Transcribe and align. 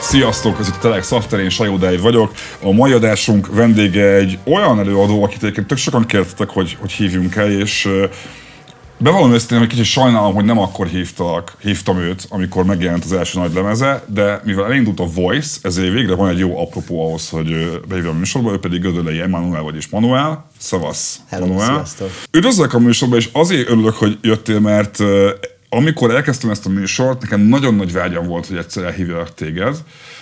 Sziasztok, 0.00 0.58
ez 0.58 0.68
itt 0.68 0.74
a 0.74 0.78
Telex 0.78 1.12
After, 1.12 1.40
én 1.40 1.48
Sajó 1.48 1.76
Dave 1.76 1.98
vagyok. 1.98 2.32
A 2.62 2.72
mai 2.72 2.92
adásunk 2.92 3.54
vendége 3.54 4.14
egy 4.14 4.38
olyan 4.44 4.78
előadó, 4.78 5.22
akit 5.22 5.42
egyébként 5.42 5.66
tök 5.66 5.78
sokan 5.78 6.06
kértetek, 6.06 6.48
hogy, 6.48 6.76
hogy 6.80 6.92
hívjunk 6.92 7.36
el, 7.36 7.50
és 7.50 7.88
Bevallom 8.98 9.32
őszintén, 9.32 9.58
hogy 9.58 9.68
kicsit 9.68 9.84
sajnálom, 9.84 10.34
hogy 10.34 10.44
nem 10.44 10.58
akkor 10.58 10.86
hívtalak, 10.86 11.56
hívtam 11.60 11.98
őt, 11.98 12.26
amikor 12.28 12.64
megjelent 12.64 13.04
az 13.04 13.12
első 13.12 13.38
nagy 13.38 13.54
lemeze, 13.54 14.04
de 14.06 14.40
mivel 14.44 14.64
elindult 14.64 15.00
a 15.00 15.06
Voice, 15.14 15.58
ezért 15.62 15.92
végre 15.92 16.14
van 16.14 16.28
egy 16.28 16.38
jó 16.38 16.60
apropó 16.60 17.06
ahhoz, 17.06 17.28
hogy 17.28 17.80
behívjam 17.88 18.14
a 18.14 18.18
műsorba, 18.18 18.52
ő 18.52 18.58
pedig 18.58 18.80
Gödölei 18.80 19.20
Emmanuel, 19.20 19.62
vagyis 19.62 19.88
Manuel. 19.88 20.46
Szavasz, 20.58 21.20
Hello, 21.28 21.46
Manuel. 21.46 21.66
sziasztok. 21.66 22.10
Üdvözlök 22.32 22.74
a 22.74 22.78
műsorba, 22.78 23.16
és 23.16 23.28
azért 23.32 23.68
örülök, 23.68 23.94
hogy 23.94 24.18
jöttél, 24.22 24.60
mert 24.60 24.98
amikor 25.68 26.14
elkezdtem 26.14 26.50
ezt 26.50 26.66
a 26.66 26.70
műsort, 26.70 27.20
nekem 27.22 27.40
nagyon 27.40 27.74
nagy 27.74 27.92
vágyam 27.92 28.26
volt, 28.26 28.46
hogy 28.46 28.56
egyszer 28.56 28.84
elhívjalak 28.84 29.34
téged, 29.34 29.76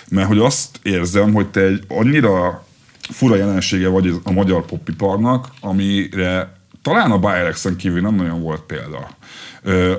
mert 0.09 0.29
hogy 0.29 0.39
azt 0.39 0.79
érzem, 0.83 1.33
hogy 1.33 1.49
te 1.49 1.61
egy 1.61 1.83
annyira 1.89 2.65
fura 3.11 3.37
jelensége 3.37 3.89
vagy 3.89 4.15
a 4.23 4.33
magyar 4.33 4.65
popiparnak, 4.65 5.49
amire 5.61 6.54
talán 6.85 7.11
a 7.11 7.19
Bayerexen 7.19 7.77
kívül 7.77 8.01
nem 8.01 8.15
nagyon 8.15 8.43
volt 8.43 8.61
példa. 8.61 9.17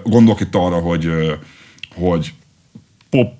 Gondolok 0.04 0.40
itt 0.40 0.56
arra, 0.56 0.80
hogy, 0.80 1.12
hogy 1.96 2.34
pop 3.10 3.34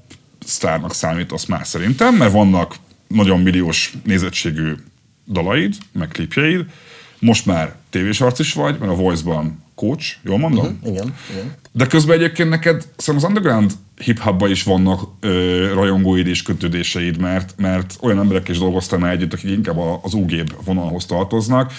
sztárnak 0.46 0.94
számítasz 0.94 1.46
már 1.46 1.68
szerintem, 1.68 2.16
mert 2.16 2.32
vannak 2.32 2.76
nagyon 3.08 3.40
milliós 3.40 3.94
nézettségű 4.04 4.74
dalaid, 5.32 5.76
meg 5.92 6.08
klipjeid, 6.08 6.66
most 7.20 7.46
már 7.46 7.76
tévés 7.90 8.22
arc 8.22 8.40
is 8.40 8.54
vagy, 8.54 8.80
mert 8.80 8.92
a 8.92 8.96
Voice-ban 8.96 9.64
coach, 9.76 10.16
jól 10.24 10.38
mondom? 10.38 10.66
Uh-huh, 10.66 10.94
igen, 10.94 11.14
igen. 11.32 11.56
De 11.72 11.88
közben 11.88 12.18
egyébként 12.18 12.50
neked 12.50 12.86
szerintem 12.98 13.16
az 13.16 13.36
underground 13.36 13.72
hip 13.98 14.22
is 14.48 14.64
vannak 14.64 15.02
ö, 15.20 15.74
rajongóid 15.74 16.28
és 16.28 16.42
kötődéseid, 16.42 17.20
mert, 17.20 17.54
mert 17.58 17.98
olyan 18.02 18.20
emberek 18.20 18.48
is 18.48 18.58
dolgoztál 18.58 19.00
már 19.00 19.12
együtt, 19.12 19.34
akik 19.34 19.52
inkább 19.52 19.78
az 20.02 20.14
UG 20.14 20.44
vonalhoz 20.66 21.06
tartoznak. 21.06 21.72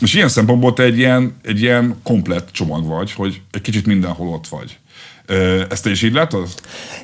És 0.00 0.14
ilyen 0.14 0.28
szempontból 0.28 0.72
te 0.72 0.82
egy 0.82 0.98
ilyen, 0.98 1.36
egy 1.42 1.60
ilyen 1.60 2.00
komplett 2.02 2.48
csomag 2.52 2.86
vagy, 2.86 3.12
hogy 3.12 3.40
egy 3.50 3.60
kicsit 3.60 3.86
mindenhol 3.86 4.28
ott 4.28 4.46
vagy. 4.46 4.78
Ezt 5.68 5.82
te 5.82 5.90
is 5.90 6.02
így 6.02 6.12
látod? 6.12 6.48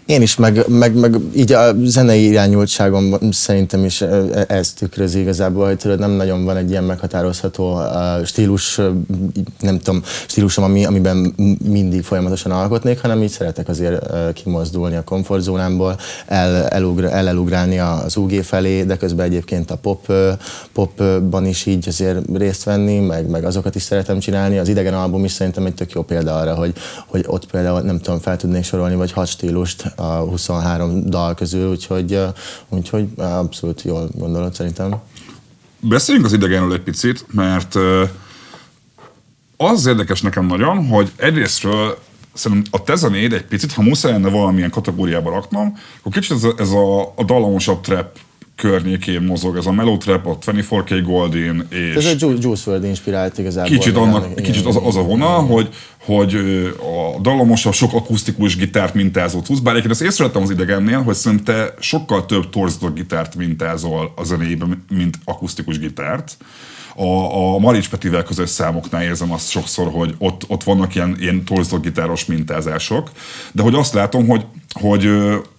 Én 0.06 0.22
is, 0.22 0.36
meg, 0.36 0.68
meg, 0.68 0.94
meg 0.94 1.16
így 1.34 1.52
a 1.52 1.72
zenei 1.84 2.26
irányultságom 2.26 3.18
szerintem 3.30 3.84
is 3.84 4.00
ez 4.46 4.72
tükrözi 4.72 5.20
igazából, 5.20 5.66
hogy 5.66 5.76
tudod, 5.76 5.98
nem 5.98 6.10
nagyon 6.10 6.44
van 6.44 6.56
egy 6.56 6.70
ilyen 6.70 6.84
meghatározható 6.84 7.80
stílus, 8.24 8.80
nem 9.60 9.78
tudom, 9.78 10.02
stílusom, 10.26 10.64
ami, 10.64 10.84
amiben 10.84 11.34
mindig 11.68 12.02
folyamatosan 12.02 12.52
alkotnék, 12.52 13.00
hanem 13.00 13.22
így 13.22 13.30
szeretek 13.30 13.68
azért 13.68 14.32
kimozdulni 14.32 14.96
a 14.96 15.04
komfortzónámból, 15.04 15.98
el, 16.26 16.68
elugra, 16.68 17.10
el 17.10 17.28
elugrálni 17.28 17.78
az 17.78 18.16
UG 18.16 18.42
felé, 18.42 18.82
de 18.82 18.96
közben 18.96 19.26
egyébként 19.26 19.70
a 19.70 19.76
pop, 19.76 20.12
popban 20.72 21.46
is 21.46 21.66
így 21.66 21.88
azért 21.88 22.18
részt 22.34 22.64
venni, 22.64 22.98
meg, 22.98 23.28
meg 23.28 23.44
azokat 23.44 23.74
is 23.74 23.82
szeretem 23.82 24.18
csinálni. 24.18 24.58
Az 24.58 24.68
idegen 24.68 24.94
album 24.94 25.24
is 25.24 25.32
szerintem 25.32 25.66
egy 25.66 25.74
tök 25.74 25.92
jó 25.92 26.02
példa 26.02 26.36
arra, 26.36 26.54
hogy, 26.54 26.72
hogy 27.06 27.24
ott 27.26 27.50
például 27.50 27.80
nem 27.80 27.98
tudom, 27.98 28.11
tudom, 28.12 28.32
fel 28.32 28.36
tudnék 28.36 28.64
sorolni, 28.64 28.94
vagy 28.94 29.12
hat 29.12 29.26
stílust 29.26 29.82
a 29.96 30.02
23 30.02 31.04
dal 31.04 31.34
közül, 31.34 31.70
úgyhogy, 31.70 32.18
úgyhogy 32.68 33.06
abszolút 33.16 33.82
jól 33.82 34.08
gondolod 34.14 34.54
szerintem. 34.54 34.94
Beszéljünk 35.80 36.26
az 36.26 36.32
idegenről 36.32 36.72
egy 36.72 36.82
picit, 36.82 37.26
mert 37.30 37.74
az 39.56 39.86
érdekes 39.86 40.20
nekem 40.20 40.46
nagyon, 40.46 40.86
hogy 40.86 41.12
egyrésztről 41.16 41.98
szerintem 42.32 42.72
a 42.80 42.84
te 42.84 42.94
zenéd 42.94 43.32
egy 43.32 43.44
picit, 43.44 43.72
ha 43.72 43.82
muszáj 43.82 44.12
lenne 44.12 44.28
valamilyen 44.28 44.70
kategóriába 44.70 45.30
raknom, 45.30 45.78
akkor 45.98 46.12
kicsit 46.12 46.36
ez 46.36 46.44
a, 46.44 46.54
ez 46.58 46.70
a, 46.70 47.00
a 47.00 47.24
dalomosabb 47.24 47.80
trap 47.80 48.18
környékén 48.56 49.22
mozog, 49.22 49.56
ez 49.56 49.66
a 49.66 49.72
Melotrap, 49.72 50.26
a 50.26 50.38
24K 50.38 51.02
Goldin, 51.04 51.66
és... 51.68 51.94
Ez 51.94 52.22
a 52.22 52.28
Juice 52.38 52.70
WRLD 52.70 52.84
inspirált 52.84 53.38
igazából. 53.38 53.76
Kicsit, 53.76 53.96
annak, 53.96 54.30
igen, 54.30 54.44
kicsit 54.44 54.66
az, 54.66 54.78
az 54.84 54.96
a 54.96 55.02
vonal, 55.02 55.46
hogy, 55.46 55.68
hogy 56.04 56.34
a 56.78 57.20
dallamosabb, 57.20 57.72
sok 57.72 57.92
akusztikus 57.92 58.56
gitárt 58.56 58.94
mintázott 58.94 59.46
húz, 59.46 59.60
bár 59.60 59.74
egyébként 59.74 60.00
azt 60.00 60.10
észrevettem 60.10 60.42
az 60.42 60.50
idegennél, 60.50 61.02
hogy 61.02 61.14
szerintem 61.14 61.54
te 61.54 61.74
sokkal 61.80 62.26
több 62.26 62.50
torzított 62.50 62.94
gitárt 62.94 63.34
mintázol 63.34 64.12
a 64.16 64.24
zenéjében, 64.24 64.84
mint 64.90 65.18
akusztikus 65.24 65.78
gitárt. 65.78 66.36
A, 66.94 67.04
a 67.54 67.58
Marics 67.58 67.88
Petivel 67.88 68.22
közös 68.22 68.50
számoknál 68.50 69.02
érzem 69.02 69.32
azt 69.32 69.50
sokszor, 69.50 69.90
hogy 69.90 70.14
ott, 70.18 70.44
ott 70.48 70.62
vannak 70.62 70.94
ilyen, 70.94 71.16
ilyen 71.20 71.44
torzított 71.44 71.82
gitáros 71.82 72.24
mintázások, 72.24 73.10
de 73.52 73.62
hogy 73.62 73.74
azt 73.74 73.94
látom, 73.94 74.26
hogy, 74.26 74.44
hogy, 74.72 75.08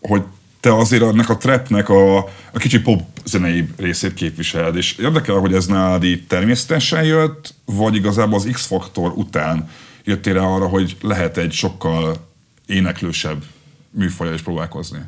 hogy 0.02 0.22
te 0.60 0.75
azért 0.75 1.04
ennek 1.04 1.30
a 1.30 1.38
trapnek 1.38 1.90
a, 1.90 2.18
a 2.52 2.58
kicsi 2.58 2.80
pop 2.80 3.02
zenei 3.25 3.68
részét 3.78 4.14
képviseled, 4.14 4.75
és 4.75 4.98
érdekel, 4.98 5.36
hogy 5.36 5.54
ez 5.54 5.66
nálad 5.66 6.04
így 6.04 6.28
természetesen 6.28 7.04
jött, 7.04 7.54
vagy 7.66 7.96
igazából 7.96 8.36
az 8.36 8.50
X-faktor 8.52 9.12
után 9.16 9.70
jöttél 10.03 10.38
arra, 10.38 10.68
hogy 10.68 10.97
lehet 11.02 11.38
egy 11.38 11.52
sokkal 11.52 12.30
éneklősebb 12.66 13.44
műfaja 13.90 14.34
is 14.34 14.41
próbálkozni? 14.41 15.00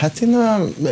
Hát 0.00 0.20
én, 0.20 0.36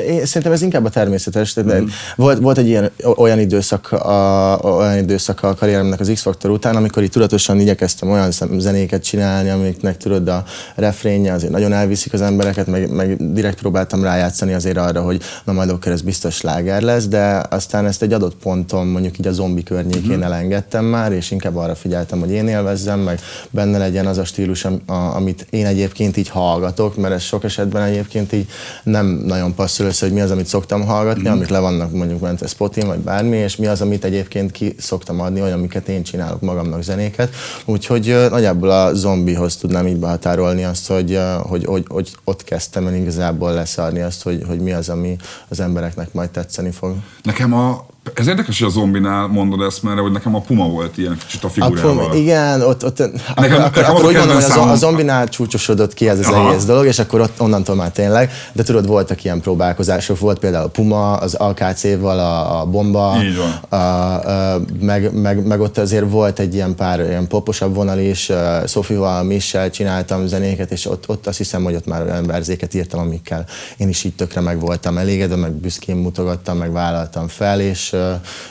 én 0.08 0.26
szerintem 0.26 0.52
ez 0.52 0.62
inkább 0.62 0.84
a 0.84 0.88
természetes. 0.88 1.54
Mm. 1.60 1.84
Volt, 2.16 2.38
volt 2.38 2.58
egy 2.58 2.66
ilyen, 2.66 2.90
olyan 3.16 3.38
időszak, 3.38 3.92
a, 3.92 4.58
olyan 4.62 4.98
időszak 4.98 5.42
a 5.42 5.54
karrieremnek 5.54 6.00
az 6.00 6.10
X-Factor 6.14 6.50
után, 6.50 6.76
amikor 6.76 7.02
így 7.02 7.10
tudatosan 7.10 7.60
igyekeztem 7.60 8.10
olyan 8.10 8.30
zenéket 8.58 9.04
csinálni, 9.04 9.50
amiknek 9.50 9.96
tudod 9.96 10.28
a 10.28 10.44
refrénje 10.74 11.32
azért 11.32 11.52
nagyon 11.52 11.72
elviszik 11.72 12.12
az 12.12 12.20
embereket, 12.20 12.66
meg, 12.66 12.90
meg 12.90 13.32
direkt 13.32 13.58
próbáltam 13.58 14.02
rájátszani 14.02 14.52
azért 14.52 14.76
arra, 14.76 15.02
hogy 15.02 15.22
na 15.44 15.52
majd 15.52 15.70
oké, 15.70 15.90
ez 15.90 16.02
biztos 16.02 16.34
sláger 16.34 16.82
lesz, 16.82 17.06
de 17.06 17.42
aztán 17.50 17.86
ezt 17.86 18.02
egy 18.02 18.12
adott 18.12 18.36
ponton 18.36 18.86
mondjuk 18.86 19.18
így 19.18 19.26
a 19.26 19.32
zombi 19.32 19.62
környékén 19.62 20.18
mm. 20.18 20.22
elengedtem 20.22 20.84
már, 20.84 21.12
és 21.12 21.30
inkább 21.30 21.56
arra 21.56 21.74
figyeltem, 21.74 22.20
hogy 22.20 22.30
én 22.30 22.48
élvezzem, 22.48 23.00
meg 23.00 23.20
benne 23.50 23.78
legyen 23.78 24.06
az 24.06 24.18
a 24.18 24.24
stílus, 24.24 24.66
amit 25.14 25.46
én 25.50 25.66
egyébként 25.66 26.16
így 26.16 26.28
hallgatok, 26.28 26.96
mert 26.96 27.14
ez 27.14 27.22
sok 27.22 27.44
esetben 27.44 27.82
egyébként 27.82 28.32
így 28.32 28.48
nem 28.94 29.06
nagyon 29.06 29.54
passzol 29.54 29.86
össze, 29.86 30.06
hogy 30.06 30.14
mi 30.14 30.20
az, 30.20 30.30
amit 30.30 30.46
szoktam 30.46 30.84
hallgatni, 30.84 31.28
mm. 31.28 31.32
amik 31.32 31.48
le 31.48 31.58
vannak 31.58 31.92
mondjuk 31.92 32.20
ment 32.20 32.48
Spotin, 32.48 32.86
vagy 32.86 32.98
bármi, 32.98 33.36
és 33.36 33.56
mi 33.56 33.66
az, 33.66 33.80
amit 33.80 34.04
egyébként 34.04 34.50
ki 34.50 34.74
szoktam 34.78 35.20
adni, 35.20 35.40
olyan, 35.40 35.58
amiket 35.58 35.88
én 35.88 36.02
csinálok 36.02 36.40
magamnak 36.40 36.82
zenéket. 36.82 37.34
Úgyhogy 37.64 38.16
nagyjából 38.30 38.70
a 38.70 38.94
zombihoz 38.94 39.56
tudnám 39.56 39.86
így 39.86 39.96
behatárolni 39.96 40.64
azt, 40.64 40.86
hogy, 40.86 41.18
hogy, 41.42 41.64
hogy, 41.64 41.84
hogy 41.88 42.12
ott 42.24 42.44
kezdtem 42.44 42.86
el 42.86 42.94
igazából 42.94 43.52
leszarni 43.52 44.00
azt, 44.00 44.22
hogy, 44.22 44.42
hogy 44.46 44.60
mi 44.60 44.72
az, 44.72 44.88
ami 44.88 45.16
az 45.48 45.60
embereknek 45.60 46.12
majd 46.12 46.30
tetszeni 46.30 46.70
fog. 46.70 46.94
Nekem 47.22 47.52
a 47.52 47.86
ez 48.14 48.26
érdekes, 48.26 48.58
hogy 48.58 48.68
a 48.68 48.70
zombinál 48.70 49.26
mondod 49.26 49.60
ezt, 49.60 49.82
mert 49.82 49.98
hogy 49.98 50.12
nekem 50.12 50.34
a 50.34 50.40
Puma 50.40 50.68
volt 50.68 50.98
ilyen 50.98 51.18
kicsit 51.18 51.44
a 51.44 51.48
figurával. 51.48 51.96
Puma, 51.96 52.14
igen, 52.14 52.60
ott, 52.60 52.84
ott 52.84 52.98
nekem, 52.98 53.20
akkor, 53.28 53.42
nekem 53.42 53.64
akkor, 53.64 53.82
akkor 53.82 54.04
úgy 54.04 54.16
mondom, 54.16 54.34
hogy 54.34 54.50
a, 54.50 54.70
a 54.70 54.74
zombinál 54.74 55.28
csúcsosodott 55.28 55.94
ki 55.94 56.08
ez 56.08 56.18
az 56.18 56.26
Aha. 56.26 56.50
egész 56.50 56.64
dolog, 56.64 56.86
és 56.86 56.98
akkor 56.98 57.20
ott 57.20 57.40
onnantól 57.40 57.74
már 57.74 57.90
tényleg, 57.90 58.30
de 58.52 58.62
tudod, 58.62 58.86
voltak 58.86 59.24
ilyen 59.24 59.40
próbálkozások, 59.40 60.18
volt 60.18 60.38
például 60.38 60.64
a 60.64 60.68
Puma, 60.68 61.12
az 61.12 61.34
AKC-val, 61.34 62.18
a, 62.18 62.60
a 62.60 62.64
Bomba, 62.64 63.16
Így 63.22 63.36
van. 63.36 63.80
A, 63.80 64.54
a, 64.54 64.60
meg, 64.80 65.12
meg, 65.12 65.46
meg, 65.46 65.60
ott 65.60 65.78
azért 65.78 66.10
volt 66.10 66.38
egy 66.38 66.54
ilyen 66.54 66.74
pár 66.74 67.00
ilyen 67.00 67.26
poposabb 67.26 67.74
vonal 67.74 67.98
is, 67.98 68.32
Sofival, 68.66 69.22
Michel 69.22 69.70
csináltam 69.70 70.26
zenéket, 70.26 70.70
és 70.70 70.86
ott, 70.86 71.08
ott 71.08 71.26
azt 71.26 71.38
hiszem, 71.38 71.64
hogy 71.64 71.74
ott 71.74 71.86
már 71.86 72.02
olyan 72.02 72.26
verzéket 72.26 72.74
írtam, 72.74 73.00
amikkel 73.00 73.44
én 73.76 73.88
is 73.88 74.04
így 74.04 74.14
tökre 74.14 74.40
meg 74.40 74.60
voltam 74.60 74.98
elégedve, 74.98 75.36
meg 75.36 75.52
büszkén 75.52 75.96
mutogattam, 75.96 76.56
meg 76.56 76.72
vállaltam 76.72 77.28
fel, 77.28 77.60
és 77.60 77.93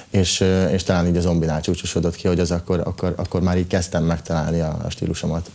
és, 0.10 0.44
és 0.72 0.84
talán 0.84 1.08
így 1.08 1.18
a 1.18 1.22
zombinál 1.22 1.62
csúcsosodott 1.62 2.16
ki, 2.16 2.28
hogy 2.28 2.40
az 2.40 2.52
akkor, 2.52 2.80
akkor, 2.80 3.14
akkor 3.18 3.42
már 3.42 3.58
így 3.58 3.68
kezdtem 3.68 4.04
megtalálni 4.04 4.60
a, 4.60 4.78
a 4.84 4.90
stílusomat. 4.90 5.50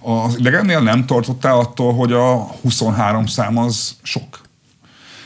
Az 0.00 0.38
idegennél 0.38 0.80
nem 0.80 1.06
tartottál 1.06 1.58
attól, 1.58 1.94
hogy 1.94 2.12
a 2.12 2.34
23 2.36 3.26
szám 3.26 3.58
az 3.58 3.96
sok? 4.02 4.40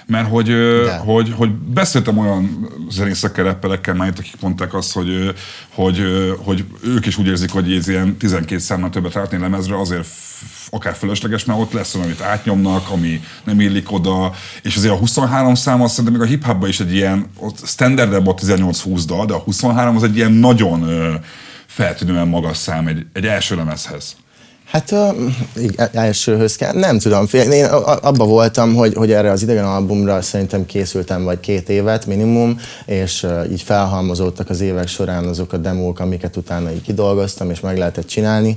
Mert 0.07 0.29
hogy, 0.29 0.55
hogy, 1.05 1.33
hogy 1.37 1.51
beszéltem 1.51 2.19
olyan 2.19 2.69
zenészekkel, 2.91 3.45
rappelekkel 3.45 3.95
már 3.95 4.13
akik 4.19 4.41
mondták 4.41 4.75
azt, 4.75 4.93
hogy, 4.93 5.35
hogy, 5.75 6.03
hogy 6.45 6.65
ők 6.85 7.07
is 7.07 7.17
úgy 7.17 7.27
érzik, 7.27 7.51
hogy 7.51 7.73
ez 7.73 7.89
ilyen 7.89 8.17
12 8.17 8.59
számmal 8.59 8.91
többet 8.91 9.13
rátni 9.13 9.39
lemezre, 9.39 9.81
azért 9.81 10.07
akár 10.71 10.95
fölösleges, 10.95 11.45
mert 11.45 11.61
ott 11.61 11.73
lesz 11.73 11.95
olyan, 11.95 12.07
amit 12.07 12.21
átnyomnak, 12.21 12.91
ami 12.91 13.21
nem 13.45 13.61
illik 13.61 13.93
oda, 13.93 14.33
és 14.63 14.77
azért 14.77 14.93
a 14.93 14.97
23 14.97 15.55
szám 15.55 15.83
az 15.83 15.91
szerintem 15.91 16.21
még 16.21 16.29
a 16.29 16.31
hip 16.31 16.69
is 16.69 16.81
egy 16.81 16.95
ilyen, 16.95 17.31
ott 17.39 17.67
standardebb 17.67 18.27
a 18.27 18.35
18-20 18.35 19.03
dal, 19.07 19.27
de 19.27 19.35
a 19.35 19.39
23 19.39 19.97
az 19.97 20.03
egy 20.03 20.17
ilyen 20.17 20.33
nagyon 20.33 20.89
feltűnően 21.67 22.29
magas 22.29 22.57
szám 22.57 22.87
egy, 22.87 23.07
egy 23.13 23.27
első 23.27 23.57
lemezhez. 23.57 24.17
Hát 24.65 24.95
elsőhöz 25.93 26.57
kell. 26.57 26.73
Nem 26.73 26.99
tudom, 26.99 27.27
én 27.33 27.65
abban 28.03 28.29
voltam, 28.29 28.75
hogy, 28.75 28.95
hogy 28.95 29.13
erre 29.13 29.31
az 29.31 29.43
idegen 29.43 29.65
albumra 29.65 30.23
szerintem 30.23 30.67
készültem 30.67 31.25
vagy 31.25 31.41
két 31.41 31.69
évet 31.69 32.07
minimum, 32.07 32.59
és 32.87 33.27
így 33.51 33.63
felhalmozódtak 33.63 34.51
az 34.51 34.61
évek 34.61 34.89
során 34.89 35.25
azok 35.25 35.53
a 35.53 35.57
demók, 35.57 36.01
amiket 36.01 36.37
utána 36.37 36.73
így 36.73 36.83
kidolgoztam, 36.83 37.51
és 37.51 37.61
meg 37.61 37.79
lehetett 37.79 38.07
csinálni. 38.07 38.57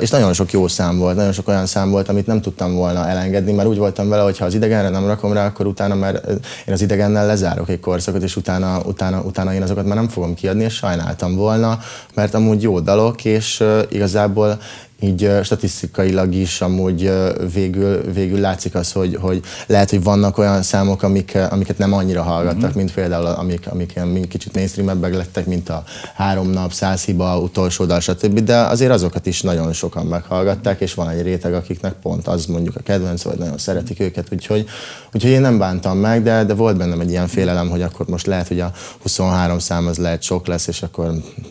És 0.00 0.10
nagyon 0.10 0.32
sok 0.32 0.52
jó 0.52 0.68
szám 0.68 0.98
volt, 0.98 1.16
nagyon 1.16 1.32
sok 1.32 1.48
olyan 1.48 1.66
szám 1.66 1.90
volt, 1.90 2.08
amit 2.08 2.26
nem 2.26 2.40
tudtam 2.40 2.74
volna 2.74 3.08
elengedni, 3.08 3.52
mert 3.52 3.68
úgy 3.68 3.78
voltam 3.78 4.08
vele, 4.08 4.22
hogy 4.22 4.38
ha 4.38 4.44
az 4.44 4.54
idegenre 4.54 4.88
nem 4.88 5.06
rakom 5.06 5.32
rá, 5.32 5.46
akkor 5.46 5.66
utána 5.66 5.94
mert 5.94 6.28
én 6.66 6.74
az 6.74 6.82
idegennel 6.82 7.26
lezárok 7.26 7.68
egy 7.68 7.80
korszakot, 7.80 8.22
és 8.22 8.36
utána, 8.36 8.80
utána, 8.84 9.20
utána 9.20 9.54
én 9.54 9.62
azokat 9.62 9.86
már 9.86 9.96
nem 9.96 10.08
fogom 10.08 10.34
kiadni, 10.34 10.64
és 10.64 10.74
sajnáltam 10.74 11.36
volna, 11.36 11.78
mert 12.14 12.34
amúgy 12.34 12.62
jó 12.62 12.80
dalok, 12.80 13.24
és 13.24 13.64
igazából 13.88 14.58
így 15.00 15.30
statisztikailag 15.42 16.34
is 16.34 16.60
amúgy 16.60 17.12
végül, 17.52 18.12
végül 18.12 18.40
látszik 18.40 18.74
az, 18.74 18.92
hogy, 18.92 19.16
hogy 19.20 19.42
lehet, 19.66 19.90
hogy 19.90 20.02
vannak 20.02 20.38
olyan 20.38 20.62
számok, 20.62 21.02
amik, 21.02 21.38
amiket 21.50 21.78
nem 21.78 21.92
annyira 21.92 22.22
hallgattak, 22.22 22.68
mm-hmm. 22.68 22.76
mint 22.76 22.92
például 22.92 23.26
amik, 23.26 23.66
amik 23.70 23.92
ilyen 23.94 24.28
kicsit 24.28 24.54
mainstreamebbek 24.54 25.14
lettek, 25.14 25.46
mint 25.46 25.68
a 25.68 25.82
három 26.14 26.50
nap, 26.50 26.72
száz 26.72 27.04
hiba, 27.04 27.38
utolsó 27.38 27.84
dal, 27.84 28.00
stb. 28.00 28.40
De 28.40 28.56
azért 28.56 28.90
azokat 28.92 29.26
is 29.26 29.42
nagyon 29.42 29.72
sokan 29.72 30.06
meghallgatták, 30.06 30.80
és 30.80 30.94
van 30.94 31.08
egy 31.08 31.22
réteg, 31.22 31.54
akiknek 31.54 31.92
pont 31.92 32.26
az 32.26 32.46
mondjuk 32.46 32.76
a 32.76 32.80
kedvenc, 32.80 33.22
vagy 33.22 33.38
nagyon 33.38 33.58
szeretik 33.58 34.00
őket, 34.00 34.26
úgyhogy, 34.32 34.66
úgyhogy 35.12 35.30
én 35.30 35.40
nem 35.40 35.58
bántam 35.58 35.98
meg, 35.98 36.22
de, 36.22 36.44
de 36.44 36.54
volt 36.54 36.76
bennem 36.76 37.00
egy 37.00 37.10
ilyen 37.10 37.26
félelem, 37.26 37.68
hogy 37.68 37.82
akkor 37.82 38.06
most 38.06 38.26
lehet, 38.26 38.48
hogy 38.48 38.60
a 38.60 38.72
23 39.02 39.58
szám 39.58 39.86
az 39.86 39.98
lehet 39.98 40.22
sok 40.22 40.46
lesz, 40.46 40.66
és 40.66 40.82
akkor 40.82 41.06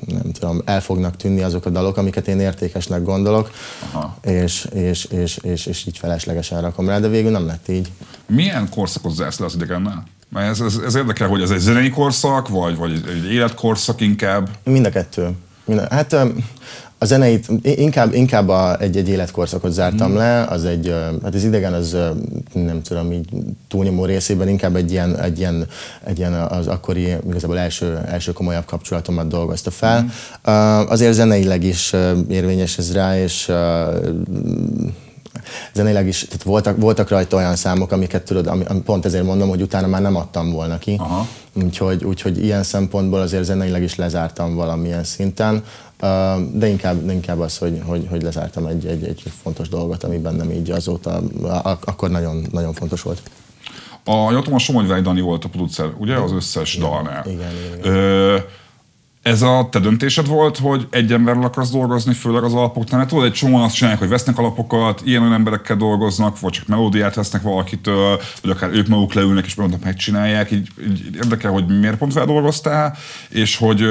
nem 0.05 0.31
tudom, 0.31 0.61
el 0.65 0.81
fognak 0.81 1.15
tűnni 1.15 1.41
azok 1.41 1.65
a 1.65 1.69
dalok, 1.69 1.97
amiket 1.97 2.27
én 2.27 2.39
értékesnek 2.39 3.03
gondolok, 3.03 3.38
Aha. 3.91 4.17
És, 4.21 4.67
és, 4.73 5.05
és, 5.05 5.37
és, 5.37 5.65
és 5.65 5.85
így 5.85 5.97
feleslegesen 5.97 6.61
rakom 6.61 6.87
rá, 6.87 6.99
de 6.99 7.07
végül 7.07 7.31
nem 7.31 7.45
lett 7.45 7.67
így. 7.67 7.91
Milyen 8.25 8.69
korszakot 8.69 9.15
zársz 9.15 9.39
le 9.39 9.45
az 9.45 9.55
idegennel? 9.55 10.03
Mert 10.29 10.49
ez, 10.49 10.59
ez, 10.59 10.75
ez 10.85 10.95
érdekel, 10.95 11.27
hogy 11.27 11.41
ez 11.41 11.49
egy 11.49 11.59
zenei 11.59 11.89
korszak, 11.89 12.47
vagy, 12.47 12.75
vagy 12.75 13.03
egy 13.07 13.31
életkorszak 13.31 14.01
inkább? 14.01 14.49
Mind 14.63 14.85
a 14.85 14.89
kettő. 14.89 15.31
Mind 15.65 15.79
a, 15.79 15.87
hát 15.89 16.15
a 17.01 17.05
zeneit 17.05 17.47
inkább, 17.61 18.13
inkább 18.13 18.49
a, 18.49 18.81
egy, 18.81 18.97
egy 18.97 19.09
életkorszakot 19.09 19.71
zártam 19.71 20.11
mm. 20.11 20.15
le, 20.15 20.43
az 20.43 20.65
egy, 20.65 20.95
hát 21.23 21.35
az 21.35 21.43
idegen 21.43 21.73
az 21.73 21.97
nem 22.53 22.81
tudom, 22.81 23.11
így 23.11 23.29
túlnyomó 23.67 24.05
részében 24.05 24.47
inkább 24.47 24.75
egy 24.75 24.91
ilyen, 24.91 25.19
egy 25.19 25.39
ilyen, 25.39 25.67
egy 26.03 26.17
ilyen 26.17 26.33
az 26.33 26.67
akkori 26.67 27.15
igazából 27.29 27.59
első, 27.59 27.99
első 28.07 28.31
komolyabb 28.31 28.65
kapcsolatomat 28.65 29.27
dolgozta 29.27 29.71
fel. 29.71 30.01
Mm. 30.01 30.07
Azért 30.87 31.13
zeneileg 31.13 31.63
is 31.63 31.93
érvényes 32.29 32.77
ez 32.77 32.93
rá, 32.93 33.19
és 33.19 33.51
zeneileg 35.73 36.07
is, 36.07 36.25
tehát 36.25 36.43
voltak, 36.43 36.77
voltak 36.77 37.09
rajta 37.09 37.37
olyan 37.37 37.55
számok, 37.55 37.91
amiket 37.91 38.23
tudod, 38.23 38.47
ami, 38.47 38.63
pont 38.85 39.05
ezért 39.05 39.23
mondom, 39.23 39.49
hogy 39.49 39.61
utána 39.61 39.87
már 39.87 40.01
nem 40.01 40.15
adtam 40.15 40.51
volna 40.51 40.77
ki. 40.77 40.95
Aha. 40.97 41.27
Úgyhogy, 41.63 42.03
úgyhogy 42.03 42.43
ilyen 42.43 42.63
szempontból 42.63 43.19
azért 43.19 43.43
zeneileg 43.43 43.83
is 43.83 43.95
lezártam 43.95 44.55
valamilyen 44.55 45.03
szinten, 45.03 45.63
de 46.53 46.67
inkább, 46.67 47.05
de 47.05 47.13
inkább 47.13 47.39
az, 47.39 47.57
hogy, 47.57 47.81
hogy, 47.85 48.07
hogy 48.09 48.21
lezártam 48.21 48.65
egy, 48.65 48.85
egy, 48.85 49.03
egy 49.03 49.23
fontos 49.41 49.69
dolgot, 49.69 50.03
ami 50.03 50.17
bennem 50.17 50.51
így 50.51 50.71
azóta, 50.71 51.21
akkor 51.85 52.09
nagyon, 52.09 52.45
nagyon 52.51 52.73
fontos 52.73 53.01
volt. 53.01 53.21
A 54.05 54.31
Jatomos 54.31 54.63
Somogyvány 54.63 55.01
Dani 55.01 55.21
volt 55.21 55.45
a 55.45 55.49
producer, 55.49 55.89
ugye? 55.97 56.15
Az 56.15 56.31
összes 56.31 56.75
igen, 56.75 56.89
dalnál. 56.89 57.25
Igen, 57.25 57.51
igen. 57.77 57.93
Ö, 57.93 58.37
ez 59.21 59.41
a 59.41 59.67
te 59.71 59.79
döntésed 59.79 60.27
volt, 60.27 60.57
hogy 60.57 60.87
egy 60.89 61.13
emberrel 61.13 61.43
akarsz 61.43 61.71
dolgozni, 61.71 62.13
főleg 62.13 62.43
az 62.43 62.53
alapoknál? 62.53 62.97
Mert 62.97 63.09
tudod, 63.09 63.25
egy 63.25 63.33
csomóan 63.33 63.63
azt 63.63 63.75
csinálják, 63.75 63.99
hogy 63.99 64.09
vesznek 64.09 64.37
alapokat, 64.37 65.01
ilyen 65.05 65.21
olyan 65.21 65.33
emberekkel 65.33 65.75
dolgoznak, 65.75 66.39
vagy 66.39 66.51
csak 66.51 66.67
melódiát 66.67 67.15
vesznek 67.15 67.41
valakitől, 67.41 68.19
vagy 68.41 68.51
akár 68.51 68.69
ők 68.73 68.87
maguk 68.87 69.13
leülnek 69.13 69.45
és 69.45 69.55
megcsinálják. 69.83 70.51
Így, 70.51 70.69
így 70.87 71.15
érdekel, 71.15 71.51
hogy 71.51 71.79
miért 71.79 71.97
pont 71.97 72.13
feldolgoztál, 72.13 72.97
és 73.29 73.57
hogy 73.57 73.85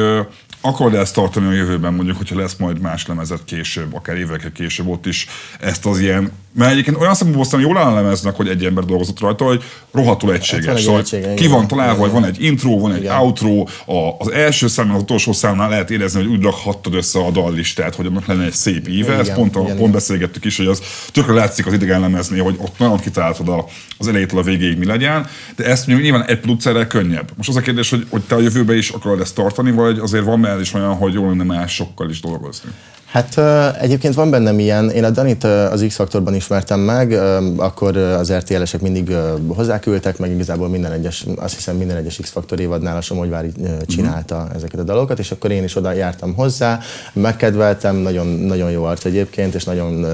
akarod 0.61 0.95
ezt 0.95 1.15
tartani 1.15 1.47
a 1.47 1.53
jövőben, 1.53 1.95
mondjuk, 1.95 2.17
hogyha 2.17 2.37
lesz 2.37 2.57
majd 2.59 2.81
más 2.81 3.07
lemezet 3.07 3.45
később, 3.45 3.95
akár 3.95 4.17
évekkel 4.17 4.53
később 4.53 4.87
ott 4.87 5.07
is 5.07 5.27
ezt 5.61 5.87
az 5.87 6.01
ilyen, 6.01 6.33
mert 6.59 6.71
egyébként 6.71 6.97
olyan 6.97 7.15
szempontból 7.15 7.45
aztán 7.45 7.61
jól 7.61 7.79
áll 7.79 7.91
a 7.91 7.95
lemeznek, 7.95 8.37
hogy 8.37 8.49
egy 8.49 8.65
ember 8.65 8.85
dolgozott 8.85 9.21
rajta, 9.21 9.45
hogy 9.45 9.63
rohadtul 9.93 10.33
egységes. 10.33 10.67
Hát 10.67 10.79
szóval 10.79 11.01
egysége, 11.01 11.35
ki 11.35 11.47
van 11.47 11.67
találva, 11.67 12.01
hogy 12.01 12.11
van 12.11 12.25
egy 12.25 12.43
intro, 12.43 12.79
van 12.79 12.93
egy 12.93 13.01
igen. 13.03 13.17
outro, 13.17 13.61
a, 13.87 14.17
az 14.19 14.31
első 14.31 14.67
szám, 14.67 14.95
az 14.95 15.01
utolsó 15.01 15.33
számnál 15.33 15.69
lehet 15.69 15.91
érezni, 15.91 16.21
hogy 16.21 16.31
úgy 16.31 16.43
rakhattad 16.43 16.95
össze 16.95 17.19
a 17.19 17.31
dallistát, 17.31 17.95
hogy 17.95 18.07
annak 18.07 18.27
lenne 18.27 18.45
egy 18.45 18.53
szép 18.53 18.89
íve. 18.89 19.07
Igen, 19.07 19.21
Ezt 19.21 19.35
pont, 19.35 19.57
a, 19.57 19.61
igen, 19.61 19.77
pont 19.77 19.93
beszélgettük 19.93 20.45
is, 20.45 20.57
hogy 20.57 20.67
az 20.67 20.83
tökre 21.13 21.33
látszik 21.33 21.67
az 21.67 21.73
idegen 21.73 22.01
lemeznél, 22.01 22.43
hogy 22.43 22.57
ott 22.59 22.79
nagyon 22.79 23.01
kitaláltad 23.01 23.49
a, 23.49 23.67
az 23.99 24.09
elejétől 24.09 24.41
a 24.41 24.43
végéig 24.43 24.79
mi 24.79 24.87
legyen, 24.87 25.27
de 25.57 25.65
ezt 25.65 25.87
mondjuk 25.87 26.09
nyilván 26.09 26.29
egy 26.29 26.41
producerrel 26.41 26.87
könnyebb. 26.87 27.31
Most 27.37 27.49
az 27.49 27.57
a 27.57 27.61
kérdés, 27.61 27.91
hogy, 27.91 28.07
hogy 28.11 28.23
te 28.23 28.35
a 28.35 28.41
jövőben 28.41 28.77
is 28.77 28.91
akarod 28.91 29.21
ezt 29.21 29.35
tartani, 29.35 29.71
vagy 29.71 29.99
azért 29.99 30.25
van 30.25 30.41
mellett 30.49 30.63
is 30.63 30.75
olyan, 30.75 30.95
hogy 30.95 31.13
jól 31.13 31.29
lenne 31.29 31.45
másokkal 31.45 32.11
is 32.11 32.21
dolgozni? 32.21 32.71
Hát 33.09 33.39
egyébként 33.81 34.15
van 34.15 34.31
bennem 34.31 34.59
ilyen, 34.59 34.91
én 34.91 35.05
a 35.05 35.11
Danit 35.11 35.45
az 35.45 35.85
X-faktorban 35.89 36.35
ismertem 36.35 36.81
meg, 36.81 37.13
akkor 37.57 37.97
az 37.97 38.33
RTL-esek 38.33 38.81
mindig 38.81 39.17
hozzáküldtek, 39.47 40.19
meg 40.19 40.31
igazából 40.31 40.69
minden 40.69 40.93
egyes, 40.93 41.27
azt 41.37 41.55
hiszem 41.55 41.77
minden 41.77 41.97
egyes 41.97 42.17
X-faktor 42.17 42.61
évadnál 42.61 42.97
a 42.97 43.01
Somogyvári 43.01 43.51
csinálta 43.87 44.37
uh-huh. 44.37 44.55
ezeket 44.55 44.81
a 44.81 44.83
dalokat, 44.83 45.19
és 45.19 45.31
akkor 45.31 45.51
én 45.51 45.65
is 45.65 45.77
oda 45.77 45.93
jártam 45.93 46.35
hozzá, 46.35 46.79
megkedveltem, 47.13 47.97
nagyon, 47.97 48.27
nagyon 48.27 48.71
jó 48.71 48.85
arc 48.85 49.05
egyébként, 49.05 49.55
és 49.55 49.65
nagyon 49.65 50.07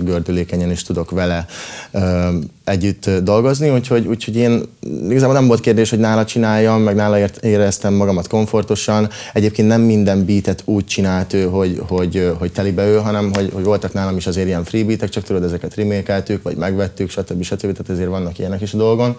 gördülékenyen 0.00 0.70
is 0.70 0.82
tudok 0.82 1.10
vele 1.10 1.46
együtt 2.64 3.10
dolgozni, 3.22 3.70
úgyhogy, 3.70 4.06
úgyhogy 4.06 4.36
én 4.36 4.62
igazából 5.08 5.34
nem 5.34 5.46
volt 5.46 5.60
kérdés, 5.60 5.90
hogy 5.90 5.98
nála 5.98 6.24
csináljam, 6.24 6.82
meg 6.82 6.94
nála 6.94 7.18
éreztem 7.40 7.94
magamat 7.94 8.28
komfortosan. 8.28 9.08
Egyébként 9.32 9.68
nem 9.68 9.80
minden 9.80 10.24
beatet 10.24 10.62
úgy 10.64 10.84
csinált 10.84 11.32
ő, 11.32 11.44
hogy, 11.44 11.82
hogy, 11.88 12.19
hogy 12.38 12.52
telibe 12.52 12.86
ő, 12.86 12.96
hanem 12.96 13.32
hogy, 13.32 13.50
hogy 13.54 13.64
voltak 13.64 13.92
nálam 13.92 14.16
is 14.16 14.26
azért 14.26 14.46
ilyen 14.46 14.64
free 14.64 14.84
beatek, 14.84 15.08
csak 15.08 15.24
tudod, 15.24 15.42
ezeket 15.42 15.74
remékeltük, 15.74 16.42
vagy 16.42 16.56
megvettük, 16.56 17.10
stb. 17.10 17.42
stb. 17.42 17.60
Tehát 17.60 17.88
ezért 17.88 18.08
vannak 18.08 18.38
ilyenek 18.38 18.60
is 18.60 18.72
a 18.72 18.76
dolgon. 18.76 19.16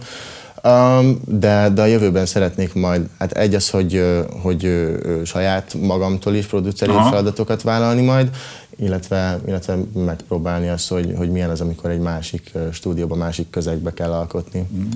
Um, 0.63 1.19
de, 1.25 1.69
de 1.69 1.81
a 1.81 1.85
jövőben 1.85 2.25
szeretnék 2.25 2.73
majd, 2.73 3.09
hát 3.19 3.31
egy 3.31 3.55
az, 3.55 3.69
hogy, 3.69 4.03
hogy 4.41 4.89
saját 5.25 5.73
magamtól 5.73 6.35
is 6.35 6.45
produceri 6.45 6.91
feladatokat 6.91 7.61
vállalni 7.61 8.01
majd, 8.01 8.29
illetve, 8.77 9.39
illetve 9.47 9.77
megpróbálni 9.93 10.67
azt, 10.67 10.89
hogy, 10.89 11.13
hogy 11.17 11.31
milyen 11.31 11.49
az, 11.49 11.61
amikor 11.61 11.89
egy 11.89 11.99
másik 11.99 12.51
stúdióban, 12.71 13.17
másik 13.17 13.49
közegbe 13.49 13.93
kell 13.93 14.11
alkotni. 14.11 14.67
Mm. 14.75 14.89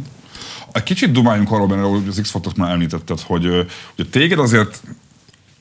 Egy 0.72 0.84
kicsit 0.84 1.12
dumáljunk 1.12 1.52
arról 1.52 1.68
benne, 1.68 1.82
hogy 1.82 2.08
az 2.08 2.20
X-Fotot 2.22 2.56
már 2.56 2.72
említetted, 2.72 3.20
hogy, 3.20 3.46
hogy 3.96 4.10
téged 4.10 4.40
azért 4.40 4.82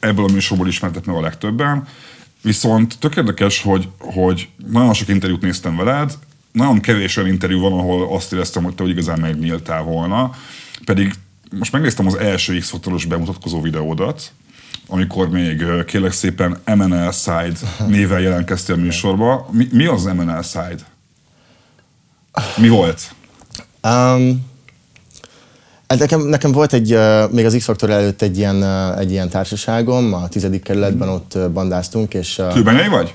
ebből 0.01 0.25
a 0.25 0.33
műsorból 0.33 0.69
ismertetne 0.69 1.13
a 1.13 1.21
legtöbben, 1.21 1.87
viszont 2.45 2.99
tök 2.99 3.17
érdekes, 3.17 3.63
hogy, 3.63 3.89
hogy 3.99 4.49
nagyon 4.67 4.95
sok 4.95 5.09
interjút 5.09 5.41
néztem 5.41 5.77
veled, 5.77 6.19
nagyon 6.53 6.81
kevés 6.81 7.17
olyan 7.17 7.29
interjú 7.29 7.61
van, 7.61 7.73
ahol 7.73 8.15
azt 8.17 8.33
éreztem, 8.33 8.63
hogy 8.63 8.75
te 8.75 8.83
hogy 8.83 8.93
igazán 8.93 9.21
megnyíltál 9.21 9.83
volna, 9.83 10.31
pedig 10.85 11.15
most 11.59 11.73
megnéztem 11.73 12.07
az 12.07 12.15
első 12.15 12.59
X-Faktoros 12.59 13.05
bemutatkozó 13.05 13.61
videódat, 13.61 14.33
amikor 14.87 15.29
még 15.29 15.65
kérlek 15.87 16.13
szépen 16.13 16.61
MNL 16.75 17.13
Side 17.13 17.59
néven 17.89 18.21
jelentkeztél 18.21 18.75
a 18.75 18.79
műsorba. 18.79 19.49
Mi, 19.51 19.69
mi 19.71 19.85
az 19.85 20.05
MNL 20.05 20.43
Side? 20.43 20.83
Mi 22.57 22.69
volt? 22.69 23.15
Um, 23.83 24.53
Hát 25.87 25.99
nekem, 25.99 26.21
nekem 26.21 26.53
volt 26.53 26.73
egy, 26.73 26.99
még 27.31 27.45
az 27.45 27.55
X-Faktor 27.55 27.91
előtt 27.91 28.23
egy 28.23 28.39
ilyen, 28.39 28.65
egy 28.99 29.11
ilyen 29.11 29.29
társaságom, 29.29 30.15
a 30.15 30.29
tizedik 30.29 30.63
kerületben 30.63 31.09
ott 31.09 31.39
bandáztunk, 31.53 32.15
és... 32.15 32.43
Kőbányai 32.53 32.89
vagy? 32.89 33.15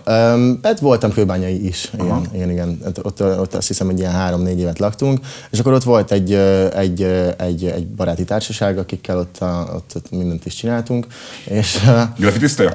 Hát 0.64 0.80
voltam 0.80 1.14
kőbányai 1.14 1.68
is, 1.68 1.90
igen, 2.00 2.22
igen, 2.34 2.50
igen. 2.50 2.80
Hát 2.84 2.98
ott, 3.04 3.22
ott 3.22 3.54
azt 3.54 3.68
hiszem, 3.68 3.88
hogy 3.88 4.00
ilyen 4.00 4.12
három-négy 4.12 4.60
évet 4.60 4.80
laktunk, 4.80 5.20
és 5.52 5.60
akkor 5.60 5.74
ott 5.74 5.84
volt 5.84 6.12
egy, 6.12 6.34
egy, 6.76 7.04
egy, 7.38 7.66
egy 7.66 7.88
baráti 7.88 8.24
társaság, 8.24 8.78
akikkel 8.78 9.18
ott, 9.18 9.38
ott, 9.76 9.92
ott 9.96 10.12
mindent 10.12 10.46
is 10.46 10.56
csináltunk, 10.56 11.06
és... 11.44 11.80
Graffitiztél? 12.18 12.74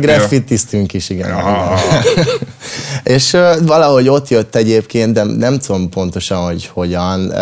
Graffitiztünk 0.00 0.92
is, 0.92 1.10
igen. 1.10 1.28
igen. 1.28 1.78
és 3.16 3.36
valahogy 3.62 4.08
ott 4.08 4.28
jött 4.28 4.54
egyébként, 4.54 5.12
de 5.12 5.24
nem 5.24 5.58
tudom 5.58 5.88
pontosan, 5.88 6.44
hogy 6.44 6.66
hogyan. 6.66 7.32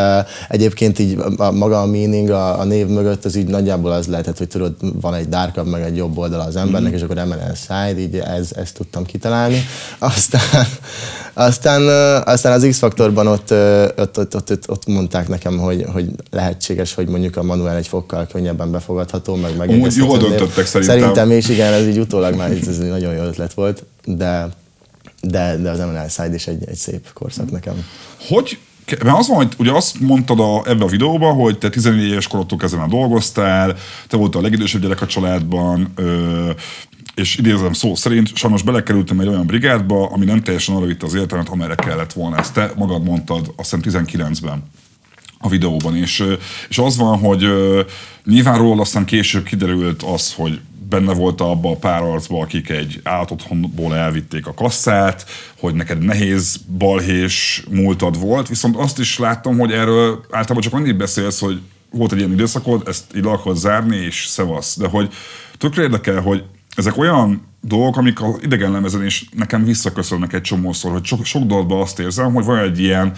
Egyébként 0.49 0.99
így 0.99 1.18
a, 1.38 1.50
maga 1.50 1.80
a 1.80 1.87
meaning 1.87 2.30
a, 2.30 2.61
a 2.61 2.64
név 2.64 2.87
mögött 2.87 3.25
az 3.25 3.37
így 3.37 3.47
nagyjából 3.47 3.90
az 3.90 4.07
lehetett, 4.07 4.38
hogy 4.38 4.49
tudod, 4.49 4.75
van 5.00 5.14
egy 5.14 5.28
dárkabb, 5.28 5.66
meg 5.66 5.83
egy 5.83 5.97
jobb 5.97 6.18
oldala 6.18 6.45
az 6.45 6.57
embernek, 6.57 6.92
mm. 6.92 6.95
és 6.95 7.02
akkor 7.02 7.16
MNL 7.16 7.54
side, 7.54 7.99
így 7.99 8.16
ez, 8.16 8.50
ezt 8.57 8.75
tudtam 8.75 9.04
kitalálni. 9.04 9.62
Aztán, 9.99 10.66
aztán, 11.49 11.83
aztán 12.23 12.52
az 12.52 12.66
X-faktorban 12.68 13.26
ott, 13.26 13.50
ott, 13.97 14.18
ott, 14.18 14.35
ott, 14.35 14.50
ott, 14.50 14.71
ott, 14.71 14.87
mondták 14.87 15.28
nekem, 15.28 15.59
hogy, 15.59 15.85
hogy 15.92 16.11
lehetséges, 16.30 16.95
hogy 16.95 17.09
mondjuk 17.09 17.37
a 17.37 17.42
manuel 17.42 17.76
egy 17.76 17.88
fokkal 17.88 18.26
könnyebben 18.33 18.71
befogadható, 18.71 19.35
meg 19.35 19.57
meg. 19.57 19.71
Jól 19.97 20.18
döntöttek 20.18 20.66
szerintem. 20.66 20.99
Szerintem 20.99 21.30
is, 21.30 21.49
igen, 21.49 21.73
ez 21.73 21.87
így 21.87 21.99
utólag 21.99 22.35
már 22.35 22.50
ez, 22.50 22.78
nagyon 22.78 23.14
jó 23.14 23.23
ötlet 23.23 23.54
volt, 23.54 23.85
de 24.04 24.49
de, 25.21 25.57
de 25.57 25.71
az 25.71 25.80
Emerald 25.80 26.11
Side 26.11 26.35
is 26.35 26.47
egy, 26.47 26.68
egy 26.68 26.76
szép 26.76 27.12
korszak 27.12 27.50
nekem. 27.50 27.85
Hogy 28.28 28.59
mert 29.04 29.18
az 29.18 29.28
van, 29.28 29.37
hogy 29.37 29.52
ugye 29.59 29.73
azt 29.73 30.00
mondtad 30.00 30.40
a, 30.40 30.62
ebbe 30.66 30.85
a 30.85 30.88
videóban, 30.88 31.35
hogy 31.35 31.59
te 31.59 31.71
14 31.71 32.11
éves 32.11 32.26
korodtól 32.26 32.59
kezdve 32.59 32.87
dolgoztál, 32.88 33.76
te 34.09 34.16
voltál 34.16 34.40
a 34.40 34.45
legidősebb 34.45 34.83
gyerek 34.83 35.02
a 35.02 35.07
családban, 35.07 35.92
ö, 35.95 36.50
és 37.14 37.37
idézem 37.37 37.73
szó 37.73 37.95
szerint, 37.95 38.37
sajnos 38.37 38.62
belekerültem 38.62 39.21
egy 39.21 39.28
olyan 39.28 39.47
brigádba, 39.47 40.07
ami 40.07 40.25
nem 40.25 40.42
teljesen 40.42 40.75
arra 40.75 40.87
vitte 40.87 41.07
az 41.07 41.14
életemet, 41.14 41.49
amerre 41.49 41.75
kellett 41.75 42.12
volna. 42.12 42.37
Ezt 42.37 42.54
te 42.54 42.73
magad 42.76 43.04
mondtad, 43.04 43.52
azt 43.57 43.76
hiszem 43.83 44.04
19-ben 44.07 44.62
a 45.38 45.49
videóban, 45.49 45.97
és, 45.97 46.25
és 46.68 46.78
az 46.78 46.97
van, 46.97 47.18
hogy 47.18 47.47
nyilván 48.25 48.59
róla 48.59 48.80
aztán 48.80 49.04
később 49.04 49.45
kiderült 49.45 50.02
az, 50.02 50.35
hogy 50.35 50.61
benne 50.88 51.12
volt 51.12 51.40
abba 51.40 51.71
a 51.71 51.76
pár 51.76 52.02
arcba, 52.02 52.40
akik 52.40 52.68
egy 52.68 53.00
állatotthonból 53.02 53.97
elvitték 53.97 54.47
a 54.47 54.54
kasszát, 54.54 55.26
hogy 55.59 55.75
neked 55.75 56.02
nehéz 56.02 56.61
balhés 56.78 57.64
múltad 57.71 58.21
volt, 58.21 58.49
viszont 58.49 58.76
azt 58.76 58.99
is 58.99 59.18
láttam, 59.18 59.59
hogy 59.59 59.73
erről 59.73 60.25
általában 60.30 60.61
csak 60.61 60.73
annyit 60.73 60.97
beszélsz, 60.97 61.40
hogy 61.40 61.61
volt 61.90 62.12
egy 62.12 62.18
ilyen 62.18 62.33
időszakod, 62.33 62.88
ezt 62.88 63.04
így 63.16 63.25
le 63.25 63.30
akarod 63.30 63.57
zárni, 63.57 63.97
és 63.97 64.26
szevasz. 64.26 64.76
De 64.76 64.88
hogy 64.88 65.12
tökre 65.59 65.83
érdekel, 65.83 66.21
hogy 66.21 66.45
ezek 66.76 66.97
olyan 66.97 67.47
dolgok, 67.61 67.97
amik 67.97 68.23
az 68.23 68.38
idegen 68.42 68.73
lemezen 68.73 69.04
is 69.04 69.28
nekem 69.33 69.64
visszaköszönnek 69.64 70.33
egy 70.33 70.40
csomószor, 70.40 70.92
hogy 70.92 71.04
sok, 71.04 71.25
sok 71.25 71.42
dolgban 71.42 71.80
azt 71.80 71.99
érzem, 71.99 72.33
hogy 72.33 72.45
van 72.45 72.59
egy 72.59 72.78
ilyen, 72.78 73.12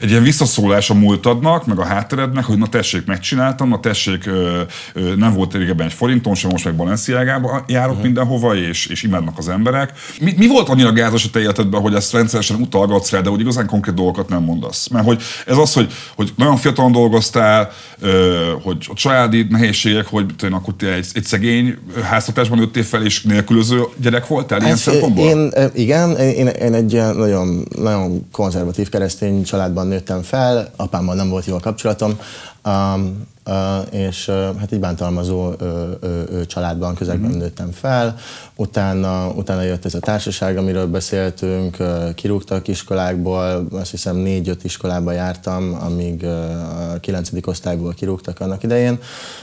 egy 0.00 0.10
ilyen 0.10 0.22
visszaszólás 0.22 0.90
a 0.90 0.94
múltadnak, 0.94 1.66
meg 1.66 1.78
a 1.78 1.84
hátterednek, 1.84 2.44
hogy 2.44 2.58
na 2.58 2.66
tessék, 2.66 3.06
megcsináltam, 3.06 3.68
na 3.68 3.80
tessék, 3.80 4.26
ö, 4.26 4.60
ö, 4.92 5.14
nem 5.14 5.34
volt 5.34 5.54
régebben 5.54 5.86
egy 5.86 5.92
forinton 5.92 6.34
sem, 6.34 6.50
most 6.50 6.64
meg 6.64 6.74
Balenciágába 6.74 7.64
járok 7.66 7.90
uh-huh. 7.90 8.04
mindenhova, 8.04 8.56
és, 8.56 8.86
és 8.86 9.02
imádnak 9.02 9.38
az 9.38 9.48
emberek. 9.48 9.92
Mi, 10.20 10.34
mi 10.36 10.46
volt 10.46 10.68
annyira 10.68 10.92
gázos 10.92 11.24
a 11.24 11.30
te 11.30 11.40
életedben, 11.40 11.80
hogy 11.80 11.94
ezt 11.94 12.12
rendszeresen 12.12 12.60
utalgatsz 12.60 13.10
rá, 13.10 13.20
de 13.20 13.28
hogy 13.28 13.40
igazán 13.40 13.66
konkrét 13.66 13.94
dolgokat 13.94 14.28
nem 14.28 14.42
mondasz? 14.42 14.88
Mert 14.88 15.04
hogy 15.04 15.22
ez 15.46 15.56
az, 15.56 15.72
hogy, 15.72 15.92
hogy 16.16 16.32
nagyon 16.36 16.56
fiatalon 16.56 16.92
dolgoztál, 16.92 17.70
ö, 18.00 18.52
hogy 18.62 18.86
a 18.90 18.94
családi 18.94 19.46
nehézségek, 19.48 20.06
hogy 20.06 20.26
tényleg 20.36 20.58
akkor 20.58 20.74
te 20.74 20.92
egy, 20.92 21.06
egy 21.12 21.24
szegény 21.24 21.78
háztartásban 22.02 22.58
nőttél 22.58 22.82
fel, 22.82 23.04
és 23.04 23.22
nélkülöző 23.22 23.82
gyerek 23.96 24.26
voltál 24.26 24.62
ilyen 24.62 24.76
szempontból? 24.76 25.24
Én, 25.24 25.52
igen, 25.74 26.16
én, 26.16 26.46
én 26.46 26.74
egy 26.74 26.92
nagyon, 26.92 27.68
nagyon 27.78 28.28
konzervatív 28.32 28.88
keresztény 28.88 29.42
családban 29.44 29.86
nőttem 29.94 30.22
fel, 30.22 30.70
apámmal 30.76 31.14
nem 31.14 31.28
volt 31.28 31.44
jó 31.44 31.54
a 31.54 31.60
kapcsolatom, 31.60 32.18
um, 32.64 33.26
uh, 33.46 33.94
és 33.94 34.28
uh, 34.28 34.34
hát 34.34 34.72
egy 34.72 34.80
bántalmazó 34.80 35.48
uh, 35.48 35.56
uh, 36.02 36.46
családban, 36.46 36.94
közegben 36.94 37.30
mm-hmm. 37.30 37.38
nőttem 37.38 37.70
fel. 37.72 38.16
Utána, 38.56 39.28
utána 39.28 39.62
jött 39.62 39.84
ez 39.84 39.94
a 39.94 39.98
társaság, 39.98 40.56
amiről 40.56 40.86
beszéltünk, 40.86 41.76
kirúgtak 42.14 42.68
iskolákból, 42.68 43.66
azt 43.72 43.90
hiszem 43.90 44.16
négy-öt 44.16 44.64
iskolába 44.64 45.12
jártam, 45.12 45.78
amíg 45.80 46.24
a 46.24 47.00
kilencedik 47.00 47.46
osztályból 47.46 47.94
kirúgtak 47.94 48.40
annak 48.40 48.62
idején. 48.62 48.98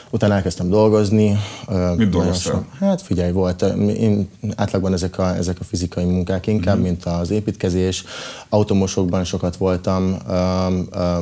Utána 0.09 0.33
elkezdtem 0.33 0.69
dolgozni. 0.69 1.37
Mit 1.95 2.09
dolgoztál? 2.09 2.65
Hát 2.79 3.01
figyelj, 3.01 3.31
volt. 3.31 3.61
Én, 3.97 4.29
átlagban 4.55 4.93
ezek 4.93 5.17
a, 5.17 5.35
ezek 5.35 5.59
a 5.59 5.63
fizikai 5.63 6.05
munkák 6.05 6.47
inkább, 6.47 6.75
mm-hmm. 6.75 6.83
mint 6.83 7.05
az 7.05 7.31
építkezés. 7.31 8.03
Automosokban 8.49 9.23
sokat 9.23 9.55
voltam, 9.55 10.17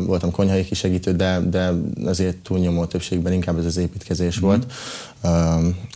voltam 0.06 0.32
konyhai 0.32 0.66
kisegítő, 0.66 1.12
de, 1.12 1.40
de 1.50 1.72
azért 2.06 2.38
túlnyomó 2.38 2.86
többségben 2.86 3.34
inkább 3.34 3.58
ez 3.58 3.66
az 3.66 3.78
építkezés 3.78 4.38
mm-hmm. 4.38 4.48
volt. 4.48 4.66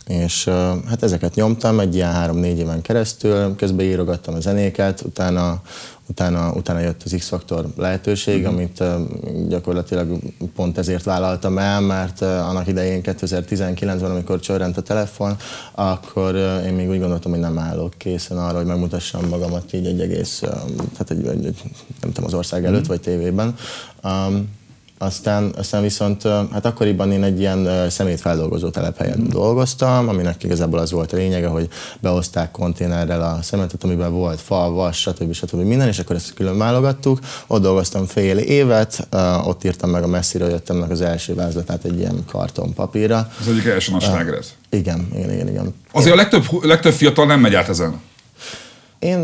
És 0.06 0.44
hát 0.88 1.02
ezeket 1.02 1.34
nyomtam 1.34 1.80
egy 1.80 1.94
ilyen 1.94 2.12
három-négy 2.12 2.58
éven 2.58 2.82
keresztül, 2.82 3.56
közben 3.56 3.86
írogattam 3.86 4.34
a 4.34 4.40
zenéket, 4.40 5.00
utána 5.00 5.62
utána, 6.06 6.52
utána 6.52 6.78
jött 6.78 7.02
az 7.02 7.14
X-Factor 7.18 7.66
lehetőség, 7.76 8.40
uh-huh. 8.40 8.54
amit 8.54 8.82
gyakorlatilag 9.48 10.18
pont 10.54 10.78
ezért 10.78 11.04
vállaltam 11.04 11.58
el, 11.58 11.80
mert 11.80 12.20
annak 12.20 12.66
idején 12.66 13.00
2019-ben, 13.04 14.10
amikor 14.10 14.40
csörrent 14.40 14.76
a 14.76 14.82
telefon, 14.82 15.36
akkor 15.72 16.34
én 16.66 16.72
még 16.72 16.88
úgy 16.88 16.98
gondoltam, 16.98 17.30
hogy 17.30 17.40
nem 17.40 17.58
állok 17.58 17.94
készen 17.96 18.38
arra, 18.38 18.56
hogy 18.56 18.66
megmutassam 18.66 19.28
magamat 19.28 19.72
így 19.72 19.86
egy 19.86 20.00
egész, 20.00 20.38
tehát 20.92 21.10
egy, 21.10 21.26
egy, 21.26 21.46
egy, 21.46 21.62
nem 22.00 22.12
tudom, 22.12 22.24
az 22.24 22.34
ország 22.34 22.64
előtt 22.64 22.80
uh-huh. 22.80 22.96
vagy 22.96 23.00
tévében. 23.00 23.54
Um, 24.04 24.48
aztán, 24.98 25.52
aztán 25.56 25.82
viszont, 25.82 26.22
hát 26.52 26.64
akkoriban 26.64 27.12
én 27.12 27.22
egy 27.22 27.38
ilyen 27.38 27.90
szemétfeldolgozó 27.90 28.70
telephelyen 28.70 29.18
mm. 29.20 29.28
dolgoztam, 29.28 30.08
aminek 30.08 30.42
igazából 30.42 30.78
az 30.78 30.90
volt 30.90 31.12
a 31.12 31.16
lényege, 31.16 31.46
hogy 31.46 31.68
behozták 32.00 32.50
konténerrel 32.50 33.22
a 33.22 33.42
szemetet, 33.42 33.84
amiben 33.84 34.12
volt 34.12 34.40
fa, 34.40 34.70
vas, 34.70 35.00
stb. 35.00 35.32
stb. 35.32 35.60
minden, 35.60 35.88
és 35.88 35.98
akkor 35.98 36.16
ezt 36.16 36.34
külön 36.34 36.58
válogattuk. 36.58 37.18
Ott 37.46 37.62
dolgoztam 37.62 38.06
fél 38.06 38.38
évet, 38.38 39.08
ott 39.44 39.64
írtam 39.64 39.90
meg 39.90 40.02
a 40.02 40.06
messziről 40.06 40.50
jöttemnek 40.50 40.90
az 40.90 41.00
első 41.00 41.34
vázlatát 41.34 41.84
egy 41.84 41.98
ilyen 41.98 42.24
kartonpapírra. 42.30 43.28
Az 43.40 43.48
egyik 43.48 43.64
első 43.64 43.92
nagy 43.92 44.04
uh, 44.04 44.36
Igen, 44.70 45.08
igen, 45.14 45.32
igen, 45.32 45.48
igen. 45.48 45.74
Azért 45.92 46.14
a 46.14 46.16
legtöbb, 46.16 46.44
legtöbb 46.62 46.92
fiatal 46.92 47.26
nem 47.26 47.40
megy 47.40 47.54
át 47.54 47.68
ezen. 47.68 48.00
Én 49.04 49.18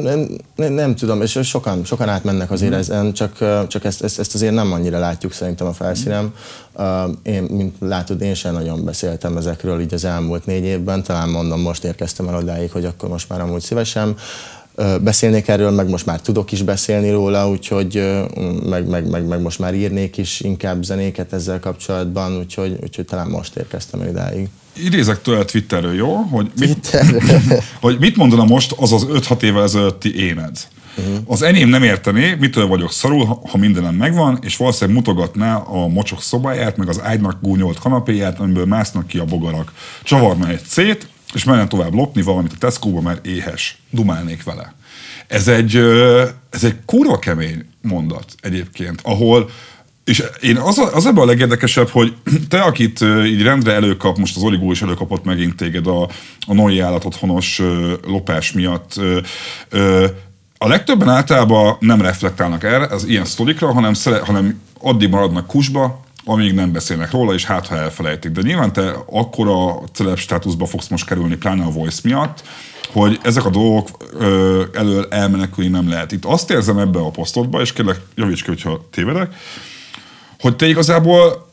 nem, 0.57 0.73
nem 0.73 0.95
tudom, 0.95 1.23
és 1.23 1.39
sokan, 1.43 1.85
sokan 1.85 2.09
átmennek 2.09 2.51
azért 2.51 2.73
mm. 2.75 2.79
ezen, 2.79 3.13
csak, 3.13 3.33
csak 3.69 3.85
ezt, 3.85 4.03
ezt, 4.03 4.19
ezt 4.19 4.35
azért 4.35 4.55
nem 4.55 4.73
annyira 4.73 4.99
látjuk 4.99 5.33
szerintem 5.33 5.67
a 5.67 5.73
felszínem. 5.73 6.35
Én, 7.23 7.43
mint 7.43 7.75
látod, 7.79 8.21
én 8.21 8.35
sem 8.35 8.53
nagyon 8.53 8.85
beszéltem 8.85 9.37
ezekről 9.37 9.81
így 9.81 9.95
az 9.95 10.05
elmúlt 10.05 10.47
négy 10.47 10.65
évben, 10.65 11.03
talán 11.03 11.29
mondom, 11.29 11.61
most 11.61 11.85
érkeztem 11.85 12.29
el 12.29 12.37
odáig, 12.37 12.73
hogy 12.73 12.85
akkor 12.85 13.09
most 13.09 13.29
már 13.29 13.41
amúgy 13.41 13.61
szívesen 13.61 14.17
beszélnék 15.01 15.49
erről, 15.49 15.71
meg 15.71 15.89
most 15.89 16.07
már 16.07 16.21
tudok 16.21 16.53
is 16.53 16.63
beszélni 16.63 17.11
róla, 17.11 17.49
úgyhogy 17.49 18.03
meg, 18.69 18.89
meg, 18.89 19.09
meg, 19.11 19.27
meg 19.27 19.41
most 19.41 19.59
már 19.59 19.75
írnék 19.75 20.17
is 20.17 20.41
inkább 20.41 20.83
zenéket 20.83 21.33
ezzel 21.33 21.61
kapcsolatban, 21.61 22.39
úgyhogy, 22.39 22.79
úgyhogy 22.83 23.05
talán 23.05 23.29
most 23.29 23.57
érkeztem 23.57 24.03
idáig 24.09 24.49
idézek 24.85 25.23
tőle 25.23 25.45
Twitterről, 25.45 25.95
jó? 25.95 26.17
Hogy 26.17 26.51
mit, 26.59 26.97
hogy 27.81 27.97
mit 27.99 28.17
mondana 28.17 28.45
most 28.45 28.75
az 28.77 28.93
az 28.93 29.07
5-6 29.11 29.43
évvel 29.43 29.63
ezelőtti 29.63 30.17
éned? 30.17 30.59
Uh-huh. 30.99 31.17
Az 31.27 31.43
enyém 31.43 31.69
nem 31.69 31.83
értené, 31.83 32.37
mitől 32.39 32.67
vagyok 32.67 32.93
szarul, 32.93 33.41
ha 33.51 33.59
mindenem 33.59 33.95
megvan, 33.95 34.39
és 34.43 34.57
valószínűleg 34.57 34.97
mutogatná 34.97 35.57
a 35.57 35.89
mocsok 35.89 36.23
szobáját, 36.23 36.77
meg 36.77 36.89
az 36.89 37.01
ágynak 37.03 37.39
gúnyolt 37.41 37.79
kanapéját, 37.79 38.39
amiből 38.39 38.65
másznak 38.65 39.07
ki 39.07 39.19
a 39.19 39.25
bogarak. 39.25 39.73
Csavarna 40.03 40.49
egy 40.49 40.63
szét, 40.67 41.09
és 41.35 41.45
menne 41.45 41.67
tovább 41.67 41.95
lopni 41.95 42.23
valamit 42.23 42.53
a 42.53 42.59
Tesco-ba, 42.59 43.01
mert 43.01 43.27
éhes. 43.27 43.79
Dumálnék 43.91 44.43
vele. 44.43 44.75
Ez 45.27 45.49
egy, 45.49 45.77
ez 46.51 46.65
egy 46.65 46.77
kurva 46.85 47.19
kemény 47.19 47.65
mondat 47.83 48.35
egyébként, 48.41 49.01
ahol 49.03 49.51
és 50.05 50.23
én 50.41 50.57
az, 50.57 50.79
a, 50.79 50.95
az 50.95 51.07
ebben 51.07 51.23
a 51.23 51.27
legérdekesebb, 51.27 51.89
hogy 51.89 52.15
te, 52.49 52.61
akit 52.61 53.01
így 53.25 53.43
rendre 53.43 53.73
előkap, 53.73 54.19
most 54.19 54.37
az 54.37 54.43
Oligó 54.43 54.71
is 54.71 54.83
előkapott 54.83 55.25
megint 55.25 55.57
téged 55.57 55.87
a, 55.87 56.03
a 56.47 56.55
Noi 56.55 56.83
otthonos 56.83 57.63
lopás 58.07 58.53
miatt, 58.53 59.01
a 60.59 60.69
legtöbben 60.69 61.09
általában 61.09 61.77
nem 61.81 62.01
reflektálnak 62.01 62.65
erre, 62.65 62.87
az 62.87 63.05
ilyen 63.05 63.25
sztorikra, 63.25 63.73
hanem, 63.73 63.95
szere, 63.95 64.21
hanem 64.25 64.61
addig 64.81 65.09
maradnak 65.09 65.47
kusba, 65.47 66.01
amíg 66.31 66.55
nem 66.55 66.73
beszélnek 66.73 67.11
róla, 67.11 67.35
és 67.35 67.45
hát 67.45 67.67
ha 67.67 67.77
elfelejtik. 67.77 68.31
De 68.31 68.41
nyilván 68.43 68.73
te 68.73 68.95
akkora 69.07 69.83
celeb 69.93 70.19
státuszba 70.19 70.67
fogsz 70.67 70.89
most 70.89 71.07
kerülni, 71.07 71.37
pláne 71.37 71.65
a 71.65 71.71
Voice 71.71 72.01
miatt, 72.05 72.43
hogy 72.93 73.19
ezek 73.23 73.45
a 73.45 73.51
dolgok 73.51 73.89
ö, 74.13 74.65
elől 74.73 75.07
elmenekülni 75.11 75.71
nem 75.71 75.89
lehet. 75.89 76.13
Itt 76.13 76.25
azt 76.25 76.51
érzem 76.51 76.79
ebbe 76.79 76.99
a 76.99 77.11
posztodba, 77.11 77.61
és 77.61 77.73
kérlek 77.73 78.01
javíts 78.15 78.43
ki, 78.43 78.49
hogyha 78.49 78.89
tévedek, 78.91 79.35
hogy 80.41 80.57
te 80.57 80.69
igazából 80.69 81.49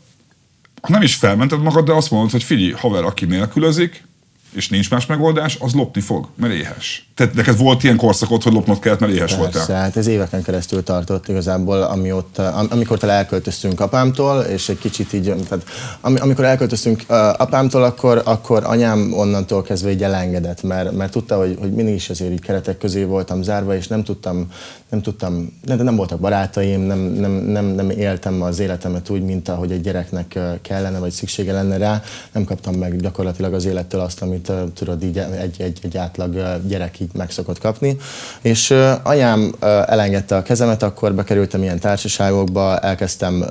nem 0.88 1.02
is 1.02 1.16
felmented 1.16 1.62
magad, 1.62 1.86
de 1.86 1.94
azt 1.94 2.12
mondod, 2.12 2.32
hogy 2.32 2.44
figyelj, 2.44 2.72
haver, 2.72 3.04
aki 3.04 3.26
nélkülözik, 3.26 4.07
és 4.51 4.70
nincs 4.70 4.89
más 4.89 5.06
megoldás, 5.06 5.58
az 5.60 5.74
lopni 5.74 6.01
fog, 6.01 6.27
mert 6.36 6.54
éhes. 6.54 7.08
Tehát 7.16 7.34
neked 7.34 7.58
volt 7.58 7.84
ilyen 7.84 7.98
korszakot, 7.98 8.44
hogy 8.44 8.54
lopnod 8.54 8.80
kellett, 8.80 9.00
mert 9.00 9.12
éhes 9.12 9.36
Persze, 9.36 9.58
voltál? 9.58 9.82
hát 9.82 9.98
ez 9.98 10.08
éveken 10.08 10.44
keresztül 10.44 10.84
tartott 10.84 11.27
igazából, 11.27 11.82
amióta, 11.82 12.54
am, 12.54 12.68
amikor 12.70 12.98
te 12.98 13.08
elköltöztünk 13.08 13.80
apámtól, 13.80 14.42
és 14.42 14.70
egy 14.70 14.77
kicsit 14.77 15.13
így, 15.13 15.24
tehát 15.24 15.66
am, 16.01 16.16
amikor 16.20 16.46
elköltöztünk 16.46 17.04
uh, 17.10 17.18
apámtól, 17.18 17.84
akkor, 17.84 18.22
akkor 18.25 18.63
anyám 18.66 19.13
onnantól 19.13 19.62
kezdve 19.62 19.92
így 19.92 20.04
elengedett, 20.04 20.63
mert, 20.63 20.92
mert 20.92 21.12
tudta, 21.12 21.38
hogy, 21.38 21.58
hogy 21.60 21.72
mindig 21.72 21.96
is 21.96 22.10
azért 22.10 22.32
így 22.32 22.42
keretek 22.42 22.77
közé 22.77 23.04
voltam 23.04 23.42
zárva, 23.42 23.75
és 23.75 23.88
nem 23.88 24.04
tudtam, 24.04 24.51
nem 24.89 25.01
tudtam, 25.01 25.60
nem, 25.66 25.77
nem 25.77 25.96
voltak 25.96 26.20
barátaim, 26.20 26.82
nem, 26.82 27.00
nem, 27.00 27.32
nem, 27.32 27.66
nem 27.66 27.89
éltem 27.89 28.42
az 28.42 28.60
életemet 28.60 29.10
úgy, 29.10 29.24
mint 29.24 29.50
ahogy 29.50 29.72
egy 29.72 29.82
gyereknek 29.82 30.39
kellene, 30.62 31.00
vagy 31.00 31.12
szüksége 31.12 31.54
lenne 31.54 31.77
rá. 31.77 32.04
Nem 32.32 32.44
kaptam 32.44 32.75
meg 32.75 33.01
gyakorlatilag 33.01 33.54
az 33.54 33.66
élettől 33.66 34.01
azt, 34.01 34.22
amit 34.22 34.37
tudod 34.74 35.03
így 35.03 35.17
egy, 35.17 35.62
egy, 35.62 35.79
egy 35.82 35.98
átlag 35.98 36.60
gyerek 36.67 37.00
így 37.00 37.10
meg 37.13 37.32
szokott 37.32 37.60
kapni. 37.60 37.98
És 38.41 38.74
anyám 39.03 39.56
elengedte 39.86 40.36
a 40.36 40.41
kezemet, 40.41 40.84
akkor 40.84 41.13
bekerültem 41.13 41.62
ilyen 41.62 41.79
társaságokba, 41.79 42.79
elkezdtem 42.79 43.46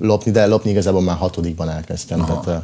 lopni, 0.00 0.30
de 0.30 0.46
lopni 0.46 0.70
igazából 0.70 1.02
már 1.02 1.16
hatodikban 1.16 1.70
elkezdtem. 1.70 2.24
Tehát, 2.24 2.62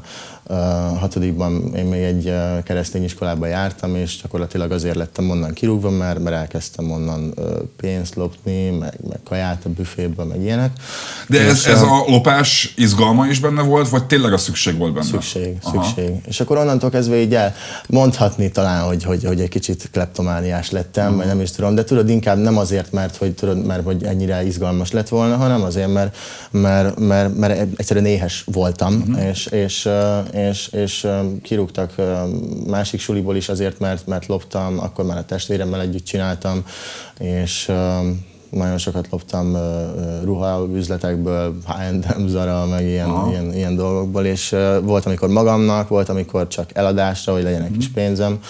hatodikban 0.98 1.74
én 1.76 1.84
még 1.84 2.02
egy 2.02 2.34
keresztény 2.64 3.04
iskolába 3.04 3.46
jártam, 3.46 3.96
és 3.96 4.18
gyakorlatilag 4.22 4.70
azért 4.70 4.96
lettem 4.96 5.30
onnan 5.30 5.52
kirúgva, 5.52 5.90
mert, 5.90 6.22
mert 6.22 6.36
elkezdtem 6.36 6.90
onnan 6.90 7.34
pénzt 7.76 8.14
lopni, 8.14 8.70
meg, 8.70 8.94
meg 9.08 9.18
kaját 9.24 9.64
a 9.64 9.68
büféből, 9.68 10.26
meg 10.26 10.42
ilyenek. 10.42 10.72
De 11.28 11.40
ez, 11.40 11.64
ez 11.66 11.82
a 11.82 12.04
lopás 12.06 12.72
izgalma 12.76 13.26
is 13.26 13.40
benne 13.40 13.62
volt, 13.62 13.88
vagy 13.88 14.04
tényleg 14.04 14.32
a 14.32 14.38
szükség 14.38 14.76
volt 14.78 14.92
benne? 14.92 15.06
Szükség, 15.06 15.56
Aha. 15.62 15.84
szükség. 15.84 16.14
És 16.26 16.40
akkor 16.40 16.56
onnantól 16.56 16.90
kezdve 16.90 17.20
így 17.20 17.34
el 17.34 17.54
mondhatni 17.88 18.50
talán, 18.50 18.84
hogy, 18.84 19.04
hogy, 19.04 19.24
hogy 19.24 19.40
egy 19.40 19.48
kicsit 19.48 19.88
kleptomániás 19.92 20.70
lettem, 20.70 21.04
uh-huh. 21.04 21.18
vagy 21.18 21.26
nem 21.26 21.40
is 21.40 21.50
tudom, 21.50 21.74
de 21.74 21.84
tudod, 21.84 22.08
inkább 22.08 22.38
nem 22.38 22.58
azért, 22.58 22.92
mert 22.92 23.16
hogy, 23.16 23.34
tudod, 23.34 23.66
mert 23.66 23.84
hogy 23.84 24.04
ennyire 24.04 24.46
izgalmas 24.46 24.90
lett 24.90 25.08
volna, 25.08 25.36
hanem 25.36 25.62
azért, 25.62 25.92
mert, 25.92 26.16
mert, 26.50 26.98
mert, 26.98 27.36
mert 27.36 27.60
egyszerűen 27.76 28.06
éhes 28.06 28.44
voltam, 28.46 28.94
uh-huh. 28.94 29.28
és, 29.28 29.46
és, 29.46 29.88
és, 30.38 30.68
és 30.68 31.06
kirúgtak 31.42 31.94
másik 32.66 33.00
suliból 33.00 33.36
is 33.36 33.48
azért, 33.48 33.78
mert, 33.78 34.06
mert 34.06 34.26
loptam, 34.26 34.78
akkor 34.78 35.04
már 35.04 35.18
a 35.18 35.24
testvéremmel 35.24 35.80
együtt 35.80 36.04
csináltam, 36.04 36.64
és 37.18 37.72
nagyon 38.50 38.78
sokat 38.78 39.08
loptam 39.10 39.56
ruhaüzletekből, 40.24 41.56
H&M, 41.66 42.26
Zara, 42.26 42.66
meg 42.66 42.84
ilyen, 42.84 43.10
ilyen, 43.30 43.54
ilyen 43.54 43.76
dolgokból, 43.76 44.24
és 44.24 44.56
volt, 44.82 45.06
amikor 45.06 45.28
magamnak, 45.28 45.88
volt, 45.88 46.08
amikor 46.08 46.48
csak 46.48 46.70
eladásra, 46.72 47.32
hogy 47.32 47.42
legyen 47.42 47.62
egy 47.62 47.72
kis 47.76 47.88
mhm. 47.88 47.94
pénzem 47.94 48.40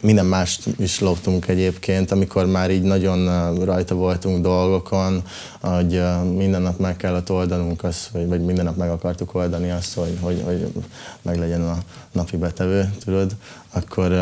minden 0.00 0.26
mást 0.26 0.68
is 0.78 1.00
loptunk 1.00 1.48
egyébként, 1.48 2.10
amikor 2.10 2.46
már 2.46 2.70
így 2.70 2.82
nagyon 2.82 3.54
rajta 3.64 3.94
voltunk 3.94 4.42
dolgokon, 4.42 5.22
hogy 5.60 6.02
minden 6.36 6.62
nap 6.62 6.78
meg 6.78 6.96
kellett 6.96 7.30
oldanunk 7.30 7.84
azt, 7.84 8.08
vagy, 8.08 8.28
vagy 8.28 8.44
minden 8.44 8.64
nap 8.64 8.76
meg 8.76 8.90
akartuk 8.90 9.34
oldani 9.34 9.70
azt, 9.70 9.94
hogy, 9.94 10.18
hogy, 10.20 10.42
hogy 10.44 10.66
meg 11.22 11.38
legyen 11.38 11.62
a 11.62 11.78
napi 12.12 12.36
betevő, 12.36 12.90
tudod, 13.04 13.36
akkor, 13.72 14.12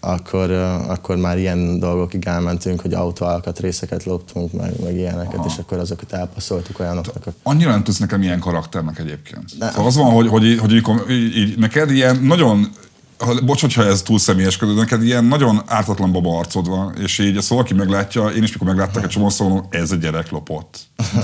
akkor, 0.00 0.50
akkor 0.86 1.16
már 1.16 1.38
ilyen 1.38 1.78
dolgokig 1.78 2.26
elmentünk, 2.26 2.80
hogy 2.80 2.94
autóalkatrészeket 2.94 4.04
loptunk, 4.04 4.52
meg, 4.52 4.72
meg 4.84 4.96
ilyeneket, 4.96 5.34
Aha. 5.34 5.46
és 5.46 5.58
akkor 5.58 5.78
azokat 5.78 6.12
elpasszoltuk 6.12 6.78
olyanoknak. 6.80 7.34
Annyira 7.42 7.70
nem 7.70 7.84
tudsz 7.84 7.98
nekem 7.98 8.22
ilyen 8.22 8.38
karakternek 8.38 8.98
egyébként. 8.98 9.58
De. 9.58 9.70
Szóval 9.70 9.86
az 9.86 9.96
van, 9.96 10.12
hogy, 10.12 10.28
hogy, 10.28 10.58
hogy, 10.58 10.82
hogy 10.82 11.10
így, 11.10 11.36
így, 11.36 11.58
neked 11.58 11.90
ilyen 11.90 12.16
nagyon 12.22 12.68
ha, 13.18 13.40
bocs, 13.44 13.60
hogyha 13.60 13.84
ez 13.84 14.02
túl 14.02 14.18
személyeskedő, 14.18 14.74
neked 14.74 15.02
ilyen 15.02 15.24
nagyon 15.24 15.62
ártatlan 15.66 16.12
baba 16.12 16.38
arcod 16.38 16.68
van, 16.68 16.94
és 17.02 17.18
így 17.18 17.36
ezt 17.36 17.48
valaki 17.48 17.74
meglátja, 17.74 18.26
én 18.26 18.42
is 18.42 18.52
mikor 18.52 18.66
megláttak 18.66 19.02
egy 19.02 19.08
csomó 19.08 19.28
szóló, 19.28 19.66
ez 19.70 19.90
a 19.90 19.96
gyerek 19.96 20.30
lopott. 20.30 20.78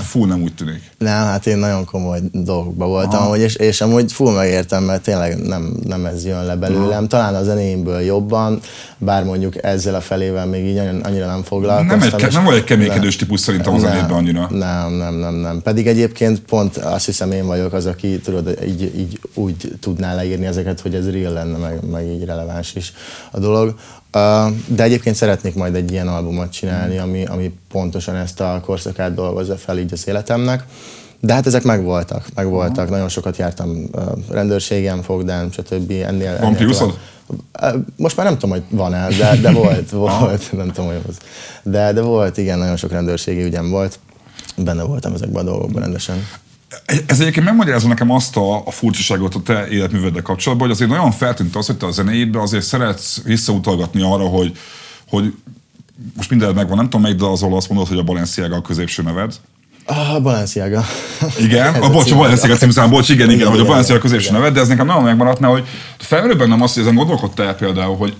Fú, 0.09 0.25
nem 0.25 0.41
úgy 0.41 0.53
tűnik. 0.53 0.81
Nem, 0.97 1.25
hát 1.25 1.47
én 1.47 1.57
nagyon 1.57 1.85
komoly 1.85 2.19
dolgokban 2.31 2.87
voltam, 2.87 3.27
hogy 3.27 3.39
és, 3.39 3.55
és 3.55 3.81
amúgy 3.81 4.11
full 4.11 4.35
megértem, 4.35 4.83
mert 4.83 5.01
tényleg 5.01 5.37
nem, 5.37 5.75
nem 5.83 6.05
ez 6.05 6.25
jön 6.25 6.45
le 6.45 6.55
belőlem. 6.55 6.97
Aha. 6.97 7.07
Talán 7.07 7.35
a 7.35 7.43
zenéimből 7.43 7.99
jobban, 7.99 8.59
bár 8.97 9.23
mondjuk 9.23 9.63
ezzel 9.63 9.95
a 9.95 10.01
felével 10.01 10.45
még 10.45 10.65
így 10.65 10.77
annyira 10.77 11.25
nem 11.25 11.43
foglalkoztam. 11.43 11.99
Nem, 11.99 12.25
egy, 12.25 12.33
nem 12.33 12.43
vagy 12.43 12.55
egy 12.55 12.63
keménykedős 12.63 13.15
típus 13.15 13.39
szerintem 13.39 13.73
a 13.73 13.79
zenében 13.79 14.11
annyira. 14.11 14.47
Nem, 14.49 14.93
nem, 14.93 15.13
nem, 15.13 15.33
nem. 15.33 15.61
Pedig 15.61 15.87
egyébként 15.87 16.39
pont 16.39 16.77
azt 16.77 17.05
hiszem 17.05 17.31
én 17.31 17.45
vagyok 17.45 17.73
az, 17.73 17.85
aki 17.85 18.19
tudod, 18.19 18.57
így, 18.65 18.81
így 18.81 19.19
úgy 19.33 19.71
tudná 19.79 20.15
leírni 20.15 20.45
ezeket, 20.45 20.79
hogy 20.79 20.95
ez 20.95 21.11
real 21.11 21.33
lenne, 21.33 21.57
meg, 21.57 21.79
meg 21.91 22.07
így 22.07 22.25
releváns 22.25 22.75
is 22.75 22.93
a 23.31 23.39
dolog. 23.39 23.75
De 24.67 24.83
egyébként 24.83 25.15
szeretnék 25.15 25.55
majd 25.55 25.75
egy 25.75 25.91
ilyen 25.91 26.07
albumot 26.07 26.51
csinálni, 26.51 26.97
ami, 26.97 27.25
ami 27.25 27.53
pontosan 27.71 28.15
ezt 28.15 28.39
a 28.39 28.61
korszakát 28.65 29.13
dolgozza 29.13 29.57
fel 29.57 29.77
így 29.77 29.93
az 29.93 30.07
életemnek. 30.07 30.63
De 31.19 31.33
hát 31.33 31.45
ezek 31.45 31.63
megvoltak, 31.63 32.25
megvoltak. 32.35 32.77
Uh-huh. 32.77 32.89
Nagyon 32.89 33.09
sokat 33.09 33.37
jártam 33.37 33.89
rendőrségem, 34.29 35.01
fogdán, 35.01 35.51
stb. 35.51 35.91
Ennél, 35.91 36.37
Van 36.39 36.55
ennél 36.55 36.93
Most 37.97 38.17
már 38.17 38.25
nem 38.25 38.37
tudom, 38.37 38.49
hogy 38.49 38.63
van-e, 38.69 39.07
de, 39.07 39.35
de 39.41 39.51
volt, 39.51 39.89
volt, 40.07 40.51
nem 40.51 40.71
tudom, 40.71 40.89
hogy 40.89 41.01
az. 41.07 41.17
De, 41.63 41.93
de 41.93 42.01
volt, 42.01 42.37
igen, 42.37 42.57
nagyon 42.57 42.75
sok 42.75 42.91
rendőrségi 42.91 43.43
ügyem 43.43 43.69
volt. 43.69 43.99
Benne 44.57 44.83
voltam 44.83 45.13
ezekben 45.13 45.45
a 45.45 45.49
dolgokban 45.49 45.81
rendesen. 45.81 46.27
Ez 47.05 47.19
egyébként 47.19 47.45
megmagyarázza 47.45 47.87
nekem 47.87 48.11
azt 48.11 48.37
a, 48.37 48.55
a 48.65 48.71
furcsaságot 48.71 49.35
a 49.35 49.41
te 49.41 49.67
életműveddel 49.67 50.21
kapcsolatban, 50.21 50.67
hogy 50.67 50.75
azért 50.75 50.89
nagyon 50.89 51.11
feltűnt 51.11 51.55
az, 51.55 51.65
hogy 51.65 51.77
te 51.77 51.85
a 51.85 51.91
zenéidben 51.91 52.41
azért 52.41 52.63
szeretsz 52.63 53.21
visszautalgatni 53.23 54.01
arra, 54.01 54.27
hogy, 54.27 54.57
hogy 55.09 55.33
most 56.15 56.29
minden 56.29 56.53
megvan, 56.53 56.75
nem 56.75 56.85
tudom 56.85 57.01
melyik 57.01 57.17
de 57.17 57.25
az 57.25 57.45
azt 57.49 57.69
mondod, 57.69 57.87
hogy 57.87 57.97
a 57.97 58.03
Balenciaga 58.03 58.55
a 58.55 58.61
középső 58.61 59.03
neved. 59.03 59.33
A 59.85 60.19
Balenciaga. 60.21 60.85
Igen, 61.39 61.75
a, 61.75 61.89
bocs, 61.89 62.11
a 62.11 62.15
Balenciaga 62.15 62.55
című 62.55 62.71
szám, 62.71 62.89
bocs, 62.89 63.09
igen, 63.09 63.27
igen, 63.27 63.39
igen, 63.39 63.51
hogy 63.51 63.59
a 63.59 63.65
Balenciaga 63.65 63.99
a 63.99 64.03
középső 64.03 64.31
neved, 64.31 64.53
de 64.53 64.59
ez 64.59 64.67
nekem 64.67 64.85
nagyon 64.85 65.03
megmaradt, 65.03 65.45
hogy 65.45 65.67
felmerül 65.97 66.37
bennem 66.37 66.61
azt, 66.61 66.73
hogy 66.73 66.83
ezen 66.83 66.95
gondolkodtál 66.95 67.55
például, 67.55 67.95
hogy 67.95 68.15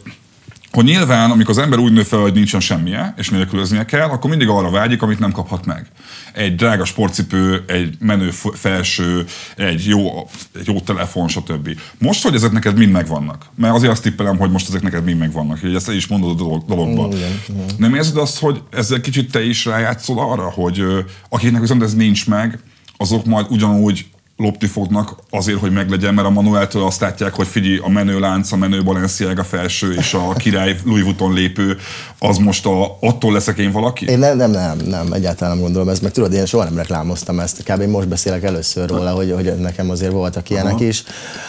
hogy 0.73 0.83
nyilván, 0.83 1.31
amikor 1.31 1.49
az 1.49 1.63
ember 1.63 1.79
úgy 1.79 1.91
nő 1.91 2.03
fel, 2.03 2.19
hogy 2.19 2.33
nincsen 2.33 2.59
semmije, 2.59 3.13
és 3.17 3.29
nélkülöznie 3.29 3.85
kell, 3.85 4.09
akkor 4.09 4.29
mindig 4.29 4.47
arra 4.47 4.69
vágyik, 4.69 5.01
amit 5.01 5.19
nem 5.19 5.31
kaphat 5.31 5.65
meg. 5.65 5.85
Egy 6.33 6.55
drága 6.55 6.85
sportcipő, 6.85 7.63
egy 7.67 7.95
menő 7.99 8.29
felső, 8.53 9.25
egy 9.55 9.85
jó, 9.85 10.29
egy 10.55 10.67
jó 10.67 10.79
telefon, 10.79 11.27
stb. 11.27 11.69
Most, 11.97 12.23
hogy 12.23 12.35
ezek 12.35 12.51
neked 12.51 12.77
mind 12.77 12.91
megvannak, 12.91 13.45
mert 13.55 13.73
azért 13.75 13.91
azt 13.91 14.01
tippelem, 14.01 14.37
hogy 14.37 14.51
most 14.51 14.67
ezek 14.67 14.81
neked 14.81 15.03
mind 15.03 15.19
megvannak, 15.19 15.59
hogy 15.59 15.75
ezt 15.75 15.91
is 15.91 16.07
mondod 16.07 16.29
a 16.29 16.63
dologban. 16.67 17.11
Igen, 17.11 17.31
igen. 17.49 17.65
Nem 17.77 17.95
érzed 17.95 18.17
azt, 18.17 18.39
hogy 18.39 18.61
ezzel 18.71 19.01
kicsit 19.01 19.31
te 19.31 19.45
is 19.45 19.65
rájátszol 19.65 20.19
arra, 20.19 20.49
hogy 20.49 20.83
akiknek 21.29 21.61
viszont 21.61 21.83
ez 21.83 21.93
nincs 21.93 22.27
meg, 22.27 22.59
azok 22.97 23.25
majd 23.25 23.45
ugyanúgy 23.49 24.05
lopni 24.37 24.67
fognak 24.67 25.15
azért, 25.29 25.59
hogy 25.59 25.71
meglegyen, 25.71 26.13
mert 26.13 26.27
a 26.27 26.31
Manueltől 26.31 26.83
azt 26.83 27.01
látják, 27.01 27.33
hogy 27.33 27.47
figyelj, 27.47 27.77
a 27.77 27.89
menő 27.89 28.19
lánc, 28.19 28.51
a 28.51 28.55
menő 28.55 28.83
Balenciaga 28.83 29.43
felső 29.43 29.93
és 29.93 30.13
a 30.13 30.33
király 30.33 30.77
Louis 30.85 31.03
Vuitton 31.03 31.33
lépő, 31.33 31.77
az 32.19 32.37
most 32.37 32.65
a, 32.65 32.97
attól 33.01 33.33
leszek 33.33 33.57
én 33.57 33.71
valaki? 33.71 34.05
Én 34.05 34.19
nem, 34.19 34.37
nem, 34.37 34.51
nem, 34.51 34.77
nem, 34.77 35.13
egyáltalán 35.13 35.53
nem 35.53 35.63
gondolom 35.63 35.89
ezt, 35.89 36.01
meg 36.01 36.11
tudod, 36.11 36.33
én 36.33 36.45
soha 36.45 36.63
nem 36.63 36.75
reklámoztam 36.75 37.39
ezt, 37.39 37.63
kb. 37.63 37.83
most 37.83 38.07
beszélek 38.07 38.43
először 38.43 38.89
róla, 38.89 39.11
hogy, 39.11 39.31
hogy 39.31 39.53
nekem 39.59 39.89
azért 39.89 40.11
voltak 40.11 40.49
ilyenek 40.49 40.73
Aha. 40.73 40.83
is, 40.83 41.03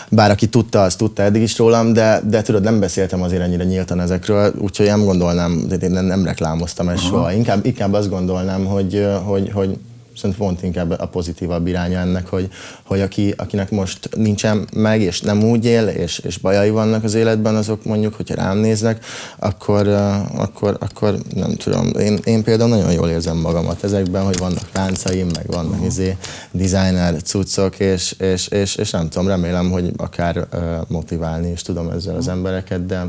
bár 0.09 0.31
aki 0.31 0.47
tudta, 0.47 0.83
az 0.83 0.97
tudta 0.97 1.23
eddig 1.23 1.43
is 1.43 1.59
rólam, 1.59 1.93
de, 1.93 2.21
de 2.29 2.43
tudod, 2.43 2.63
nem 2.63 2.81
beszéltem 2.81 3.23
azért 3.23 3.43
ennyire 3.43 3.65
nyíltan 3.65 4.01
ezekről, 4.01 4.55
úgyhogy 4.59 4.87
nem 4.87 5.05
gondolnám, 5.05 5.67
én 5.83 5.91
nem, 5.91 6.05
nem 6.05 6.25
reklámoztam 6.25 6.89
ezt 6.89 7.03
Aha. 7.03 7.09
soha, 7.09 7.33
inkább, 7.33 7.67
inkább 7.67 7.93
azt 7.93 8.09
gondolnám, 8.09 8.65
hogy, 8.65 9.07
hogy, 9.25 9.51
hogy 9.53 9.79
szerintem 10.17 10.47
pont 10.47 10.63
inkább 10.63 10.91
a 10.91 11.07
pozitívabb 11.07 11.67
iránya 11.67 11.99
ennek, 11.99 12.27
hogy, 12.27 12.49
hogy 12.83 13.01
aki, 13.01 13.35
akinek 13.37 13.71
most 13.71 14.09
nincsen 14.17 14.69
meg, 14.75 15.01
és 15.01 15.21
nem 15.21 15.43
úgy 15.43 15.65
él, 15.65 15.87
és, 15.87 16.19
és 16.19 16.39
bajai 16.39 16.71
vannak 16.71 17.05
az 17.05 17.15
életben, 17.15 17.55
azok 17.55 17.85
mondjuk, 17.85 18.15
hogyha 18.15 18.35
rám 18.35 18.59
néznek, 18.59 19.05
akkor, 19.39 19.89
akkor, 20.35 20.77
akkor 20.81 21.19
nem 21.35 21.55
tudom, 21.55 21.91
én, 21.99 22.19
én 22.25 22.43
például 22.43 22.69
nagyon 22.69 22.93
jól 22.93 23.09
érzem 23.09 23.37
magamat 23.37 23.85
ezekben, 23.85 24.25
hogy 24.25 24.39
vannak 24.39 24.69
láncaim, 24.73 25.29
meg 25.35 25.47
vannak 25.47 25.71
uh-huh. 25.71 25.87
izé, 25.87 26.17
designer 26.51 27.23
cuccok, 27.23 27.79
és, 27.79 28.13
és, 28.19 28.49
és, 28.49 28.77
és 28.77 28.91
nem 28.91 29.09
tudom, 29.09 29.29
remélem, 29.29 29.71
hogy 29.71 29.93
akár 29.97 30.47
motiválni 30.89 31.51
is 31.51 31.63
tudom 31.63 31.89
ezzel 31.89 32.17
az 32.17 32.29
embereket, 32.29 32.87
de 32.87 33.07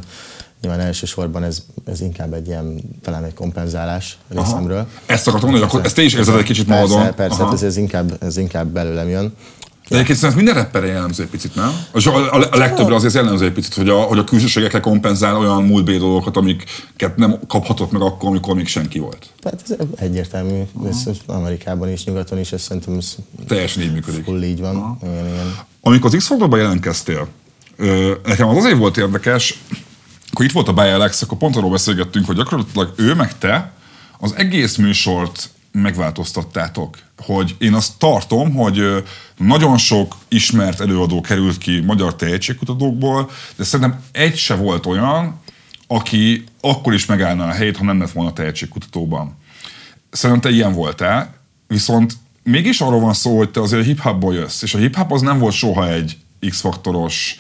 Nyilván 0.66 0.86
elsősorban 0.86 1.44
ez, 1.44 1.64
ez 1.86 2.02
inkább 2.02 2.34
egy 2.34 2.48
ilyen, 2.48 2.82
talán 3.02 3.24
egy 3.24 3.34
kompenzálás 3.34 4.18
részemről. 4.30 4.78
Aha. 4.78 4.88
Ezt 5.06 5.28
akartam 5.28 5.50
mondani, 5.50 5.72
akkor 5.72 5.86
ezt 5.86 5.96
te 5.96 6.02
is 6.02 6.14
érzed 6.14 6.36
egy 6.36 6.44
kicsit 6.44 6.66
persze, 6.66 6.82
magadon. 6.82 7.16
Persze, 7.16 7.44
hát 7.44 7.54
ez, 7.54 7.64
ez, 7.64 7.78
inkább, 7.78 8.18
ez 8.20 8.38
inkább 8.38 8.68
belőlem 8.68 9.10
jön. 9.10 9.34
De 9.90 9.96
egyébként 9.96 10.18
szerintem 10.18 10.44
minden 10.44 10.64
rapperre 10.64 10.88
jellemző 10.88 11.24
egy 11.24 11.30
picit, 11.30 11.56
nem? 11.56 11.72
A, 11.92 12.10
a, 12.10 12.48
a 12.52 12.58
legtöbbre 12.58 12.96
azért 12.96 13.14
jellemző 13.14 13.46
egy 13.46 13.52
picit, 13.52 13.74
hogy 13.74 13.90
a, 13.90 14.02
hogy 14.02 14.18
a 14.18 14.24
külsőségekre 14.24 14.80
kompenzál 14.80 15.38
olyan 15.38 15.64
múltbéli 15.64 15.98
dolgokat, 15.98 16.38
amiket 16.38 17.16
nem 17.16 17.40
kaphatott 17.48 17.92
meg 17.92 18.02
akkor, 18.02 18.30
amikor 18.30 18.56
még 18.56 18.68
senki 18.68 19.00
volt. 19.00 19.30
Hát 19.44 19.64
ez 19.64 19.76
egyértelmű. 19.96 20.62
Ez 20.90 21.04
Amerikában 21.26 21.92
is, 21.92 22.06
nyugaton 22.06 22.40
is, 22.40 22.52
ez 22.52 22.62
szerintem 22.62 22.94
ez 22.98 23.16
teljesen 23.48 23.84
így 23.84 23.94
működik. 23.94 24.24
Full 24.24 24.44
így 24.44 24.60
van. 24.60 24.98
Igen, 25.02 25.26
igen. 25.26 25.56
Amikor 25.82 26.16
az 26.16 26.18
x 26.18 26.32
jelentkeztél, 26.52 27.28
nekem 28.26 28.48
az 28.48 28.58
azért 28.58 28.78
volt 28.78 28.98
érdekes, 28.98 29.60
akkor 30.36 30.48
itt 30.48 30.54
volt 30.54 30.68
a 30.68 30.74
Bialex, 30.74 31.22
akkor 31.22 31.38
pont 31.38 31.56
arról 31.56 31.70
beszélgettünk, 31.70 32.26
hogy 32.26 32.36
gyakorlatilag 32.36 32.94
ő 32.98 33.14
meg 33.14 33.38
te 33.38 33.72
az 34.20 34.36
egész 34.36 34.76
műsort 34.76 35.50
megváltoztattátok. 35.72 36.98
Hogy 37.18 37.56
én 37.58 37.74
azt 37.74 37.98
tartom, 37.98 38.54
hogy 38.54 39.04
nagyon 39.38 39.78
sok 39.78 40.16
ismert 40.28 40.80
előadó 40.80 41.22
került 41.22 41.58
ki 41.58 41.80
magyar 41.80 42.16
tehetségkutatókból, 42.16 43.30
de 43.56 43.64
szerintem 43.64 44.02
egy 44.12 44.38
se 44.38 44.56
volt 44.56 44.86
olyan, 44.86 45.42
aki 45.88 46.44
akkor 46.62 46.94
is 46.94 47.06
megállna 47.06 47.48
a 47.48 47.52
helyét, 47.52 47.78
ha 47.78 47.84
nem 47.84 48.00
lett 48.00 48.12
volna 48.12 48.34
tehetségkutatóban. 48.34 49.38
Szerintem 50.10 50.52
te 50.52 50.58
ilyen 50.58 50.74
voltál, 50.74 51.36
viszont 51.68 52.14
mégis 52.44 52.82
arról 52.82 53.00
van 53.00 53.14
szó, 53.14 53.38
hogy 53.38 53.50
te 53.50 53.62
azért 53.62 53.82
a 53.82 53.86
hip-hopból 53.86 54.34
jössz, 54.34 54.62
és 54.62 54.74
a 54.74 54.78
hip-hop 54.78 55.12
az 55.12 55.22
nem 55.22 55.40
volt 55.40 55.56
soha 55.56 55.90
egy 55.90 56.18
X-faktoros, 56.50 57.40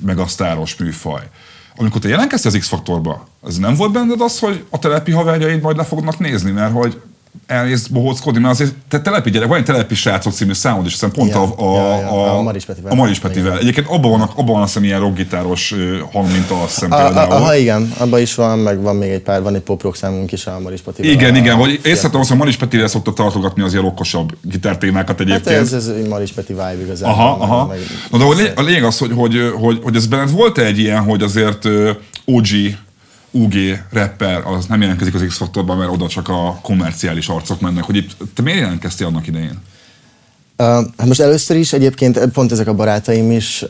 megasztáros 0.00 0.76
műfaj 0.76 1.28
amikor 1.76 2.00
te 2.00 2.08
jelentkeztél 2.08 2.50
az 2.50 2.58
X-faktorba, 2.58 3.26
az 3.40 3.56
nem 3.56 3.74
volt 3.74 3.92
benned 3.92 4.20
az, 4.20 4.38
hogy 4.38 4.64
a 4.70 4.78
telepi 4.78 5.12
haverjaid 5.12 5.62
majd 5.62 5.76
le 5.76 5.84
fognak 5.84 6.18
nézni, 6.18 6.50
mert 6.50 6.72
hogy 6.72 7.00
elmész 7.46 7.86
bohóckodni, 7.86 8.40
mert 8.40 8.52
azért 8.54 8.72
te 8.88 9.00
telepi 9.00 9.30
gyerek, 9.30 9.48
van 9.48 9.58
egy 9.58 9.64
telepi 9.64 9.94
srácok 9.94 10.32
című 10.32 10.52
számod 10.52 10.86
is, 10.86 10.92
hiszen 10.92 11.10
pont 11.10 11.30
Ja, 11.30 11.40
a, 11.42 11.54
a, 11.56 11.76
ja, 11.76 12.00
ja, 12.00 12.08
a, 12.10 12.36
a 12.38 12.42
Maris 12.42 12.64
Petivel. 12.64 12.92
A 12.92 12.94
Maris 12.94 13.18
Petivel. 13.18 13.58
Egyébként 13.58 13.86
abban 13.88 14.10
van, 14.10 14.20
abban 14.20 14.46
van 14.46 14.62
azt 14.62 14.72
hiszem 14.72 14.84
ilyen 14.88 15.00
rockgitáros 15.00 15.72
ö, 15.72 15.98
hangminta, 16.12 16.62
azt 16.62 16.74
hiszem 16.74 16.92
A, 16.92 16.96
a, 17.00 17.04
például. 17.04 17.32
aha, 17.32 17.56
igen, 17.56 17.92
abban 17.98 18.20
is 18.20 18.34
van, 18.34 18.58
meg 18.58 18.80
van 18.82 18.96
még 18.96 19.10
egy 19.10 19.20
pár, 19.20 19.42
van 19.42 19.54
egy 19.54 19.60
pop-rock 19.60 19.96
számunk 19.96 20.32
is 20.32 20.46
a 20.46 20.60
Maris 20.62 20.80
Patival. 20.80 21.10
Igen, 21.12 21.34
a, 21.34 21.36
igen, 21.36 21.58
vagy 21.58 21.80
észrevettem 21.84 22.20
azt, 22.20 22.28
hogy 22.28 22.38
Maris 22.38 22.56
Petivel 22.56 22.86
szokta 22.88 23.12
tartogatni 23.12 23.62
az 23.62 23.72
ilyen 23.72 23.84
rockosabb 23.84 24.36
gitártémákat 24.42 25.18
Hát 25.18 25.20
egyébként. 25.20 25.56
ez, 25.60 25.72
ez 25.72 25.86
egy 25.86 26.08
Maris 26.08 26.32
Peti 26.32 26.52
vibe 26.52 26.76
igazából. 26.84 27.14
Aha, 27.14 27.36
meg- 27.38 27.48
aha. 27.48 27.66
meg- 27.66 27.78
Na 28.10 28.18
de 28.18 28.24
a 28.24 28.32
lé- 28.32 28.58
a 28.58 28.62
lényeg 28.62 28.84
az, 28.84 28.98
hogy, 28.98 29.12
hogy, 29.14 29.52
hogy, 29.60 29.80
hogy 29.82 29.96
ez 29.96 30.06
benned 30.06 30.30
volt 30.30 30.58
egy 30.58 30.78
ilyen, 30.78 31.02
hogy 31.02 31.22
azért 31.22 31.68
OG, 32.24 32.46
UG 33.34 33.54
rapper, 33.90 34.46
az 34.46 34.66
nem 34.66 34.80
jelentkezik 34.80 35.14
az 35.14 35.24
X-faktorban, 35.26 35.76
mert 35.76 35.90
oda 35.90 36.08
csak 36.08 36.28
a 36.28 36.58
komerciális 36.62 37.28
arcok 37.28 37.60
mennek, 37.60 37.84
hogy 37.84 37.96
itt, 37.96 38.16
te 38.34 38.42
miért 38.42 38.60
jelentkeztél 38.60 39.06
annak 39.06 39.26
idején? 39.26 39.58
Hát 40.56 41.06
most 41.06 41.20
először 41.20 41.56
is 41.56 41.72
egyébként 41.72 42.26
pont 42.26 42.52
ezek 42.52 42.68
a 42.68 42.74
barátaim 42.74 43.30
is, 43.30 43.64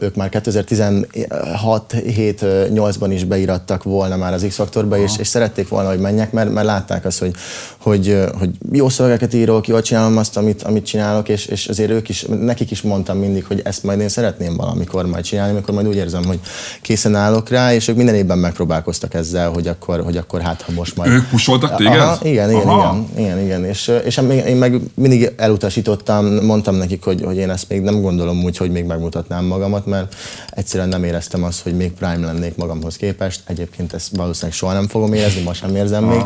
ők 0.00 0.14
már 0.14 0.28
2016-7-8-ban 0.32 3.10
is 3.12 3.24
beirattak 3.24 3.82
volna 3.82 4.16
már 4.16 4.32
az 4.32 4.44
X-faktorba, 4.48 4.98
és, 4.98 5.12
és 5.18 5.26
szerették 5.26 5.68
volna, 5.68 5.88
hogy 5.88 5.98
menjek, 5.98 6.32
mert, 6.32 6.52
mert 6.52 6.66
látták 6.66 7.04
azt, 7.04 7.18
hogy, 7.18 7.34
hogy, 7.78 8.24
hogy 8.38 8.50
jó 8.72 8.88
szövegeket 8.88 9.34
írok, 9.34 9.68
jól 9.68 9.82
csinálom 9.82 10.16
azt, 10.16 10.36
amit, 10.36 10.62
amit 10.62 10.86
csinálok, 10.86 11.28
és, 11.28 11.46
és 11.46 11.66
azért 11.66 11.90
ők 11.90 12.08
is, 12.08 12.26
nekik 12.40 12.70
is 12.70 12.82
mondtam 12.82 13.18
mindig, 13.18 13.44
hogy 13.44 13.60
ezt 13.64 13.82
majd 13.82 14.00
én 14.00 14.08
szeretném 14.08 14.56
valamikor 14.56 15.06
majd 15.06 15.24
csinálni, 15.24 15.52
amikor 15.52 15.74
majd 15.74 15.86
úgy 15.86 15.96
érzem, 15.96 16.24
hogy 16.24 16.40
készen 16.82 17.14
állok 17.14 17.48
rá, 17.48 17.74
és 17.74 17.88
ők 17.88 17.96
minden 17.96 18.14
évben 18.14 18.38
megpróbálkoztak 18.38 19.14
ezzel, 19.14 19.50
hogy 19.50 19.68
akkor, 19.68 20.00
hogy 20.00 20.16
akkor 20.16 20.40
hát, 20.40 20.62
ha 20.62 20.72
most 20.72 20.96
majd... 20.96 21.12
Ők 21.12 21.28
pusoltak 21.28 21.76
téged? 21.76 22.00
Aha, 22.00 22.18
igen, 22.22 22.50
igen, 22.50 22.66
Aha. 22.66 23.04
igen, 23.16 23.26
igen, 23.26 23.44
igen. 23.44 23.64
És, 23.64 23.92
és 24.04 24.20
én 24.46 24.56
meg 24.56 24.80
mindig 24.94 25.32
elutasítottam, 25.36 26.27
mondtam 26.42 26.74
nekik, 26.74 27.04
hogy, 27.04 27.22
hogy 27.24 27.36
én 27.36 27.50
ezt 27.50 27.68
még 27.68 27.80
nem 27.80 28.00
gondolom 28.00 28.44
úgy, 28.44 28.56
hogy 28.56 28.70
még 28.70 28.84
megmutatnám 28.84 29.44
magamat, 29.44 29.86
mert 29.86 30.14
egyszerűen 30.50 30.88
nem 30.88 31.04
éreztem 31.04 31.42
azt, 31.42 31.62
hogy 31.62 31.76
még 31.76 31.92
prime 31.92 32.26
lennék 32.26 32.56
magamhoz 32.56 32.96
képest. 32.96 33.40
Egyébként 33.46 33.92
ezt 33.92 34.16
valószínűleg 34.16 34.56
soha 34.56 34.72
nem 34.72 34.88
fogom 34.88 35.12
érezni, 35.12 35.42
most 35.42 35.60
sem 35.60 35.76
érzem 35.76 36.04
még. 36.04 36.22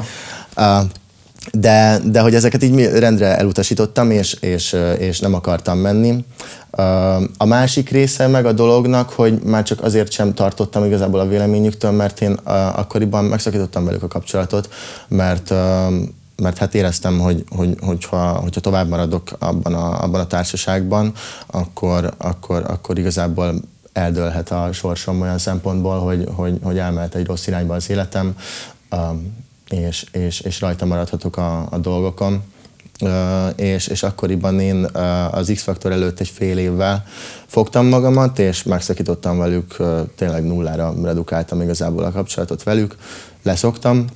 Uh, 0.57 0.83
de, 1.53 1.99
de 2.05 2.21
hogy 2.21 2.35
ezeket 2.35 2.63
így 2.63 2.85
rendre 2.87 3.37
elutasítottam, 3.37 4.11
és, 4.11 4.33
és, 4.33 4.77
és 4.99 5.21
nem 5.21 5.35
akartam 5.35 5.79
menni. 5.79 6.25
A 7.37 7.45
másik 7.45 7.91
része 7.91 8.27
meg 8.27 8.47
a 8.47 8.53
dolognak, 8.53 9.11
hogy 9.11 9.43
már 9.43 9.63
csak 9.63 9.83
azért 9.83 10.13
sem 10.13 10.35
tartottam 10.35 10.85
igazából 10.85 11.21
a 11.21 11.27
véleményüktől, 11.27 11.91
mert 11.91 12.21
én 12.21 12.33
akkoriban 12.75 13.25
megszakítottam 13.25 13.85
velük 13.85 14.03
a 14.03 14.09
kapcsolatot, 14.09 14.69
mert 15.09 15.55
mert 16.43 16.59
hát 16.59 16.75
éreztem, 16.75 17.19
hogy, 17.19 17.45
hogy, 17.51 17.77
hogyha, 17.81 18.33
hogyha 18.33 18.61
tovább 18.61 18.89
maradok 18.89 19.31
abban 19.39 19.75
a, 19.75 20.03
abban 20.03 20.21
a 20.21 20.27
társaságban, 20.27 21.13
akkor, 21.47 22.15
akkor, 22.17 22.65
akkor 22.67 22.99
igazából 22.99 23.55
eldőlhet 23.93 24.51
a 24.51 24.73
sorsom 24.73 25.21
olyan 25.21 25.39
szempontból, 25.39 25.99
hogy, 25.99 26.29
hogy, 26.35 26.59
hogy 26.63 26.79
elmehet 26.79 27.15
egy 27.15 27.27
rossz 27.27 27.47
irányba 27.47 27.75
az 27.75 27.91
életem, 27.91 28.37
um, 28.91 29.35
és, 29.69 30.07
és, 30.13 30.41
és 30.41 30.61
rajta 30.61 30.87
maradhatok 30.87 31.37
a, 31.37 31.67
a 31.71 31.79
dolgokon. 31.79 32.43
Uh, 33.01 33.11
és, 33.57 33.87
és 33.87 34.03
akkoriban 34.03 34.61
én 34.61 34.85
uh, 34.95 35.35
az 35.35 35.51
X-Factor 35.55 35.93
előtt 35.93 36.21
egy 36.21 36.29
fél 36.29 36.59
évvel 36.59 37.05
fogtam 37.47 37.87
magamat, 37.87 38.39
és 38.39 38.63
megszakítottam 38.63 39.39
velük, 39.39 39.77
uh, 39.79 40.01
tényleg 40.17 40.45
nullára 40.45 40.95
redukáltam 41.03 41.61
igazából 41.61 42.05
a 42.05 42.13
kapcsolatot 42.13 42.63
velük, 42.63 42.97
leszoktam, 43.43 44.07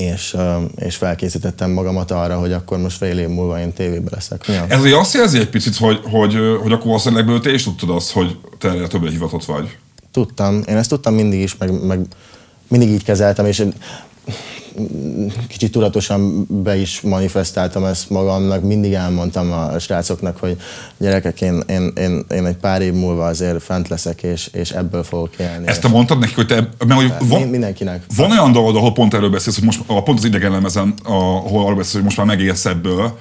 és, 0.00 0.34
uh, 0.34 0.62
és 0.76 0.96
felkészítettem 0.96 1.70
magamat 1.70 2.10
arra, 2.10 2.38
hogy 2.38 2.52
akkor 2.52 2.78
most 2.78 2.96
fél 2.96 3.18
év 3.18 3.28
múlva 3.28 3.60
én 3.60 3.72
tévében 3.72 4.08
leszek. 4.10 4.44
Ja. 4.46 4.66
Ez 4.68 4.80
ugye 4.80 4.96
azt 4.96 5.14
jelzi 5.14 5.38
egy 5.38 5.48
picit, 5.48 5.76
hogy, 5.76 6.00
hogy, 6.02 6.34
hogy 6.62 6.72
akkor 6.72 6.86
valószínűleg 6.86 7.40
te 7.40 7.52
is 7.52 7.64
tudtad 7.64 7.90
azt, 7.90 8.10
hogy 8.10 8.38
te 8.58 8.68
erre 8.68 8.86
többre 8.86 9.10
hivatott 9.10 9.44
vagy. 9.44 9.76
Tudtam, 10.12 10.62
én 10.66 10.76
ezt 10.76 10.88
tudtam 10.88 11.14
mindig 11.14 11.40
is, 11.40 11.56
meg, 11.56 11.86
meg 11.86 12.00
mindig 12.68 12.88
így 12.88 13.04
kezeltem, 13.04 13.46
és 13.46 13.64
kicsit 15.48 15.72
tudatosan 15.72 16.46
be 16.62 16.76
is 16.76 17.00
manifestáltam 17.00 17.84
ezt 17.84 18.10
magamnak, 18.10 18.62
mindig 18.62 18.92
elmondtam 18.92 19.52
a 19.52 19.78
srácoknak, 19.78 20.36
hogy 20.36 20.56
gyerekek, 20.98 21.40
én, 21.40 21.62
én, 21.66 21.92
én, 21.96 22.24
én 22.30 22.46
egy 22.46 22.56
pár 22.56 22.82
év 22.82 22.92
múlva 22.92 23.26
azért 23.26 23.62
fent 23.62 23.88
leszek, 23.88 24.22
és, 24.22 24.48
és 24.52 24.70
ebből 24.70 25.02
fogok 25.02 25.38
élni. 25.38 25.66
Ezt 25.66 25.80
te 25.80 25.88
mondtad 25.88 26.18
nekik, 26.18 26.34
hogy 26.34 26.46
te, 26.46 26.68
mert 26.86 27.00
hogy 27.00 27.28
van, 27.28 27.42
mindenkinek. 27.42 28.04
van 28.16 28.30
olyan 28.30 28.52
dolog, 28.52 28.76
ahol 28.76 28.92
pont 28.92 29.14
erről 29.14 29.30
beszélsz, 29.30 29.56
hogy 29.56 29.64
most, 29.64 29.80
a, 29.86 30.02
pont 30.02 30.18
az 30.18 30.24
idegenlemezen, 30.24 30.94
ahol 31.04 31.62
arról 31.62 31.76
beszélsz, 31.76 31.94
hogy 31.94 32.02
most 32.02 32.16
már 32.16 32.26
megélsz 32.26 32.64
ebből, 32.64 33.18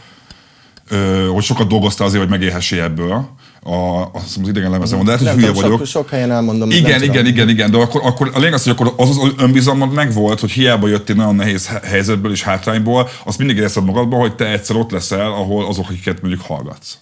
hogy 1.34 1.44
sokat 1.44 1.68
dolgoztál 1.68 2.08
azért, 2.08 2.22
hogy 2.22 2.32
megélhessél 2.32 2.82
ebből. 2.82 3.30
A, 3.64 4.02
azt 4.14 4.38
az 4.42 4.48
idegenlemezen 4.48 4.98
van, 4.98 5.06
de 5.06 5.12
lehet, 5.12 5.34
hogy 5.34 5.44
hülye 5.44 5.62
vagyok. 5.62 5.78
sok, 5.78 5.88
sok 5.88 6.10
helyen 6.10 6.32
elmondom. 6.32 6.72
Igen, 6.72 7.04
igen, 7.04 7.26
igen, 7.26 7.50
igen, 7.50 7.72
de 7.72 7.78
akkor, 7.78 8.02
akkor 8.04 8.32
a 8.34 8.38
lényeg 8.38 8.54
az, 8.54 8.64
hogy 8.64 8.72
akkor 8.72 8.94
az 8.98 9.10
az 9.10 9.32
önbizalmad 9.38 9.94
megvolt, 9.94 10.40
hogy 10.40 10.52
hiába 10.52 10.88
jöttél 10.88 11.16
nagyon 11.16 11.36
nehéz 11.36 11.68
he- 11.68 11.84
helyzetből 11.84 12.32
és 12.32 12.44
hátrányból, 12.44 13.10
azt 13.24 13.38
mindig 13.38 13.58
érezted 13.58 13.86
magadban, 13.86 14.20
hogy 14.20 14.36
te 14.36 14.46
egyszer 14.52 14.76
ott 14.76 14.92
leszel, 14.92 15.32
ahol 15.32 15.66
azok, 15.68 15.86
akiket 15.90 16.22
mondjuk 16.22 16.42
hallgatsz. 16.46 16.98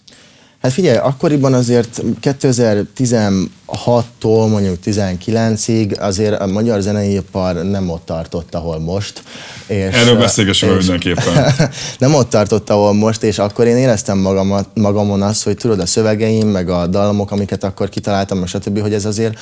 Hát 0.62 0.72
figyelj, 0.72 0.96
akkoriban 0.96 1.54
azért 1.54 2.02
2016-tól 2.22 4.48
mondjuk 4.50 4.76
19-ig 4.84 6.00
azért 6.00 6.40
a 6.40 6.46
magyar 6.46 6.80
zenei 6.80 7.14
ipar 7.14 7.54
nem 7.54 7.90
ott 7.90 8.04
tartott, 8.04 8.54
ahol 8.54 8.78
most. 8.78 9.22
És, 9.66 9.94
Erről 9.94 10.18
beszélgessünk 10.18 10.72
és- 10.72 10.78
mindenképpen. 10.78 11.54
nem 11.98 12.14
ott 12.14 12.30
tartott, 12.30 12.70
ahol 12.70 12.92
most, 12.92 13.22
és 13.22 13.38
akkor 13.38 13.66
én 13.66 13.76
éreztem 13.76 14.18
magamat, 14.18 14.68
magamon 14.74 15.22
azt, 15.22 15.44
hogy 15.44 15.56
tudod, 15.56 15.80
a 15.80 15.86
szövegeim, 15.86 16.48
meg 16.48 16.70
a 16.70 16.86
dallamok, 16.86 17.30
amiket 17.30 17.64
akkor 17.64 17.88
kitaláltam, 17.88 18.38
meg 18.38 18.48
stb., 18.48 18.80
hogy 18.80 18.94
ez 18.94 19.04
azért 19.04 19.38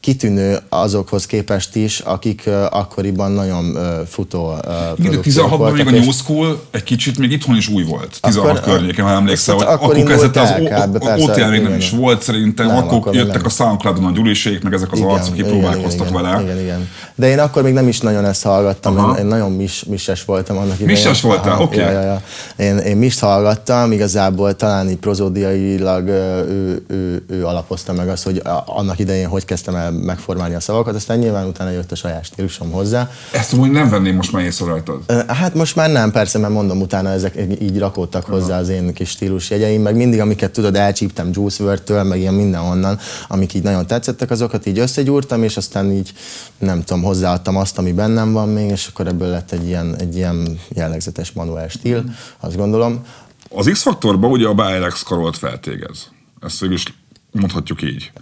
kitűnő 0.00 0.58
azokhoz 0.68 1.26
képest 1.26 1.76
is, 1.76 1.98
akik 1.98 2.42
uh, 2.46 2.54
akkoriban 2.70 3.32
nagyon 3.32 3.64
uh, 3.64 4.06
futó 4.06 4.52
uh, 4.52 4.58
Igen, 4.58 4.94
de 4.96 5.02
produkciók 5.02 5.50
16-ban 5.50 5.72
még 5.72 5.86
a 5.86 5.90
New 5.90 6.10
School 6.10 6.62
egy 6.70 6.82
kicsit 6.82 7.18
még 7.18 7.32
itthon 7.32 7.56
is 7.56 7.68
új 7.68 7.82
volt. 7.82 8.18
16 8.20 8.50
Akkor- 8.50 8.72
környéken, 8.72 9.04
ha 9.04 9.10
emlékszel, 9.10 9.54
azt 9.54 9.64
hogy 9.64 9.74
akkor 9.74 9.96
akkor 9.96 10.10
kezdett 10.10 10.36
az 10.36 11.20
OTL 11.20 11.40
még 11.40 11.60
nem 11.60 11.66
igen. 11.66 11.76
is 11.76 11.90
volt 11.90 12.22
szerintem, 12.22 12.66
Nem, 12.66 12.76
akkor, 12.76 12.98
akkor 12.98 13.14
jöttek 13.14 13.34
nem. 13.34 13.44
a 13.44 13.48
Soundcloudon 13.48 14.04
a 14.04 14.10
gyurisék, 14.10 14.62
meg 14.62 14.72
ezek 14.72 14.92
az 14.92 15.00
arcok, 15.00 15.32
akik 15.32 15.46
próbálkoztak 15.46 16.08
igen, 16.08 16.22
vele. 16.22 16.42
Igen, 16.42 16.60
igen. 16.60 16.88
De 17.14 17.28
én 17.28 17.38
akkor 17.38 17.62
még 17.62 17.72
nem 17.72 17.88
is 17.88 18.00
nagyon 18.00 18.24
ezt 18.24 18.42
hallgattam, 18.42 18.98
Aha. 18.98 19.12
én, 19.12 19.18
én 19.18 19.26
nagyon 19.26 19.52
mis, 19.52 19.84
mises 19.84 20.24
voltam 20.24 20.56
annak 20.56 20.80
idején. 20.80 20.86
Mises 20.86 21.20
voltál? 21.20 21.60
Oké. 21.60 21.78
Ja, 21.80 21.90
ja, 21.90 22.00
ja. 22.00 22.22
Én, 22.56 22.76
én 22.76 22.96
mist 22.96 23.20
hallgattam, 23.20 23.92
igazából 23.92 24.56
talán 24.56 24.88
így 24.88 24.96
prozódiailag 24.96 26.08
ö, 26.08 26.44
ő, 26.48 26.84
ő, 26.88 27.24
ő, 27.28 27.46
alapozta 27.46 27.92
meg 27.92 28.08
azt, 28.08 28.24
hogy 28.24 28.42
annak 28.64 28.98
idején 28.98 29.28
hogy 29.28 29.44
kezdtem 29.44 29.74
el 29.74 29.89
megformálni 29.90 30.54
a 30.54 30.60
szavakat, 30.60 30.94
aztán 30.94 31.18
nyilván 31.18 31.46
utána 31.46 31.70
jött 31.70 31.92
a 31.92 31.94
saját 31.94 32.24
stílusom 32.24 32.70
hozzá. 32.70 33.10
Ezt 33.32 33.52
amúgy 33.52 33.70
nem 33.70 33.88
venném 33.88 34.14
most 34.14 34.32
már 34.32 34.44
észre 34.44 34.66
rajtad. 34.66 35.26
Hát 35.26 35.54
most 35.54 35.76
már 35.76 35.90
nem, 35.90 36.10
persze, 36.10 36.38
mert 36.38 36.52
mondom, 36.52 36.80
utána 36.80 37.08
ezek 37.08 37.38
így 37.60 37.78
rakódtak 37.78 38.24
hozzá 38.24 38.58
az 38.58 38.68
én 38.68 38.92
kis 38.92 39.08
stílusjegyeim, 39.08 39.82
meg 39.82 39.96
mindig, 39.96 40.20
amiket 40.20 40.52
tudod, 40.52 40.76
elcsíptem 40.76 41.30
Juice 41.32 41.64
WRLD-től, 41.64 42.02
meg 42.02 42.18
ilyen 42.18 42.34
mindenhonnan, 42.34 42.98
amik 43.28 43.54
így 43.54 43.62
nagyon 43.62 43.86
tetszettek, 43.86 44.30
azokat 44.30 44.66
így 44.66 44.78
összegyúrtam, 44.78 45.42
és 45.42 45.56
aztán 45.56 45.92
így, 45.92 46.12
nem 46.58 46.82
tudom, 46.82 47.02
hozzáadtam 47.02 47.56
azt, 47.56 47.78
ami 47.78 47.92
bennem 47.92 48.32
van 48.32 48.48
még, 48.48 48.70
és 48.70 48.86
akkor 48.86 49.06
ebből 49.06 49.28
lett 49.28 49.52
egy 49.52 49.66
ilyen, 49.66 49.96
egy 49.98 50.16
ilyen 50.16 50.58
jellegzetes 50.68 51.32
manuel 51.32 51.68
stíl, 51.68 52.04
azt 52.40 52.56
gondolom. 52.56 53.04
Az 53.50 53.68
X-faktorban 53.72 54.30
ugye 54.30 54.46
a 54.46 54.54
Baelex 54.54 55.02
karolt 55.02 55.36
feltégez. 55.36 56.08
Ezt 56.40 56.60
végül 56.60 56.74
is 56.74 56.84
mondhatjuk 57.30 57.82
így. 57.82 58.12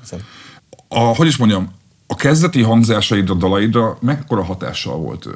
A, 0.89 0.99
hogy 0.99 1.27
is 1.27 1.37
mondjam, 1.37 1.73
a 2.07 2.15
kezdeti 2.15 2.63
hangzásaidra, 2.63 3.35
dalaidra 3.35 3.99
mekkora 4.01 4.45
hatással 4.45 4.97
volt 4.97 5.27
ő? 5.27 5.35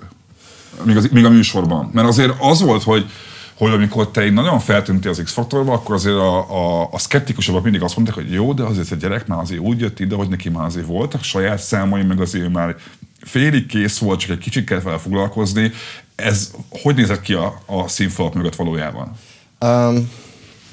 Még, 0.84 0.96
az, 0.96 1.08
még 1.12 1.24
a 1.24 1.30
műsorban. 1.30 1.90
Mert 1.92 2.08
azért 2.08 2.34
az 2.38 2.60
volt, 2.60 2.82
hogy 2.82 3.10
hogy 3.54 3.72
amikor 3.72 4.10
te 4.10 4.26
így 4.26 4.32
nagyon 4.32 4.58
feltűntél 4.58 5.10
az 5.10 5.20
X-faktorba, 5.24 5.72
akkor 5.72 5.94
azért 5.94 6.16
a, 6.16 6.50
a, 6.50 6.88
a 6.92 6.98
szkeptikusabbak 6.98 7.62
mindig 7.62 7.82
azt 7.82 7.96
mondták, 7.96 8.16
hogy 8.16 8.32
jó, 8.32 8.52
de 8.52 8.62
azért 8.62 8.92
egy 8.92 8.98
gyerek 8.98 9.26
már 9.26 9.38
azért 9.38 9.60
úgy 9.60 9.80
jött 9.80 10.00
ide, 10.00 10.14
hogy 10.14 10.28
neki 10.28 10.48
már 10.48 10.64
azért 10.64 10.86
voltak 10.86 11.22
saját 11.22 11.58
számai, 11.58 12.02
meg 12.02 12.20
azért 12.20 12.52
már 12.52 12.76
félig 13.20 13.66
kész 13.66 13.98
volt, 13.98 14.20
csak 14.20 14.30
egy 14.30 14.38
kicsit 14.38 14.64
kell 14.64 14.80
vele 14.80 14.98
foglalkozni. 14.98 15.72
Ez 16.14 16.50
hogy 16.82 16.94
nézett 16.94 17.20
ki 17.20 17.32
a, 17.32 17.62
a 17.66 17.88
színfalak 17.88 18.34
mögött 18.34 18.56
valójában? 18.56 19.16
Um, 19.60 20.10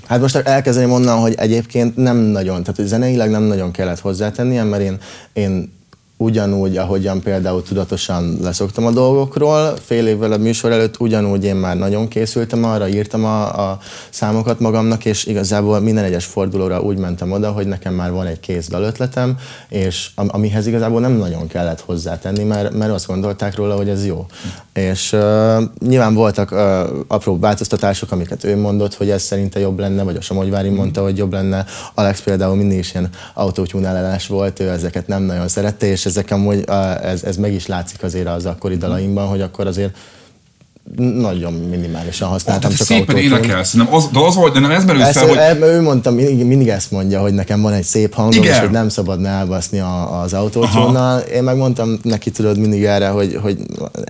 hát 0.09 0.21
most 0.21 0.35
elkezdeném 0.35 0.91
onnan, 0.91 1.19
hogy 1.19 1.33
egyébként 1.37 1.95
nem 1.95 2.17
nagyon, 2.17 2.63
tehát 2.63 2.89
zeneileg 2.89 3.29
nem 3.29 3.43
nagyon 3.43 3.71
kellett 3.71 3.99
hozzátennie, 3.99 4.63
mert 4.63 4.81
én, 4.83 4.97
én 5.33 5.78
ugyanúgy, 6.21 6.77
ahogyan 6.77 7.21
például 7.21 7.63
tudatosan 7.63 8.37
leszoktam 8.41 8.85
a 8.85 8.91
dolgokról, 8.91 9.73
fél 9.85 10.07
évvel 10.07 10.31
a 10.31 10.37
műsor 10.37 10.71
előtt 10.71 10.99
ugyanúgy 10.99 11.43
én 11.43 11.55
már 11.55 11.77
nagyon 11.77 12.07
készültem 12.07 12.63
arra, 12.63 12.87
írtam 12.87 13.25
a, 13.25 13.69
a 13.69 13.79
számokat 14.09 14.59
magamnak, 14.59 15.05
és 15.05 15.25
igazából 15.25 15.79
minden 15.79 16.03
egyes 16.03 16.25
fordulóra 16.25 16.81
úgy 16.81 16.97
mentem 16.97 17.31
oda, 17.31 17.51
hogy 17.51 17.67
nekem 17.67 17.93
már 17.93 18.11
van 18.11 18.25
egy 18.25 18.39
kész 18.39 18.67
ötletem, 18.71 19.37
és 19.69 20.09
amihez 20.15 20.67
igazából 20.67 21.01
nem 21.01 21.11
nagyon 21.11 21.47
kellett 21.47 21.81
hozzátenni, 21.81 22.43
mert, 22.43 22.73
mert 22.73 22.91
azt 22.91 23.07
gondolták 23.07 23.55
róla, 23.55 23.75
hogy 23.75 23.89
ez 23.89 24.05
jó. 24.05 24.25
És 24.73 25.13
uh, 25.13 25.63
nyilván 25.79 26.13
voltak 26.13 26.51
uh, 26.51 26.59
apró 27.07 27.39
változtatások, 27.39 28.11
amiket 28.11 28.43
ő 28.43 28.57
mondott, 28.57 28.95
hogy 28.95 29.09
ez 29.09 29.21
szerinte 29.21 29.59
jobb 29.59 29.79
lenne, 29.79 30.03
vagy 30.03 30.15
a 30.15 30.21
Somogyvári 30.21 30.69
mondta, 30.69 31.01
hogy 31.01 31.17
jobb 31.17 31.33
lenne. 31.33 31.65
Alex 31.93 32.21
például 32.21 32.55
mindig 32.55 32.77
is 32.77 32.93
ilyen 32.93 33.09
autótyúnálás 33.33 34.27
volt, 34.27 34.59
ő 34.59 34.69
ezeket 34.69 35.07
nem 35.07 35.23
nagyon 35.23 35.47
szerette, 35.47 35.87
és 35.87 36.05
ezek 36.09 36.31
amúgy, 36.31 36.63
ez, 37.01 37.23
ez 37.23 37.37
meg 37.37 37.53
is 37.53 37.67
látszik 37.67 38.03
azért 38.03 38.27
az 38.27 38.45
akkori 38.45 38.77
dalaimban, 38.77 39.27
hogy 39.27 39.41
akkor 39.41 39.67
azért 39.67 39.97
nagyon 40.97 41.53
minimálisan 41.53 42.29
használtam. 42.29 42.71
Oh, 42.71 42.77
csak 42.77 42.85
szépen 42.85 43.17
énekelsz, 43.17 43.73
nem 43.73 43.93
az, 43.93 44.09
de 44.11 44.19
az 44.19 44.35
volt, 44.35 44.53
de 44.53 44.59
nem 44.59 44.71
ez 44.71 44.85
merül 44.85 45.01
fel, 45.01 45.27
hogy... 45.27 45.61
Ő 45.61 45.81
mondta, 45.81 46.11
mindig, 46.11 46.45
mindig 46.45 46.67
ezt 46.67 46.91
mondja, 46.91 47.21
hogy 47.21 47.33
nekem 47.33 47.61
van 47.61 47.73
egy 47.73 47.83
szép 47.83 48.13
hangom, 48.13 48.41
Igen. 48.41 48.53
és 48.53 48.59
hogy 48.59 48.69
nem 48.69 48.89
szabadna 48.89 49.27
elbaszni 49.27 49.79
a, 49.79 50.21
az 50.21 50.33
autócsónnal. 50.33 51.19
Én 51.19 51.43
megmondtam 51.43 51.99
neki, 52.03 52.31
tudod, 52.31 52.57
mindig 52.57 52.83
erre, 52.83 53.07
hogy, 53.07 53.39
hogy 53.41 53.57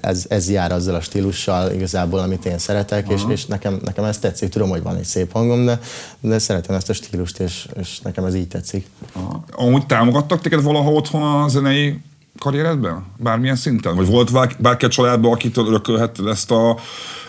ez, 0.01 0.25
ez 0.29 0.49
jár 0.49 0.71
azzal 0.71 0.95
a 0.95 1.01
stílussal 1.01 1.71
igazából, 1.71 2.19
amit 2.19 2.45
én 2.45 2.57
szeretek, 2.57 3.09
és, 3.09 3.21
és 3.27 3.45
nekem, 3.45 3.79
nekem 3.85 4.03
ez 4.03 4.17
tetszik. 4.17 4.49
Tudom, 4.49 4.69
hogy 4.69 4.83
van 4.83 4.95
egy 4.95 5.05
szép 5.05 5.31
hangom, 5.31 5.65
de, 5.65 5.79
de 6.19 6.39
szeretem 6.39 6.75
ezt 6.75 6.89
a 6.89 6.93
stílust, 6.93 7.39
és, 7.39 7.67
és 7.79 7.99
nekem 7.99 8.25
ez 8.25 8.35
így 8.35 8.47
tetszik. 8.47 8.87
Aha. 9.13 9.43
Amúgy 9.51 9.85
támogattak 9.85 10.41
téged 10.41 10.63
valaha 10.63 10.91
otthon 10.91 11.21
a 11.21 11.47
zenei 11.47 11.99
karrieredben? 12.39 13.05
Bármilyen 13.17 13.55
szinten? 13.55 13.95
Vagy 13.95 14.07
volt 14.07 14.31
bárki 14.59 14.85
a 14.85 14.89
családban, 14.89 15.31
akitől 15.31 15.67
örökölhetted 15.67 16.27
ezt, 16.27 16.51
a, 16.51 16.77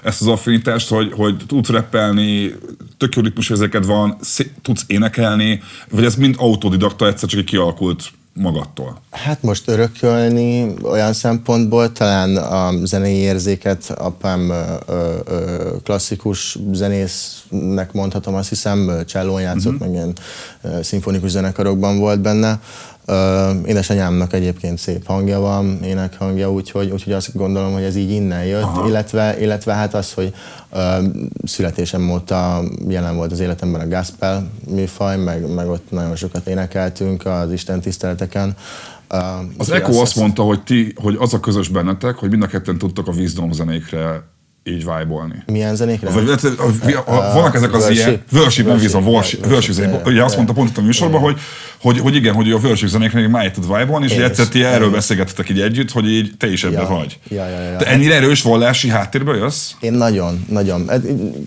ezt 0.03 0.20
az 0.20 0.27
affinitást, 0.27 0.88
hogy, 0.88 1.12
hogy 1.12 1.37
tudsz 1.46 1.68
reppelni, 1.68 2.55
tök 2.96 3.14
jó 3.14 3.23
ritmusérzéked 3.23 3.87
van, 3.87 4.16
tudsz 4.62 4.85
énekelni, 4.87 5.62
vagy 5.90 6.05
ez 6.05 6.14
mind 6.14 6.35
autodidakta 6.38 7.07
egyszer 7.07 7.29
csak 7.29 7.44
kialakult 7.44 8.12
magadtól? 8.33 9.01
Hát 9.11 9.42
most 9.42 9.68
örökölni 9.68 10.75
olyan 10.83 11.12
szempontból 11.12 11.92
talán 11.92 12.37
a 12.37 12.87
zenei 12.87 13.16
érzéket 13.16 13.90
apám 13.99 14.51
ö, 14.51 14.62
ö, 15.27 15.77
klasszikus 15.83 16.59
zenésznek 16.73 17.92
mondhatom, 17.92 18.35
azt 18.35 18.49
hiszem, 18.49 19.03
csellón 19.07 19.40
játszott, 19.40 19.73
uh-huh. 19.73 19.88
meg 19.88 19.92
ilyen 19.92 20.12
szimfonikus 20.83 21.31
zenekarokban 21.31 21.99
volt 21.99 22.20
benne. 22.20 22.61
Édesanyámnak 23.66 24.33
egyébként 24.33 24.79
szép 24.79 25.07
hangja 25.07 25.40
van, 25.40 25.83
énekhangja, 25.83 26.53
úgyhogy, 26.53 26.90
úgyhogy 26.90 27.12
azt 27.12 27.37
gondolom, 27.37 27.73
hogy 27.73 27.83
ez 27.83 27.96
így 27.96 28.11
innen 28.11 28.44
jött, 28.44 28.87
illetve, 28.87 29.40
illetve 29.40 29.75
hát 29.75 29.94
az, 29.94 30.12
hogy 30.12 30.35
uh, 30.73 30.81
születésem 31.44 32.11
óta 32.11 32.62
jelen 32.88 33.16
volt 33.16 33.33
az 33.33 33.40
életemben 33.40 33.81
a 33.81 33.96
gospel 33.96 34.51
műfaj, 34.68 35.16
meg, 35.16 35.55
meg 35.55 35.68
ott 35.68 35.90
nagyon 35.90 36.16
sokat 36.16 36.46
énekeltünk 36.46 37.27
az 37.27 37.53
Isten 37.53 37.81
tiszteleteken. 37.81 38.57
Uh, 39.11 39.18
az 39.57 39.70
Eko 39.70 39.90
azt, 39.90 40.01
azt 40.01 40.16
mondta, 40.16 40.42
hogy, 40.42 40.62
ti, 40.62 40.92
hogy 40.96 41.16
az 41.18 41.35
a 41.35 41.40
közös 41.40 41.68
bennetek, 41.68 42.14
hogy 42.14 42.31
mind 42.31 42.42
a 42.42 42.46
ketten 42.46 42.79
tudtak 42.79 43.09
a 43.09 43.12
Wisdom 43.12 43.53
zenékre 43.53 44.23
így 44.64 44.79
vibe-olni. 44.79 45.42
Milyen 45.46 45.75
zenékre? 45.77 46.11
Vagy, 46.11 46.29
a, 46.29 47.11
a, 47.11 47.31
a, 47.31 47.33
vannak 47.35 47.55
ezek 47.55 47.75
az 47.75 47.90
ilyen 47.90 48.23
worship, 48.33 48.81
víz, 48.81 48.94
a 48.94 48.99
worship. 48.99 50.07
Ugye 50.07 50.25
azt 50.25 50.37
mondta 50.37 50.53
pont 50.53 50.79
a 50.79 50.81
műsorban, 50.81 51.20
hogy, 51.20 51.38
hogy, 51.81 51.99
hogy 51.99 52.14
igen, 52.14 52.35
hogy 52.35 52.51
a 52.51 52.57
worship 52.57 52.88
zenékre 52.88 53.29
már 53.29 53.51
tud 53.51 53.66
vibe 53.66 53.99
és 54.01 54.12
egyszer 54.12 54.49
ti 54.49 54.64
erről 54.64 54.90
beszélgettetek 54.90 55.49
így 55.49 55.61
együtt, 55.61 55.90
hogy 55.90 56.11
így 56.11 56.33
te 56.38 56.51
is 56.53 56.64
ebben 56.64 56.88
vagy. 56.88 57.18
Ja, 57.29 57.49
ja, 57.49 57.61
ja. 57.61 57.77
Te 57.77 57.87
ennyire 57.87 58.14
erős 58.14 58.42
vallási 58.42 58.88
háttérből 58.88 59.37
jössz? 59.37 59.70
Én 59.81 59.92
nagyon, 59.92 60.44
nagyon. 60.49 60.90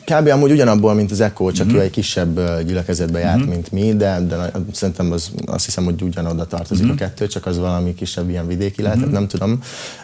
Kb. 0.06 0.28
amúgy 0.28 0.52
ugyanabból, 0.52 0.93
mint 0.93 1.12
az 1.12 1.21
Echo, 1.21 1.52
csak 1.52 1.67
mm-hmm. 1.67 1.76
ő 1.76 1.82
egy 1.82 1.89
kisebb 1.89 2.39
gyülekezetbe 2.65 3.19
járt, 3.19 3.39
mm-hmm. 3.39 3.49
mint 3.49 3.71
mi, 3.71 3.95
de, 3.95 4.19
de 4.28 4.52
szerintem 4.71 5.12
az, 5.12 5.32
azt 5.45 5.65
hiszem, 5.65 5.84
hogy 5.84 6.02
ugyanoda 6.02 6.45
tartozik 6.45 6.86
mm-hmm. 6.86 6.93
a 6.93 6.97
kettő, 6.97 7.28
csak 7.28 7.45
az 7.45 7.60
valami 7.60 7.93
kisebb 7.95 8.30
ilyen 8.30 8.47
vidéki 8.47 8.82
lehetett, 8.82 9.04
mm-hmm. 9.04 9.13
nem 9.13 9.28
tudom, 9.28 9.60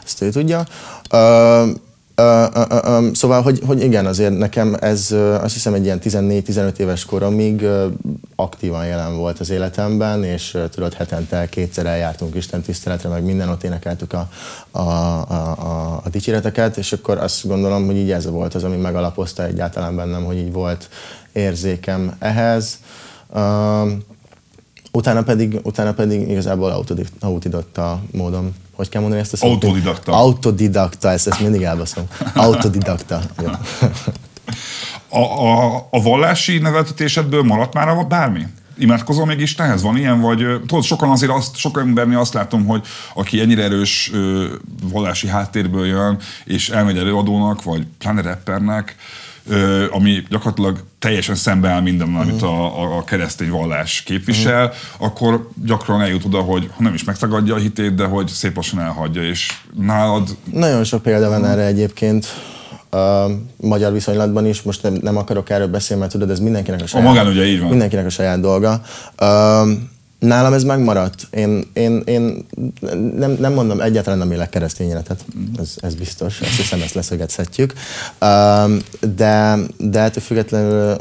ezt 0.06 0.22
ő 0.22 0.30
tudja. 0.30 0.66
Uh, 1.12 1.70
szóval, 3.14 3.42
hogy, 3.42 3.62
hogy 3.66 3.84
igen, 3.84 4.06
azért 4.06 4.38
nekem 4.38 4.78
ez 4.80 5.12
azt 5.42 5.54
hiszem 5.54 5.74
egy 5.74 5.84
ilyen 5.84 6.00
14-15 6.04 6.78
éves 6.78 7.06
koromig 7.06 7.66
aktívan 8.36 8.86
jelen 8.86 9.18
volt 9.18 9.40
az 9.40 9.50
életemben, 9.50 10.24
és 10.24 10.58
tudod, 10.72 10.94
hetente 10.94 11.50
kétszer 11.50 11.86
eljártunk 11.86 12.36
Isten 12.36 12.62
tiszteletre, 12.62 13.10
meg 13.10 13.24
minden 13.24 13.50
ott 13.50 13.64
énekeltük 13.64 14.14
a, 14.14 14.30
a, 14.72 14.80
a, 14.80 15.56
a, 15.60 16.02
a 16.04 16.10
dicséreteket, 16.10 16.78
és 16.78 16.94
akkor 16.94 17.18
azt 17.18 17.48
gondolom, 17.48 17.86
hogy 17.86 17.96
így 17.96 18.12
ez 18.12 18.30
volt 18.30 18.56
az, 18.56 18.64
ami 18.64 18.78
megalapozta 18.78 19.46
egyáltalán 19.46 19.96
bennem, 19.96 20.24
hogy 20.24 20.38
így 20.38 20.52
volt 20.52 20.90
érzékem 21.32 22.16
ehhez. 22.20 22.80
Uh, 23.34 23.92
utána 25.00 25.24
pedig, 25.24 25.60
utána 25.64 25.94
pedig 25.94 26.30
igazából 26.30 26.86
autodidakta 27.20 28.02
módon 28.12 28.54
hogy 28.80 28.90
kell 28.90 29.02
mondani 29.02 29.22
ezt 29.22 29.34
a 29.34 29.38
szót? 29.38 29.50
Autodidakta. 29.50 30.12
Autodidakta, 30.12 31.10
ezt, 31.10 31.28
ezt 31.28 31.40
mindig 31.40 31.62
elbaszom. 31.62 32.04
Autodidakta. 32.34 33.22
a, 35.10 35.20
a, 35.20 35.76
a 35.92 36.02
vallási 36.02 36.58
neveltetésedből 36.58 37.44
maradt 37.44 37.74
már 37.74 37.88
a 37.88 38.04
bármi? 38.04 38.44
Imádkozol 38.78 39.26
még 39.26 39.40
Istenhez? 39.40 39.82
Van 39.82 39.98
ilyen? 39.98 40.22
Vagy 40.22 40.38
tudod, 40.68 40.84
sokan 40.84 41.10
azért 41.10 41.32
azt, 41.32 41.56
sok 41.56 41.80
embernél 41.80 42.18
azt 42.18 42.34
látom, 42.34 42.66
hogy 42.66 42.86
aki 43.14 43.40
ennyire 43.40 43.64
erős 43.64 44.10
ö, 44.14 44.46
vallási 44.92 45.28
háttérből 45.28 45.86
jön, 45.86 46.18
és 46.46 46.70
elmegy 46.70 46.98
előadónak, 46.98 47.64
vagy 47.64 47.88
pláne 47.98 48.22
rappernek, 48.22 48.96
ami 49.92 50.24
gyakorlatilag 50.30 50.84
teljesen 51.00 51.36
szembeáll 51.36 51.82
minden, 51.82 52.16
amit 52.16 52.42
a, 52.42 52.98
a 52.98 53.04
keresztény 53.04 53.50
vallás 53.50 54.02
képvisel, 54.02 54.66
uh-huh. 54.66 55.08
akkor 55.08 55.50
gyakran 55.66 56.02
eljut 56.02 56.26
oda, 56.26 56.40
hogy 56.40 56.70
nem 56.78 56.94
is 56.94 57.04
megtagadja 57.04 57.56
a 57.56 57.58
hitét, 57.58 57.96
de 57.96 58.06
hogy 58.06 58.28
szép 58.28 58.56
lassan 58.56 58.80
elhagyja, 58.80 59.24
és 59.24 59.52
nálad... 59.78 60.28
Nagyon 60.54 60.84
sok 60.84 61.02
példa 61.02 61.30
van 61.30 61.46
erre 61.46 61.66
egyébként. 61.66 62.28
A 62.92 63.26
magyar 63.56 63.92
viszonylatban 63.92 64.46
is, 64.46 64.62
most 64.62 64.84
nem, 64.84 64.98
nem 65.02 65.18
akarok 65.18 65.50
erről 65.50 65.68
beszélni, 65.68 66.02
mert 66.02 66.14
tudod, 66.14 66.30
ez 66.30 66.40
mindenkinek 66.40 66.82
a 66.82 66.88
saját, 66.88 67.06
a 67.06 67.10
magán 67.10 67.28
ugye 67.28 67.46
így 67.46 67.60
van. 67.60 67.70
Mindenkinek 67.70 68.06
a 68.06 68.10
saját 68.10 68.40
dolga. 68.40 68.82
Uh, 69.22 69.70
Nálam 70.20 70.54
ez 70.54 70.64
megmaradt. 70.64 71.28
Én, 71.32 71.64
én, 71.74 72.02
én 72.06 72.46
nem, 73.18 73.38
nem 73.40 73.54
mondom, 73.54 73.82
egyáltalán 73.82 74.20
nem 74.20 74.32
élek 74.32 74.50
keresztény 74.50 74.90
életet. 74.90 75.26
Ez, 75.58 75.76
ez 75.82 75.96
biztos. 75.96 76.42
Azt 76.42 76.56
hiszem, 76.56 76.82
ezt 76.82 76.94
leszögethetjük. 76.94 77.74
De, 79.16 79.58
de 79.78 80.00
ettől 80.00 80.24
függetlenül 80.24 80.96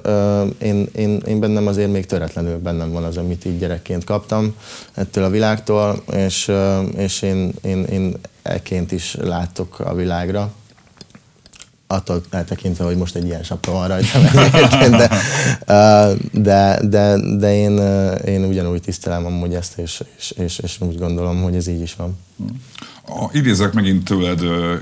én, 0.58 0.88
én, 0.94 1.22
én 1.26 1.40
bennem 1.40 1.66
azért 1.66 1.92
még 1.92 2.06
töretlenül 2.06 2.58
bennem 2.58 2.92
van 2.92 3.04
az, 3.04 3.16
amit 3.16 3.44
így 3.44 3.58
gyerekként 3.58 4.04
kaptam 4.04 4.54
ettől 4.94 5.24
a 5.24 5.30
világtól, 5.30 6.02
és, 6.12 6.52
és 6.96 7.22
én, 7.22 7.52
én, 7.62 7.84
én 7.84 8.14
eként 8.42 8.92
is 8.92 9.16
látok 9.20 9.80
a 9.80 9.94
világra 9.94 10.52
attól 11.90 12.22
eltekintve, 12.30 12.84
hogy 12.84 12.96
most 12.96 13.14
egy 13.14 13.24
ilyen 13.24 13.42
sapka 13.42 13.72
van 13.72 13.88
rajtam 13.88 14.22
de, 14.90 15.08
de, 16.32 16.80
de, 16.82 17.16
de 17.36 17.54
én, 17.54 17.78
én 18.24 18.44
ugyanúgy 18.44 18.80
tisztelem 18.80 19.26
amúgy 19.26 19.54
ezt, 19.54 19.78
és, 19.78 20.02
és, 20.16 20.30
és, 20.30 20.58
és 20.58 20.80
úgy 20.80 20.98
gondolom, 20.98 21.42
hogy 21.42 21.54
ez 21.54 21.66
így 21.66 21.80
is 21.80 21.94
van. 21.94 22.18
A, 23.08 23.28
idézek 23.32 23.72
megint 23.72 24.04
tőled 24.04 24.40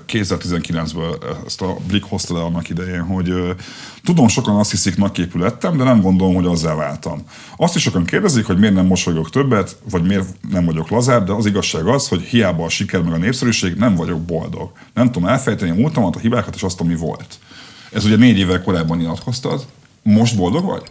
2019-ből 0.09 1.23
ezt 1.47 1.61
a 1.61 1.77
Blick 1.87 2.09
hozta 2.09 2.37
el 2.37 2.45
annak 2.45 2.69
idején, 2.69 3.03
hogy 3.03 3.33
tudom, 4.05 4.29
sokan 4.29 4.57
azt 4.57 4.71
hiszik, 4.71 4.97
nagyképű 4.97 5.39
lettem, 5.39 5.77
de 5.77 5.85
nem 5.85 6.01
gondolom, 6.01 6.35
hogy 6.35 6.47
azzá 6.47 6.75
váltam. 6.75 7.23
Azt 7.57 7.77
is 7.77 7.83
sokan 7.83 8.05
kérdezik, 8.05 8.47
hogy 8.47 8.59
miért 8.59 8.75
nem 8.75 8.87
mosolygok 8.87 9.31
többet, 9.31 9.77
vagy 9.91 10.03
miért 10.03 10.29
nem 10.51 10.65
vagyok 10.65 10.89
lazább, 10.91 11.27
de 11.27 11.33
az 11.33 11.47
igazság 11.47 11.87
az, 11.87 12.09
hogy 12.09 12.21
hiába 12.23 12.65
a 12.65 12.69
siker 12.69 13.03
meg 13.03 13.13
a 13.13 13.17
népszerűség, 13.17 13.75
nem 13.75 13.95
vagyok 13.95 14.21
boldog. 14.21 14.71
Nem 14.95 15.13
tudom 15.13 15.29
elfejteni 15.29 15.71
a 15.71 15.75
múltamat, 15.75 16.17
a 16.17 16.19
hibákat 16.19 16.55
és 16.55 16.63
azt, 16.63 16.81
ami 16.81 16.97
volt. 16.97 17.39
Ez 17.93 18.05
ugye 18.05 18.17
négy 18.17 18.39
évvel 18.39 18.63
korábban 18.63 18.99
nyilatkoztad. 18.99 19.67
Most 20.03 20.37
boldog 20.37 20.65
vagy? 20.65 20.83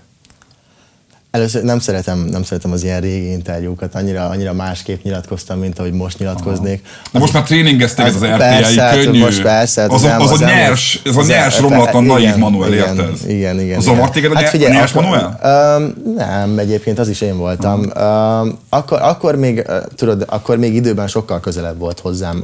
Először 1.36 1.64
nem 1.64 1.80
szeretem, 1.80 2.20
nem 2.20 2.44
szeretem 2.44 2.72
az 2.72 2.84
ilyen 2.84 3.02
régi 3.02 3.32
interjúkat, 3.32 3.96
annyira, 3.96 4.26
annyira 4.30 4.54
másképp 4.54 5.04
nyilatkoztam, 5.04 5.60
mint 5.60 5.80
ahogy 5.80 5.92
most 5.92 6.20
nyilatkoznék. 6.20 6.86
Na 7.12 7.20
most 7.20 7.34
már 7.34 7.44
tréningeztek 7.44 8.06
ez 8.06 8.16
az 8.16 8.24
RTI, 8.24 8.38
persze, 8.38 8.92
könnyű. 9.04 9.20
Most 9.20 9.42
persze, 9.42 9.82
hát 9.82 9.92
az, 9.92 10.04
az, 10.04 10.12
az, 10.20 10.32
az, 10.32 10.42
a 10.42 10.46
nyers, 10.46 11.02
az, 11.06 11.18
az 11.18 11.30
a 11.30 11.34
nyers 11.34 11.60
romlatlan 11.60 12.04
naív 12.04 12.36
Manuel, 12.36 12.74
igen, 12.74 12.88
érted? 12.88 13.18
Igen, 13.28 13.60
igen. 13.60 13.82
Zavart 13.82 14.14
téged 14.14 14.32
a, 14.32 14.36
hát 14.36 14.50
figyelj, 14.50 14.72
a 14.72 14.76
nyers 14.76 14.92
akkor, 14.92 15.04
Manuel? 15.04 15.40
Um, 15.78 16.14
nem, 16.16 16.58
egyébként 16.58 17.00
az 17.00 17.10
is 17.10 17.22
én 17.22 17.38
voltam. 17.38 17.80
Um, 17.80 18.58
akkor, 18.70 19.02
akkor 19.02 19.36
még, 19.36 19.66
tudod, 19.96 20.26
akkor 20.28 20.58
még 20.58 20.76
időben 20.76 21.08
sokkal 21.08 21.40
közelebb 21.40 21.80
volt 21.80 22.00
hozzám, 22.00 22.44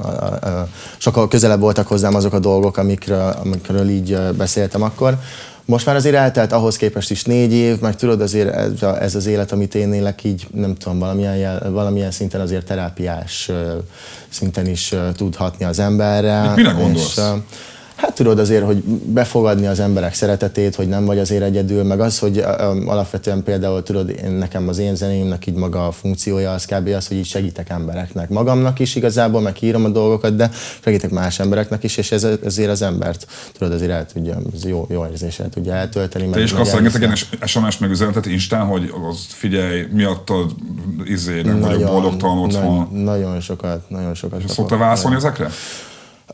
sokkal 0.97 1.27
közelebb 1.27 1.60
voltak 1.60 1.88
hozzám 1.88 2.15
azok 2.15 2.34
a 2.34 2.39
dolgok, 2.39 2.77
amikről, 2.77 3.36
amikről 3.43 3.89
így 3.89 4.17
beszéltem 4.38 4.82
akkor 4.82 5.17
most 5.65 5.86
már 5.86 5.95
azért 5.95 6.15
eltelt 6.15 6.52
ahhoz 6.52 6.78
képest 6.78 7.12
is 7.12 7.24
négy 7.24 7.54
év, 7.54 7.80
meg 7.80 7.95
tudod 7.95 8.21
azért 8.21 8.56
ez, 9.00 9.15
az 9.15 9.26
élet, 9.26 9.52
amit 9.52 9.76
én 9.76 9.93
élek, 9.93 10.24
így 10.24 10.47
nem 10.54 10.76
tudom, 10.76 11.00
valamilyen, 11.00 11.36
jel, 11.36 11.71
valamilyen 11.71 12.12
szinten 12.12 12.41
azért 12.41 12.65
terápiás 12.65 13.52
szinten 14.30 14.67
is 14.67 14.91
ö, 14.91 15.10
tud 15.15 15.36
hatni 15.36 15.65
az 15.65 15.80
emberre. 15.80 16.41
Mit 16.41 16.56
mire 16.56 16.71
gondolsz? 16.71 17.17
És, 17.17 17.24
Hát 18.12 18.19
tudod 18.19 18.39
azért, 18.39 18.65
hogy 18.65 18.84
befogadni 19.06 19.67
az 19.67 19.80
emberek 19.80 20.13
szeretetét, 20.13 20.76
hogy 20.76 20.88
nem 20.88 21.06
vagy 21.06 21.19
azért 21.19 21.43
egyedül, 21.43 21.84
meg 21.84 22.00
az, 22.00 22.19
hogy 22.19 22.38
alapvetően 22.86 23.43
például 23.43 23.84
tudod, 23.84 24.10
én, 24.10 24.32
nekem 24.32 24.67
az 24.67 24.78
én 24.78 24.95
zenémnek 24.95 25.47
így 25.47 25.54
maga 25.54 25.88
a 25.88 25.91
funkciója 25.91 26.52
az 26.52 26.65
kb. 26.65 26.88
az, 26.88 27.08
hogy 27.08 27.17
így 27.17 27.26
segítek 27.26 27.69
embereknek. 27.69 28.30
Magamnak 28.30 28.80
is 28.80 28.95
igazából, 28.95 29.41
meg 29.41 29.58
írom 29.60 29.86
a 29.86 29.89
dolgokat, 29.89 30.36
de 30.36 30.52
segítek 30.84 31.10
más 31.10 31.39
embereknek 31.39 31.84
is, 31.84 31.97
és 31.97 32.12
ez, 32.12 32.28
ezért 32.43 32.69
az 32.69 32.82
embert 32.82 33.28
tudod, 33.58 33.74
azért 33.74 33.91
el 33.91 34.06
tudja, 34.06 34.38
ez 34.56 34.65
jó, 34.65 34.88
jó 34.89 35.06
érzéssel 35.12 35.50
tudja 35.50 35.74
eltölteni. 35.74 36.30
Te 36.30 36.41
is 36.41 36.54
kapsz 36.54 36.74
rengeteg 36.74 37.15
SMS 37.45 37.78
meg 37.78 37.89
üzenetet 37.89 38.26
Instán, 38.26 38.65
hogy 38.65 38.93
az 39.10 39.26
figyelj, 39.28 39.88
miattad 39.91 40.52
izé, 41.04 41.41
nem 41.41 41.60
vagyok 41.60 41.91
boldogtalan 41.91 42.38
otthon. 42.38 42.88
Nagyon, 42.91 43.04
nagyon 43.04 43.39
sokat, 43.39 43.89
nagyon 43.89 44.13
sokat. 44.13 44.47
Szoktál 44.47 44.78
válaszolni 44.78 45.15
ezekre? 45.15 45.50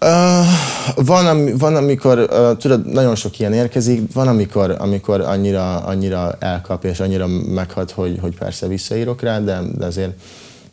Uh, 0.01 1.05
van, 1.05 1.27
ami, 1.27 1.51
van, 1.57 1.75
amikor, 1.75 2.19
uh, 2.19 2.57
tudod, 2.57 2.85
nagyon 2.85 3.15
sok 3.15 3.39
ilyen 3.39 3.53
érkezik, 3.53 4.13
van, 4.13 4.27
amikor, 4.27 4.75
amikor 4.79 5.21
annyira, 5.21 5.77
annyira 5.77 6.35
elkap 6.39 6.83
és 6.83 6.99
annyira 6.99 7.27
meghat, 7.27 7.91
hogy, 7.91 8.17
hogy 8.21 8.35
persze 8.37 8.67
visszaírok 8.67 9.21
rá, 9.21 9.39
de, 9.39 9.61
de 9.77 9.85
azért 9.85 10.11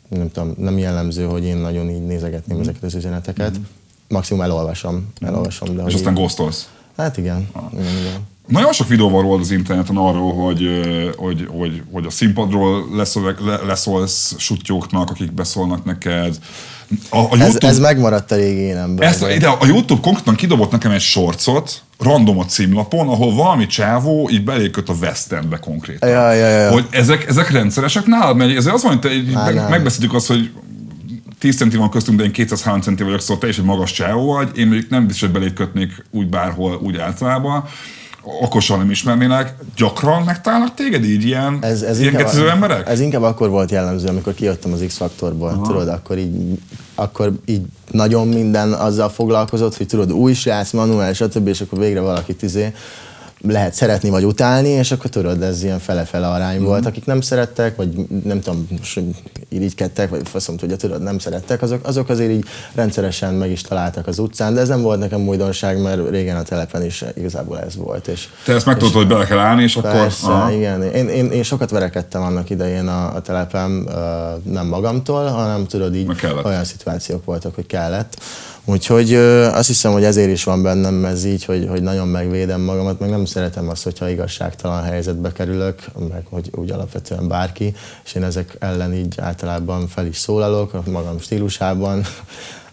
nem 0.07 0.31
tudom, 0.31 0.53
nem 0.57 0.77
jellemző, 0.77 1.23
hogy 1.23 1.43
én 1.43 1.57
nagyon 1.57 1.89
így 1.89 2.05
nézegetném 2.05 2.57
mm. 2.57 2.61
ezeket 2.61 2.83
az 2.83 2.95
üzeneteket. 2.95 3.57
Mm. 3.57 3.61
Maximum 4.07 4.43
elolvasom, 4.43 5.07
elolvasom. 5.19 5.75
De 5.75 5.83
és 5.87 5.93
aztán 5.93 6.13
ghostolsz? 6.13 6.69
Hát 6.97 7.17
igen. 7.17 7.47
Ah. 7.51 7.63
igen, 7.73 7.97
igen. 7.99 8.27
Nagyon 8.47 8.73
sok 8.73 8.87
videó 8.87 9.09
van 9.09 9.21
róla 9.21 9.39
az 9.39 9.51
interneten 9.51 9.97
arról, 9.97 10.33
hogy, 10.33 10.69
hogy, 11.17 11.47
hogy, 11.57 11.83
hogy 11.91 12.05
a 12.05 12.09
színpadról 12.09 12.85
leszol, 12.95 13.35
leszólsz 13.65 14.35
sutyóknak, 14.37 15.09
akik 15.09 15.31
beszólnak 15.31 15.85
neked, 15.85 16.37
a, 17.09 17.17
a 17.17 17.21
YouTube, 17.21 17.45
ez, 17.45 17.57
ez 17.61 17.79
megmaradt 17.79 18.31
a 18.31 18.35
régi 18.35 18.59
énemben. 18.59 19.07
Ezt, 19.07 19.25
ide 19.35 19.47
a 19.47 19.65
YouTube 19.65 20.01
konkrétan 20.01 20.35
kidobott 20.35 20.71
nekem 20.71 20.91
egy 20.91 21.01
sorcot, 21.01 21.81
random 21.99 22.39
a 22.39 22.45
címlapon, 22.45 23.07
ahol 23.07 23.33
valami 23.33 23.65
csávó 23.65 24.29
így 24.31 24.43
beléköt 24.43 24.89
a 24.89 24.93
West 25.01 25.31
Endbe 25.31 25.57
konkrétan. 25.57 26.09
Ja, 26.09 26.31
ja, 26.31 26.47
ja. 26.47 26.71
Hogy 26.71 26.87
ezek, 26.89 27.27
ezek 27.27 27.51
rendszeresek 27.51 28.05
nálad, 28.05 28.35
mert 28.37 28.57
ezért 28.57 28.75
az 28.75 28.83
van, 28.83 28.91
hogy 28.91 28.99
te, 28.99 29.41
meg, 29.43 29.69
megbeszéltük 29.69 30.13
azt, 30.13 30.27
hogy 30.27 30.51
10 31.39 31.57
centi 31.57 31.77
van 31.77 31.89
köztünk, 31.89 32.17
de 32.17 32.23
én 32.23 32.31
203 32.31 32.81
centi 32.81 33.03
vagyok, 33.03 33.21
szóval 33.21 33.37
te 33.37 33.47
is 33.47 33.57
egy 33.57 33.63
magas 33.63 33.91
csávó 33.91 34.33
vagy. 34.33 34.57
Én 34.57 34.67
mondjuk 34.67 34.89
nem 34.89 35.07
biztos, 35.07 35.21
hogy 35.21 35.39
belékötnék 35.39 36.05
úgy 36.11 36.29
bárhol, 36.29 36.79
úgy 36.83 36.97
általában 36.97 37.63
okosan 38.41 38.77
nem 38.77 38.89
ismernének, 38.89 39.55
gyakran 39.75 40.23
megtalálnak 40.23 40.73
téged 40.73 41.03
így 41.03 41.25
ilyen, 41.25 41.57
ez, 41.61 41.81
ez 41.81 41.99
ilyen 41.99 42.13
inkább, 42.13 42.47
emberek? 42.47 42.89
Ez 42.89 42.99
inkább 42.99 43.21
akkor 43.21 43.49
volt 43.49 43.71
jellemző, 43.71 44.07
amikor 44.07 44.33
kijöttem 44.33 44.73
az 44.73 44.83
X-faktorból, 44.87 45.49
Aha. 45.49 45.67
tudod, 45.67 45.87
akkor 45.87 46.17
így, 46.17 46.59
akkor 46.95 47.31
így 47.45 47.61
nagyon 47.91 48.27
minden 48.27 48.73
azzal 48.73 49.09
foglalkozott, 49.09 49.77
hogy 49.77 49.87
tudod, 49.87 50.11
új 50.11 50.33
srác, 50.33 50.71
manuál, 50.71 51.13
stb., 51.13 51.47
és 51.47 51.61
akkor 51.61 51.79
végre 51.79 51.99
valaki 51.99 52.35
tizé 52.35 52.73
lehet 53.41 53.73
szeretni 53.73 54.09
vagy 54.09 54.25
utálni, 54.25 54.69
és 54.69 54.91
akkor 54.91 55.09
tudod, 55.09 55.41
ez 55.41 55.63
ilyen 55.63 55.79
fele-fele 55.79 56.27
arány 56.27 56.55
mm-hmm. 56.55 56.65
volt. 56.65 56.85
Akik 56.85 57.05
nem 57.05 57.21
szerettek, 57.21 57.75
vagy 57.75 57.89
nem 58.23 58.39
tudom, 58.39 58.67
irigykedtek, 59.49 60.09
vagy 60.09 60.21
faszom 60.29 60.57
tudja, 60.57 60.75
tudod, 60.75 61.01
nem 61.01 61.19
szerettek, 61.19 61.61
azok, 61.61 61.87
azok 61.87 62.09
azért 62.09 62.31
így 62.31 62.45
rendszeresen 62.73 63.33
meg 63.33 63.51
is 63.51 63.61
találtak 63.61 64.07
az 64.07 64.19
utcán, 64.19 64.53
de 64.53 64.59
ez 64.61 64.67
nem 64.67 64.81
volt 64.81 64.99
nekem 64.99 65.27
újdonság, 65.27 65.81
mert 65.81 66.09
régen 66.09 66.37
a 66.37 66.43
telepen 66.43 66.83
is 66.83 67.03
igazából 67.15 67.59
ez 67.59 67.75
volt. 67.75 68.07
És, 68.07 68.27
Te 68.45 68.53
ezt 68.53 68.65
megtudtad, 68.65 68.97
hogy 68.97 69.07
bele 69.07 69.25
kell 69.25 69.39
állni, 69.39 69.63
és 69.63 69.79
persze, 69.81 70.27
akkor... 70.27 70.51
igen. 70.51 70.83
Én, 70.83 71.07
én, 71.07 71.31
én, 71.31 71.43
sokat 71.43 71.69
verekedtem 71.69 72.21
annak 72.21 72.49
idején 72.49 72.87
a, 72.87 73.15
a 73.15 73.21
telepen, 73.21 73.89
nem 74.43 74.67
magamtól, 74.67 75.27
hanem 75.27 75.65
tudod, 75.65 75.95
így 75.95 76.11
olyan 76.43 76.63
szituációk 76.63 77.25
voltak, 77.25 77.55
hogy 77.55 77.65
kellett. 77.65 78.17
Úgyhogy 78.67 79.13
azt 79.53 79.67
hiszem, 79.67 79.91
hogy 79.91 80.03
ezért 80.03 80.31
is 80.31 80.43
van 80.43 80.61
bennem 80.61 81.05
ez 81.05 81.25
így, 81.25 81.45
hogy, 81.45 81.67
hogy 81.69 81.81
nagyon 81.81 82.07
megvédem 82.07 82.61
magamat, 82.61 82.99
meg 82.99 83.09
nem 83.09 83.25
szeretem 83.25 83.69
azt, 83.69 83.83
hogyha 83.83 84.09
igazságtalan 84.09 84.83
helyzetbe 84.83 85.31
kerülök, 85.31 85.81
meg 86.09 86.25
hogy 86.29 86.49
úgy 86.51 86.71
alapvetően 86.71 87.27
bárki, 87.27 87.75
és 88.05 88.13
én 88.13 88.23
ezek 88.23 88.55
ellen 88.59 88.93
így 88.93 89.15
általában 89.17 89.87
fel 89.87 90.05
is 90.05 90.17
szólalok, 90.17 90.73
a 90.73 90.83
magam 90.91 91.19
stílusában, 91.19 92.03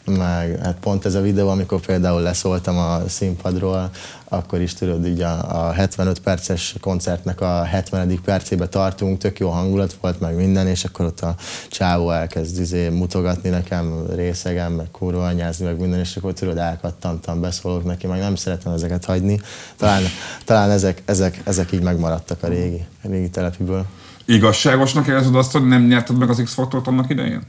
meg 0.04 0.58
hát 0.62 0.76
pont 0.80 1.04
ez 1.04 1.14
a 1.14 1.20
videó, 1.20 1.48
amikor 1.48 1.80
például 1.80 2.20
leszóltam 2.20 2.78
a 2.78 3.08
színpadról, 3.08 3.90
akkor 4.28 4.60
is 4.60 4.74
tudod, 4.74 5.06
így 5.06 5.20
a, 5.20 5.66
a 5.66 5.72
75 5.72 6.20
perces 6.20 6.74
koncertnek 6.80 7.40
a 7.40 7.62
70. 7.62 8.20
percébe 8.24 8.68
tartunk, 8.68 9.18
tök 9.18 9.38
jó 9.38 9.48
hangulat 9.48 9.96
volt, 10.00 10.20
meg 10.20 10.36
minden, 10.36 10.66
és 10.66 10.84
akkor 10.84 11.06
ott 11.06 11.20
a 11.20 11.34
csávó 11.68 12.10
elkezd 12.10 12.60
izé 12.60 12.88
mutogatni 12.88 13.48
nekem 13.48 14.04
részegen, 14.14 14.72
meg 14.72 14.90
kurva 14.90 15.26
anyázni, 15.26 15.64
meg 15.64 15.78
minden, 15.78 15.98
és 15.98 16.16
akkor 16.16 16.32
tudod, 16.32 16.58
elkattantam, 16.58 17.40
beszólok 17.40 17.84
neki, 17.84 18.06
meg 18.06 18.18
nem 18.18 18.34
szeretem 18.34 18.72
ezeket 18.72 19.04
hagyni. 19.04 19.40
Talán, 19.76 20.02
talán 20.44 20.70
ezek, 20.70 21.02
ezek, 21.04 21.40
ezek 21.44 21.72
így 21.72 21.82
megmaradtak 21.82 22.42
a 22.42 22.46
régi, 22.46 22.84
a 23.04 23.08
régi 23.08 23.30
telepiből. 23.30 23.84
Igazságosnak 24.24 25.06
érzed 25.06 25.34
azt, 25.34 25.52
hogy 25.52 25.66
nem 25.66 25.86
nyerted 25.86 26.18
meg 26.18 26.30
az 26.30 26.40
X-faktort 26.44 26.86
annak 26.86 27.10
idején? 27.10 27.42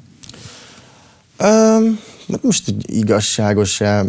Um, 1.39 1.99
most 2.41 2.73
igazságos-e? 2.86 4.03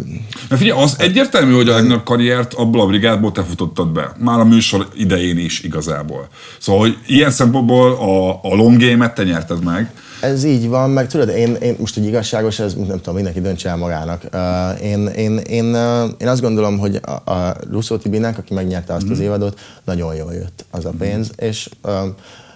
Mert 0.49 0.61
figyelj, 0.61 0.81
az 0.81 0.95
egyértelmű, 0.99 1.53
hogy 1.53 1.69
a 1.69 1.73
legnagyobb 1.73 2.03
karriert 2.03 2.53
abból 2.53 2.81
a 2.81 2.85
brigádból 2.85 3.31
te 3.31 3.43
futottad 3.43 3.87
be. 3.87 4.15
Már 4.17 4.39
a 4.39 4.45
műsor 4.45 4.87
idején 4.93 5.37
is 5.37 5.61
igazából. 5.61 6.27
Szóval, 6.59 6.81
hogy 6.81 6.97
ilyen 7.07 7.31
szempontból 7.31 7.91
a, 7.91 8.29
a 8.51 8.55
long 8.55 8.79
game-et 8.79 9.15
te 9.15 9.23
nyerted 9.23 9.63
meg. 9.63 9.91
Ez 10.21 10.43
így 10.43 10.67
van, 10.67 10.89
meg 10.89 11.07
tudod, 11.07 11.29
én, 11.29 11.55
én 11.55 11.75
most 11.79 11.97
úgy 11.97 12.05
igazságos, 12.05 12.59
ez 12.59 12.73
nem 12.73 12.97
tudom, 12.97 13.15
mindenki 13.15 13.41
döntse 13.41 13.69
el 13.69 13.77
magának. 13.77 14.23
Uh, 14.33 14.83
én, 14.83 15.07
én, 15.07 15.37
én, 15.37 15.65
uh, 15.65 16.09
én 16.17 16.27
azt 16.27 16.41
gondolom, 16.41 16.77
hogy 16.77 16.99
a, 17.01 17.31
a 17.31 17.55
Russo 17.71 17.97
Tibinek, 17.97 18.37
aki 18.37 18.53
megnyerte 18.53 18.93
azt 18.93 19.05
mm. 19.05 19.11
az 19.11 19.19
évadot, 19.19 19.59
nagyon 19.83 20.15
jól 20.15 20.33
jött 20.33 20.65
az 20.71 20.85
a 20.85 20.91
pénz, 20.97 21.27
mm. 21.27 21.45
és 21.47 21.69
uh, 21.83 21.91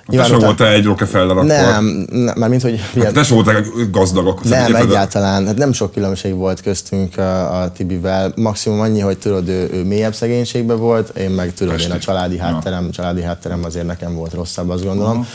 Nyilván 0.10 0.30
te 0.30 0.36
sem 0.36 0.46
voltál 0.46 0.74
egy 0.74 0.84
Rockefeller 0.84 1.30
akkor? 1.30 1.46
Nem, 1.46 2.06
nem 2.12 2.34
már 2.38 2.50
mint 2.50 2.62
hogy... 2.62 2.80
Hát 3.04 3.14
te 3.14 3.24
sem 3.24 3.36
voltál 3.36 3.64
gazdagok. 3.92 4.44
Nem, 4.44 4.76
egyáltalán. 4.76 5.46
Hát 5.46 5.58
nem 5.58 5.72
sok 5.74 5.94
különbség 5.94 6.36
volt 6.36 6.62
köztünk 6.62 7.18
a, 7.18 7.62
a 7.62 7.72
Tibivel. 7.72 8.34
Maximum 8.36 8.80
annyi, 8.80 9.00
hogy 9.00 9.18
tudod, 9.18 9.48
ő, 9.48 9.70
ő 9.74 9.84
mélyebb 9.84 10.14
szegénységben 10.14 10.78
volt, 10.78 11.18
én 11.18 11.30
meg 11.30 11.54
tudod, 11.54 11.74
Esti. 11.74 11.90
én 11.90 11.96
a 11.96 12.00
családi 12.00 12.38
hátterem, 12.38 12.84
ja. 12.84 12.92
családi 12.92 13.22
hátterem 13.22 13.64
azért 13.64 13.86
nekem 13.86 14.16
volt 14.16 14.34
rosszabb, 14.34 14.70
azt 14.70 14.86
gondolom. 14.86 15.28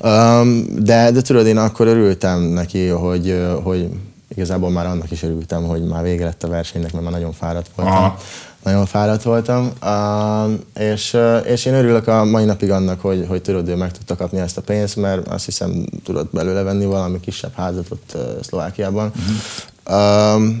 Uh-huh. 0.00 0.40
Um, 0.40 0.64
de, 0.78 1.10
de 1.10 1.20
tudod, 1.20 1.46
én 1.46 1.56
akkor 1.56 1.86
örültem 1.86 2.40
neki, 2.40 2.86
hogy, 2.86 3.44
hogy 3.62 3.88
igazából 4.28 4.70
már 4.70 4.86
annak 4.86 5.10
is 5.10 5.22
örültem, 5.22 5.62
hogy 5.62 5.84
már 5.84 6.02
vége 6.02 6.24
lett 6.24 6.42
a 6.42 6.48
versenynek, 6.48 6.92
mert 6.92 7.04
már 7.04 7.12
nagyon 7.12 7.32
fáradt 7.32 7.70
voltam. 7.74 7.96
Aha 7.96 8.16
nagyon 8.62 8.86
fáradt 8.86 9.22
voltam, 9.22 9.72
uh, 9.82 10.82
és, 10.82 11.14
uh, 11.14 11.46
és 11.46 11.64
én 11.64 11.74
örülök 11.74 12.06
a 12.06 12.24
mai 12.24 12.44
napig 12.44 12.70
annak, 12.70 13.00
hogy, 13.00 13.24
hogy 13.28 13.42
tudod, 13.42 13.68
ő 13.68 13.76
meg 13.76 13.92
tudta 13.92 14.16
kapni 14.16 14.38
ezt 14.38 14.56
a 14.56 14.60
pénzt, 14.60 14.96
mert 14.96 15.28
azt 15.28 15.44
hiszem 15.44 15.84
tudod 16.04 16.28
belőle 16.32 16.62
venni 16.62 16.84
valami 16.84 17.20
kisebb 17.20 17.52
házat 17.54 17.90
ott 17.90 18.12
uh, 18.14 18.42
Szlovákiában. 18.42 19.12
Uh-huh. 19.16 20.36
Uh, 20.38 20.54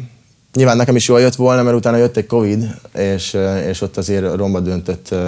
nyilván 0.54 0.76
nekem 0.76 0.96
is 0.96 1.08
jól 1.08 1.20
jött 1.20 1.34
volna, 1.34 1.62
mert 1.62 1.76
utána 1.76 1.96
jött 1.96 2.16
egy 2.16 2.26
Covid, 2.26 2.80
és, 2.94 3.36
és 3.66 3.80
ott 3.80 3.96
azért 3.96 4.34
romba 4.34 4.60
döntött 4.60 5.08
uh, 5.10 5.18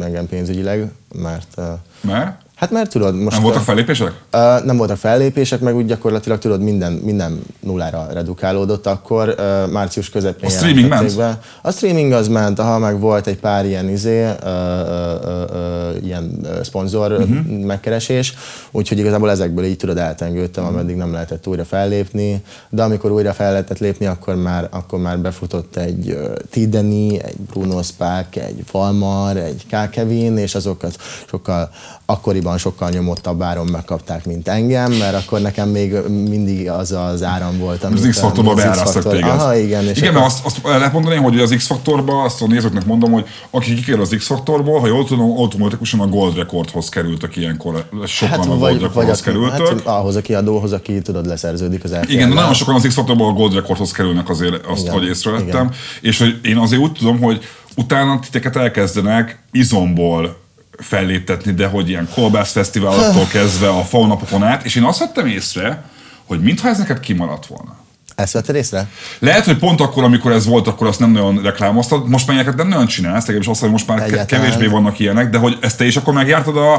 engem 0.00 0.26
pénzügyileg, 0.26 0.90
mert... 1.14 1.48
Uh, 1.56 1.64
mert? 2.00 2.44
Hát 2.56 2.70
mert 2.70 2.90
tudod, 2.90 3.16
most... 3.16 3.36
Nem 3.36 3.42
voltak 3.42 3.62
fellépések? 3.62 4.12
Uh, 4.32 4.64
nem 4.64 4.76
voltak 4.76 4.96
fellépések, 4.96 5.60
meg 5.60 5.76
úgy 5.76 5.86
gyakorlatilag 5.86 6.38
tudod, 6.38 6.60
minden, 6.60 6.92
minden 6.92 7.40
nullára 7.60 8.06
redukálódott 8.12 8.86
akkor. 8.86 9.34
Uh, 9.38 9.70
március 9.70 10.10
közepén 10.10 10.48
A 10.48 10.52
streaming 10.52 10.88
ment? 10.88 11.16
Be. 11.16 11.40
A 11.62 11.70
streaming 11.70 12.12
az 12.12 12.28
ment, 12.28 12.58
ha 12.58 12.78
meg 12.78 13.00
volt 13.00 13.26
egy 13.26 13.38
pár 13.38 13.66
ilyen 13.66 13.88
izé, 13.88 14.22
uh, 14.22 14.30
uh, 14.42 15.26
uh, 15.50 16.04
ilyen 16.04 16.46
szponzor 16.62 17.12
uh-huh. 17.12 17.46
megkeresés, 17.46 18.34
úgyhogy 18.70 18.98
igazából 18.98 19.30
ezekből 19.30 19.64
így 19.64 19.76
tudod 19.76 19.98
eltengődtem, 19.98 20.64
uh-huh. 20.64 20.78
ameddig 20.78 20.96
nem 20.96 21.12
lehetett 21.12 21.46
újra 21.46 21.64
fellépni, 21.64 22.42
de 22.68 22.82
amikor 22.82 23.10
újra 23.10 23.32
fel 23.32 23.50
lehetett 23.50 23.78
lépni, 23.78 24.06
akkor 24.06 24.34
már, 24.34 24.68
akkor 24.70 24.98
már 24.98 25.18
befutott 25.18 25.76
egy 25.76 26.10
uh, 26.10 26.32
Tideni, 26.50 27.22
egy 27.22 27.36
Bruno 27.36 27.82
Spark, 27.82 28.36
egy 28.36 28.62
Falmar, 28.64 29.36
egy 29.36 29.66
K. 29.70 29.90
Kevin, 29.90 30.36
és 30.36 30.54
azokat 30.54 30.96
sokkal 31.28 31.70
akkoriban 32.06 32.58
sokkal 32.58 32.90
nyomottabb 32.90 33.42
áron 33.42 33.66
megkapták, 33.66 34.24
mint 34.24 34.48
engem, 34.48 34.92
mert 34.92 35.14
akkor 35.14 35.40
nekem 35.40 35.68
még 35.68 35.92
mindig 36.08 36.70
az 36.70 36.92
az 36.92 37.22
áram 37.22 37.58
volt. 37.58 37.84
Az 37.84 38.06
X-faktorba 38.08 38.54
beárasztak 38.54 39.08
téged. 39.10 39.28
Aha, 39.28 39.56
igen. 39.56 39.84
És 39.84 39.96
igen, 39.98 40.12
mert 40.12 40.26
azt, 40.26 40.44
azt 40.44 40.60
lehet 40.62 40.92
mondani, 40.92 41.16
hogy 41.16 41.40
az 41.40 41.54
X-faktorba, 41.56 42.22
azt 42.22 42.42
a 42.42 42.46
nézőknek 42.46 42.84
mondom, 42.84 43.12
hogy 43.12 43.26
aki 43.50 43.74
kikér 43.74 44.00
az 44.00 44.14
X-faktorból, 44.16 44.80
ha 44.80 44.86
jól 44.86 45.04
tudom, 45.04 45.30
automatikusan 45.30 46.00
a 46.00 46.06
Gold 46.06 46.36
Recordhoz 46.36 46.88
kerültek 46.88 47.36
ilyenkor, 47.36 47.84
sokan 48.04 48.38
hát, 48.38 48.46
a 48.46 48.56
Gold 48.56 48.80
Recordhoz 48.80 49.20
kerültek. 49.20 49.68
Hát, 49.68 49.86
ahhoz 49.86 50.16
a 50.16 50.20
kiadóhoz, 50.20 50.72
aki 50.72 51.00
tudod, 51.00 51.26
leszerződik 51.26 51.84
az 51.84 51.92
elfél. 51.92 52.14
Igen, 52.14 52.28
de 52.28 52.34
nagyon 52.34 52.54
sokan 52.54 52.74
az 52.74 52.84
X-faktorból 52.86 53.28
a 53.28 53.32
Gold 53.32 53.54
Recordhoz 53.54 53.90
kerülnek 53.90 54.28
azért, 54.28 54.66
azt, 54.66 54.82
igen, 54.82 54.94
hogy 54.94 55.06
észrevettem. 55.06 55.46
Igen. 55.48 55.72
És 56.00 56.18
hogy 56.18 56.38
én 56.42 56.56
azért 56.56 56.82
úgy 56.82 56.92
tudom, 56.92 57.20
hogy 57.20 57.44
utána 57.76 58.18
titeket 58.18 58.56
elkezdenek 58.56 59.38
izomból 59.52 60.44
felléptetni, 60.78 61.52
de 61.52 61.66
hogy 61.66 61.88
ilyen 61.88 62.08
kolbász 62.14 62.52
fesztiváloktól 62.52 63.26
kezdve 63.38 63.68
a 63.68 63.82
faunapokon 63.84 64.42
át, 64.42 64.64
és 64.64 64.74
én 64.74 64.84
azt 64.84 64.98
vettem 64.98 65.26
észre, 65.26 65.84
hogy 66.26 66.40
mintha 66.40 66.68
ez 66.68 66.78
neked 66.78 67.00
kimaradt 67.00 67.46
volna. 67.46 67.76
Ezt 68.14 68.32
vetted 68.32 68.54
észre? 68.54 68.88
Lehet, 69.18 69.44
hogy 69.44 69.56
pont 69.56 69.80
akkor, 69.80 70.04
amikor 70.04 70.32
ez 70.32 70.46
volt, 70.46 70.66
akkor 70.66 70.86
azt 70.86 70.98
nem 71.00 71.10
nagyon 71.10 71.42
reklámoztad. 71.42 72.08
Most 72.08 72.26
már 72.26 72.36
ilyeneket 72.36 72.58
nem 72.58 72.68
nagyon 72.68 72.86
csinálsz, 72.86 73.20
legalábbis 73.20 73.48
azt, 73.48 73.60
hogy 73.60 73.70
most 73.70 73.86
már 73.86 73.98
Egyáltalán. 73.98 74.26
kevésbé 74.26 74.66
vannak 74.66 74.98
ilyenek, 74.98 75.30
de 75.30 75.38
hogy 75.38 75.58
ezt 75.60 75.78
te 75.78 75.84
is 75.86 75.96
akkor 75.96 76.14
megjártad 76.14 76.56
a, 76.56 76.74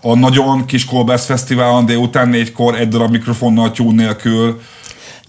a 0.00 0.14
nagyon 0.14 0.64
kis 0.66 0.84
Kolbász 0.84 1.24
Fesztiválon 1.24 1.86
délután 1.86 2.28
négykor 2.28 2.74
egy 2.74 2.88
darab 2.88 3.10
mikrofonnal, 3.10 3.70
tyún 3.70 3.94
nélkül, 3.94 4.60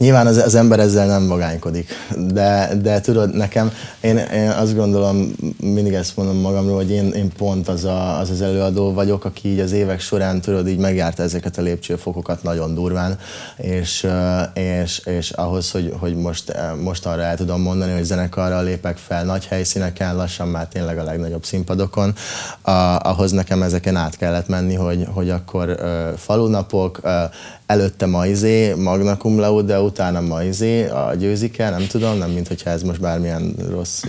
Nyilván 0.03 0.27
az, 0.27 0.37
az 0.37 0.55
ember 0.55 0.79
ezzel 0.79 1.07
nem 1.07 1.23
magánykodik, 1.23 1.89
de, 2.17 2.69
de 2.81 3.01
tudod, 3.01 3.35
nekem, 3.35 3.71
én, 4.01 4.17
én 4.17 4.49
azt 4.49 4.75
gondolom, 4.75 5.33
mindig 5.59 5.93
ezt 5.93 6.15
mondom 6.15 6.37
magamról, 6.37 6.75
hogy 6.75 6.91
én, 6.91 7.11
én 7.11 7.31
pont 7.37 7.67
az, 7.67 7.83
a, 7.83 8.19
az 8.19 8.29
az 8.29 8.41
előadó 8.41 8.93
vagyok, 8.93 9.25
aki 9.25 9.47
így 9.47 9.59
az 9.59 9.71
évek 9.71 9.99
során, 9.99 10.41
tudod, 10.41 10.67
így 10.67 10.77
megjárta 10.77 11.23
ezeket 11.23 11.57
a 11.57 11.61
lépcsőfokokat 11.61 12.43
nagyon 12.43 12.73
durván, 12.73 13.17
és, 13.57 14.07
és, 14.53 15.01
és 15.05 15.31
ahhoz, 15.31 15.71
hogy, 15.71 15.93
hogy 15.99 16.15
most, 16.15 16.53
most 16.81 17.05
arra 17.05 17.21
el 17.21 17.37
tudom 17.37 17.61
mondani, 17.61 17.91
hogy 17.91 18.03
zenekarral 18.03 18.63
lépek 18.63 18.97
fel 18.97 19.23
nagy 19.23 19.45
helyszíneken, 19.45 20.15
lassan 20.15 20.47
már 20.47 20.67
tényleg 20.67 20.97
a 20.97 21.03
legnagyobb 21.03 21.43
színpadokon, 21.43 22.13
a, 22.61 22.71
ahhoz 23.01 23.31
nekem 23.31 23.61
ezeken 23.61 23.95
át 23.95 24.17
kellett 24.17 24.47
menni, 24.47 24.75
hogy, 24.75 25.07
hogy 25.13 25.29
akkor 25.29 25.79
falunapok, 26.17 27.01
előtte 27.65 28.05
ma 28.05 28.25
izé, 28.25 28.73
magna 28.73 29.17
cum 29.17 29.39
laude, 29.39 29.79
utána 29.79 30.21
ma 30.21 30.43
izé, 30.43 30.87
a 30.87 31.13
győzike, 31.19 31.69
nem 31.69 31.87
tudom, 31.87 32.17
nem 32.17 32.29
mint 32.29 32.47
hogyha 32.47 32.69
ez 32.69 32.81
most 32.81 32.99
bármilyen 32.99 33.55
rossz 33.69 34.03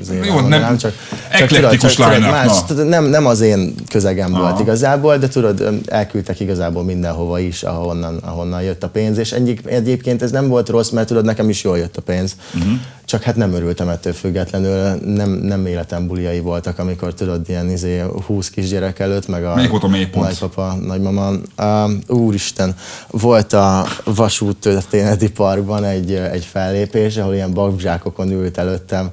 izé, 0.00 0.20
Jó, 0.24 0.40
nem, 0.40 0.60
nem, 0.60 0.76
csak, 0.76 0.92
csak, 1.38 1.48
tudod, 1.48 1.76
csak 1.76 1.90
tudod, 1.90 2.20
más, 2.20 2.62
nem, 2.88 3.04
nem 3.04 3.26
az 3.26 3.40
én 3.40 3.74
közegem 3.88 4.34
Aha. 4.34 4.42
volt 4.42 4.60
igazából, 4.60 5.16
de 5.16 5.28
tudod, 5.28 5.80
elküldtek 5.86 6.40
igazából 6.40 6.84
mindenhova 6.84 7.38
is, 7.38 7.62
ahonnan, 7.62 8.16
ahonnan 8.16 8.62
jött 8.62 8.82
a 8.82 8.88
pénz, 8.88 9.18
és 9.18 9.32
egyébként 9.64 10.22
ez 10.22 10.30
nem 10.30 10.48
volt 10.48 10.68
rossz, 10.68 10.90
mert 10.90 11.08
tudod, 11.08 11.24
nekem 11.24 11.48
is 11.48 11.64
jól 11.64 11.78
jött 11.78 11.96
a 11.96 12.02
pénz. 12.02 12.36
Uh-huh 12.54 12.72
csak 13.04 13.22
hát 13.22 13.36
nem 13.36 13.52
örültem 13.52 13.88
ettől 13.88 14.12
függetlenül, 14.12 14.94
nem, 15.14 15.30
nem 15.30 15.66
életem 15.66 16.06
buliai 16.06 16.40
voltak, 16.40 16.78
amikor 16.78 17.14
tudod, 17.14 17.48
ilyen 17.48 17.70
izé, 17.70 18.02
20 18.26 18.50
kisgyerek 18.50 18.98
előtt, 18.98 19.28
meg 19.28 19.44
a, 19.44 19.54
Melyik 19.54 19.70
volt 19.70 19.82
a 19.82 19.88
mélypont? 19.88 20.26
nagypapa, 20.26 20.74
nagymama. 20.74 21.30
Uh, 21.58 21.90
úristen, 22.08 22.76
volt 23.10 23.52
a 23.52 23.86
Vasút 24.04 24.56
Történeti 24.56 25.30
Parkban 25.30 25.84
egy, 25.84 26.14
egy 26.14 26.44
fellépés, 26.44 27.16
ahol 27.16 27.34
ilyen 27.34 27.52
babzsákokon 27.52 28.30
ült 28.30 28.58
előttem 28.58 29.10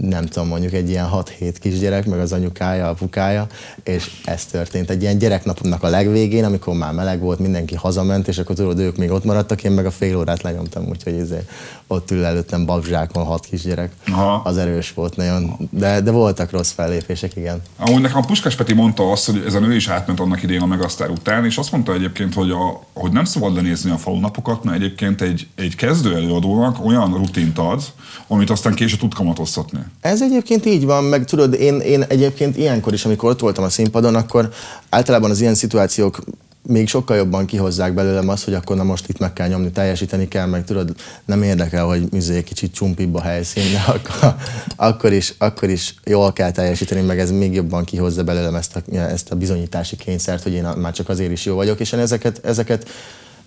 nem 0.00 0.26
tudom, 0.26 0.48
mondjuk 0.48 0.72
egy 0.72 0.88
ilyen 0.88 1.08
6-7 1.12 1.54
kisgyerek, 1.60 2.06
meg 2.06 2.18
az 2.18 2.32
anyukája, 2.32 2.88
apukája, 2.88 3.46
és 3.82 4.10
ez 4.24 4.44
történt. 4.44 4.90
Egy 4.90 5.02
ilyen 5.02 5.18
gyereknapomnak 5.18 5.82
a 5.82 5.88
legvégén, 5.88 6.44
amikor 6.44 6.74
már 6.74 6.92
meleg 6.92 7.20
volt, 7.20 7.38
mindenki 7.38 7.74
hazament, 7.74 8.28
és 8.28 8.38
akkor 8.38 8.56
tudod, 8.56 8.78
ők 8.78 8.96
még 8.96 9.10
ott 9.10 9.24
maradtak, 9.24 9.64
én 9.64 9.72
meg 9.72 9.86
a 9.86 9.90
fél 9.90 10.16
órát 10.16 10.42
lenyomtam, 10.42 10.88
úgyhogy 10.88 11.14
ezért 11.14 11.50
ott 11.86 12.10
ül 12.10 12.24
előttem 12.24 12.66
babzsákon 12.66 13.24
hat 13.24 13.46
kisgyerek. 13.46 13.92
Aha. 14.08 14.40
Az 14.44 14.56
erős 14.56 14.92
volt 14.92 15.16
nagyon, 15.16 15.68
de, 15.70 16.00
de 16.00 16.10
voltak 16.10 16.50
rossz 16.50 16.70
fellépések, 16.70 17.36
igen. 17.36 17.62
Amúgy 17.76 18.00
nekem 18.00 18.22
Puskás 18.22 18.56
Peti 18.56 18.74
mondta 18.74 19.10
azt, 19.10 19.26
hogy 19.26 19.42
ez 19.46 19.54
a 19.54 19.60
nő 19.60 19.74
is 19.74 19.88
átment 19.88 20.20
annak 20.20 20.42
idején 20.42 20.62
a 20.62 20.66
Megasztár 20.66 21.10
után, 21.10 21.44
és 21.44 21.56
azt 21.56 21.72
mondta 21.72 21.92
egyébként, 21.92 22.34
hogy, 22.34 22.50
a, 22.50 22.82
hogy 22.92 23.12
nem 23.12 23.24
szabad 23.24 23.54
lenézni 23.54 23.90
a 23.90 23.96
falunapokat, 23.96 24.64
mert 24.64 24.76
egyébként 24.76 25.20
egy, 25.20 25.48
egy 25.54 25.74
kezdő 25.74 26.14
előadónak 26.14 26.84
olyan 26.84 27.14
rutint 27.14 27.58
ad, 27.58 27.82
amit 28.26 28.50
aztán 28.50 28.74
később 28.74 28.98
tud 28.98 29.14
kamatoztatni. 29.40 29.80
Ez 30.00 30.22
egyébként 30.22 30.66
így 30.66 30.84
van, 30.84 31.04
meg 31.04 31.24
tudod, 31.24 31.54
én, 31.54 31.80
én 31.80 32.02
egyébként 32.02 32.56
ilyenkor 32.56 32.92
is, 32.92 33.04
amikor 33.04 33.30
ott 33.30 33.40
voltam 33.40 33.64
a 33.64 33.68
színpadon, 33.68 34.14
akkor 34.14 34.48
általában 34.88 35.30
az 35.30 35.40
ilyen 35.40 35.54
szituációk 35.54 36.18
még 36.62 36.88
sokkal 36.88 37.16
jobban 37.16 37.46
kihozzák 37.46 37.94
belőlem 37.94 38.28
azt, 38.28 38.44
hogy 38.44 38.54
akkor 38.54 38.76
na 38.76 38.82
most 38.82 39.08
itt 39.08 39.18
meg 39.18 39.32
kell 39.32 39.48
nyomni, 39.48 39.70
teljesíteni 39.70 40.28
kell, 40.28 40.46
meg 40.46 40.64
tudod, 40.64 40.94
nem 41.24 41.42
érdekel, 41.42 41.84
hogy 41.84 42.08
mizé 42.10 42.42
kicsit 42.42 42.74
csumpibb 42.74 43.14
a 43.14 43.20
helyszín, 43.20 43.72
de 43.72 43.84
akkor, 43.94 44.34
akkor, 44.76 45.12
is, 45.12 45.34
akkor 45.38 45.68
is 45.68 45.94
jól 46.04 46.32
kell 46.32 46.50
teljesíteni, 46.50 47.00
meg 47.00 47.18
ez 47.18 47.30
még 47.30 47.54
jobban 47.54 47.84
kihozza 47.84 48.24
belőlem 48.24 48.54
ezt 48.54 48.76
a, 48.76 48.94
ezt 48.94 49.30
a 49.30 49.36
bizonyítási 49.36 49.96
kényszert, 49.96 50.42
hogy 50.42 50.52
én 50.52 50.64
már 50.76 50.92
csak 50.92 51.08
azért 51.08 51.32
is 51.32 51.44
jó 51.44 51.54
vagyok, 51.54 51.80
és 51.80 51.92
én 51.92 52.00
ezeket, 52.00 52.40
ezeket, 52.44 52.88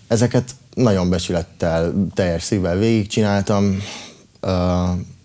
ezeket 0.07 0.51
nagyon 0.73 1.09
becsülettel, 1.09 1.93
teljes 2.13 2.43
szívvel 2.43 2.77
végigcsináltam, 2.77 3.77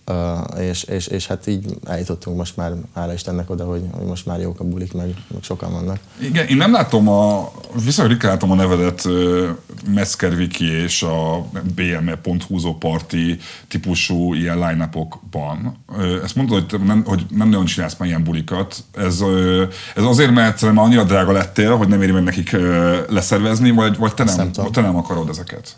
Uh, 0.09 0.61
és, 0.61 0.83
és, 0.83 1.07
és, 1.07 1.27
hát 1.27 1.47
így 1.47 1.77
eljutottunk 1.85 2.37
most 2.37 2.57
már, 2.57 2.73
hála 2.95 3.13
Istennek 3.13 3.51
oda, 3.51 3.65
hogy, 3.65 3.83
hogy 3.91 4.07
most 4.07 4.27
már 4.27 4.41
jók 4.41 4.61
a 4.61 4.65
bulik, 4.65 4.93
meg, 4.93 5.15
meg 5.29 5.43
sokan 5.43 5.73
vannak. 5.73 5.99
Igen, 6.21 6.47
én 6.47 6.57
nem 6.57 6.73
látom 6.73 7.09
a, 7.09 7.53
viszonylag 7.85 8.13
ritkán 8.13 8.31
látom 8.31 8.51
a 8.51 8.55
nevedet 8.55 9.05
uh, 9.05 9.49
Metzger 9.95 10.33
Wiki 10.33 10.65
és 10.65 11.03
a 11.03 11.47
BME.hu 11.75 12.79
parti 12.79 13.39
típusú 13.69 14.35
ilyen 14.35 14.59
line 14.59 14.89
uh, 14.93 15.09
Ezt 16.25 16.35
mondod, 16.35 16.71
hogy 16.71 16.81
nem, 16.81 17.05
hogy 17.07 17.27
nem 17.31 17.49
nagyon 17.49 17.65
csinálsz 17.65 17.97
már 17.97 18.09
ilyen 18.09 18.25
bulikat. 18.25 18.85
Ez, 18.95 19.21
uh, 19.21 19.63
ez 19.95 20.05
azért, 20.05 20.31
mert 20.31 20.61
nem 20.61 20.79
annyira 20.79 21.05
drága 21.05 21.33
lettél, 21.33 21.77
hogy 21.77 21.89
nem 21.89 22.03
éri 22.03 22.13
meg 22.13 22.23
nekik 22.23 22.51
uh, 22.53 22.97
leszervezni, 23.09 23.71
vagy, 23.71 23.97
vagy 23.97 24.15
te, 24.15 24.25
nem, 24.25 24.37
nem 24.37 24.73
te 24.73 24.81
nem 24.81 24.97
akarod 24.97 25.29
ezeket? 25.29 25.77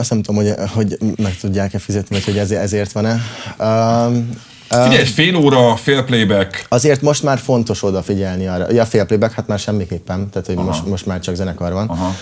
Azt 0.00 0.10
nem 0.10 0.22
tudom, 0.22 0.44
hogy, 0.44 0.54
hogy 0.74 0.98
meg 1.16 1.36
tudják-e 1.40 1.78
fizetni, 1.78 2.16
vagy 2.16 2.24
hogy 2.24 2.38
ezért, 2.38 2.62
ezért 2.62 2.92
van-e. 2.92 3.20
Um, 3.58 4.30
Figyelj, 4.68 4.96
egy 4.96 5.08
fél 5.08 5.36
óra, 5.36 5.76
fél 5.76 6.04
playback. 6.04 6.66
Azért 6.68 7.00
most 7.00 7.22
már 7.22 7.38
fontos 7.38 7.82
odafigyelni 7.82 8.46
arra. 8.46 8.72
Ja, 8.72 8.84
fél 8.84 9.04
playback, 9.04 9.32
hát 9.32 9.46
már 9.46 9.58
semmiképpen, 9.58 10.30
tehát 10.30 10.46
hogy 10.46 10.56
most, 10.56 10.86
most 10.86 11.06
már 11.06 11.20
csak 11.20 11.34
zenekar 11.34 11.72
van. 11.72 11.88
Aha. 11.88 12.14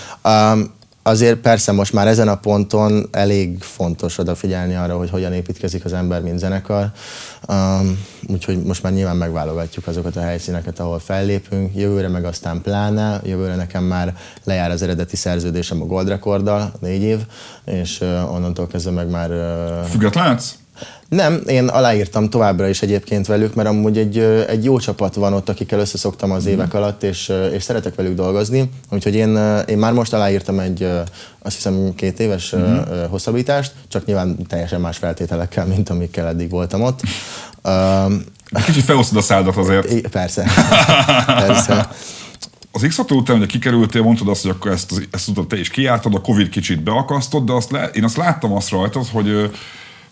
Um, 0.53 0.73
azért 1.09 1.37
persze 1.37 1.71
most 1.71 1.93
már 1.93 2.07
ezen 2.07 2.27
a 2.27 2.35
ponton 2.35 3.07
elég 3.11 3.61
fontos 3.61 4.17
odafigyelni 4.17 4.75
arra, 4.75 4.97
hogy 4.97 5.09
hogyan 5.09 5.33
építkezik 5.33 5.85
az 5.85 5.93
ember, 5.93 6.21
mint 6.21 6.39
zenekar. 6.39 6.91
Um, 7.47 8.05
úgyhogy 8.27 8.63
most 8.63 8.83
már 8.83 8.93
nyilván 8.93 9.17
megválogatjuk 9.17 9.87
azokat 9.87 10.15
a 10.15 10.21
helyszíneket, 10.21 10.79
ahol 10.79 10.99
fellépünk. 10.99 11.75
Jövőre 11.75 12.07
meg 12.07 12.25
aztán 12.25 12.61
pláne. 12.61 13.21
Jövőre 13.23 13.55
nekem 13.55 13.83
már 13.83 14.17
lejár 14.43 14.71
az 14.71 14.81
eredeti 14.81 15.15
szerződésem 15.15 15.81
a 15.81 15.85
Gold 15.85 16.07
Recorddal, 16.07 16.71
négy 16.79 17.01
év, 17.01 17.19
és 17.65 18.01
uh, 18.01 18.33
onnantól 18.33 18.67
kezdve 18.67 18.91
meg 18.91 19.09
már... 19.09 19.31
Uh, 19.31 19.85
Függetlensz? 19.85 20.55
Nem, 21.09 21.41
én 21.47 21.67
aláírtam 21.67 22.29
továbbra 22.29 22.67
is 22.67 22.81
egyébként 22.81 23.27
velük, 23.27 23.55
mert 23.55 23.67
amúgy 23.67 23.97
egy, 23.97 24.17
egy 24.47 24.63
jó 24.63 24.79
csapat 24.79 25.15
van 25.15 25.33
ott, 25.33 25.49
akikkel 25.49 25.79
összeszoktam 25.79 26.31
az 26.31 26.45
évek 26.45 26.73
alatt, 26.73 27.03
és, 27.03 27.31
és 27.53 27.63
szeretek 27.63 27.95
velük 27.95 28.15
dolgozni. 28.15 28.69
Úgyhogy 28.89 29.15
én, 29.15 29.37
én 29.67 29.77
már 29.77 29.93
most 29.93 30.13
aláírtam 30.13 30.59
egy, 30.59 30.83
azt 31.39 31.55
hiszem, 31.55 31.95
két 31.95 32.19
éves 32.19 32.55
mm. 32.55 32.77
hosszabbítást, 33.09 33.71
csak 33.87 34.05
nyilván 34.05 34.37
teljesen 34.47 34.81
más 34.81 34.97
feltételekkel, 34.97 35.65
mint 35.65 35.89
amikkel 35.89 36.27
eddig 36.27 36.49
voltam 36.49 36.81
ott. 36.81 37.01
Kicsit 38.65 38.83
felosztod 38.83 39.17
a 39.17 39.21
szádat 39.21 39.57
azért. 39.57 40.07
Persze. 40.09 40.51
Persze. 41.45 41.89
Az 42.71 42.85
x 42.87 42.97
után, 42.97 43.37
hogy 43.37 43.47
kikerültél, 43.47 44.01
mondtad 44.01 44.27
azt, 44.27 44.41
hogy 44.41 44.51
akkor 44.51 44.71
ezt, 44.71 45.07
ezt 45.11 45.25
tudod, 45.25 45.47
te 45.47 45.59
is 45.59 45.69
kiártad, 45.69 46.15
a 46.15 46.21
Covid 46.21 46.49
kicsit 46.49 46.83
beakasztod, 46.83 47.45
de 47.45 47.53
azt 47.53 47.71
le, 47.71 47.89
én 47.93 48.03
azt 48.03 48.17
láttam 48.17 48.53
azt 48.53 48.69
rajtad, 48.69 49.07
hogy 49.07 49.51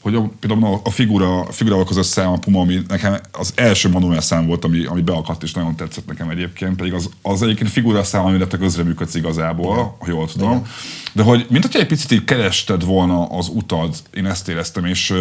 hogy 0.02 0.16
a, 0.16 0.32
például 0.40 0.82
a 0.84 0.90
figura, 0.90 1.40
a 1.40 1.52
figura 1.52 1.84
között 1.84 2.04
szám, 2.04 2.32
a 2.32 2.38
Puma, 2.38 2.60
ami 2.60 2.82
nekem 2.88 3.18
az 3.32 3.52
első 3.56 3.90
manuál 3.90 4.22
szám 4.22 4.46
volt, 4.46 4.66
ami, 4.66 4.86
ami 4.86 5.02
beakadt, 5.02 5.44
és 5.44 5.54
nagyon 5.54 5.76
tetszett 5.76 6.08
nekem 6.08 6.30
egyébként, 6.30 6.76
pedig 6.76 6.94
az, 6.94 7.10
az 7.22 7.42
egyébként 7.42 7.70
figura 7.70 8.04
szám, 8.04 8.26
amire 8.26 8.48
te 8.48 8.58
közreműködsz 8.58 9.16
igazából, 9.16 9.74
Igen. 9.74 9.92
ha 10.00 10.06
jól 10.08 10.28
tudom. 10.28 10.52
Igen. 10.52 10.66
De 11.14 11.24
hogy, 11.24 11.46
mint 11.50 11.64
hogyha 11.64 11.80
egy 11.80 11.88
picit 11.88 12.12
így 12.12 12.24
kerested 12.24 12.86
volna 12.86 13.26
az 13.26 13.48
utad, 13.48 13.96
én 14.14 14.26
ezt 14.26 14.48
éreztem, 14.48 14.86
és 14.86 15.14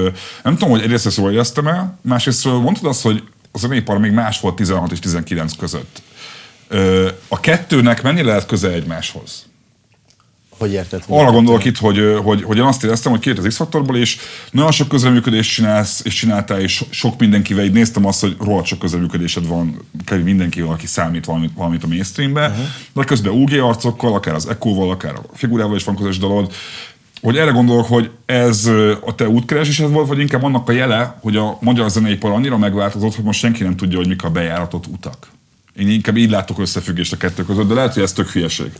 nem 0.43 0.53
tudom, 0.53 0.71
hogy 0.71 0.83
egyrészt 0.83 1.07
ezt 1.07 1.17
jól 1.17 1.33
éreztem 1.33 1.67
el, 1.67 1.99
másrészt 2.03 2.45
mondtad 2.45 2.85
azt, 2.85 3.03
hogy 3.03 3.23
az 3.53 3.65
a 3.65 3.67
zenépar 3.67 3.99
még 3.99 4.11
más 4.11 4.41
volt 4.41 4.57
16 4.57 4.93
és 4.93 4.99
19 4.99 5.57
között. 5.57 6.03
A 7.29 7.41
kettőnek 7.41 8.03
mennyire 8.03 8.27
lehet 8.27 8.47
közel 8.47 8.73
egymáshoz? 8.73 9.46
Hogy 10.59 10.73
érted? 10.73 11.03
Arra 11.07 11.31
gondolok 11.31 11.65
itt, 11.65 11.77
hogy, 11.77 12.19
hogy, 12.23 12.43
hogy 12.43 12.57
én 12.57 12.63
azt 12.63 12.85
éreztem, 12.85 13.13
hogy 13.13 13.21
két 13.21 13.39
az 13.39 13.45
X-faktorból, 13.47 13.97
és 13.97 14.17
nagyon 14.51 14.71
sok 14.71 14.89
közreműködést 14.89 15.53
csinálsz, 15.53 16.01
és 16.05 16.15
csináltál, 16.15 16.61
és 16.61 16.85
sok 16.91 17.19
mindenkivel, 17.19 17.65
így 17.65 17.73
néztem 17.73 18.07
azt, 18.07 18.21
hogy 18.21 18.37
rohadt 18.41 18.67
sok 18.67 18.79
közreműködésed 18.79 19.47
van, 19.47 19.89
kell 20.05 20.19
mindenkivel, 20.19 20.71
aki 20.71 20.87
számít 20.87 21.25
valamit, 21.25 21.51
valamit 21.55 21.85
a 21.85 21.87
mainstreambe, 21.87 22.49
uh-huh. 22.49 22.65
de 22.95 23.05
közben 23.05 23.33
UG 23.33 23.53
arcokkal, 23.53 24.15
akár 24.15 24.35
az 24.35 24.49
Echo-val, 24.49 24.91
akár 24.91 25.15
a 25.15 25.23
figurával 25.33 25.77
is 25.77 25.85
van 25.85 25.97
közös 25.97 26.19
dalod, 26.19 26.53
hogy 27.23 27.37
erre 27.37 27.51
gondolok, 27.51 27.87
hogy 27.87 28.11
ez 28.27 28.67
a 29.05 29.15
te 29.15 29.29
útkeresésed 29.29 29.91
volt, 29.91 30.09
vagy 30.09 30.19
inkább 30.19 30.43
annak 30.43 30.69
a 30.69 30.73
jele, 30.73 31.19
hogy 31.21 31.37
a 31.37 31.59
magyar 31.61 31.91
zeneipar 31.91 32.31
annyira 32.31 32.59
megváltozott, 32.59 33.15
hogy 33.15 33.25
most 33.25 33.39
senki 33.39 33.63
nem 33.63 33.77
tudja, 33.77 33.99
hogy 33.99 34.09
mik 34.09 34.25
a 34.25 34.31
bejáratott 34.31 34.87
utak. 34.87 35.29
Én 35.77 35.89
inkább 35.89 36.17
így 36.17 36.31
látok 36.31 36.59
összefüggést 36.59 37.13
a 37.13 37.17
kettő 37.17 37.45
között, 37.45 37.69
de 37.69 37.75
lehet, 37.75 37.95
hogy 37.95 38.03
ez 38.03 38.13
tök 38.13 38.29
hülyeség. 38.29 38.71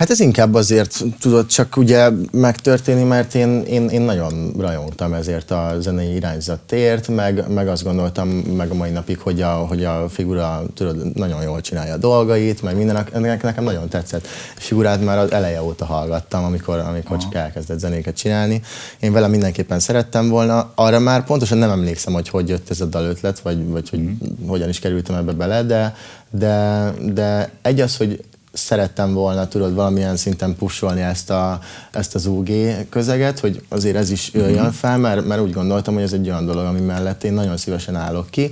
Hát 0.00 0.10
ez 0.10 0.20
inkább 0.20 0.54
azért 0.54 1.04
tudott 1.20 1.48
csak 1.48 1.76
ugye 1.76 2.08
megtörténni, 2.32 3.02
mert 3.02 3.34
én, 3.34 3.62
én, 3.62 3.88
én 3.88 4.00
nagyon 4.00 4.52
rajongtam 4.58 5.12
ezért 5.12 5.50
a 5.50 5.76
zenei 5.80 6.14
irányzatért, 6.14 7.08
meg, 7.08 7.44
meg 7.48 7.68
azt 7.68 7.84
gondoltam 7.84 8.28
meg 8.28 8.70
a 8.70 8.74
mai 8.74 8.90
napig, 8.90 9.18
hogy 9.18 9.42
a, 9.42 9.50
hogy 9.50 9.84
a 9.84 10.08
figura 10.08 10.62
tudod, 10.74 11.16
nagyon 11.16 11.42
jól 11.42 11.60
csinálja 11.60 11.94
a 11.94 11.96
dolgait, 11.96 12.62
meg 12.62 12.76
minden, 12.76 13.06
nekem 13.40 13.64
nagyon 13.64 13.88
tetszett. 13.88 14.26
A 14.56 14.60
figurát 14.60 15.04
már 15.04 15.18
az 15.18 15.32
eleje 15.32 15.62
óta 15.62 15.84
hallgattam, 15.84 16.44
amikor, 16.44 16.78
amikor 16.78 17.18
csak 17.18 17.34
elkezdett 17.34 17.78
zenéket 17.78 18.16
csinálni. 18.16 18.62
Én 19.00 19.12
vele 19.12 19.26
mindenképpen 19.26 19.80
szerettem 19.80 20.28
volna. 20.28 20.72
Arra 20.74 20.98
már 20.98 21.24
pontosan 21.24 21.58
nem 21.58 21.70
emlékszem, 21.70 22.12
hogy 22.12 22.28
hogy 22.28 22.48
jött 22.48 22.70
ez 22.70 22.80
a 22.80 22.86
dal 22.86 23.04
ötlet, 23.04 23.40
vagy, 23.40 23.68
vagy 23.68 23.90
hogy 23.90 24.00
mm. 24.00 24.12
hogyan 24.46 24.68
is 24.68 24.78
kerültem 24.78 25.14
ebbe 25.14 25.32
bele, 25.32 25.62
de, 25.62 25.94
de, 26.30 26.94
de 27.12 27.50
egy 27.62 27.80
az, 27.80 27.96
hogy 27.96 28.24
szerettem 28.52 29.12
volna, 29.12 29.48
tudod, 29.48 29.74
valamilyen 29.74 30.16
szinten 30.16 30.56
pusolni 30.56 31.00
ezt, 31.00 31.30
a, 31.30 31.60
ezt 31.90 32.14
az 32.14 32.26
UG 32.26 32.50
közeget, 32.88 33.38
hogy 33.38 33.62
azért 33.68 33.96
ez 33.96 34.10
is 34.10 34.30
jöjjön 34.32 34.64
mhm. 34.64 34.72
fel, 34.72 34.98
mert, 34.98 35.26
mert 35.26 35.40
úgy 35.40 35.52
gondoltam, 35.52 35.94
hogy 35.94 36.02
ez 36.02 36.12
egy 36.12 36.28
olyan 36.28 36.46
dolog, 36.46 36.64
ami 36.64 36.80
mellett 36.80 37.24
én 37.24 37.32
nagyon 37.32 37.56
szívesen 37.56 37.96
állok 37.96 38.30
ki. 38.30 38.50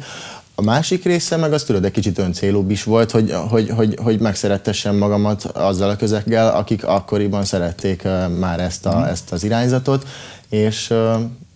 A 0.55 0.63
másik 0.63 1.05
része 1.05 1.37
meg 1.37 1.53
az 1.53 1.63
tudod, 1.63 1.85
egy 1.85 1.91
kicsit 1.91 2.19
öncélúbb 2.19 2.71
is 2.71 2.85
volt, 2.85 3.11
hogy, 3.11 3.35
hogy, 3.49 3.71
hogy, 3.71 3.99
hogy 4.03 4.21
megszerettessem 4.21 4.97
magamat 4.97 5.45
azzal 5.45 5.91
a 5.91 5.97
közeggel, 5.97 6.57
akik 6.57 6.85
akkoriban 6.85 7.45
szerették 7.45 8.03
már 8.39 8.61
ezt, 8.61 8.87
a, 8.87 8.99
mm. 8.99 9.03
ezt 9.03 9.33
az 9.33 9.45
irányzatot, 9.45 10.07
és 10.49 10.95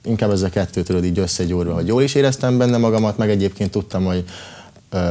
inkább 0.04 0.30
ez 0.30 0.42
a 0.42 0.48
kettő 0.48 0.82
tudod 0.82 1.04
így 1.04 1.18
összegyúrva, 1.18 1.74
hogy 1.74 1.86
jól 1.86 2.02
is 2.02 2.14
éreztem 2.14 2.58
benne 2.58 2.76
magamat, 2.76 3.16
meg 3.16 3.30
egyébként 3.30 3.70
tudtam, 3.70 4.04
hogy 4.04 4.24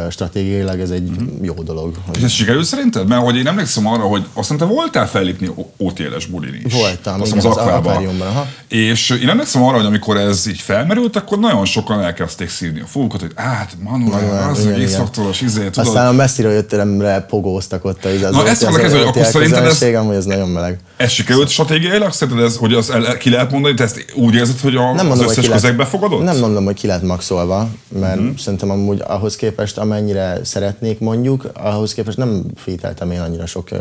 stratégiailag 0.09 0.79
ez 0.79 0.89
egy 0.89 1.09
mm-hmm. 1.09 1.43
jó 1.43 1.53
dolog. 1.53 1.95
És 2.15 2.21
ez 2.21 2.31
sikerült 2.31 2.65
szerinted? 2.65 3.07
Mert 3.07 3.21
hogy 3.21 3.37
én 3.37 3.47
emlékszem 3.47 3.87
arra, 3.87 4.03
hogy 4.03 4.25
azt 4.33 4.49
mondta, 4.49 4.67
voltál 4.67 5.07
fellépni 5.07 5.51
OTL-es 5.77 6.25
bulin 6.25 6.61
is. 6.65 6.73
Voltam, 6.73 7.21
azt 7.21 7.31
igen, 7.31 7.45
az, 7.45 7.57
az 7.57 7.67
akváriumban. 7.67 8.27
És 8.67 9.09
én 9.09 9.29
emlékszem 9.29 9.63
arra, 9.63 9.77
hogy 9.77 9.85
amikor 9.85 10.17
ez 10.17 10.47
így 10.47 10.59
felmerült, 10.59 11.15
akkor 11.15 11.39
nagyon 11.39 11.65
sokan 11.65 12.01
elkezdték 12.01 12.49
szívni 12.49 12.79
a 12.79 12.85
fókukat, 12.85 13.21
hogy 13.21 13.31
át, 13.35 13.71
Manuel, 13.79 14.49
az 14.49 14.65
egy 14.65 14.97
x 15.31 15.41
izé, 15.41 15.69
tudod. 15.69 15.87
Aztán 15.87 16.07
a 16.07 16.11
messziről 16.11 16.51
jöttelemre 16.51 17.25
pogóztak 17.29 17.85
ott 17.85 18.05
az 18.05 18.35
Na 18.35 18.47
ezt 18.47 18.63
mondok, 18.63 18.81
ez, 18.83 18.91
hogy 18.91 19.01
akkor 19.01 19.25
szerinted 19.25 19.65
ez, 19.65 19.79
hogy 19.79 20.15
ez 20.15 20.25
nagyon 20.25 20.49
meleg. 20.49 20.79
Ez 20.97 21.11
sikerült 21.11 21.49
stratégiailag? 21.49 22.11
Szerinted 22.11 22.45
ez, 22.45 22.55
hogy 22.55 22.73
az 22.73 22.89
el, 22.89 23.17
ki 23.17 23.29
lehet 23.29 23.51
mondani, 23.51 23.73
te 23.73 23.83
ezt 23.83 24.05
úgy 24.15 24.35
érzed, 24.35 24.59
hogy 24.59 24.75
a, 24.75 24.93
nem 24.93 25.05
mondom, 25.05 25.27
az 25.27 25.37
összes 25.37 25.49
közeg 25.49 25.75
befogadott? 25.75 26.23
Nem 26.23 26.37
mondom, 26.37 26.65
hogy 26.65 26.75
ki 26.75 26.87
lehet 26.87 27.03
maxolva, 27.03 27.69
mert 27.99 28.19
mm-hmm. 28.19 28.35
szerintem 28.37 28.69
amúgy 28.69 29.01
ahhoz 29.07 29.35
képest, 29.35 29.70
amennyire 29.77 30.39
szeretnék 30.43 30.99
mondjuk, 30.99 31.49
ahhoz 31.53 31.93
képest 31.93 32.17
nem 32.17 32.43
fételtem 32.55 33.11
én 33.11 33.19
annyira 33.19 33.45
sok 33.45 33.67
uh, 33.71 33.79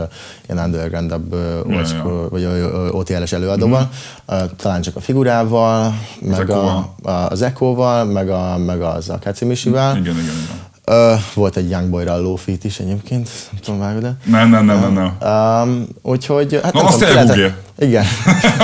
ilyen 0.49 0.64
underground 0.64 1.11
ja, 1.11 1.82
ja. 1.97 2.28
vagy 2.30 2.45
uh, 2.45 2.95
OTL-es 2.95 3.32
előadóval. 3.32 3.91
Mm-hmm. 4.28 4.45
Uh, 4.45 4.51
talán 4.57 4.80
csak 4.80 4.97
a 4.97 5.01
figurával, 5.01 5.95
meg 6.20 6.51
a, 6.51 6.76
a, 7.03 7.11
az 7.11 7.43
Echo-val, 7.43 8.05
meg, 8.05 8.28
a, 8.28 8.59
meg 8.59 8.82
az 8.82 9.09
Akáci 9.09 9.45
Misivel. 9.45 9.97
Igen, 9.97 10.03
igen, 10.03 10.24
igen. 10.24 10.68
Uh, 10.91 11.20
volt 11.34 11.57
egy 11.57 11.70
Young 11.70 11.91
Boy 11.91 12.05
Ralló 12.05 12.36
feat 12.36 12.64
is 12.64 12.78
egyébként, 12.78 13.30
nem 13.51 13.61
tudom 13.61 13.80
vágod 13.80 14.03
de. 14.03 14.16
Nem, 14.24 14.51
nem, 14.51 14.64
nem, 14.64 14.80
nem. 14.80 14.93
nem. 14.93 15.32
Um, 15.68 15.86
úgyhogy... 16.03 16.61
Hát 16.62 16.72
Na, 16.72 16.82
azt 16.82 16.99
tudom, 16.99 17.53
igen. 17.81 18.05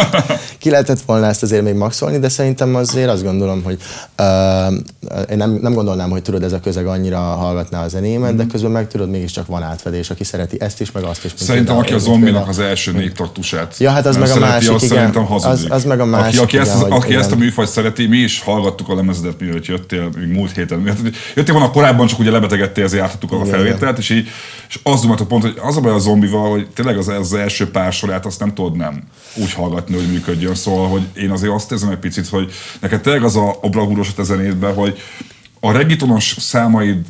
Ki 0.58 0.70
lehetett 0.70 1.00
volna 1.00 1.26
ezt 1.26 1.42
azért 1.42 1.62
még 1.62 1.74
maxolni, 1.74 2.18
de 2.18 2.28
szerintem 2.28 2.74
azért 2.74 3.10
azt 3.10 3.22
gondolom, 3.22 3.62
hogy 3.62 3.78
uh, 4.18 4.74
én 5.30 5.36
nem, 5.36 5.58
nem 5.62 5.74
gondolnám, 5.74 6.10
hogy 6.10 6.22
tudod, 6.22 6.42
ez 6.42 6.52
a 6.52 6.60
közeg 6.60 6.86
annyira 6.86 7.18
hallgatná 7.18 7.84
a 7.84 7.88
zenémet, 7.88 8.28
mm-hmm. 8.28 8.36
de 8.36 8.46
közben 8.46 8.70
meg 8.70 8.88
tudod, 8.88 9.10
mégiscsak 9.10 9.46
van 9.46 9.62
átfedés, 9.62 10.10
aki 10.10 10.24
szereti 10.24 10.60
ezt 10.60 10.80
is, 10.80 10.92
meg 10.92 11.02
azt 11.02 11.24
is. 11.24 11.32
Szerintem, 11.34 11.76
aki 11.76 11.92
a 11.92 11.98
zombinak 11.98 12.48
az 12.48 12.58
első 12.58 12.92
négy 12.92 13.12
taktusát 13.12 13.78
Ja, 13.78 13.90
hát 13.90 14.06
az 14.06 14.16
meg 14.16 14.30
a 14.30 14.38
másik, 14.38 14.70
azt 14.70 14.84
igen. 14.84 15.14
Az, 15.14 15.66
az 15.68 15.84
meg 15.84 16.00
a 16.00 16.04
másik, 16.04 16.40
Aki, 16.40 16.58
aki, 16.58 16.68
igen, 16.68 16.78
ezt, 16.78 16.90
aki 16.90 17.14
ezt 17.14 17.32
a 17.32 17.36
műfajt 17.36 17.68
szereti, 17.68 18.06
mi 18.06 18.16
is 18.16 18.40
hallgattuk 18.40 18.88
a 18.88 18.94
lemezedet, 18.94 19.40
mielőtt 19.40 19.66
jöttél, 19.66 20.08
még 20.16 20.28
múlt 20.28 20.54
héten. 20.54 20.96
Jöttél 21.34 21.54
volna 21.54 21.70
korábban, 21.70 22.06
csak 22.06 22.18
ugye 22.18 22.30
lebetegedtél, 22.30 22.84
ezért 22.84 23.00
jártattuk 23.02 23.32
a 23.32 23.44
felvételt, 23.44 23.98
és 23.98 24.10
így, 24.10 24.28
és 24.68 24.80
az 24.82 25.04
a 25.18 25.26
pont, 25.28 25.42
hogy 25.42 25.58
az 25.62 25.76
a 25.76 25.80
baj 25.80 25.92
a 25.92 25.98
zombival, 25.98 26.50
hogy 26.50 26.66
tényleg 26.74 26.98
az, 26.98 27.08
az 27.08 27.34
első 27.34 27.70
pár 27.70 27.92
sorát 27.92 28.26
azt 28.26 28.40
nem 28.40 28.54
tudod 28.54 28.76
nem 28.76 29.05
úgy 29.36 29.52
hallgatni, 29.52 29.94
hogy 29.94 30.12
működjön. 30.12 30.54
Szóval, 30.54 30.88
hogy 30.88 31.02
én 31.14 31.30
azért 31.30 31.52
azt 31.52 31.72
érzem 31.72 31.90
egy 31.90 31.98
picit, 31.98 32.28
hogy 32.28 32.52
neked 32.80 33.00
tényleg 33.00 33.22
az 33.22 33.36
a, 33.36 33.58
a 33.62 33.68
bravúros 33.68 34.12
a 34.16 34.22
zenétben, 34.22 34.74
hogy 34.74 34.98
a 35.60 35.72
regitonos 35.72 36.36
számaid 36.38 37.04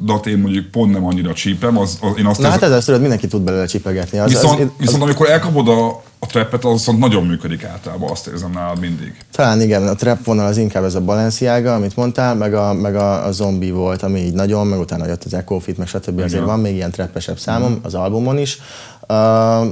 dat 0.00 0.26
én 0.26 0.38
mondjuk 0.38 0.66
pont 0.66 0.92
nem 0.92 1.04
annyira 1.04 1.32
csípem. 1.32 1.78
Az, 1.78 1.98
az, 2.00 2.18
én 2.18 2.26
azt 2.26 2.40
Na 2.40 2.48
hát 2.48 2.62
ez 2.62 2.70
az, 2.70 2.84
tudod, 2.84 3.00
mindenki 3.00 3.26
tud 3.26 3.42
belőle 3.42 3.66
csipegetni. 3.66 4.18
Az, 4.18 4.30
viszont, 4.30 4.60
az, 4.60 4.66
az, 4.66 4.72
viszont 4.78 5.02
amikor 5.02 5.30
elkapod 5.30 5.68
a, 5.68 6.02
a 6.18 6.26
trappet, 6.26 6.64
az 6.64 6.72
viszont 6.72 6.98
nagyon 6.98 7.26
működik 7.26 7.64
általában, 7.64 8.10
azt 8.10 8.26
érzem 8.26 8.50
nálad 8.50 8.80
mindig. 8.80 9.14
Talán 9.32 9.60
igen, 9.60 9.88
a 9.88 9.94
trap 9.94 10.24
vonal 10.24 10.46
az 10.46 10.56
inkább 10.56 10.84
ez 10.84 10.94
a 10.94 11.00
Balenciaga, 11.00 11.74
amit 11.74 11.96
mondtál, 11.96 12.34
meg 12.34 12.54
a, 12.54 12.72
meg 12.72 12.96
a, 12.96 13.26
a 13.26 13.32
zombi 13.32 13.70
volt, 13.70 14.02
ami 14.02 14.20
így 14.20 14.32
nagyon, 14.32 14.66
meg 14.66 14.78
utána 14.78 15.06
jött 15.06 15.24
az 15.24 15.34
Echo 15.34 15.58
Fit, 15.58 15.78
meg 15.78 15.86
stb. 15.86 16.12
Igen. 16.12 16.24
Azért 16.24 16.44
van 16.44 16.60
még 16.60 16.74
ilyen 16.74 16.90
trappesebb 16.90 17.38
számom 17.38 17.72
mm. 17.72 17.76
az 17.82 17.94
albumon 17.94 18.38
is. 18.38 18.58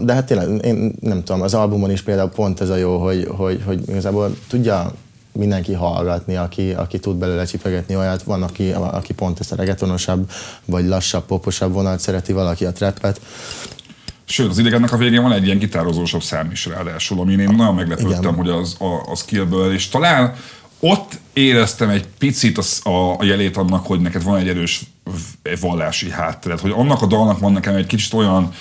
De 0.05 0.13
hát 0.13 0.27
tényleg, 0.27 0.65
én 0.65 0.95
nem 1.01 1.25
tudom, 1.25 1.43
az 1.43 1.55
albumon 1.55 1.91
is 1.91 2.03
például 2.03 2.29
pont 2.29 2.61
ez 2.61 2.69
a 2.69 2.77
jó, 2.77 2.99
hogy, 2.99 3.29
hogy, 3.37 3.63
hogy 3.67 3.89
igazából 3.89 4.37
tudja 4.49 4.93
mindenki 5.33 5.73
hallgatni, 5.73 6.37
aki, 6.37 6.73
aki 6.73 6.99
tud 6.99 7.17
belőle 7.17 7.45
csipegetni 7.45 7.97
olyat. 7.97 8.23
Van, 8.23 8.43
aki, 8.43 8.71
aki 8.73 9.13
pont 9.13 9.41
ezt 9.41 9.53
a 9.53 9.57
regetonosabb, 9.57 10.31
vagy 10.65 10.87
lassabb, 10.87 11.25
poposabb 11.25 11.73
vonalat 11.73 12.01
szereti, 12.01 12.33
valaki 12.33 12.65
a 12.65 12.73
trappet. 12.73 13.21
Sőt, 14.25 14.51
az 14.51 14.59
idegennek 14.59 14.93
a 14.93 14.97
végén 14.97 15.23
van 15.23 15.33
egy 15.33 15.45
ilyen 15.45 15.59
gitározósabb 15.59 16.23
szám 16.23 16.51
is 16.51 16.67
ráadásul, 16.67 17.21
amin 17.21 17.41
én 17.41 17.55
nagyon 17.57 17.75
meglepődtem, 17.75 18.21
Igen. 18.21 18.35
hogy 18.35 18.49
az 18.49 18.77
a, 18.79 19.11
a 19.11 19.17
skillből, 19.17 19.73
és 19.73 19.89
talán 19.89 20.35
ott 20.81 21.19
éreztem 21.33 21.89
egy 21.89 22.07
picit 22.19 22.59
a, 22.83 23.19
a 23.19 23.25
jelét 23.25 23.57
annak, 23.57 23.87
hogy 23.87 24.01
neked 24.01 24.23
van 24.23 24.39
egy 24.39 24.49
erős 24.49 24.83
vallási 25.61 26.11
háttered, 26.11 26.61
hogy 26.61 26.73
annak 26.77 27.03
a 27.03 27.07
dalnak 27.07 27.39
van 27.39 27.53
nekem 27.53 27.75
egy 27.75 27.87
kicsit 27.87 28.13
olyan 28.13 28.53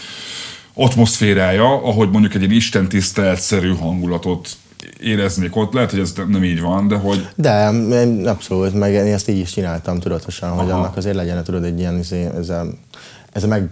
atmoszférája, 0.73 1.83
ahogy 1.83 2.09
mondjuk 2.09 2.33
egy 2.33 2.41
ilyen 2.41 2.53
Isten 2.53 2.89
tiszteletszerű 2.89 3.75
hangulatot 3.75 4.49
éreznék 4.99 5.55
ott. 5.55 5.73
Lehet, 5.73 5.91
hogy 5.91 5.99
ez 5.99 6.13
nem 6.27 6.43
így 6.43 6.61
van, 6.61 6.87
de 6.87 6.95
hogy... 6.95 7.27
De, 7.35 7.65
abszolút, 8.29 8.73
meg 8.73 8.93
én 8.93 9.13
ezt 9.13 9.29
így 9.29 9.37
is 9.37 9.51
csináltam 9.51 9.99
tudatosan, 9.99 10.49
Aha. 10.49 10.61
hogy 10.61 10.71
annak 10.71 10.97
azért 10.97 11.15
legyen, 11.15 11.43
tudod, 11.43 11.63
egy 11.63 11.79
ilyen, 11.79 11.99
izé, 11.99 12.23
ez 12.23 12.49
a, 12.49 12.65
ez 13.31 13.43
a 13.43 13.47
meg, 13.47 13.69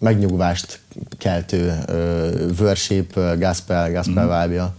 megnyugvást 0.00 0.80
keltő 1.18 1.82
uh, 1.88 2.60
worship, 2.60 3.16
uh, 3.16 3.38
gospel, 3.38 3.92
gospel 3.92 4.26
mm. 4.26 4.40
vibe-ja. 4.40 4.76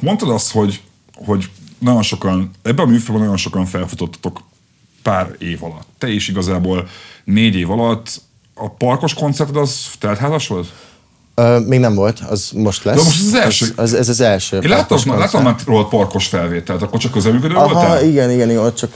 Mondtad 0.00 0.30
azt, 0.30 0.52
hogy, 0.52 0.82
hogy 1.14 1.50
nagyon 1.78 2.02
sokan, 2.02 2.50
ebben 2.62 2.86
a 2.86 2.90
műfajban 2.90 3.20
nagyon 3.20 3.36
sokan 3.36 3.66
felfutottatok 3.66 4.40
pár 5.02 5.34
év 5.38 5.64
alatt. 5.64 5.86
Te 5.98 6.08
is 6.08 6.28
igazából 6.28 6.88
négy 7.24 7.54
év 7.54 7.70
alatt. 7.70 8.20
A 8.58 8.68
parkos 8.68 9.14
koncerted 9.14 9.56
az 9.56 9.86
teltházas 9.98 10.46
volt? 10.46 10.72
Uh, 11.36 11.66
még 11.66 11.80
nem 11.80 11.94
volt, 11.94 12.20
az 12.28 12.50
most 12.54 12.84
lesz. 12.84 12.96
De 12.96 13.02
most 13.02 13.20
az 13.20 13.34
első. 13.34 13.66
Az, 13.76 13.92
az, 13.92 13.94
ez 13.94 14.08
az 14.08 14.20
első. 14.20 14.56
Én 14.56 14.68
láttam, 14.68 15.18
láttam 15.18 15.42
már 15.42 15.54
róla 15.66 15.86
parkos 15.86 16.26
felvételt, 16.26 16.82
akkor 16.82 17.00
csak 17.00 17.10
közelműködő 17.10 17.54
voltál? 17.54 18.04
igen, 18.04 18.30
igen, 18.30 18.50
igen, 18.50 18.62
ott 18.62 18.74
csak 18.74 18.90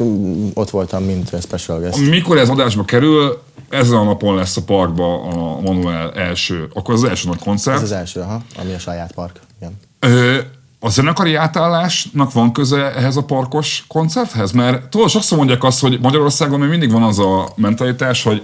ott 0.55 0.71
voltam, 0.71 1.05
mint 1.05 1.33
special 1.43 1.79
guest. 1.79 2.09
Mikor 2.09 2.39
ez 2.39 2.49
adásba 2.49 2.85
kerül, 2.85 3.43
ezen 3.69 3.99
a 3.99 4.05
napon 4.05 4.35
lesz 4.35 4.57
a 4.57 4.63
parkba 4.63 5.23
a 5.23 5.61
Manuel 5.61 6.13
első, 6.13 6.69
akkor 6.75 6.95
az 6.95 7.05
első 7.05 7.29
nagy 7.29 7.39
koncert. 7.39 7.77
Ez 7.77 7.83
az 7.83 7.93
első, 7.93 8.21
aha, 8.21 8.43
ami 8.59 8.73
a 8.73 8.79
saját 8.79 9.13
park. 9.13 9.41
Igen. 9.61 9.79
Ö, 9.99 10.39
a 10.81 10.89
zenekari 10.89 11.35
átállásnak 11.35 12.33
van 12.33 12.53
köze 12.53 12.95
ehhez 12.95 13.17
a 13.17 13.23
parkos 13.23 13.85
koncerthez? 13.89 14.53
Mert 14.53 14.89
tudod, 14.89 15.09
sokszor 15.09 15.39
mondják 15.39 15.65
azt, 15.65 15.81
hogy 15.81 16.01
Magyarországon 16.01 16.61
még 16.61 16.69
mindig 16.69 16.91
van 16.91 17.03
az 17.03 17.19
a 17.19 17.53
mentalitás, 17.57 18.23
hogy 18.23 18.43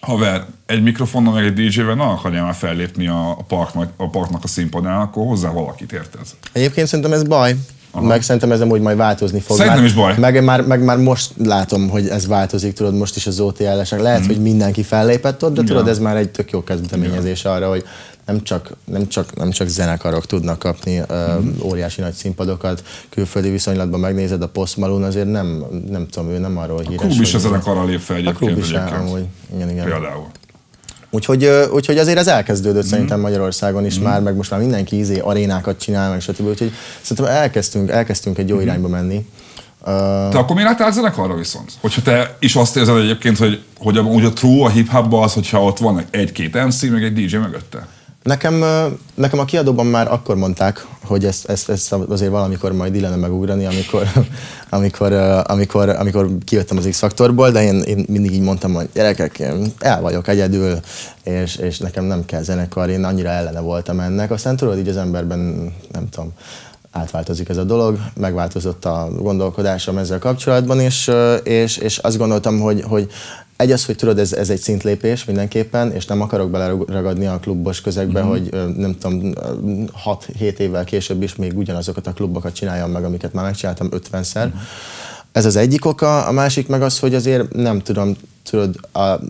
haver, 0.00 0.44
egy 0.66 0.82
mikrofonnal, 0.82 1.32
meg 1.32 1.44
egy 1.44 1.52
DJ-vel 1.52 1.94
nem 1.94 2.08
akarja 2.08 2.42
már 2.42 2.54
fellépni 2.54 3.08
a, 3.08 3.38
parknak, 3.48 3.92
a 3.96 4.08
parknak 4.08 4.44
a 4.44 4.48
színpadán, 4.48 5.00
akkor 5.00 5.26
hozzá 5.26 5.50
valakit, 5.50 5.92
érted? 5.92 6.20
Egyébként 6.52 6.86
szerintem 6.86 7.12
ez 7.12 7.22
baj. 7.22 7.56
Aha. 7.90 8.06
Meg 8.06 8.22
szerintem 8.22 8.52
ez 8.52 8.60
úgy 8.60 8.80
majd 8.80 8.96
változni 8.96 9.40
fog. 9.40 9.56
Szerintem 9.56 9.80
már, 9.80 9.88
is 9.88 9.94
baj. 9.96 10.14
Meg 10.18 10.44
már, 10.44 10.60
meg 10.60 10.84
már 10.84 10.96
most 10.96 11.32
látom, 11.36 11.88
hogy 11.88 12.08
ez 12.08 12.26
változik, 12.26 12.72
tudod, 12.72 12.94
most 12.94 13.16
is 13.16 13.26
az 13.26 13.40
OTL-esek. 13.40 14.00
Lehet, 14.00 14.22
mm. 14.24 14.26
hogy 14.26 14.42
mindenki 14.42 14.82
fellépett 14.82 15.44
ott, 15.44 15.54
de 15.54 15.62
tudod, 15.62 15.88
ez 15.88 15.98
már 15.98 16.16
egy 16.16 16.28
tök 16.28 16.50
jó 16.50 16.64
kezdeményezés 16.64 17.44
arra, 17.44 17.68
hogy 17.68 17.84
nem 18.28 18.42
csak, 18.42 18.70
nem 18.84 19.08
csak, 19.08 19.36
nem 19.36 19.50
csak 19.50 19.68
zenekarok 19.68 20.26
tudnak 20.26 20.58
kapni 20.58 21.02
mm. 21.12 21.60
óriási 21.62 22.00
nagy 22.00 22.12
színpadokat, 22.12 22.82
külföldi 23.08 23.50
viszonylatban 23.50 24.00
megnézed, 24.00 24.42
a 24.42 24.48
Post 24.48 24.76
Malone 24.76 25.06
azért 25.06 25.30
nem, 25.30 25.64
nem 25.90 26.06
tudom, 26.08 26.30
ő 26.30 26.38
nem 26.38 26.58
arról 26.58 26.80
híres. 26.80 27.04
A 27.04 27.06
klub 27.06 27.20
is 27.20 27.34
a 27.34 27.38
zenekarral 27.38 27.86
lép 27.86 28.00
fel 28.00 28.16
egyébként. 28.16 28.50
A 28.50 28.54
klub 28.54 28.64
is 28.64 28.72
amúgy, 28.72 29.24
igen, 29.54 29.70
igen. 29.70 29.84
Például. 29.84 30.26
Úgyhogy, 31.10 31.44
úgyhogy 31.72 31.98
azért 31.98 32.18
ez 32.18 32.26
elkezdődött 32.26 32.84
mm. 32.84 32.88
szerintem 32.88 33.20
Magyarországon 33.20 33.84
is 33.84 33.98
mm. 33.98 34.02
már, 34.02 34.20
meg 34.22 34.36
most 34.36 34.50
már 34.50 34.60
mindenki 34.60 34.96
ízé 34.96 35.18
arénákat 35.18 35.80
csinál, 35.80 36.10
meg 36.10 36.20
stb. 36.20 36.46
Úgyhogy 36.46 36.72
szerintem 37.00 37.34
elkezdtünk, 37.34 37.90
elkezdtünk 37.90 38.38
egy 38.38 38.48
jó 38.48 38.56
mm. 38.56 38.60
irányba 38.60 38.88
menni. 38.88 39.26
Te 39.84 40.38
akkor 40.38 40.56
miért 40.56 40.70
álltál 40.70 40.92
zenekarra 40.92 41.34
viszont? 41.34 41.72
Hogyha 41.80 42.02
te 42.02 42.36
is 42.38 42.56
azt 42.56 42.76
érzed 42.76 42.96
egyébként, 42.96 43.38
hogy, 43.38 43.60
hogy 43.78 43.96
a, 43.96 44.02
hogy 44.02 44.24
a 44.24 44.32
true 44.32 44.64
a 44.64 44.68
hip-hopban 44.68 45.22
az, 45.22 45.32
hogyha 45.32 45.64
ott 45.64 45.78
van 45.78 46.04
egy-két 46.10 46.64
MC, 46.64 46.82
meg 46.82 47.04
egy 47.04 47.12
DJ 47.12 47.36
mögötte? 47.36 47.86
Nekem, 48.28 48.64
nekem 49.14 49.38
a 49.38 49.44
kiadóban 49.44 49.86
már 49.86 50.12
akkor 50.12 50.36
mondták, 50.36 50.86
hogy 51.04 51.24
ezt, 51.24 51.48
ezt, 51.48 51.68
ezt 51.68 51.92
azért 51.92 52.30
valamikor 52.30 52.72
majd 52.72 52.94
illene 52.94 53.16
megugrani, 53.16 53.66
amikor, 53.66 54.06
amikor, 54.78 55.12
amikor, 55.46 55.88
amikor 55.88 56.28
kijöttem 56.44 56.76
az 56.76 56.86
X-faktorból, 56.90 57.50
de 57.50 57.62
én, 57.62 57.80
én 57.80 58.04
mindig 58.08 58.32
így 58.32 58.40
mondtam, 58.40 58.74
hogy 58.74 58.88
gyerekek, 58.94 59.38
én 59.38 59.72
el 59.78 60.00
vagyok 60.00 60.28
egyedül, 60.28 60.78
és, 61.22 61.56
és 61.56 61.78
nekem 61.78 62.04
nem 62.04 62.24
kell 62.24 62.42
zenekar, 62.42 62.88
én 62.88 63.04
annyira 63.04 63.28
ellene 63.28 63.60
voltam 63.60 64.00
ennek. 64.00 64.30
Aztán 64.30 64.56
tudod, 64.56 64.78
így 64.78 64.88
az 64.88 64.96
emberben, 64.96 65.72
nem 65.92 66.08
tudom, 66.08 66.32
átváltozik 66.90 67.48
ez 67.48 67.56
a 67.56 67.64
dolog, 67.64 67.98
megváltozott 68.14 68.84
a 68.84 69.08
gondolkodásom 69.16 69.98
ezzel 69.98 70.18
kapcsolatban, 70.18 70.80
és, 70.80 71.10
és, 71.42 71.76
és 71.76 71.98
azt 71.98 72.18
gondoltam, 72.18 72.60
hogy, 72.60 72.82
hogy 72.82 73.10
egy 73.58 73.72
az, 73.72 73.84
hogy 73.84 73.96
tudod, 73.96 74.18
ez, 74.18 74.32
ez 74.32 74.50
egy 74.50 74.60
szintlépés 74.60 75.24
mindenképpen, 75.24 75.92
és 75.92 76.06
nem 76.06 76.20
akarok 76.20 76.50
beleragadni 76.50 77.26
a 77.26 77.38
klubos 77.38 77.80
közegbe, 77.80 78.20
mm-hmm. 78.20 78.28
hogy 78.28 78.50
nem 78.76 78.96
tudom, 78.98 79.32
6-7 80.04 80.58
évvel 80.58 80.84
később 80.84 81.22
is 81.22 81.36
még 81.36 81.58
ugyanazokat 81.58 82.06
a 82.06 82.12
klubokat 82.12 82.52
csináljam 82.52 82.90
meg, 82.90 83.04
amiket 83.04 83.32
már 83.32 83.44
megcsináltam 83.44 83.88
50-szer. 83.90 84.46
Mm-hmm. 84.46 84.58
Ez 85.32 85.44
az 85.44 85.56
egyik 85.56 85.84
oka, 85.84 86.26
a 86.26 86.32
másik 86.32 86.68
meg 86.68 86.82
az, 86.82 86.98
hogy 86.98 87.14
azért 87.14 87.52
nem 87.52 87.80
tudom, 87.82 88.16
tudod, 88.42 88.80
a 88.92 89.20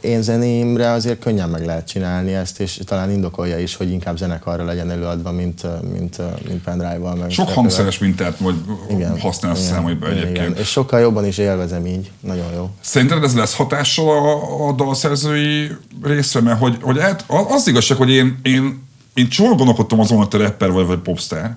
én 0.00 0.22
zenéimre 0.22 0.90
azért 0.90 1.18
könnyen 1.18 1.48
meg 1.48 1.64
lehet 1.64 1.88
csinálni 1.88 2.34
ezt, 2.34 2.60
és 2.60 2.80
talán 2.84 3.10
indokolja 3.10 3.58
is, 3.58 3.76
hogy 3.76 3.90
inkább 3.90 4.16
zenekarra 4.16 4.64
legyen 4.64 4.90
előadva, 4.90 5.32
mint, 5.32 5.62
mint, 5.92 6.16
mint 6.48 6.62
pendrive-val. 6.62 7.14
Meg 7.14 7.30
Sok 7.30 7.48
hangszeres 7.48 7.98
mintát 7.98 8.38
vagy 8.38 8.54
igen, 8.90 9.20
használsz 9.20 9.58
igen, 9.58 9.72
számodba 9.72 10.08
egyébként. 10.08 10.36
Igen. 10.36 10.56
És 10.56 10.68
sokkal 10.68 11.00
jobban 11.00 11.26
is 11.26 11.38
élvezem 11.38 11.86
így. 11.86 12.10
Nagyon 12.20 12.52
jó. 12.54 12.70
Szerinted 12.80 13.22
ez 13.22 13.34
lesz 13.34 13.54
hatással 13.54 14.08
a, 14.08 14.68
a 14.68 14.72
dalszerzői 14.72 15.70
részre? 16.02 16.40
Mert 16.40 16.58
hogy, 16.58 16.76
hogy 16.80 17.00
hát 17.00 17.24
az 17.28 17.66
igazság, 17.66 17.96
hogy 17.96 18.10
én, 18.10 18.38
én, 18.42 18.82
én 19.14 19.28
csomó 19.28 19.54
gondolkodtam 19.54 20.00
azon, 20.00 20.18
hogy 20.18 20.28
te 20.28 20.38
rapper 20.38 20.70
vagy, 20.70 20.86
vagy 20.86 20.98
popstar. 20.98 21.56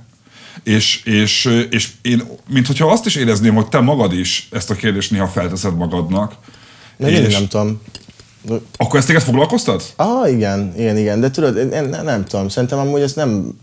És, 0.63 1.03
és, 1.03 1.65
és 1.69 1.89
én, 2.01 2.23
mint 2.49 2.67
hogyha 2.67 2.91
azt 2.91 3.05
is 3.05 3.15
érezném, 3.15 3.55
hogy 3.55 3.67
te 3.67 3.79
magad 3.79 4.13
is 4.13 4.47
ezt 4.51 4.69
a 4.69 4.75
kérdést 4.75 5.11
néha 5.11 5.27
felteszed 5.27 5.75
magadnak, 5.75 6.35
és... 6.97 7.13
én 7.13 7.27
nem 7.27 7.47
tudom. 7.47 7.81
Akkor 8.77 8.99
ezt 8.99 9.07
téged 9.07 9.21
foglalkoztat? 9.21 9.93
Ah, 9.95 10.31
igen, 10.31 10.73
igen, 10.77 10.97
igen, 10.97 11.19
de 11.19 11.31
tudod, 11.31 11.57
én, 11.57 11.83
nem, 11.83 12.03
nem 12.03 12.25
tudom, 12.25 12.49
szerintem 12.49 12.79
amúgy 12.79 13.01
ez 13.01 13.13
nem, 13.13 13.57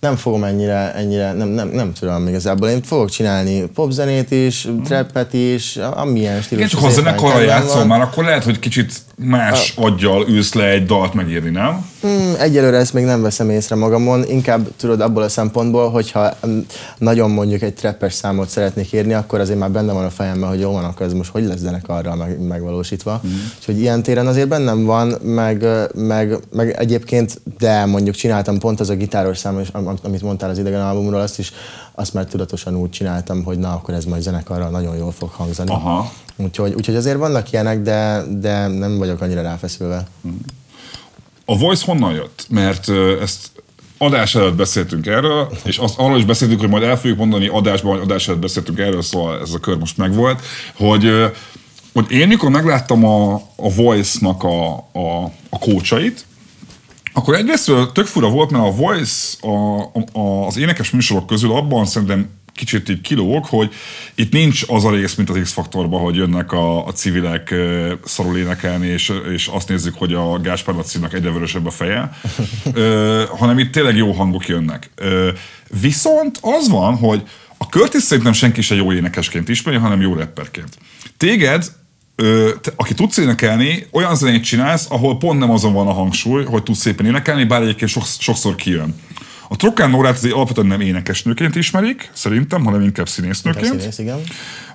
nem 0.00 0.16
fogom 0.16 0.44
ennyire, 0.44 0.94
ennyire 0.94 1.32
nem, 1.32 1.48
nem, 1.48 1.68
nem 1.68 1.92
tudom 1.92 2.28
igazából. 2.28 2.68
Én 2.68 2.82
fogok 2.82 3.10
csinálni 3.10 3.64
popzenét 3.74 4.30
is, 4.30 4.68
mm. 4.68 4.82
trappet 4.82 5.32
is, 5.32 5.76
amilyen 5.76 6.42
stílus. 6.42 6.64
Igen, 6.64 6.68
csak 6.68 6.80
ha 6.80 6.90
zenekarra 6.90 7.40
játszol 7.40 7.84
már, 7.84 8.00
akkor 8.00 8.24
lehet, 8.24 8.44
hogy 8.44 8.58
kicsit 8.58 8.92
más 9.16 9.74
a... 9.76 9.84
aggyal 9.84 10.28
ülsz 10.28 10.52
le 10.54 10.68
egy 10.68 10.86
dalt 10.86 11.14
megírni, 11.14 11.50
nem? 11.50 11.86
Hmm, 12.00 12.34
egyelőre 12.38 12.76
ezt 12.76 12.92
még 12.92 13.04
nem 13.04 13.22
veszem 13.22 13.50
észre 13.50 13.76
magamon, 13.76 14.24
inkább 14.28 14.68
tudod 14.76 15.00
abból 15.00 15.22
a 15.22 15.28
szempontból, 15.28 15.90
hogyha 15.90 16.30
nagyon 16.98 17.30
mondjuk 17.30 17.62
egy 17.62 17.74
trappes 17.74 18.12
számot 18.12 18.48
szeretnék 18.48 18.92
írni, 18.92 19.12
akkor 19.12 19.40
azért 19.40 19.58
már 19.58 19.70
benne 19.70 19.92
van 19.92 20.04
a 20.04 20.10
fejemben, 20.10 20.48
hogy 20.48 20.60
jó 20.60 20.72
van, 20.72 20.84
akkor 20.84 21.06
ez 21.06 21.12
most 21.12 21.30
hogy 21.30 21.44
lesz 21.44 21.58
zenekarral 21.58 22.16
meg, 22.16 22.40
megvalósítva. 22.40 23.20
Mm. 23.26 23.30
Úgyhogy 23.58 23.80
ilyen 23.80 24.02
téren 24.02 24.26
azért 24.26 24.48
bennem 24.48 24.84
van, 24.84 25.14
meg, 25.22 25.66
meg, 25.94 26.38
meg 26.52 26.70
egyébként, 26.70 27.40
de 27.58 27.84
mondjuk 27.84 28.14
csináltam 28.14 28.58
pont 28.58 28.80
az 28.80 28.90
a 28.90 28.94
gitáros 28.94 29.38
szám, 29.38 29.60
amit 30.02 30.22
mondtál 30.22 30.50
az 30.50 30.58
idegen 30.58 30.80
albumról, 30.80 31.20
azt 31.20 31.38
is 31.38 31.52
azt 31.94 32.14
már 32.14 32.24
tudatosan 32.24 32.76
úgy 32.76 32.90
csináltam, 32.90 33.44
hogy 33.44 33.58
na, 33.58 33.72
akkor 33.72 33.94
ez 33.94 34.04
majd 34.04 34.22
zenekarral 34.22 34.70
nagyon 34.70 34.96
jól 34.96 35.12
fog 35.12 35.30
hangzani. 35.30 35.70
Aha. 35.70 36.12
Úgyhogy, 36.36 36.74
úgyhogy 36.74 36.96
azért 36.96 37.16
vannak 37.16 37.52
ilyenek, 37.52 37.82
de, 37.82 38.22
de 38.28 38.66
nem 38.66 38.98
vagyok 38.98 39.20
annyira 39.20 39.42
ráfeszülve. 39.42 40.06
A 41.44 41.58
Voice 41.58 41.84
honnan 41.84 42.14
jött? 42.14 42.46
Mert 42.48 42.88
ezt 43.20 43.50
adás 43.98 44.34
előtt 44.34 44.54
beszéltünk 44.54 45.06
erről, 45.06 45.52
és 45.64 45.78
azt 45.78 45.98
arról 45.98 46.18
is 46.18 46.24
beszéltünk, 46.24 46.60
hogy 46.60 46.68
majd 46.68 46.82
el 46.82 46.96
fogjuk 46.96 47.18
mondani 47.18 47.46
adásban, 47.46 47.92
hogy 47.92 48.02
adás 48.02 48.28
előtt 48.28 48.40
beszéltünk 48.40 48.78
erről, 48.78 49.02
szóval 49.02 49.40
ez 49.40 49.52
a 49.52 49.58
kör 49.58 49.76
most 49.76 49.96
megvolt, 49.96 50.42
hogy, 50.74 51.32
hogy 51.92 52.10
én 52.10 52.28
mikor 52.28 52.50
megláttam 52.50 53.04
a, 53.04 53.34
a 53.56 53.74
Voice-nak 53.74 54.42
a, 54.42 54.74
a, 54.76 55.32
a 55.48 55.58
kócsait, 55.58 56.26
akkor 57.12 57.34
egyrészt 57.34 57.70
tök 57.92 58.06
fura 58.06 58.28
volt, 58.28 58.50
mert 58.50 58.64
a 58.64 58.70
Voice 58.70 59.36
a, 59.40 59.78
a, 60.12 60.46
az 60.46 60.56
énekes 60.56 60.90
műsorok 60.90 61.26
közül 61.26 61.52
abban 61.52 61.86
szerintem 61.86 62.28
kicsit 62.54 62.88
így 62.88 63.00
kilóg, 63.00 63.44
hogy 63.44 63.74
itt 64.14 64.32
nincs 64.32 64.62
az 64.66 64.84
a 64.84 64.90
rész, 64.90 65.14
mint 65.14 65.30
az 65.30 65.38
X-faktorban, 65.42 66.00
hogy 66.00 66.14
jönnek 66.14 66.52
a, 66.52 66.86
a 66.86 66.92
civilek 66.92 67.54
szarul 68.04 68.38
énekelni, 68.38 68.86
és, 68.86 69.12
és 69.32 69.46
azt 69.46 69.68
nézzük, 69.68 69.94
hogy 69.94 70.12
a 70.12 70.40
Gáspár 70.40 70.74
Lacinak 70.74 71.14
egyre 71.14 71.30
vörösebb 71.30 71.66
a 71.66 71.70
feje, 71.70 72.18
ö, 72.72 73.24
hanem 73.38 73.58
itt 73.58 73.72
tényleg 73.72 73.96
jó 73.96 74.12
hangok 74.12 74.46
jönnek. 74.46 74.90
Ö, 74.94 75.30
viszont 75.80 76.38
az 76.40 76.68
van, 76.68 76.96
hogy 76.96 77.22
a 77.58 77.64
Curtis 77.64 78.02
szerintem 78.02 78.32
senki 78.32 78.62
se 78.62 78.74
jó 78.74 78.92
énekesként 78.92 79.48
ismeri, 79.48 79.76
hanem 79.76 80.00
jó 80.00 80.14
rapperként. 80.14 80.78
Téged 81.16 81.64
Ö, 82.16 82.50
te, 82.60 82.70
aki 82.76 82.94
tudsz 82.94 83.16
énekelni, 83.16 83.86
olyan 83.90 84.16
zenét 84.16 84.44
csinálsz, 84.44 84.86
ahol 84.90 85.18
pont 85.18 85.38
nem 85.38 85.50
azon 85.50 85.72
van 85.72 85.86
a 85.86 85.92
hangsúly, 85.92 86.44
hogy 86.44 86.62
tudsz 86.62 86.78
szépen 86.78 87.06
énekelni, 87.06 87.44
bár 87.44 87.62
egyébként 87.62 87.90
sokszor 88.18 88.54
kijön. 88.54 88.94
A 89.54 89.56
Trokán 89.56 89.90
Nórát 89.90 90.16
azért 90.16 90.34
alapvetően 90.34 90.66
nem 90.66 90.80
énekesnőként 90.80 91.56
ismerik, 91.56 92.10
szerintem, 92.12 92.64
hanem 92.64 92.80
inkább 92.80 93.08
színésznőként. 93.08 93.80
Színész, 93.80 93.98
igen. 93.98 94.20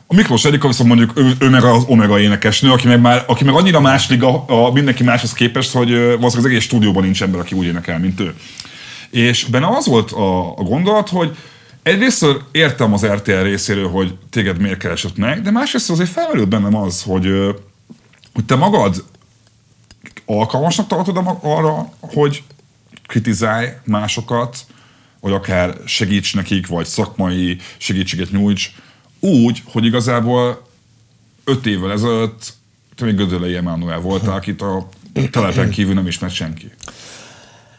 A 0.07 0.15
Miklós 0.15 0.45
Erika 0.45 0.67
viszont 0.67 0.89
mondjuk 0.89 1.19
ő, 1.19 1.31
ő 1.39 1.49
meg 1.49 1.63
az 1.63 1.83
Omega 1.87 2.19
énekesnő, 2.19 2.71
aki 2.71 2.87
meg, 2.87 3.01
már, 3.01 3.23
aki 3.27 3.43
meg 3.43 3.53
annyira 3.53 3.79
más 3.79 4.09
liga 4.09 4.45
a 4.45 4.71
mindenki 4.71 5.03
máshoz 5.03 5.33
képest, 5.33 5.71
hogy 5.71 5.89
valószínűleg 5.89 6.37
az 6.37 6.45
egész 6.45 6.63
stúdióban 6.63 7.03
nincs 7.03 7.23
ember, 7.23 7.39
aki 7.39 7.55
úgy 7.55 7.65
énekel, 7.65 7.99
mint 7.99 8.19
ő. 8.19 8.33
És 9.09 9.45
benne 9.45 9.67
az 9.67 9.85
volt 9.85 10.11
a, 10.11 10.57
a 10.57 10.63
gondolat, 10.63 11.09
hogy 11.09 11.37
egyrészt 11.83 12.25
értem 12.51 12.93
az 12.93 13.05
RTL 13.05 13.41
részéről, 13.41 13.89
hogy 13.89 14.15
téged 14.29 14.59
miért 14.59 14.79
keresett 14.79 15.17
meg, 15.17 15.41
de 15.41 15.51
másrészt 15.51 15.89
azért 15.89 16.09
felmerült 16.09 16.49
bennem 16.49 16.75
az, 16.75 17.03
hogy, 17.03 17.27
hogy 18.33 18.45
te 18.45 18.55
magad 18.55 19.03
alkalmasnak 20.25 20.87
tartod 20.87 21.19
arra, 21.41 21.89
hogy 21.99 22.43
kritizálj 23.09 23.67
másokat, 23.83 24.57
vagy 25.19 25.33
akár 25.33 25.77
segíts 25.85 26.35
nekik, 26.35 26.67
vagy 26.67 26.85
szakmai 26.85 27.57
segítséget 27.77 28.31
nyújts, 28.31 28.71
úgy, 29.19 29.63
hogy 29.65 29.85
igazából 29.85 30.67
öt 31.43 31.65
évvel 31.65 31.91
ezelőtt 31.91 32.53
te 32.95 33.05
még 33.05 33.15
Gödöllei 33.15 33.55
Emmanuel 33.55 33.99
voltál, 33.99 34.35
akit 34.35 34.61
a 34.61 34.87
telepen 35.31 35.69
kívül 35.69 35.93
nem 35.93 36.07
ismert 36.07 36.33
senki. 36.33 36.71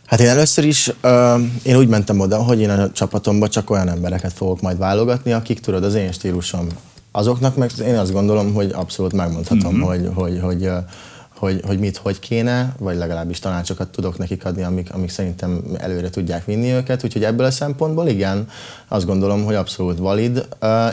Hát 0.07 0.21
én 0.21 0.29
először 0.29 0.65
is 0.65 0.89
uh, 1.03 1.41
én 1.63 1.77
úgy 1.77 1.89
mentem 1.89 2.21
oda, 2.21 2.43
hogy 2.43 2.61
én 2.61 2.71
a 2.71 2.93
csapatomba 2.93 3.49
csak 3.49 3.71
olyan 3.71 3.89
embereket 3.89 4.33
fogok 4.33 4.61
majd 4.61 4.79
válogatni, 4.79 5.33
akik 5.33 5.61
tudod 5.61 5.85
az 5.85 5.95
én 5.95 6.13
stílusom. 6.13 6.67
Azoknak 7.13 7.57
meg 7.57 7.71
én 7.81 7.97
azt 7.97 8.13
gondolom, 8.13 8.53
hogy 8.55 8.71
abszolút 8.73 9.13
megmondhatom, 9.13 9.75
mm-hmm. 9.75 9.83
hogy, 9.83 10.11
hogy, 10.15 10.41
hogy 10.43 10.67
uh, 10.67 10.77
hogy, 11.41 11.61
hogy 11.67 11.79
mit, 11.79 11.97
hogy 11.97 12.19
kéne, 12.19 12.75
vagy 12.79 12.97
legalábbis 12.97 13.39
tanácsokat 13.39 13.89
tudok 13.89 14.19
nekik 14.19 14.45
adni, 14.45 14.63
amik, 14.63 14.95
amik 14.95 15.11
szerintem 15.11 15.63
előre 15.79 16.11
tudják 16.11 16.45
vinni 16.45 16.71
őket, 16.71 17.05
úgyhogy 17.05 17.25
ebből 17.25 17.47
a 17.47 17.51
szempontból 17.51 18.09
igen, 18.09 18.49
azt 18.89 19.07
gondolom, 19.07 19.45
hogy 19.45 19.55
abszolút 19.55 19.99
valid. 19.99 20.47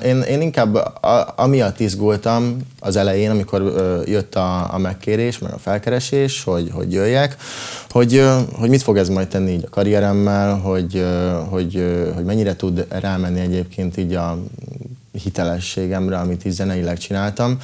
Én, 0.06 0.22
én 0.22 0.42
inkább 0.42 0.76
a, 0.76 1.34
amiatt 1.36 1.80
izgultam 1.80 2.58
az 2.80 2.96
elején, 2.96 3.30
amikor 3.30 3.62
jött 4.06 4.36
a, 4.36 4.74
a 4.74 4.78
megkérés, 4.78 5.40
meg 5.40 5.54
a 5.54 5.58
felkeresés, 5.58 6.44
hogy, 6.44 6.70
hogy 6.74 6.92
jöjjek, 6.94 7.38
hogy, 7.90 8.26
hogy 8.54 8.70
mit 8.70 8.82
fog 8.82 8.98
ez 8.98 9.10
majd 9.10 9.28
tenni 9.28 9.52
így 9.52 9.64
a 9.66 9.70
karrieremmel, 9.70 10.56
hogy, 10.56 11.06
hogy, 11.50 11.86
hogy 12.16 12.26
mennyire 12.26 12.56
tud 12.56 12.86
rámenni 12.90 13.40
egyébként 13.40 13.98
így 13.98 14.14
a 14.14 14.40
hitelességemre, 15.24 16.18
amit 16.18 16.46
így 16.46 16.52
zeneileg 16.52 16.98
csináltam. 16.98 17.58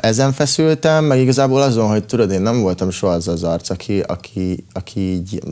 Ezen 0.00 0.32
feszültem, 0.32 1.04
meg 1.04 1.18
igazából 1.18 1.62
azon, 1.62 1.88
hogy 1.88 2.04
tudod, 2.04 2.30
én 2.30 2.40
nem 2.40 2.60
voltam 2.60 2.90
soha 2.90 3.12
az 3.12 3.28
az 3.28 3.42
arc, 3.42 3.70
aki, 3.70 4.00
aki, 4.00 4.64
aki 4.72 5.00
így 5.00 5.42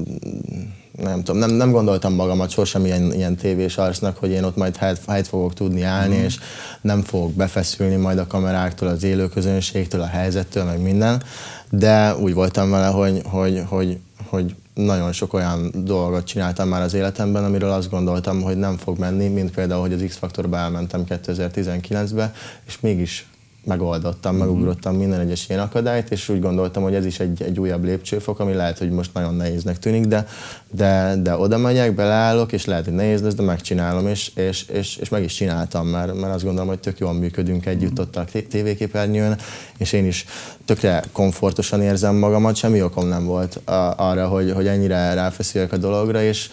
nem 1.03 1.23
tudom, 1.23 1.41
nem, 1.41 1.51
nem 1.51 1.71
gondoltam 1.71 2.15
magamat 2.15 2.51
sosem 2.51 2.85
ilyen, 2.85 3.13
ilyen 3.13 3.37
tévés 3.37 3.77
arcnak, 3.77 4.17
hogy 4.17 4.31
én 4.31 4.45
ott 4.45 4.57
majd 4.57 4.77
helyt, 4.77 5.01
helyt 5.07 5.27
fogok 5.27 5.55
tudni 5.55 5.83
állni, 5.83 6.17
mm. 6.17 6.25
és 6.25 6.39
nem 6.81 7.03
fogok 7.03 7.33
befeszülni 7.33 7.97
majd 7.97 8.19
a 8.19 8.27
kameráktól, 8.27 8.89
az 8.89 9.03
élőközönségtől, 9.03 10.01
a 10.01 10.07
helyzettől, 10.07 10.65
meg 10.65 10.81
minden, 10.81 11.23
de 11.71 12.15
úgy 12.17 12.35
voltam 12.35 12.71
vele, 12.71 12.87
hogy, 12.87 13.23
hogy, 13.25 13.63
hogy, 13.69 13.99
hogy 14.27 14.55
nagyon 14.75 15.13
sok 15.13 15.33
olyan 15.35 15.71
dolgot 15.75 16.27
csináltam 16.27 16.69
már 16.69 16.83
az 16.83 16.95
életemben, 16.95 17.45
amiről 17.45 17.71
azt 17.71 17.91
gondoltam, 17.91 18.43
hogy 18.43 18.57
nem 18.57 18.77
fog 18.77 18.99
menni, 18.99 19.29
mint 19.29 19.51
például, 19.51 19.81
hogy 19.81 19.93
az 19.93 20.05
X-faktorba 20.07 20.57
elmentem 20.57 21.05
2019-be, 21.09 22.33
és 22.67 22.81
mégis 22.81 23.27
megoldottam, 23.67 24.37
megugrottam 24.37 24.97
minden 24.97 25.21
egyes 25.21 25.49
ilyen 25.49 25.61
akadályt, 25.61 26.11
és 26.11 26.29
úgy 26.29 26.41
gondoltam, 26.41 26.83
hogy 26.83 26.95
ez 26.95 27.05
is 27.05 27.21
egy, 27.21 27.43
egy 27.43 27.61
újabb 27.61 27.85
lépcsőfok, 27.85 28.41
ami 28.41 28.55
lehet, 28.55 28.79
hogy 28.79 28.91
most 28.91 29.15
nagyon 29.15 29.35
nehéznek 29.35 29.79
tűnik, 29.79 30.05
de, 30.05 30.27
de, 30.71 31.15
de 31.23 31.37
oda 31.37 31.59
megyek, 31.59 31.95
beleállok, 31.95 32.53
és 32.53 32.65
lehet, 32.65 32.85
hogy 32.85 32.95
nehéz 32.95 33.23
lesz, 33.23 33.35
de 33.35 33.43
megcsinálom, 33.43 34.07
és, 34.07 34.31
és, 34.35 34.65
és, 34.69 34.97
és 34.97 35.09
meg 35.09 35.23
is 35.23 35.35
csináltam, 35.35 35.87
mert, 35.87 36.21
mert 36.21 36.35
azt 36.35 36.45
gondolom, 36.45 36.69
hogy 36.69 36.79
tök 36.79 36.99
jól 36.99 37.13
működünk 37.13 37.67
együtt 37.67 38.01
ott 38.01 38.17
a 38.17 38.25
tévéképernyőn, 38.49 39.37
és 39.79 39.93
én 39.93 40.07
is 40.07 40.25
tökre 40.65 41.05
komfortosan 41.13 41.83
érzem 41.83 42.15
magamat, 42.17 42.57
semmi 42.57 42.83
okom 42.83 43.09
nem 43.09 43.25
volt 43.25 43.61
arra, 43.97 44.29
hogy, 44.29 44.53
hogy 44.53 44.67
ennyire 44.67 45.15
ráfeszüljek 45.15 45.73
a 45.73 45.77
dologra, 45.77 46.23
és 46.23 46.51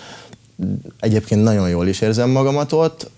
egyébként 1.00 1.44
nagyon 1.44 1.70
jól 1.70 1.88
is 1.88 2.02
érzem 2.02 2.30
magamat 2.30 2.72
ott. 2.72 3.10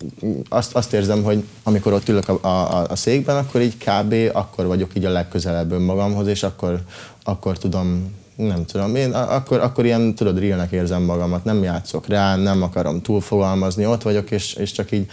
Azt, 0.50 0.76
azt 0.76 0.94
érzem, 0.94 1.24
hogy 1.24 1.44
amikor 1.64 1.94
ott 1.94 2.10
ülök 2.10 2.30
a, 2.30 2.40
a, 2.42 2.86
a 2.90 2.96
székben, 2.96 3.38
akkor 3.38 3.62
így 3.62 3.78
kb. 3.78 4.16
akkor 4.34 4.66
vagyok 4.66 4.96
így 4.96 5.06
a 5.06 5.10
legközelebb 5.10 5.72
önmagamhoz, 5.72 6.28
és 6.28 6.44
akkor, 6.44 6.82
akkor 7.24 7.58
tudom 7.58 8.14
nem 8.36 8.66
tudom, 8.66 8.96
én 8.96 9.12
akkor, 9.12 9.60
akkor 9.60 9.86
ilyen, 9.86 10.16
tudod, 10.16 10.40
realnek 10.40 10.72
érzem 10.72 11.02
magamat, 11.02 11.44
nem 11.44 11.64
játszok 11.64 12.08
rá, 12.08 12.36
nem 12.36 12.62
akarom 12.62 13.02
túlfogalmazni, 13.02 13.86
ott 13.86 14.02
vagyok, 14.02 14.32
és, 14.32 14.54
és 14.54 14.72
csak 14.72 14.92
így 14.92 15.08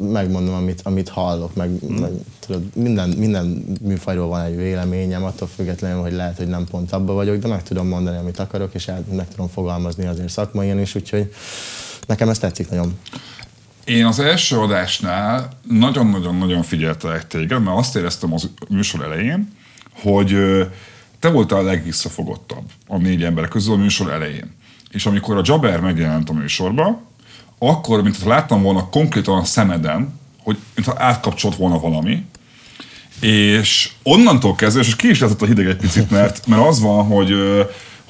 megmondom, 0.00 0.54
amit, 0.54 0.80
amit 0.84 1.08
hallok, 1.08 1.54
meg, 1.54 1.70
mm. 1.70 1.94
meg 1.94 2.10
tudod, 2.38 2.62
minden, 2.74 3.08
minden 3.08 3.64
műfajról 3.80 4.28
van 4.28 4.44
egy 4.44 4.56
véleményem, 4.56 5.24
attól 5.24 5.48
függetlenül, 5.48 6.00
hogy 6.02 6.12
lehet, 6.12 6.36
hogy 6.36 6.48
nem 6.48 6.66
pont 6.70 6.92
abba 6.92 7.12
vagyok, 7.12 7.36
de 7.36 7.48
meg 7.48 7.62
tudom 7.62 7.86
mondani, 7.86 8.16
amit 8.16 8.38
akarok, 8.38 8.74
és 8.74 8.88
el, 8.88 9.04
meg 9.12 9.28
tudom 9.28 9.48
fogalmazni 9.48 10.06
azért 10.06 10.28
szakmaian 10.28 10.80
is, 10.80 10.94
úgyhogy 10.94 11.32
nekem 12.06 12.28
ez 12.28 12.38
tetszik 12.38 12.70
nagyon. 12.70 12.98
Én 13.84 14.06
az 14.06 14.18
első 14.18 14.56
adásnál 14.56 15.48
nagyon-nagyon-nagyon 15.68 16.62
figyeltelek 16.62 17.26
téged, 17.26 17.62
mert 17.62 17.78
azt 17.78 17.96
éreztem 17.96 18.32
az 18.32 18.50
műsor 18.68 19.02
elején, 19.02 19.52
hogy 20.02 20.36
te 21.18 21.28
voltál 21.28 21.58
a 21.58 21.62
legvisszafogottabb 21.62 22.70
a 22.86 22.96
négy 22.96 23.24
ember 23.24 23.48
közül 23.48 23.74
a 23.74 23.76
műsor 23.76 24.12
elején. 24.12 24.54
És 24.90 25.06
amikor 25.06 25.36
a 25.36 25.42
Jabber 25.44 25.80
megjelent 25.80 26.28
a 26.28 26.32
műsorba, 26.32 27.02
akkor, 27.62 28.02
mint 28.02 28.24
láttam 28.24 28.62
volna 28.62 28.88
konkrétan 28.88 29.38
a 29.38 29.44
szemeden, 29.44 30.20
hogy 30.42 30.56
mintha 30.74 30.94
átkapcsolt 30.98 31.56
volna 31.56 31.78
valami, 31.78 32.24
és 33.20 33.90
onnantól 34.02 34.54
kezdve, 34.54 34.80
és 34.80 34.96
ki 34.96 35.08
is 35.08 35.20
lehetett 35.20 35.42
a 35.42 35.46
hideg 35.46 35.66
egy 35.66 35.76
picit, 35.76 36.10
mert, 36.10 36.46
mert 36.46 36.66
az 36.66 36.80
van, 36.80 37.04
hogy 37.04 37.34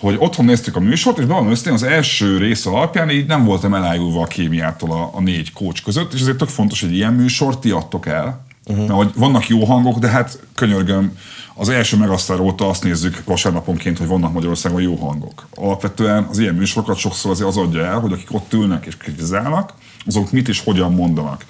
hogy 0.00 0.16
otthon 0.18 0.44
néztük 0.44 0.76
a 0.76 0.80
műsort, 0.80 1.18
és 1.18 1.24
bevallom 1.24 1.50
őszintén 1.50 1.72
az 1.72 1.82
első 1.82 2.38
rész 2.38 2.66
alapján 2.66 3.10
így 3.10 3.26
nem 3.26 3.44
voltam 3.44 3.74
elájulva 3.74 4.22
a 4.22 4.26
kémiától 4.26 4.92
a, 4.92 5.10
a 5.14 5.20
négy 5.20 5.52
kócs 5.52 5.82
között, 5.82 6.12
és 6.12 6.20
ezért 6.20 6.36
tök 6.36 6.48
fontos, 6.48 6.80
hogy 6.80 6.94
ilyen 6.94 7.12
műsort 7.12 7.58
ti 7.58 7.70
adtok 7.70 8.06
el, 8.06 8.44
uh-huh. 8.66 8.90
hogy 8.90 9.10
vannak 9.14 9.48
jó 9.48 9.64
hangok, 9.64 9.98
de 9.98 10.08
hát 10.08 10.38
könyörgöm, 10.54 11.16
az 11.54 11.68
első 11.68 11.96
megasztár 11.96 12.40
óta 12.40 12.68
azt 12.68 12.84
nézzük 12.84 13.22
vasárnaponként, 13.24 13.98
hogy 13.98 14.06
vannak 14.06 14.32
Magyarországon 14.32 14.82
jó 14.82 14.96
hangok. 14.96 15.46
Alapvetően 15.54 16.26
az 16.30 16.38
ilyen 16.38 16.54
műsorokat 16.54 16.96
sokszor 16.96 17.30
azért 17.30 17.48
az 17.48 17.56
adja 17.56 17.84
el, 17.84 17.98
hogy 17.98 18.12
akik 18.12 18.32
ott 18.34 18.52
ülnek 18.52 18.86
és 18.86 18.96
kritizálnak, 18.96 19.74
azok 20.06 20.30
mit 20.30 20.48
és 20.48 20.60
hogyan 20.60 20.92
mondanak. 20.92 21.44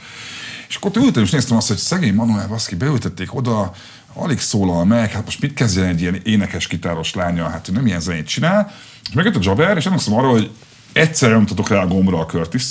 És 0.69 0.77
akkor 0.77 0.91
ott 0.91 1.05
ültem 1.05 1.23
és 1.23 1.31
néztem 1.31 1.57
azt, 1.57 1.69
hogy 1.69 1.77
szegény 1.77 2.15
Manuel 2.15 2.49
Baszki 2.49 2.75
beültették 2.75 3.35
oda, 3.35 3.73
alig 4.15 4.39
szólal 4.39 4.85
meg, 4.85 5.11
hát 5.11 5.25
most 5.25 5.41
mit 5.41 5.55
kezdjen 5.55 5.87
egy 5.87 6.01
ilyen 6.01 6.21
énekes 6.25 6.67
kitáros 6.67 7.15
lánya, 7.15 7.49
hát 7.49 7.69
ő 7.69 7.73
nem 7.73 7.87
ilyen 7.87 8.01
zenét 8.01 8.27
csinál. 8.27 8.73
És 9.09 9.15
megjött 9.15 9.37
a 9.37 9.41
Jabber, 9.43 9.77
és 9.77 9.87
emlékszem 9.87 10.15
arra, 10.15 10.29
hogy 10.29 10.51
egyszerre 10.93 11.35
nyomtatok 11.35 11.69
rá 11.69 11.83
a 11.83 11.87
gombra 11.87 12.19
a 12.19 12.27
curtis 12.27 12.63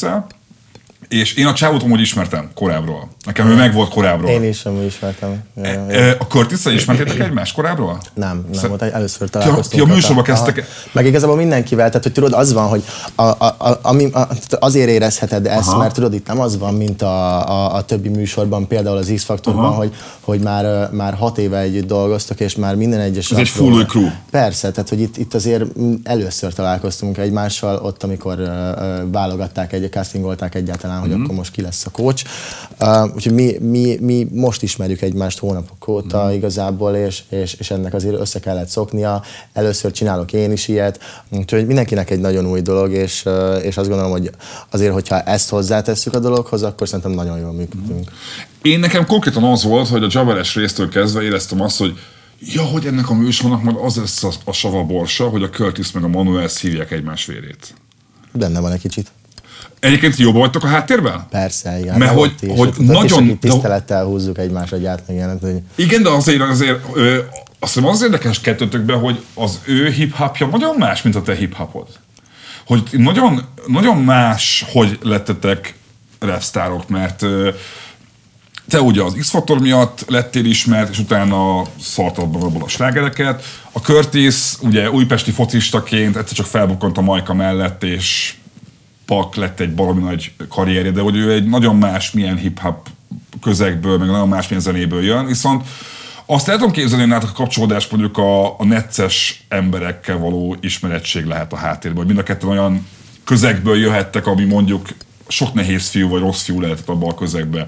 és 1.10 1.34
én 1.34 1.46
a 1.46 1.54
csávót 1.54 1.84
amúgy 1.84 2.00
ismertem 2.00 2.50
korábbról. 2.54 3.10
Nekem 3.26 3.48
ő 3.48 3.56
meg 3.56 3.74
volt 3.74 3.90
korábbról. 3.90 4.30
Én 4.30 4.44
is 4.44 4.66
amúgy 4.66 4.86
ismertem. 4.86 5.44
Ja, 5.56 5.64
e, 5.64 5.86
e, 5.88 6.16
a 6.20 6.28
curtis 6.28 6.66
ismertétek 6.66 7.20
egymást 7.20 7.54
korábbról? 7.54 8.02
Nem, 8.14 8.46
nem, 8.52 8.78
Szer- 8.78 8.94
először 8.94 9.30
találkoztunk. 9.30 9.84
Ti 9.84 9.92
a, 9.92 9.94
műsorba 9.94 10.22
kezdtek. 10.22 10.66
Meg 10.92 11.06
igazából 11.06 11.36
mindenkivel, 11.36 11.88
tehát 11.88 12.04
hogy 12.04 12.12
tudod, 12.12 12.34
az 12.34 12.54
van, 12.54 12.68
hogy 12.68 12.84
a, 13.16 13.24
a, 13.24 13.56
a, 13.58 13.80
ami, 13.82 14.12
a, 14.12 14.28
azért 14.60 14.90
érezheted 14.90 15.46
ezt, 15.46 15.68
Aha. 15.68 15.78
mert 15.78 15.94
tudod, 15.94 16.14
itt 16.14 16.28
nem 16.28 16.40
az 16.40 16.58
van, 16.58 16.74
mint 16.74 17.02
a, 17.02 17.48
a, 17.50 17.76
a 17.76 17.82
többi 17.82 18.10
műsorban, 18.10 18.68
például 18.68 18.98
az 18.98 19.12
X-faktorban, 19.16 19.74
hogy, 19.74 19.94
hogy 20.22 20.40
már, 20.40 20.90
már 20.92 21.14
hat 21.14 21.38
éve 21.38 21.58
együtt 21.58 21.88
dolgoztak, 21.88 22.40
és 22.40 22.56
már 22.56 22.76
minden 22.76 23.00
egyes... 23.00 23.32
Ez 23.32 23.38
egy 23.38 23.50
full 23.50 23.86
crew. 23.86 24.08
Persze, 24.32 24.72
tehát 24.72 24.90
hogy 24.90 25.02
itt, 25.02 25.18
itt 25.18 25.34
azért 25.34 25.64
először 26.04 26.54
találkoztunk 26.54 27.18
egymással, 27.18 27.80
ott, 27.84 28.04
amikor 28.04 28.40
uh, 28.40 29.12
válogatták, 29.12 29.74
egy, 29.74 29.90
castingolták 29.92 30.56
egyáltalán 30.56 30.99
hogy 31.00 31.10
mm. 31.10 31.24
akkor 31.24 31.36
most 31.36 31.52
ki 31.52 31.62
lesz 31.62 31.86
a 31.86 31.90
coach. 31.90 32.26
Uh, 32.80 33.16
úgyhogy 33.16 33.34
mi, 33.34 33.58
mi, 33.60 33.98
mi 34.02 34.28
most 34.32 34.64
ismerjük 34.64 35.02
egymást 35.02 35.40
hónapok 35.40 35.88
óta 35.88 36.26
mm. 36.26 36.32
igazából, 36.32 36.96
és, 36.96 37.24
és, 37.30 37.54
és 37.54 37.72
ennek 37.72 37.94
azért 37.94 38.20
össze 38.20 38.40
kellett 38.40 38.68
szoknia. 38.68 39.24
Először 39.54 39.92
csinálok 39.92 40.34
én 40.34 40.52
is 40.52 40.68
ilyet, 40.68 41.00
úgyhogy 41.30 41.66
mindenkinek 41.66 42.10
egy 42.10 42.20
nagyon 42.20 42.46
új 42.46 42.62
dolog, 42.62 42.92
és, 42.92 43.26
és 43.62 43.78
azt 43.78 43.88
gondolom, 43.88 44.12
hogy 44.12 44.30
azért, 44.70 44.94
hogyha 44.94 45.22
ezt 45.22 45.50
hozzátesszük 45.50 46.14
a 46.14 46.20
dologhoz, 46.20 46.64
akkor 46.64 46.88
szerintem 46.88 47.12
nagyon 47.12 47.40
jól 47.40 47.52
működünk. 47.52 48.12
Én 48.62 48.80
nekem 48.80 49.06
konkrétan 49.06 49.44
az 49.44 49.64
volt, 49.64 49.88
hogy 49.88 50.04
a 50.04 50.08
Javares 50.10 50.56
résztől 50.56 50.90
kezdve 50.90 51.22
éreztem 51.22 51.62
azt, 51.62 51.78
hogy 51.78 52.00
ja, 52.40 52.64
hogy 52.64 52.86
ennek 52.86 53.10
a 53.10 53.14
műsornak 53.14 53.64
majd 53.64 53.78
az 53.82 53.96
lesz 53.96 54.24
a, 54.24 54.32
a 54.44 54.52
sava 54.52 54.84
borsa, 54.84 55.30
hogy 55.30 55.44
a 55.44 55.50
Curtis 55.50 55.92
meg 55.92 56.04
a 56.04 56.08
Manuel 56.08 56.48
szívják 56.48 56.92
egymás 56.92 57.26
vérét. 57.26 57.74
Benne 58.32 58.60
van 58.60 58.72
egy 58.72 58.82
kicsit. 58.82 59.12
Egyébként 59.80 60.18
jobban 60.18 60.40
vagytok 60.40 60.64
a 60.64 60.68
háttérben? 60.68 61.26
Persze, 61.30 61.80
igen. 61.80 61.98
Mert 61.98 62.12
hogy, 62.12 62.34
is, 62.40 62.52
hogy 62.58 62.74
nagyon... 62.78 63.24
Is, 63.24 63.34
tisztelettel 63.40 64.06
húzzuk 64.06 64.38
egymásra 64.38 64.78
gyárt 64.78 65.08
meg 65.08 65.16
ilyenet. 65.16 65.40
Hogy... 65.42 65.62
Igen, 65.76 66.04
de 66.04 66.10
azért, 66.10 66.42
azért 66.42 66.80
ö, 66.94 67.18
azt 67.60 67.74
hiszem 67.74 67.90
az 67.90 68.04
érdekes 68.04 68.42
kettőtökben, 68.42 69.00
hogy 69.00 69.24
az 69.34 69.60
ő 69.66 69.90
hip-hopja 69.90 70.48
nagyon 70.48 70.76
más, 70.76 71.02
mint 71.02 71.16
a 71.16 71.22
te 71.22 71.36
hip-hopod. 71.36 71.88
Hogy 72.66 72.84
nagyon, 72.92 73.42
nagyon 73.68 73.98
más, 73.98 74.66
hogy 74.72 75.00
lettetek 75.02 75.74
rapstárok, 76.20 76.90
mert 76.90 77.22
ö, 77.22 77.50
te 78.70 78.82
ugye 78.82 79.04
az 79.04 79.14
X-faktor 79.20 79.60
miatt 79.60 80.06
lettél 80.08 80.46
ismert, 80.46 80.90
és 80.90 81.00
utána 81.00 81.62
szartad 81.82 82.36
abból 82.36 82.64
a 82.64 82.68
slágereket. 82.68 83.44
A 83.72 83.80
Curtis 83.80 84.36
ugye 84.62 84.92
újpesti 84.92 85.32
focistaként 85.32 86.16
egyszer 86.16 86.36
csak 86.36 86.46
felbukkant 86.46 86.98
a 86.98 87.02
Majka 87.02 87.34
mellett, 87.34 87.84
és 87.84 88.34
Pak 89.10 89.36
lett 89.36 89.60
egy 89.60 89.74
baromi 89.74 90.02
nagy 90.02 90.32
karrierje, 90.50 90.92
de 90.92 91.02
hogy 91.02 91.16
ő 91.16 91.32
egy 91.32 91.46
nagyon 91.46 91.76
más 91.76 92.12
milyen 92.12 92.38
hip-hop 92.38 92.88
közegből, 93.42 93.98
meg 93.98 94.08
nagyon 94.08 94.28
más 94.28 94.48
milyen 94.48 94.64
zenéből 94.64 95.04
jön, 95.04 95.26
viszont 95.26 95.68
azt 96.26 96.48
el 96.48 96.58
tudom 96.58 96.72
képzelni, 96.72 97.12
hogy 97.12 97.24
a 97.24 97.32
kapcsolódás 97.32 97.88
mondjuk 97.88 98.18
a, 98.18 98.60
a 98.60 98.66
necces 98.66 99.46
emberekkel 99.48 100.18
való 100.18 100.56
ismerettség 100.62 101.26
lehet 101.26 101.54
a 101.54 101.56
háttérben, 101.56 101.98
hogy 101.98 102.08
mind 102.08 102.20
a 102.20 102.24
ketten 102.24 102.50
olyan 102.50 102.88
közegből 103.24 103.78
jöhettek, 103.78 104.28
ami 104.28 104.46
mondjuk 104.46 104.88
sok 105.28 105.54
nehéz 105.54 105.90
fiú 105.90 106.10
vagy 106.10 106.22
rossz 106.22 106.44
fiú 106.44 106.62
lehetett 106.62 106.90
abban 106.90 107.10
a 107.10 107.16
közegben. 107.16 107.68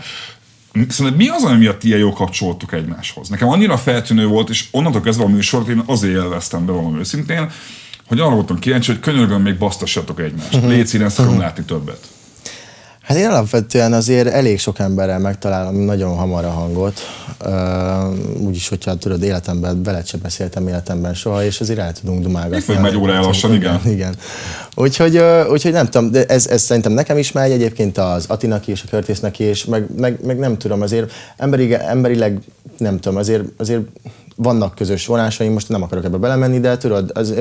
Szerintem 0.74 1.14
mi 1.16 1.28
az, 1.28 1.44
ami 1.44 1.58
miatt 1.58 1.84
ilyen 1.84 2.00
jó 2.00 2.14
kapcsolódtuk 2.14 2.74
egymáshoz? 2.74 3.30
Nekem 3.30 3.50
annyira 3.50 3.78
feltűnő 3.78 4.26
volt, 4.26 4.50
és 4.50 4.66
onnantól 4.72 5.02
kezdve 5.02 5.24
a 5.24 5.28
műsort 5.28 5.68
én 5.68 5.84
azért 5.86 6.14
élveztem 6.14 6.66
be 6.66 6.72
valami 6.72 7.00
őszintén, 7.00 7.50
hogy 8.12 8.20
arra 8.20 8.36
voltam 8.36 8.60
kíváncsi, 8.60 8.92
hogy 8.92 9.00
könyörgöm 9.00 9.42
még 9.42 9.58
basztassatok 9.58 10.20
egymást. 10.20 10.54
Uh-huh. 10.54 10.70
Légy 10.70 10.88
színes, 10.88 11.18
uh-huh. 11.18 11.38
látni 11.38 11.64
többet. 11.64 12.00
Hát 13.02 13.18
én 13.18 13.28
alapvetően 13.28 13.94
azért 13.94 14.28
elég 14.28 14.60
sok 14.60 14.80
emberrel 14.80 15.20
megtalálom 15.20 15.76
nagyon 15.76 16.16
hamar 16.16 16.46
a 16.46 16.50
hangot. 16.50 17.00
Úgyis, 18.38 18.70
hogyha 18.70 18.96
tudod, 18.96 19.24
életemben 19.24 19.84
veled 19.84 20.08
sem 20.08 20.20
beszéltem 20.24 20.68
életemben 20.68 21.14
soha, 21.14 21.44
és 21.44 21.60
azért 21.60 21.80
el 21.80 21.94
tudunk 21.94 22.22
dumálgatni. 22.22 22.74
Még 22.74 22.82
megy 22.82 22.96
óra 22.96 23.20
lassan, 23.20 23.54
igen. 23.54 23.82
igen. 23.86 24.16
Úgyhogy, 24.76 25.22
úgyhogy 25.50 25.72
nem 25.72 25.86
tudom, 25.86 26.12
de 26.12 26.26
ez, 26.26 26.48
ez 26.48 26.62
szerintem 26.62 26.92
nekem 26.92 27.18
is 27.18 27.32
megy, 27.32 27.52
egyébként 27.52 27.98
az 27.98 28.26
Atinak 28.28 28.68
is, 28.68 28.84
a 28.84 28.90
Körtésznek 28.90 29.40
is, 29.40 29.66
meg, 29.66 29.86
meg, 29.98 30.26
meg 30.26 30.38
nem 30.38 30.58
tudom, 30.58 30.82
azért 30.82 31.12
emberi, 31.38 31.74
emberileg 31.74 32.40
nem 32.78 33.00
tudom, 33.00 33.18
azért, 33.18 33.44
azért 33.58 33.82
vannak 34.36 34.76
közös 34.76 35.06
vonásaim, 35.06 35.54
most 35.54 35.70
nem 35.70 35.84
akarok 35.84 36.04
ebbe 36.04 36.18
belemenni, 36.18 36.60
de 36.60 36.78
tudod, 36.78 37.12
az, 37.14 37.34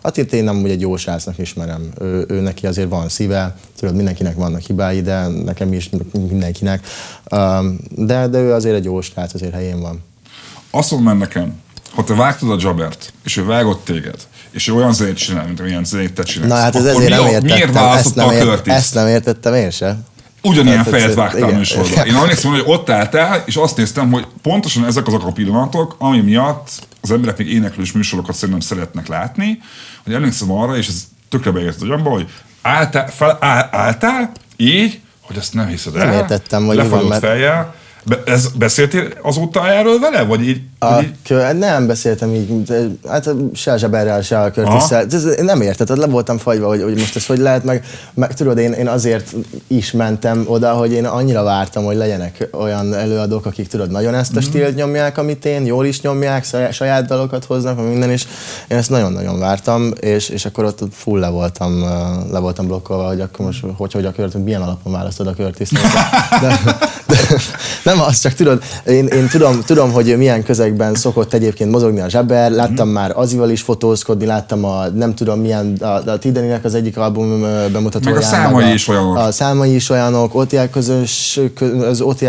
Attilt 0.00 0.32
én 0.32 0.44
nem 0.44 0.62
úgy 0.62 0.70
egy 0.70 0.80
jó 0.80 0.96
srácnak 0.96 1.38
ismerem. 1.38 1.88
Ő, 2.00 2.24
ő, 2.28 2.40
neki 2.40 2.66
azért 2.66 2.88
van 2.88 3.08
szíve, 3.08 3.56
tudod, 3.78 3.94
mindenkinek 3.94 4.36
vannak 4.36 4.60
hibái, 4.60 5.02
de 5.02 5.26
nekem 5.26 5.72
is 5.72 5.90
mindenkinek. 6.12 6.86
Um, 7.30 7.78
de, 7.90 8.26
de 8.26 8.38
ő 8.38 8.52
azért 8.52 8.76
egy 8.76 8.84
jó 8.84 9.00
srác, 9.00 9.34
azért 9.34 9.54
helyén 9.54 9.80
van. 9.80 10.02
Azt 10.70 10.90
mondom 10.90 11.08
már 11.08 11.28
nekem, 11.28 11.60
ha 11.94 12.04
te 12.04 12.14
vágtad 12.14 12.50
a 12.50 12.56
Jabert, 12.58 13.12
és 13.24 13.36
ő 13.36 13.44
vágott 13.44 13.84
téged, 13.84 14.16
és 14.50 14.68
ő 14.68 14.74
olyan 14.74 14.92
zenét 14.92 15.16
csinál, 15.16 15.46
mint 15.46 15.60
amilyen 15.60 15.84
zenét 15.84 16.14
te 16.14 16.22
csinálsz, 16.22 16.50
Na 16.50 16.56
hát 16.56 16.76
ez 16.76 16.84
ezért 16.84 17.08
mi, 17.08 17.08
nem 17.08 17.26
értettem. 17.26 17.56
Miért 17.56 17.72
választotta 17.72 18.26
a 18.26 18.32
Curtis? 18.32 18.72
Ezt 18.72 18.94
nem 18.94 19.06
értettem 19.06 19.54
én 19.54 19.70
sem. 19.70 20.04
Ugyanilyen 20.46 20.84
Tehát, 20.84 21.00
fejet 21.00 21.14
vágtál 21.14 21.48
a 21.48 21.56
műsorban. 21.56 22.06
Én 22.06 22.14
emlékszem, 22.14 22.50
hogy 22.50 22.62
ott 22.66 22.90
álltál, 22.90 23.42
és 23.46 23.56
azt 23.56 23.76
néztem, 23.76 24.10
hogy 24.10 24.26
pontosan 24.42 24.84
ezek 24.84 25.06
azok 25.06 25.26
a 25.26 25.32
pillanatok, 25.32 25.96
ami 25.98 26.20
miatt 26.20 26.68
az 27.00 27.10
emberek 27.10 27.38
még 27.38 27.52
éneklős 27.52 27.92
műsorokat 27.92 28.34
szerintem 28.34 28.60
szeretnek 28.60 29.06
látni, 29.06 29.58
hogy 30.04 30.14
emlékszem 30.14 30.52
arra, 30.52 30.76
és 30.76 30.88
ez 30.88 31.04
tökre 31.28 31.50
beért 31.50 31.82
agyamba, 31.82 32.10
hogy 32.10 32.26
álltál, 32.62 33.08
fel, 33.08 33.38
áll, 33.40 33.68
álltál 33.70 34.32
így, 34.56 35.00
hogy 35.20 35.36
ezt 35.36 35.54
nem 35.54 35.66
hiszed 35.66 35.96
el. 35.96 36.06
Nem 36.06 36.14
értettem, 36.14 36.66
hogy 36.66 36.88
van, 36.88 37.04
mert... 37.04 37.24
fejjel, 37.24 37.74
Be, 38.04 38.22
ez, 38.26 38.48
beszéltél 38.48 39.08
azóta 39.22 39.68
erről 39.68 39.98
vele? 39.98 40.22
Vagy 40.22 40.48
így, 40.48 40.60
A, 40.86 41.04
kö, 41.24 41.52
nem 41.52 41.86
beszéltem 41.86 42.34
így, 42.34 42.62
de 42.62 42.86
hát 43.08 43.34
se 43.54 43.72
a 43.72 43.76
zseberrel, 43.76 44.22
se 44.22 44.40
a 44.40 44.50
körtisszel. 44.50 45.06
Nem 45.40 45.60
érted, 45.60 45.98
le 45.98 46.06
voltam 46.06 46.38
fagyva, 46.38 46.68
hogy, 46.68 46.82
hogy 46.82 46.98
most 46.98 47.16
ez 47.16 47.26
hogy 47.26 47.38
lehet, 47.38 47.64
meg, 47.64 47.84
meg 48.14 48.34
tudod, 48.34 48.58
én, 48.58 48.72
én 48.72 48.88
azért 48.88 49.34
is 49.66 49.92
mentem 49.92 50.44
oda, 50.46 50.72
hogy 50.72 50.92
én 50.92 51.04
annyira 51.04 51.42
vártam, 51.42 51.84
hogy 51.84 51.96
legyenek 51.96 52.48
olyan 52.52 52.94
előadók, 52.94 53.46
akik 53.46 53.68
tudod, 53.68 53.90
nagyon 53.90 54.14
ezt 54.14 54.36
a 54.36 54.40
stílt 54.40 54.74
nyomják, 54.74 55.18
amit 55.18 55.44
én, 55.44 55.66
jól 55.66 55.86
is 55.86 56.00
nyomják, 56.00 56.46
saját, 56.72 57.06
dalokat 57.06 57.44
hoznak, 57.44 57.88
minden, 57.88 58.10
és 58.10 58.26
én 58.68 58.76
ezt 58.76 58.90
nagyon-nagyon 58.90 59.38
vártam, 59.38 59.92
és, 60.00 60.28
és 60.28 60.44
akkor 60.44 60.64
ott 60.64 60.80
full 60.92 61.20
le 61.20 61.28
voltam, 61.28 61.82
uh, 61.82 62.32
le 62.32 62.38
voltam 62.38 62.66
blokkolva, 62.66 63.06
hogy 63.06 63.20
akkor 63.20 63.46
most 63.46 63.64
hogy, 63.76 63.92
hogy 63.92 64.04
a 64.04 64.12
kört, 64.12 64.44
milyen 64.44 64.62
alapon 64.62 64.92
választod 64.92 65.26
a 65.26 65.32
Curtis. 65.32 65.70
De, 66.40 66.58
nem 67.84 68.00
az, 68.00 68.20
csak 68.20 68.32
tudod, 68.32 68.62
én, 68.86 69.06
én 69.06 69.28
tudom, 69.28 69.62
tudom, 69.62 69.92
hogy 69.92 70.16
milyen 70.16 70.42
közegben 70.76 70.94
szokott 70.94 71.32
egyébként 71.32 71.70
mozogni 71.70 72.00
a 72.00 72.08
zseber, 72.08 72.50
láttam 72.50 72.88
már 72.88 73.12
Azival 73.14 73.50
is 73.50 73.62
fotózkodni, 73.62 74.26
láttam 74.26 74.64
a 74.64 74.86
nem 74.88 75.14
tudom 75.14 75.40
milyen, 75.40 75.76
a, 75.80 75.86
a 75.86 76.18
Tideninek 76.18 76.64
az 76.64 76.74
egyik 76.74 76.96
album 76.96 77.40
bemutatóján. 77.72 78.14
Meg 78.14 78.22
a 78.22 78.26
számai 78.26 78.72
is 78.72 78.88
olyanok. 78.88 79.16
A 79.16 79.32
számai 79.32 79.74
is 79.74 79.90
olyanok, 79.90 80.34
OTL 80.34 80.64
közös, 80.72 81.40
kö- 81.54 81.82
az 81.82 82.00
OTL 82.00 82.26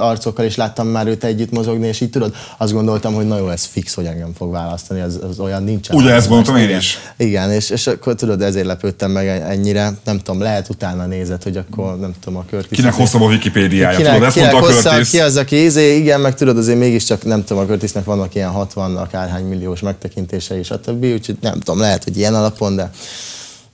arcokkal 0.00 0.44
is 0.44 0.56
láttam 0.56 0.86
már 0.86 1.06
őt 1.06 1.24
együtt 1.24 1.50
mozogni, 1.50 1.86
és 1.86 2.00
így 2.00 2.10
tudod, 2.10 2.34
azt 2.56 2.72
gondoltam, 2.72 3.14
hogy 3.14 3.26
na 3.26 3.38
jó, 3.38 3.48
ez 3.48 3.64
fix, 3.64 3.94
hogy 3.94 4.04
engem 4.04 4.32
fog 4.36 4.52
választani, 4.52 5.00
az, 5.00 5.20
az 5.30 5.38
olyan 5.38 5.62
nincsen. 5.62 5.96
Ugye 5.96 6.12
ezt 6.12 6.28
gondoltam 6.28 6.56
én 6.56 6.76
is. 6.76 6.98
Igen, 7.16 7.50
és, 7.50 7.70
és 7.70 7.86
akkor 7.86 8.14
tudod, 8.14 8.42
ezért 8.42 8.66
lepődtem 8.66 9.10
meg 9.10 9.26
ennyire, 9.26 9.92
nem 10.04 10.18
tudom, 10.18 10.40
lehet 10.40 10.68
utána 10.68 11.06
nézett, 11.06 11.42
hogy 11.42 11.56
akkor 11.56 11.98
nem 11.98 12.12
tudom, 12.20 12.38
a 12.38 12.44
Curtis 12.50 12.78
Kinek 12.78 12.94
hosszabb 12.94 13.22
a 13.22 13.26
Wikipédiája? 13.26 13.96
Tudod, 13.96 14.22
ezt 14.22 14.36
mondta 14.36 14.56
a 14.56 14.60
hosszabb, 14.60 14.92
Curtis. 14.92 15.10
ki 15.10 15.20
az, 15.20 15.36
aki 15.36 15.64
izé, 15.64 15.96
igen, 15.96 16.20
meg 16.20 16.34
tudod, 16.34 16.58
azért 16.58 16.78
mégiscsak 16.78 17.24
nem 17.24 17.44
tudom, 17.44 17.55
a 17.58 17.66
Curtisnek 17.66 18.04
vannak 18.04 18.34
ilyen 18.34 18.50
60 18.50 18.96
akárhány 18.96 19.44
milliós 19.44 19.80
megtekintései, 19.80 20.62
stb. 20.62 21.04
Úgyhogy 21.04 21.36
nem 21.40 21.52
tudom, 21.52 21.80
lehet, 21.80 22.04
hogy 22.04 22.16
ilyen 22.16 22.34
alapon, 22.34 22.76
de 22.76 22.90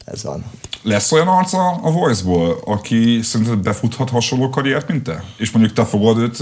ez 0.04 0.22
van. 0.22 0.44
Lesz 0.82 1.12
olyan 1.12 1.28
arca 1.28 1.70
a 1.82 1.90
Voice-ból, 1.90 2.62
aki 2.64 3.20
szerinted 3.22 3.58
befuthat 3.58 4.10
hasonló 4.10 4.48
karriert, 4.48 4.88
mint 4.88 5.02
te? 5.02 5.24
És 5.36 5.50
mondjuk 5.50 5.74
te 5.74 5.84
fogod 5.84 6.18
őt 6.18 6.38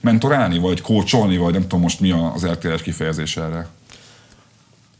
mentorálni, 0.00 0.58
vagy 0.58 0.80
kócsolni, 0.80 1.36
vagy 1.36 1.52
nem 1.52 1.62
tudom 1.62 1.80
most 1.80 2.00
mi 2.00 2.10
az 2.34 2.46
RTL-es 2.46 2.82
kifejezés 2.82 3.36
erre? 3.36 3.66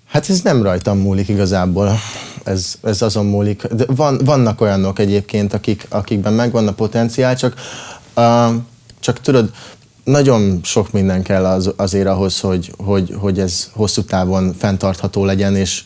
Hát 0.08 0.30
ez 0.30 0.40
nem 0.40 0.62
rajtam 0.62 0.98
múlik 0.98 1.28
igazából, 1.28 1.98
ez, 2.44 2.74
ez 2.82 3.02
azon 3.02 3.26
múlik. 3.26 3.66
De 3.66 3.84
van, 3.86 4.20
vannak 4.24 4.60
olyanok 4.60 4.98
egyébként, 4.98 5.52
akik, 5.52 5.86
akikben 5.88 6.32
megvan 6.32 6.68
a 6.68 6.72
potenciál, 6.72 7.36
csak, 7.36 7.54
uh, 8.16 8.54
csak 9.00 9.20
tudod, 9.20 9.50
nagyon 10.04 10.60
sok 10.62 10.92
minden 10.92 11.22
kell 11.22 11.44
az, 11.46 11.72
azért 11.76 12.06
ahhoz, 12.06 12.40
hogy, 12.40 12.72
hogy, 12.76 13.14
hogy 13.18 13.40
ez 13.40 13.70
hosszú 13.72 14.02
távon 14.02 14.52
fenntartható 14.58 15.24
legyen, 15.24 15.56
és 15.56 15.84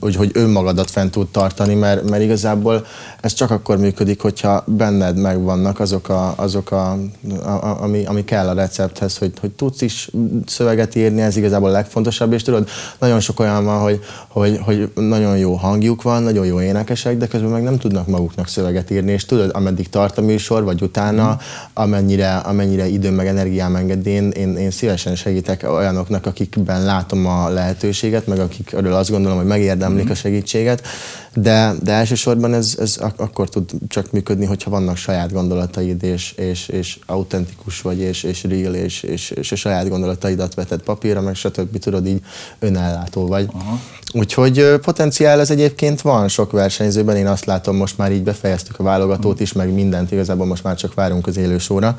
hogy, 0.00 0.16
hogy 0.16 0.30
önmagadat 0.32 0.90
fent 0.90 1.10
tud 1.10 1.28
tartani, 1.28 1.74
mert, 1.74 2.10
mert 2.10 2.22
igazából 2.22 2.86
ez 3.20 3.32
csak 3.32 3.50
akkor 3.50 3.78
működik, 3.78 4.20
hogyha 4.20 4.64
benned 4.66 5.16
megvannak 5.16 5.80
azok, 5.80 6.08
a, 6.08 6.34
azok 6.36 6.70
a, 6.70 6.98
a, 7.44 7.82
ami, 7.82 8.04
ami 8.04 8.24
kell 8.24 8.48
a 8.48 8.52
recepthez, 8.52 9.18
hogy, 9.18 9.32
hogy 9.40 9.50
tudsz 9.50 9.80
is 9.80 10.10
szöveget 10.46 10.94
írni, 10.94 11.20
ez 11.20 11.36
igazából 11.36 11.68
a 11.68 11.72
legfontosabb, 11.72 12.32
és 12.32 12.42
tudod, 12.42 12.68
nagyon 12.98 13.20
sok 13.20 13.40
olyan 13.40 13.64
van, 13.64 13.80
hogy, 13.80 14.00
hogy, 14.28 14.58
hogy 14.62 14.90
nagyon 14.94 15.38
jó 15.38 15.54
hangjuk 15.54 16.02
van, 16.02 16.22
nagyon 16.22 16.46
jó 16.46 16.60
énekesek, 16.60 17.16
de 17.16 17.26
közben 17.26 17.50
meg 17.50 17.62
nem 17.62 17.78
tudnak 17.78 18.06
maguknak 18.06 18.48
szöveget 18.48 18.90
írni, 18.90 19.12
és 19.12 19.24
tudod, 19.24 19.50
ameddig 19.54 19.88
tart 19.88 20.18
a 20.18 20.22
műsor, 20.22 20.64
vagy 20.64 20.82
utána, 20.82 21.38
amennyire, 21.72 22.36
amennyire 22.36 22.86
időm 22.86 23.14
meg 23.14 23.26
energiám 23.26 23.76
enged, 23.76 24.06
én, 24.06 24.30
én, 24.30 24.56
én 24.56 24.70
szívesen 24.70 25.16
segítek 25.16 25.66
olyanoknak, 25.68 26.26
akikben 26.26 26.84
látom 26.84 27.26
a 27.26 27.48
lehetőséget, 27.48 28.26
meg 28.26 28.38
akikről 28.38 28.94
azt 28.94 29.10
gondolom, 29.10 29.36
hogy 29.36 29.46
megérdemlik 29.66 30.10
a 30.10 30.14
segítséget, 30.14 30.86
de, 31.34 31.74
de 31.82 31.92
elsősorban 31.92 32.54
ez, 32.54 32.76
ez 32.78 32.96
ak- 33.00 33.20
akkor 33.20 33.48
tud 33.48 33.70
csak 33.88 34.12
működni, 34.12 34.44
hogyha 34.44 34.70
vannak 34.70 34.96
saját 34.96 35.32
gondolataid, 35.32 36.02
és, 36.02 36.32
és, 36.32 36.68
és 36.68 36.98
autentikus 37.06 37.80
vagy, 37.80 37.98
és, 37.98 38.22
és 38.22 38.44
real, 38.44 38.74
és, 38.74 39.02
és, 39.02 39.30
és 39.30 39.52
a 39.52 39.56
saját 39.56 39.88
gondolataidat 39.88 40.54
veted 40.54 40.80
papírra, 40.80 41.20
meg 41.20 41.34
stb. 41.34 41.78
tudod, 41.78 42.06
így 42.06 42.20
önellátó 42.58 43.26
vagy. 43.26 43.48
Aha. 43.52 43.80
Úgyhogy 44.12 44.74
potenciál 44.82 45.40
ez 45.40 45.50
egyébként 45.50 46.00
van 46.00 46.28
sok 46.28 46.52
versenyzőben, 46.52 47.16
én 47.16 47.26
azt 47.26 47.44
látom, 47.44 47.76
most 47.76 47.98
már 47.98 48.12
így 48.12 48.22
befejeztük 48.22 48.78
a 48.78 48.82
válogatót 48.82 49.40
is, 49.40 49.52
meg 49.52 49.72
mindent, 49.72 50.12
igazából 50.12 50.46
most 50.46 50.62
már 50.62 50.76
csak 50.76 50.94
várunk 50.94 51.26
az 51.26 51.36
élősóra. 51.36 51.96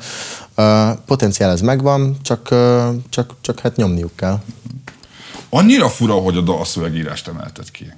Potenciál 1.06 1.50
ez 1.50 1.60
megvan, 1.60 2.16
csak, 2.22 2.54
csak, 3.08 3.34
csak 3.40 3.60
hát 3.60 3.76
nyomniuk 3.76 4.16
kell. 4.16 4.38
Annyira 5.50 5.88
fura, 5.88 6.14
hogy 6.14 6.36
a 6.36 6.40
dalszövegírást 6.40 7.28
emelted 7.28 7.70
ki. 7.70 7.92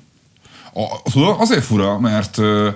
A, 0.74 1.03
tudod, 1.12 1.36
azért 1.38 1.64
fura, 1.64 1.98
mert 1.98 2.38
ö, 2.38 2.68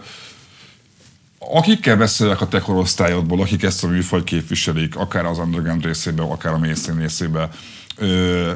akikkel 1.39 1.97
beszélek 1.97 2.41
a 2.41 2.49
te 2.49 2.59
korosztályodból, 2.61 3.41
akik 3.41 3.63
ezt 3.63 3.85
a 3.85 3.89
műfajt 3.89 4.25
képviselik, 4.25 4.97
akár 4.97 5.25
az 5.27 5.39
underground 5.39 5.85
részében, 5.85 6.27
akár 6.27 6.53
a 6.53 6.59
mainstream 6.59 6.99
részében, 6.99 7.49
ö, 7.97 8.51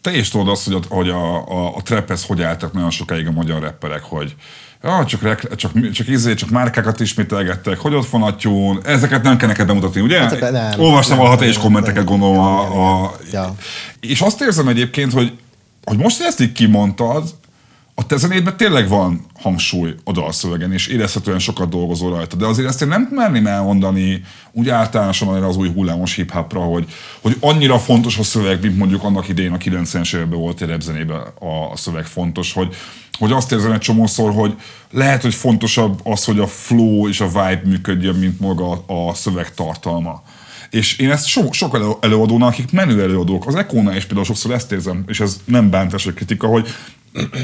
te 0.00 0.16
is 0.16 0.28
tudod 0.28 0.48
azt, 0.48 0.64
hogy 0.64 0.74
a, 0.74 0.94
hogy 0.94 1.08
a, 1.08 1.48
a, 1.48 1.76
a 1.76 1.82
traphez 1.82 2.24
hogy 2.24 2.42
álltak 2.42 2.72
nagyon 2.72 2.90
sokáig 2.90 3.26
a 3.26 3.30
magyar 3.32 3.62
rapperek, 3.62 4.02
hogy 4.02 4.34
Ja, 4.82 5.04
csak, 5.04 5.22
rekl- 5.22 5.54
csak, 5.54 5.90
csak, 5.90 6.08
izé, 6.08 6.34
csak 6.34 6.50
márkákat 6.50 7.00
ismételgettek, 7.00 7.78
hogy 7.78 7.94
ott 7.94 8.08
van 8.08 8.22
a 8.22 8.36
tyún, 8.36 8.80
ezeket 8.84 9.22
nem 9.22 9.36
kell 9.36 9.48
neked 9.48 9.66
bemutatni, 9.66 10.00
ugye? 10.00 10.18
Hát, 10.20 10.50
nem. 10.50 10.80
Olvastam 10.80 11.10
Nem, 11.10 11.18
valaha 11.18 11.36
te 11.36 11.40
nem, 11.40 11.50
is 11.50 11.58
kommenteket, 11.58 12.04
nem. 12.04 12.18
gondolom. 12.18 12.38
A, 12.38 12.62
Igen, 12.62 12.80
a, 12.82 13.12
Ja. 13.32 13.54
És 14.00 14.20
azt 14.20 14.40
érzem 14.40 14.68
egyébként, 14.68 15.12
hogy, 15.12 15.38
hogy 15.88 15.98
most, 15.98 16.20
ezt 16.20 16.40
így 16.40 16.52
kimondtad, 16.52 17.34
a 17.94 18.06
te 18.06 18.16
zenédben 18.16 18.56
tényleg 18.56 18.88
van 18.88 19.26
hangsúly 19.40 19.94
a 20.04 20.12
dalszövegen, 20.12 20.72
és 20.72 20.86
érezhetően 20.86 21.38
sokat 21.38 21.68
dolgozol 21.68 22.10
rajta, 22.10 22.36
de 22.36 22.46
azért 22.46 22.68
ezt 22.68 22.82
én 22.82 22.88
nem 22.88 23.08
merném 23.10 23.46
elmondani 23.46 24.22
úgy 24.52 24.68
általánosan 24.68 25.36
erre 25.36 25.46
az 25.46 25.56
új 25.56 25.72
hullámos 25.72 26.14
hip-hopra, 26.14 26.60
hogy, 26.60 26.88
hogy 27.20 27.36
annyira 27.40 27.78
fontos 27.78 28.18
a 28.18 28.22
szöveg, 28.22 28.62
mint 28.62 28.78
mondjuk 28.78 29.02
annak 29.02 29.28
idején 29.28 29.52
a 29.52 29.56
90-es 29.56 30.14
években 30.14 30.38
volt 30.38 30.60
egy 30.62 30.68
repzenében 30.68 31.20
a, 31.38 31.70
a 31.72 31.76
szöveg 31.76 32.06
fontos, 32.06 32.52
hogy, 32.52 32.74
hogy 33.18 33.32
azt 33.32 33.52
érzem 33.52 33.72
egy 33.72 33.80
csomószor, 33.80 34.32
hogy 34.32 34.54
lehet, 34.90 35.22
hogy 35.22 35.34
fontosabb 35.34 36.00
az, 36.02 36.24
hogy 36.24 36.38
a 36.38 36.46
flow 36.46 37.08
és 37.08 37.20
a 37.20 37.26
vibe 37.26 37.62
működjön, 37.64 38.14
mint 38.14 38.40
maga 38.40 38.84
a 38.86 39.14
szöveg 39.14 39.54
tartalma. 39.54 40.22
És 40.70 40.98
én 40.98 41.10
ezt 41.10 41.26
so, 41.26 41.52
sok 41.52 41.74
elő, 41.74 41.90
előadónak, 42.00 42.48
akik 42.48 42.72
menő 42.72 43.02
előadók, 43.02 43.46
az 43.46 43.54
Ekónál 43.54 43.96
is 43.96 44.04
például 44.04 44.24
sokszor 44.24 44.52
ezt 44.52 44.72
érzem, 44.72 45.04
és 45.06 45.20
ez 45.20 45.40
nem 45.44 45.70
bántás 45.70 46.04
vagy 46.04 46.14
kritika, 46.14 46.46
hogy, 46.46 46.68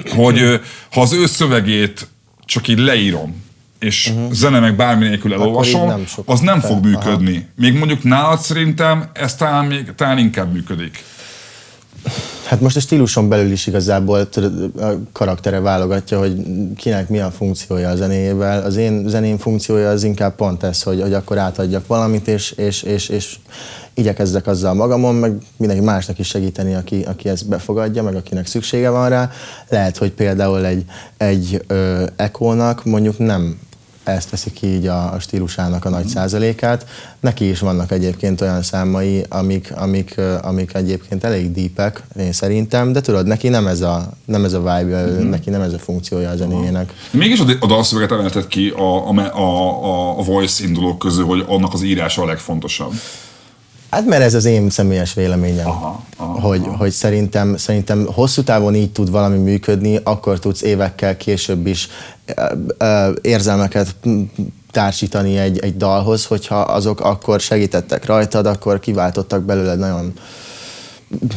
hogy 0.09 0.61
ha 0.91 1.01
az 1.01 1.12
ő 1.12 1.27
szövegét 1.27 2.09
csak 2.45 2.68
így 2.68 2.79
leírom, 2.79 3.43
és 3.79 4.09
uh-huh. 4.09 4.33
zene 4.33 4.61
meg 4.61 4.77
bármi 4.77 5.09
nélkül 5.09 5.33
elolvasom, 5.33 5.87
nem 5.87 6.05
az 6.25 6.41
nem 6.41 6.61
fog 6.61 6.85
működni. 6.85 7.49
Még 7.57 7.72
mondjuk 7.72 8.03
nálad 8.03 8.41
szerintem 8.41 9.11
ez 9.12 9.35
talán, 9.35 9.64
még, 9.64 9.95
talán 9.95 10.18
inkább 10.18 10.53
működik. 10.53 11.03
Hát 12.44 12.61
most 12.61 12.76
a 12.76 12.80
stíluson 12.80 13.28
belül 13.28 13.52
is 13.52 13.66
igazából 13.66 14.28
a 14.80 14.86
karaktere 15.12 15.61
válogatja, 15.61 16.18
hogy 16.18 16.36
kinek 16.76 17.09
mi 17.09 17.20
a 17.20 17.30
funkciója 17.30 17.88
a 17.88 17.96
zenéjével. 17.96 18.62
Az 18.62 18.76
én 18.76 19.09
zeném 19.09 19.38
funkciója 19.38 19.90
az 19.90 20.05
inkább 20.05 20.34
pont 20.34 20.62
ez, 20.62 20.82
hogy, 20.82 21.00
hogy 21.00 21.12
akkor 21.12 21.38
átadjak 21.38 21.86
valamit, 21.86 22.28
és, 22.28 22.50
és, 22.50 22.82
és, 22.82 23.09
és 23.09 23.36
igyekezzek 23.94 24.46
azzal 24.46 24.74
magamon, 24.74 25.14
meg 25.14 25.32
mindenki 25.57 25.84
másnak 25.84 26.18
is 26.18 26.26
segíteni, 26.26 26.74
aki, 26.74 27.02
aki 27.07 27.28
ezt 27.28 27.48
befogadja, 27.48 28.02
meg 28.02 28.14
akinek 28.14 28.46
szüksége 28.46 28.90
van 28.90 29.09
rá. 29.09 29.30
Lehet, 29.68 29.96
hogy 29.96 30.12
például 30.12 30.66
egy, 30.66 30.84
egy 31.16 31.64
ö, 31.66 32.05
ekónak 32.16 32.84
mondjuk 32.84 33.18
nem 33.18 33.59
ezt 34.05 34.30
teszi 34.30 34.52
ki 34.52 34.66
így 34.66 34.86
a, 34.86 35.16
stílusának 35.20 35.84
a 35.84 35.88
nagy 35.88 36.07
százalékát. 36.07 36.86
Neki 37.20 37.48
is 37.48 37.61
vannak 37.61 37.92
egyébként 37.92 38.40
olyan 38.40 38.62
számai, 38.62 39.24
amik, 39.28 39.72
amik, 39.76 40.20
amik 40.42 40.74
egyébként 40.74 41.24
elég 41.24 41.52
deepek, 41.52 42.02
én 42.18 42.32
szerintem, 42.32 42.92
de 42.92 43.00
tudod, 43.00 43.26
neki 43.26 43.48
nem 43.48 43.66
ez 43.66 43.80
a, 43.80 44.12
nem 44.24 44.44
ez 44.44 44.52
a 44.52 44.59
vibe, 44.59 45.05
mm-hmm. 45.05 45.28
neki 45.28 45.50
nem 45.50 45.61
ez 45.61 45.72
a 45.72 45.78
funkciója 45.78 46.30
a 46.30 46.36
zenéjének. 46.36 46.92
Mégis 47.11 47.40
a 47.61 47.66
dalszöveget 47.66 48.12
emelted 48.12 48.46
ki 48.46 48.68
a, 48.68 49.09
a, 49.09 49.38
a, 49.38 50.18
a 50.18 50.22
voice 50.22 50.64
indulók 50.64 50.98
közül, 50.98 51.24
hogy 51.24 51.44
annak 51.46 51.72
az 51.72 51.82
írása 51.82 52.22
a 52.22 52.26
legfontosabb. 52.26 52.92
Hát 53.95 54.07
mert 54.07 54.22
ez 54.22 54.34
az 54.34 54.45
én 54.45 54.70
személyes 54.70 55.14
véleményem, 55.14 55.66
Aha, 55.66 56.03
aha, 56.16 56.40
hogy, 56.40 56.66
hogy 56.78 56.90
szerintem, 56.90 57.57
szerintem 57.57 58.07
hosszú 58.12 58.42
távon 58.42 58.74
így 58.74 58.92
tud 58.92 59.11
valami 59.11 59.38
működni, 59.38 60.01
akkor 60.03 60.38
tudsz 60.38 60.62
évekkel 60.62 61.16
később 61.16 61.66
is 61.66 61.88
érzelmeket 63.20 63.95
társítani 64.70 65.38
egy, 65.38 65.59
egy 65.59 65.76
dalhoz, 65.76 66.24
hogyha 66.26 66.61
azok 66.61 67.01
akkor 67.01 67.40
segítettek 67.40 68.07
rajtad, 68.07 68.47
akkor 68.47 68.80
kiváltottak 68.80 69.42
belőled 69.42 69.78
nagyon 69.78 70.12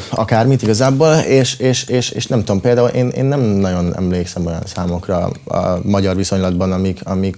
akármit 0.09 0.61
igazából, 0.61 1.13
és, 1.15 1.59
és, 1.59 1.83
és, 1.83 2.09
és 2.09 2.27
nem 2.27 2.39
tudom, 2.39 2.61
például 2.61 2.87
én, 2.87 3.09
én 3.09 3.25
nem 3.25 3.41
nagyon 3.41 3.95
emlékszem 3.95 4.45
olyan 4.45 4.63
számokra 4.65 5.31
a 5.45 5.79
magyar 5.83 6.15
viszonylatban, 6.15 6.71
amik, 6.71 6.99
amik 7.03 7.37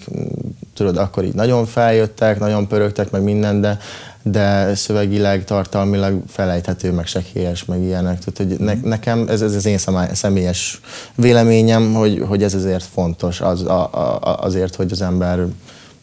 tudod, 0.80 0.98
akkor 0.98 1.24
így 1.24 1.34
nagyon 1.34 1.66
feljöttek, 1.66 2.40
nagyon 2.40 2.68
pörögtek, 2.68 3.12
meg 3.12 3.22
minden, 3.22 3.62
de 3.62 3.80
de 4.24 4.76
szövegileg, 4.76 5.44
tartalmilag 5.44 6.22
felejthető, 6.28 6.92
meg 6.92 7.08
sekélyes, 7.08 7.66
meg 7.66 7.82
ilyenek. 7.82 8.20
Tehát, 8.20 8.38
hogy 8.38 8.60
ne, 8.66 8.90
nekem 8.90 9.26
ez, 9.28 9.42
ez 9.42 9.56
az 9.56 9.66
én 9.66 9.78
személyes 10.14 10.80
véleményem, 11.16 11.94
hogy, 11.94 12.24
hogy 12.28 12.44
ez 12.44 12.54
azért 12.54 12.84
fontos, 12.84 13.42
az, 13.42 13.62
a, 13.62 13.94
a, 13.94 14.44
azért, 14.44 14.76
hogy 14.76 14.92
az 14.92 15.02
ember 15.02 15.46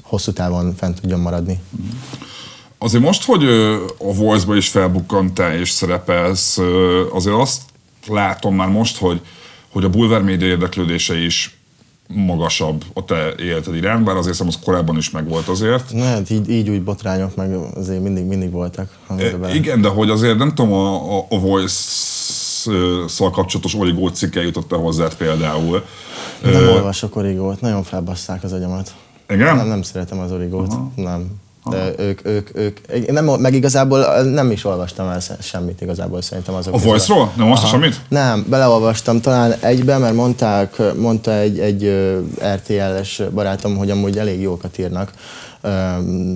hosszú 0.03 0.33
távon 0.33 0.75
fent 0.75 1.01
tudjon 1.01 1.21
maradni. 1.21 1.61
Azért 2.79 3.03
most, 3.03 3.25
hogy 3.25 3.45
a 3.99 4.15
Voice-ba 4.15 4.57
is 4.57 4.69
felbukkantál 4.69 5.55
és 5.55 5.71
szerepelsz, 5.71 6.59
azért 7.13 7.37
azt 7.37 7.63
látom 8.07 8.55
már 8.55 8.69
most, 8.69 8.99
hogy, 8.99 9.21
hogy 9.73 9.85
a 9.85 9.89
bulvár 9.89 10.23
média 10.23 10.49
érdeklődése 10.49 11.19
is 11.19 11.56
magasabb 12.09 12.85
a 12.95 13.05
te 13.05 13.35
életed 13.39 13.75
iránt, 13.75 14.05
bár 14.05 14.17
azért 14.17 14.41
az 14.41 14.59
korábban 14.65 14.97
is 14.97 15.11
megvolt 15.11 15.49
azért. 15.49 15.93
Ne, 15.93 16.05
hát 16.05 16.31
így, 16.31 16.51
így 16.51 16.69
úgy 16.69 16.83
botrányok 16.83 17.37
meg 17.37 17.55
azért 17.75 18.03
mindig, 18.03 18.25
mindig 18.25 18.51
voltak. 18.51 18.99
E, 19.19 19.55
igen, 19.55 19.81
de 19.81 19.89
hogy 19.89 20.11
azért 20.11 20.39
nem 20.39 20.55
tudom, 20.55 20.73
a, 20.73 21.17
a, 21.19 21.27
a 21.31 21.39
Voice-szal 21.41 23.31
kapcsolatos 23.31 23.75
origó 23.75 24.09
cikke 24.09 24.43
jutott 24.43 24.73
-e 24.73 24.77
hozzád 24.77 25.15
például. 25.15 25.85
Nem 26.43 26.63
uh, 26.63 26.75
olvasok 26.75 27.17
origót, 27.17 27.61
nagyon 27.61 27.83
felbasszák 27.83 28.45
az 28.45 28.53
agyamat. 28.53 28.95
Igen? 29.29 29.57
Nem, 29.57 29.67
nem 29.67 29.83
szeretem 29.83 30.19
az 30.19 30.33
origót, 30.33 30.73
Aha. 30.73 30.91
nem. 30.95 31.45
De 31.71 31.93
ők, 31.99 32.21
ők, 32.27 32.51
ők, 32.55 32.79
nem, 33.11 33.25
meg 33.25 33.55
igazából 33.55 34.23
nem 34.23 34.51
is 34.51 34.65
olvastam 34.65 35.09
el 35.09 35.21
semmit 35.41 35.81
igazából 35.81 36.23
szerintem 36.23 36.55
azok. 36.55 36.75
A 36.75 36.79
Voice-ról? 36.79 37.33
Nem 37.37 37.45
olvastál 37.45 37.71
semmit? 37.71 38.01
Nem, 38.09 38.45
beleolvastam 38.49 39.21
talán 39.21 39.55
egybe, 39.61 39.99
mert 39.99 40.15
mondták, 40.15 40.95
mondta 40.97 41.33
egy, 41.33 41.59
egy 41.59 42.13
RTL-es 42.55 43.23
barátom, 43.35 43.77
hogy 43.77 43.91
amúgy 43.91 44.19
elég 44.19 44.41
jókat 44.41 44.79
írnak 44.79 45.13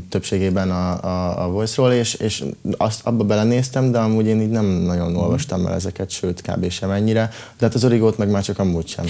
többségében 0.09 0.71
a, 0.71 1.05
a, 1.05 1.45
a 1.45 1.49
Voice-ról, 1.49 1.93
és, 1.93 2.15
és 2.15 2.45
azt 2.77 3.01
abba 3.07 3.25
belenéztem, 3.25 3.91
de 3.93 3.99
amúgy 3.99 4.27
én 4.27 4.41
így 4.41 4.51
nem 4.51 4.65
nagyon 4.65 5.17
olvastam 5.17 5.67
el 5.67 5.75
ezeket, 5.75 6.11
sőt, 6.11 6.43
kb. 6.43 6.71
sem 6.71 6.91
ennyire, 6.91 7.31
de 7.59 7.67
hát 7.67 7.75
az 7.75 7.85
origót 7.85 8.19
meg 8.19 8.31
már 8.31 8.43
csak 8.43 8.59
amúgy 8.59 8.89
sem. 8.89 9.05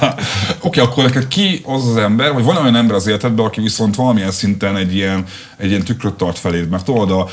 Oké, 0.66 0.80
okay, 0.80 0.84
akkor 0.84 1.04
neked 1.04 1.28
ki 1.28 1.62
az 1.64 1.88
az 1.88 1.96
ember, 1.96 2.32
vagy 2.32 2.44
van 2.44 2.56
olyan 2.56 2.76
ember 2.76 2.96
az 2.96 3.06
életedben, 3.06 3.44
aki 3.44 3.60
viszont 3.60 3.96
valamilyen 3.96 4.30
szinten 4.30 4.76
egy 4.76 4.94
ilyen, 4.94 5.24
egy 5.56 5.68
ilyen 5.68 5.84
tükröt 5.84 6.14
tart 6.14 6.38
feléd, 6.38 6.68
mert 6.68 6.84
tudod, 6.84 7.10
a, 7.10 7.28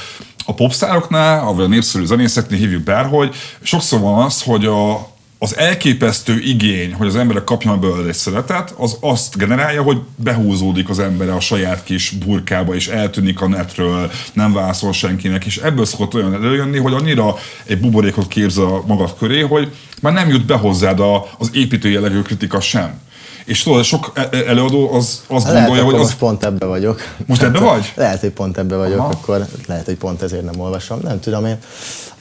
a 0.45 0.53
popszároknál, 0.53 1.53
vagy 1.53 1.65
a 1.65 1.67
népszerű 1.67 2.05
zenészeknél 2.05 2.59
hívjuk 2.59 2.83
bárhogy, 2.83 3.35
sokszor 3.61 3.99
van 3.99 4.23
az, 4.23 4.41
hogy 4.41 4.65
a, 4.65 5.12
az 5.43 5.57
elképesztő 5.57 6.39
igény, 6.39 6.93
hogy 6.93 7.07
az 7.07 7.15
emberek 7.15 7.43
kapjanak 7.43 7.79
belőle 7.79 8.07
egy 8.07 8.13
szeretet, 8.13 8.73
az 8.77 8.97
azt 8.99 9.37
generálja, 9.37 9.81
hogy 9.81 9.97
behúzódik 10.15 10.89
az 10.89 10.99
ember 10.99 11.29
a 11.29 11.39
saját 11.39 11.83
kis 11.83 12.09
burkába, 12.09 12.75
és 12.75 12.87
eltűnik 12.87 13.41
a 13.41 13.47
netről, 13.47 14.11
nem 14.33 14.53
válaszol 14.53 14.93
senkinek, 14.93 15.45
és 15.45 15.57
ebből 15.57 15.85
szokott 15.85 16.13
olyan 16.13 16.33
előjönni, 16.33 16.77
hogy 16.77 16.93
annyira 16.93 17.35
egy 17.65 17.79
buborékot 17.79 18.27
képzel 18.27 18.83
magad 18.87 19.17
köré, 19.17 19.41
hogy 19.41 19.71
már 20.01 20.13
nem 20.13 20.29
jut 20.29 20.45
be 20.45 20.55
hozzád 20.55 20.99
a, 20.99 21.29
az 21.37 21.49
építő 21.53 21.89
jellegű 21.89 22.21
kritika 22.21 22.59
sem. 22.59 22.99
És 23.45 23.63
tudod, 23.63 23.83
sok 23.83 24.11
e- 24.13 24.27
e- 24.31 24.43
előadó 24.47 24.93
az 24.93 25.23
azt 25.27 25.47
lehet, 25.47 25.67
gondolja, 25.67 25.83
hogy 25.83 25.93
az... 25.93 26.01
most 26.01 26.17
pont 26.17 26.43
ebbe 26.43 26.65
vagyok. 26.65 27.01
Most 27.25 27.41
ebbe 27.41 27.59
vagy? 27.59 27.93
Lehet, 27.95 28.19
hogy 28.19 28.31
pont 28.31 28.57
ebbe 28.57 28.75
vagyok, 28.75 28.99
Aha. 28.99 29.09
akkor 29.09 29.45
lehet, 29.67 29.85
hogy 29.85 29.97
pont 29.97 30.21
ezért 30.21 30.43
nem 30.43 30.59
olvasom, 30.59 30.99
nem 31.01 31.19
tudom 31.19 31.45
én. 31.45 31.57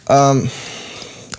Um, 0.08 0.50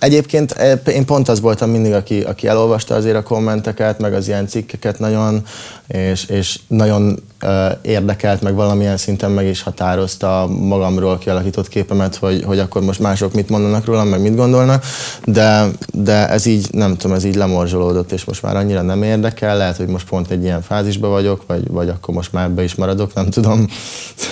Egyébként 0.00 0.52
eh, 0.52 0.78
én 0.86 1.04
pont 1.04 1.28
az 1.28 1.40
voltam 1.40 1.70
mindig, 1.70 1.92
aki, 1.92 2.20
aki 2.20 2.46
elolvasta 2.46 2.94
azért 2.94 3.16
a 3.16 3.22
kommenteket, 3.22 3.98
meg 3.98 4.14
az 4.14 4.28
ilyen 4.28 4.46
cikkeket 4.46 4.98
nagyon, 4.98 5.42
és, 5.86 6.24
és 6.24 6.58
nagyon 6.66 7.22
uh, 7.42 7.50
érdekelt, 7.82 8.42
meg 8.42 8.54
valamilyen 8.54 8.96
szinten 8.96 9.30
meg 9.30 9.46
is 9.46 9.62
határozta 9.62 10.46
magamról 10.46 11.18
kialakított 11.18 11.68
képemet, 11.68 12.16
hogy, 12.16 12.42
hogy 12.44 12.58
akkor 12.58 12.82
most 12.82 13.00
mások 13.00 13.34
mit 13.34 13.48
mondanak 13.48 13.84
rólam, 13.84 14.08
meg 14.08 14.20
mit 14.20 14.36
gondolnak, 14.36 14.84
de, 15.24 15.66
de 15.92 16.28
ez 16.28 16.46
így, 16.46 16.68
nem 16.72 16.96
tudom, 16.96 17.16
ez 17.16 17.24
így 17.24 17.34
lemorzsolódott, 17.34 18.12
és 18.12 18.24
most 18.24 18.42
már 18.42 18.56
annyira 18.56 18.82
nem 18.82 19.02
érdekel, 19.02 19.56
lehet, 19.56 19.76
hogy 19.76 19.88
most 19.88 20.08
pont 20.08 20.30
egy 20.30 20.42
ilyen 20.42 20.62
fázisban 20.62 21.10
vagyok, 21.10 21.44
vagy, 21.46 21.68
vagy 21.68 21.88
akkor 21.88 22.14
most 22.14 22.32
már 22.32 22.44
ebbe 22.44 22.62
is 22.62 22.74
maradok, 22.74 23.14
nem 23.14 23.30
tudom. 23.30 23.66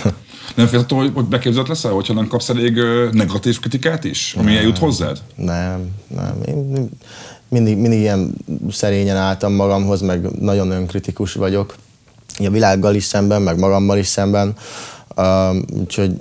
Nem 0.54 0.66
félsz 0.66 0.82
attól, 0.82 1.10
hogy 1.10 1.24
beképzett 1.24 1.66
leszel, 1.66 1.90
hogyha 1.90 2.14
nem 2.14 2.26
kapsz 2.26 2.48
elég 2.48 2.78
negatív 3.12 3.60
kritikát 3.60 4.04
is, 4.04 4.34
ami 4.38 4.56
eljut 4.56 4.78
hozzád? 4.78 5.18
Nem, 5.34 5.88
nem. 6.08 6.34
Én 6.46 6.88
mindig, 7.48 7.76
mindig 7.76 7.98
ilyen 7.98 8.34
szerényen 8.70 9.16
álltam 9.16 9.52
magamhoz, 9.52 10.00
meg 10.00 10.40
nagyon 10.40 10.70
önkritikus 10.70 11.32
vagyok. 11.32 11.74
A 12.38 12.50
világgal 12.50 12.94
is 12.94 13.04
szemben, 13.04 13.42
meg 13.42 13.58
magammal 13.58 13.98
is 13.98 14.06
szemben. 14.06 14.54
Uh, 15.16 15.56
úgyhogy 15.80 16.12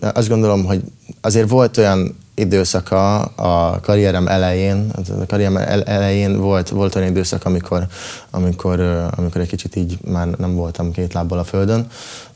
azt 0.00 0.28
gondolom, 0.28 0.64
hogy 0.64 0.80
azért 1.20 1.48
volt 1.48 1.76
olyan 1.76 2.16
időszaka 2.34 3.20
a 3.22 3.80
karrierem 3.80 4.28
elején, 4.28 4.90
a 5.20 5.26
karrierem 5.26 5.56
elején 5.84 6.40
volt, 6.40 6.68
volt 6.68 6.94
olyan 6.94 7.08
időszak, 7.08 7.44
amikor, 7.44 7.86
amikor, 8.30 8.80
amikor 9.16 9.40
egy 9.40 9.48
kicsit 9.48 9.76
így 9.76 9.98
már 10.04 10.28
nem 10.28 10.54
voltam 10.54 10.92
két 10.92 11.12
lábbal 11.12 11.38
a 11.38 11.44
földön, 11.44 11.86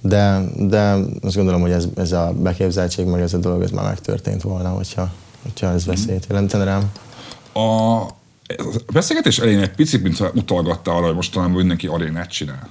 de, 0.00 0.40
de 0.56 0.96
azt 1.22 1.36
gondolom, 1.36 1.60
hogy 1.60 1.70
ez, 1.70 1.86
ez 1.96 2.12
a 2.12 2.32
beképzeltség, 2.36 3.06
meg 3.06 3.20
ez 3.20 3.34
a 3.34 3.38
dolog, 3.38 3.62
ez 3.62 3.70
már 3.70 3.84
megtörtént 3.84 4.42
volna, 4.42 4.68
hogyha, 4.68 5.10
hogyha 5.42 5.72
ez 5.72 5.86
veszélyt 5.86 6.26
jelentene 6.28 6.64
rám. 6.64 6.90
A 7.54 8.02
beszélgetés 8.92 9.38
elején 9.38 9.60
egy 9.60 9.74
picit, 9.74 10.02
mintha 10.02 10.30
utalgatta 10.34 10.94
arra, 10.94 11.06
hogy 11.06 11.14
mostanában 11.14 11.56
mindenki 11.56 11.86
arénát 11.86 12.30
csinál. 12.30 12.68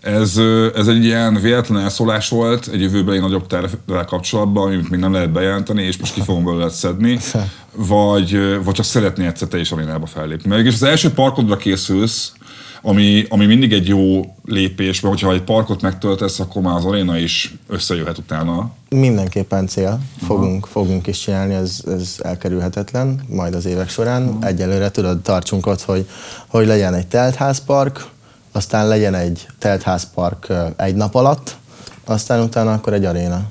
Ez, 0.00 0.36
ez 0.74 0.86
egy 0.86 1.04
ilyen 1.04 1.34
véletlen 1.34 1.78
elszólás 1.78 2.28
volt 2.28 2.68
egy 2.72 2.80
jövőbeli 2.80 3.18
nagyobb 3.18 3.46
tervvel 3.46 4.04
kapcsolatban, 4.04 4.72
amit 4.72 4.90
még 4.90 5.00
nem 5.00 5.12
lehet 5.12 5.32
bejelenteni, 5.32 5.82
és 5.82 5.96
most 5.96 6.14
ki 6.14 6.20
fogom 6.20 6.44
belőle 6.44 6.68
szedni, 6.68 7.18
vagy, 7.74 8.38
vagy 8.64 8.74
csak 8.74 8.84
szeretné 8.84 9.26
egyszer 9.26 9.48
te 9.48 9.58
is 9.58 9.72
arénába 9.72 10.06
fellépni. 10.06 10.48
Mert 10.48 10.66
és 10.66 10.74
az 10.74 10.82
első 10.82 11.10
parkodra 11.10 11.56
készülsz, 11.56 12.32
ami, 12.82 13.26
ami 13.28 13.46
mindig 13.46 13.72
egy 13.72 13.88
jó 13.88 14.34
lépés, 14.44 15.00
mert 15.00 15.14
hogyha 15.14 15.32
egy 15.32 15.42
parkot 15.42 15.82
megtöltesz, 15.82 16.40
akkor 16.40 16.62
már 16.62 16.76
az 16.76 16.84
aréna 16.84 17.18
is 17.18 17.54
összejöhet 17.68 18.18
utána. 18.18 18.70
Mindenképpen 18.88 19.66
cél. 19.66 20.00
Fogunk, 20.26 20.66
fogunk 20.66 21.06
is 21.06 21.20
csinálni, 21.20 21.54
ez, 21.54 21.82
ez 21.86 22.16
elkerülhetetlen, 22.22 23.20
majd 23.28 23.54
az 23.54 23.64
évek 23.64 23.88
során. 23.88 24.22
Uh-huh. 24.22 24.46
Egyelőre 24.46 24.90
tudod, 24.90 25.20
tartsunk 25.20 25.66
ott, 25.66 25.82
hogy, 25.82 26.08
hogy 26.46 26.66
legyen 26.66 26.94
egy 26.94 27.06
teltházpark, 27.06 28.06
aztán 28.52 28.88
legyen 28.88 29.14
egy 29.14 29.46
teltházpark 29.58 30.46
egy 30.76 30.94
nap 30.94 31.14
alatt, 31.14 31.56
aztán 32.04 32.40
utána 32.40 32.72
akkor 32.72 32.92
egy 32.92 33.04
aréna. 33.04 33.50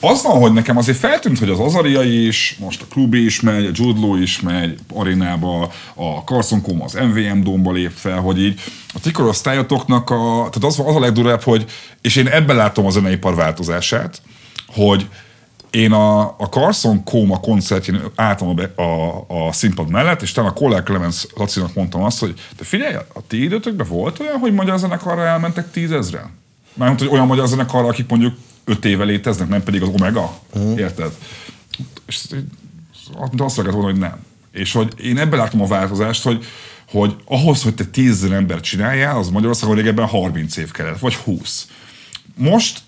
Az 0.00 0.22
van, 0.22 0.40
hogy 0.40 0.52
nekem 0.52 0.76
azért 0.76 0.98
feltűnt, 0.98 1.38
hogy 1.38 1.50
az 1.50 1.58
Azariai 1.58 2.26
is, 2.26 2.56
most 2.60 2.82
a 2.82 2.86
Klubi 2.90 3.24
is 3.24 3.40
megy, 3.40 3.66
a 3.66 3.70
Judlo 3.72 4.16
is 4.16 4.40
megy 4.40 4.78
arénába, 4.94 5.72
a 5.94 6.18
Carson 6.24 6.62
Koma 6.62 6.84
az 6.84 6.92
MVM 6.92 7.42
domba 7.42 7.72
lép 7.72 7.90
fel, 7.90 8.20
hogy 8.20 8.42
így 8.42 8.60
a 8.94 9.00
ti 9.00 9.10
korosztályotoknak 9.10 10.10
a, 10.10 10.48
tehát 10.50 10.64
az, 10.64 10.78
az 10.86 10.96
a 10.96 11.00
legdurább, 11.00 11.42
hogy, 11.42 11.64
és 12.00 12.16
én 12.16 12.26
ebben 12.26 12.56
látom 12.56 12.86
a 12.86 12.90
zeneipar 12.90 13.34
változását, 13.34 14.22
hogy 14.66 15.08
én 15.70 15.92
a, 15.92 16.20
a 16.20 16.48
Carson 16.50 17.04
Koma 17.04 17.40
koncertjén 17.40 18.00
álltam 18.14 18.54
a, 18.76 18.82
a, 18.82 19.24
a 19.28 19.52
színpad 19.52 19.88
mellett, 19.88 20.22
és 20.22 20.32
talán 20.32 20.50
a 20.50 20.54
Kollár 20.54 20.82
Clemens 20.82 21.26
Lacinak 21.34 21.74
mondtam 21.74 22.02
azt, 22.02 22.18
hogy 22.18 22.34
te 22.56 22.64
figyelj, 22.64 22.94
a 22.94 23.26
ti 23.26 23.42
időtökben 23.42 23.86
volt 23.88 24.20
olyan, 24.20 24.38
hogy 24.38 24.54
magyar 24.54 24.78
zenekarra 24.78 25.26
elmentek 25.26 25.70
tízezren? 25.70 26.30
Mármint, 26.74 27.00
hogy 27.00 27.08
olyan 27.08 27.26
magyar 27.26 27.48
zenekarra, 27.48 27.88
akik 27.88 28.08
mondjuk 28.08 28.34
öt 28.64 28.84
éve 28.84 29.04
léteznek, 29.04 29.48
nem 29.48 29.62
pedig 29.62 29.82
az 29.82 29.88
Omega. 29.88 30.38
Uh-huh. 30.54 30.78
Érted? 30.78 31.12
És 32.06 32.20
azt 33.36 33.56
lehet 33.56 33.72
volna, 33.72 33.90
hogy 33.90 33.98
nem. 33.98 34.24
És 34.52 34.72
hogy 34.72 34.92
én 35.02 35.18
ebben 35.18 35.38
látom 35.38 35.62
a 35.62 35.66
változást, 35.66 36.22
hogy, 36.22 36.44
hogy 36.90 37.16
ahhoz, 37.24 37.62
hogy 37.62 37.74
te 37.74 37.84
tízezer 37.84 38.32
ember 38.32 38.60
csináljál, 38.60 39.16
az 39.16 39.28
Magyarországon 39.28 39.76
régebben 39.76 40.06
30 40.06 40.56
év 40.56 40.70
kellett, 40.70 40.98
vagy 40.98 41.14
20. 41.14 41.68
Most 42.34 42.80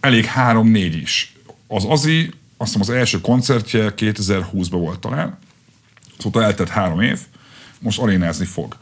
elég 0.00 0.24
három-négy 0.24 0.96
is 0.96 1.34
az 1.72 1.84
Azi, 1.84 2.32
azt 2.56 2.72
hiszem 2.72 2.80
az 2.80 2.90
első 2.90 3.20
koncertje 3.20 3.92
2020-ban 3.96 4.68
volt 4.70 4.98
talán, 4.98 5.38
szóval 6.18 6.42
eltett 6.42 6.68
három 6.68 7.00
év, 7.00 7.20
most 7.80 7.98
arénázni 7.98 8.44
fog. 8.44 8.76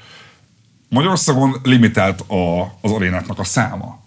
Magyarországon 0.89 1.57
limitált 1.63 2.21
a, 2.21 2.63
az 2.81 2.93
arénáknak 2.93 3.39
a 3.39 3.45
száma. 3.45 4.01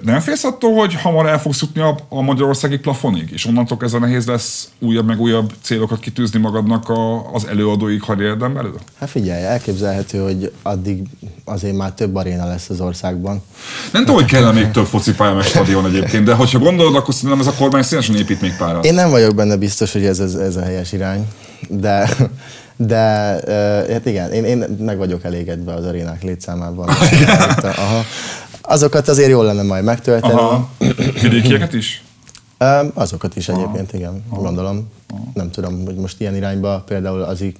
Nem 0.00 0.20
félsz 0.20 0.44
attól, 0.44 0.74
hogy 0.74 0.94
hamar 0.94 1.26
el 1.26 1.40
fogsz 1.40 1.60
jutni 1.60 1.80
a, 1.80 1.96
a 2.08 2.22
magyarországi 2.22 2.78
plafonig, 2.78 3.30
és 3.32 3.46
onnantól 3.46 3.76
kezdve 3.76 3.98
nehéz 3.98 4.26
lesz 4.26 4.68
újabb 4.78 5.06
meg 5.06 5.20
újabb 5.20 5.52
célokat 5.62 6.00
kitűzni 6.00 6.40
magadnak 6.40 6.88
a, 6.88 7.32
az 7.32 7.46
előadói 7.46 7.96
karrierden 7.96 8.54
belül? 8.54 8.78
Hát 8.98 9.10
figyelj, 9.10 9.44
elképzelhető, 9.44 10.18
hogy 10.18 10.52
addig 10.62 11.06
azért 11.44 11.76
már 11.76 11.92
több 11.92 12.14
aréna 12.14 12.46
lesz 12.46 12.68
az 12.68 12.80
országban. 12.80 13.42
Nem 13.92 14.04
tudom, 14.04 14.20
hogy 14.20 14.30
kellene 14.30 14.60
még 14.60 14.70
több 14.70 14.86
focipálya 14.86 15.34
meg 15.34 15.44
stadion 15.44 15.86
egyébként, 15.86 16.24
de 16.24 16.34
hogyha 16.34 16.58
gondolod, 16.58 16.94
akkor 16.94 17.14
szerintem 17.14 17.40
ez 17.40 17.46
a 17.46 17.54
kormány 17.54 17.82
szívesen 17.82 18.16
épít 18.16 18.40
még 18.40 18.56
párat. 18.56 18.84
Én 18.84 18.94
nem 18.94 19.10
vagyok 19.10 19.34
benne 19.34 19.56
biztos, 19.56 19.92
hogy 19.92 20.04
ez, 20.04 20.18
ez, 20.20 20.34
ez 20.34 20.56
a 20.56 20.62
helyes 20.62 20.92
irány, 20.92 21.26
de 21.68 22.08
de 22.80 23.34
uh, 23.46 23.92
hát 23.92 24.06
igen, 24.06 24.32
én, 24.32 24.44
én 24.44 24.64
meg 24.78 24.98
vagyok 24.98 25.24
elégedve 25.24 25.74
az 25.74 25.84
arénák 25.84 26.22
létszámában. 26.22 26.88
Aha 27.62 28.04
azokat 28.68 29.08
azért 29.08 29.28
jól 29.28 29.44
lenne 29.44 29.62
majd 29.62 29.84
megtölteni. 29.84 30.32
Aha. 30.32 30.68
Vidékieket 31.22 31.72
is? 31.72 32.02
Azokat 32.94 33.36
is 33.36 33.48
egyébként, 33.48 33.92
igen, 33.92 34.24
gondolom. 34.30 34.90
Nem 35.34 35.50
tudom, 35.50 35.84
hogy 35.84 35.94
most 35.94 36.20
ilyen 36.20 36.36
irányba 36.36 36.82
például 36.86 37.22
az 37.22 37.40
ik, 37.40 37.56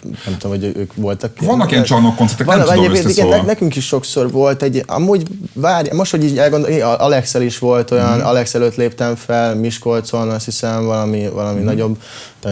nem 0.00 0.36
tudom, 0.38 0.58
hogy 0.58 0.72
ők 0.76 0.94
voltak. 0.94 1.40
Vannak 1.40 1.70
ilyen 1.70 1.82
csarnok 1.82 2.16
koncertek, 2.16 2.46
nem 2.46 2.60
tudom 2.60 2.72
egyébként, 2.72 2.98
igen, 2.98 3.10
összeszólva. 3.10 3.42
nekünk 3.42 3.76
is 3.76 3.86
sokszor 3.86 4.30
volt 4.30 4.62
egy, 4.62 4.82
amúgy 4.86 5.26
várj, 5.52 5.88
most, 5.92 6.10
hogy 6.10 6.24
így 6.24 6.38
elgondolom, 6.38 6.94
Alexel 6.98 7.42
is 7.42 7.58
volt 7.58 7.90
olyan, 7.90 8.18
mm. 8.18 8.20
Alex 8.20 8.54
előtt 8.54 8.74
léptem 8.74 9.14
fel, 9.14 9.54
Miskolcon, 9.54 10.28
azt 10.28 10.44
hiszem, 10.44 10.84
valami, 10.84 11.28
valami 11.28 11.60
mm. 11.60 11.64
nagyobb 11.64 11.98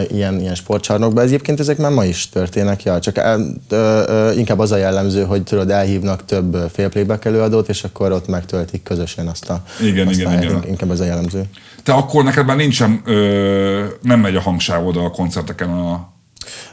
ilyen, 0.08 0.40
ilyen 0.40 0.54
sportcsarnokban. 0.54 1.24
Egyébként 1.24 1.60
ezek 1.60 1.78
már 1.78 1.90
ma 1.90 2.04
is 2.04 2.28
történnek, 2.28 2.82
ja, 2.82 3.00
csak 3.00 3.18
el, 3.18 3.40
ö, 3.68 4.02
ö, 4.06 4.32
inkább 4.32 4.58
az 4.58 4.72
a 4.72 4.76
jellemző, 4.76 5.24
hogy 5.24 5.42
tudod, 5.42 5.70
elhívnak 5.70 6.24
több 6.24 6.70
félplayback 6.72 7.24
előadót, 7.24 7.68
és 7.68 7.84
akkor 7.84 8.12
ott 8.12 8.28
megtöltik 8.28 8.82
közösen 8.82 9.26
azt 9.26 9.50
a 9.50 9.62
Igen, 9.80 10.06
azt 10.06 10.18
igen, 10.18 10.32
a 10.32 10.42
igen. 10.42 10.64
Inkább 10.66 10.90
ez 10.90 11.00
a 11.00 11.04
jellemző. 11.04 11.44
Te 11.84 11.92
akkor 11.92 12.24
neked 12.24 12.46
már 12.46 12.56
nincsen, 12.56 13.00
ö, 13.04 13.84
nem 14.02 14.20
megy 14.20 14.36
a 14.36 14.40
hangsávod 14.40 14.96
a 14.96 15.10
koncerteken 15.10 15.68
a... 15.68 16.12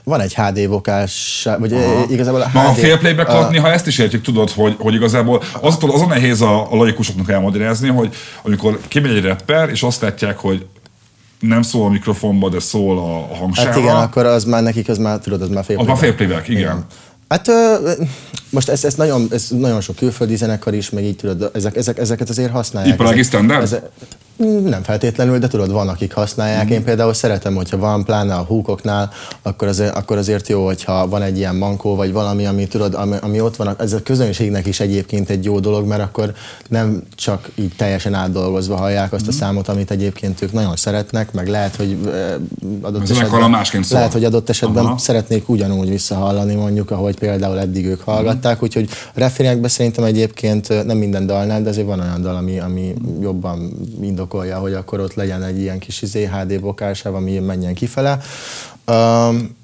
Van 0.03 0.19
egy 0.19 0.35
HD 0.35 0.67
vokás, 0.67 1.47
vagy 1.59 1.73
Aha. 1.73 2.05
igazából 2.09 2.41
a 2.41 2.47
HD... 2.47 2.53
Na, 2.53 2.67
a 2.67 2.73
fél 2.73 2.97
playback 2.97 3.29
alatt 3.29 3.51
néha 3.51 3.71
ezt 3.71 3.87
is 3.87 3.97
értjük, 3.97 4.21
tudod, 4.21 4.49
hogy, 4.49 4.75
hogy 4.79 4.93
igazából 4.93 5.43
az, 5.61 5.77
az 5.81 6.01
a 6.01 6.05
nehéz 6.05 6.41
a, 6.41 6.71
a 6.71 6.75
laikusoknak 6.75 7.29
elmagyarázni, 7.29 7.89
hogy 7.89 8.15
amikor 8.41 8.79
kimegy 8.87 9.15
egy 9.15 9.23
rapper, 9.23 9.69
és 9.69 9.83
azt 9.83 10.01
látják, 10.01 10.37
hogy 10.37 10.65
nem 11.39 11.61
szól 11.61 11.85
a 11.85 11.89
mikrofonba, 11.89 12.49
de 12.49 12.59
szól 12.59 12.97
a, 12.97 13.31
a 13.31 13.35
hangsáva. 13.35 13.69
Hát 13.69 13.77
igen, 13.79 13.95
akkor 13.95 14.25
az 14.25 14.43
már 14.43 14.63
nekik, 14.63 14.89
az 14.89 14.97
már, 14.97 15.19
tudod, 15.19 15.41
az 15.41 15.49
már 15.49 15.63
fél 15.63 15.79
Az 15.79 15.85
már 15.85 15.97
fél 15.97 16.15
playback, 16.15 16.47
igen. 16.47 16.61
igen. 16.61 16.85
Hát 17.29 17.47
ö, 17.47 17.91
most 18.49 18.69
ez, 18.69 18.83
ez, 18.85 18.93
nagyon, 18.93 19.27
ez 19.31 19.47
nagyon 19.49 19.81
sok 19.81 19.95
külföldi 19.95 20.35
zenekar 20.35 20.73
is, 20.73 20.89
meg 20.89 21.03
így 21.03 21.15
tudod, 21.15 21.51
ezek, 21.53 21.75
ezek, 21.75 21.97
ezeket 21.97 22.29
azért 22.29 22.51
használják. 22.51 22.93
Iparági 22.93 23.23
standard? 23.23 23.61
ezek- 23.61 23.89
nem 24.63 24.83
feltétlenül, 24.83 25.39
de 25.39 25.47
tudod, 25.47 25.71
van, 25.71 25.87
akik 25.87 26.13
használják. 26.13 26.63
Mhm. 26.63 26.73
Én 26.73 26.83
például 26.83 27.13
szeretem, 27.13 27.55
hogyha 27.55 27.77
van, 27.77 28.03
pláne 28.03 28.33
a 28.33 28.41
húkoknál, 28.43 29.09
akkor 29.41 29.67
azért, 29.67 29.95
akkor 29.95 30.17
azért 30.17 30.47
jó, 30.47 30.65
hogyha 30.65 31.07
van 31.07 31.21
egy 31.21 31.37
ilyen 31.37 31.55
mankó, 31.55 31.95
vagy 31.95 32.11
valami, 32.11 32.45
ami, 32.45 32.67
tudod, 32.67 32.93
ami, 32.93 33.15
ami 33.21 33.41
ott 33.41 33.55
van. 33.55 33.75
Ez 33.79 33.93
a 33.93 34.01
közönségnek 34.03 34.65
is 34.65 34.79
egyébként 34.79 35.29
egy 35.29 35.43
jó 35.43 35.59
dolog, 35.59 35.85
mert 35.87 36.01
akkor 36.01 36.33
nem 36.69 37.03
csak 37.15 37.49
így 37.55 37.71
teljesen 37.77 38.13
átdolgozva 38.13 38.75
hallják 38.75 39.05
Mhm. 39.05 39.15
azt 39.15 39.27
a 39.27 39.31
számot, 39.31 39.67
amit 39.67 39.91
egyébként 39.91 40.41
ők 40.41 40.51
nagyon 40.51 40.75
szeretnek, 40.75 41.33
meg 41.33 41.47
lehet, 41.47 41.75
hogy 41.75 41.97
adott 42.81 43.01
A 43.01 43.05
zenekarra 43.05 43.47
másként 43.47 43.83
szól. 43.85 43.97
lehet, 43.97 44.13
hogy 44.13 44.23
adott 44.23 44.49
esetben 44.49 44.85
Aha. 44.85 44.97
szeretnék 44.97 45.49
ugyanúgy 45.49 45.89
visszahallani, 45.89 46.55
mondjuk, 46.55 46.91
ahogy 46.91 47.17
például 47.17 47.59
eddig 47.59 47.85
ők 47.85 48.01
hallgatták, 48.01 48.55
Mhm. 48.55 48.63
úgyhogy 48.63 48.89
a 48.91 49.19
refrénekben 49.19 49.69
szerintem 49.69 50.03
egyébként 50.03 50.85
nem 50.85 50.97
minden 50.97 51.25
dalnál, 51.25 51.61
de 51.61 51.69
azért 51.69 51.87
van 51.87 51.99
olyan 51.99 52.21
dal, 52.21 52.35
ami, 52.35 52.59
ami 52.59 52.93
jobban 53.21 53.71
indokolja, 54.31 54.59
hogy 54.59 54.73
akkor 54.73 54.99
ott 54.99 55.13
legyen 55.13 55.43
egy 55.43 55.59
ilyen 55.59 55.79
kis 55.79 56.01
izé, 56.01 56.25
HD 56.25 56.59
vokálsáv, 56.59 57.15
ami 57.15 57.39
menjen 57.39 57.73
kifele. 57.73 58.19
Um, 58.87 59.55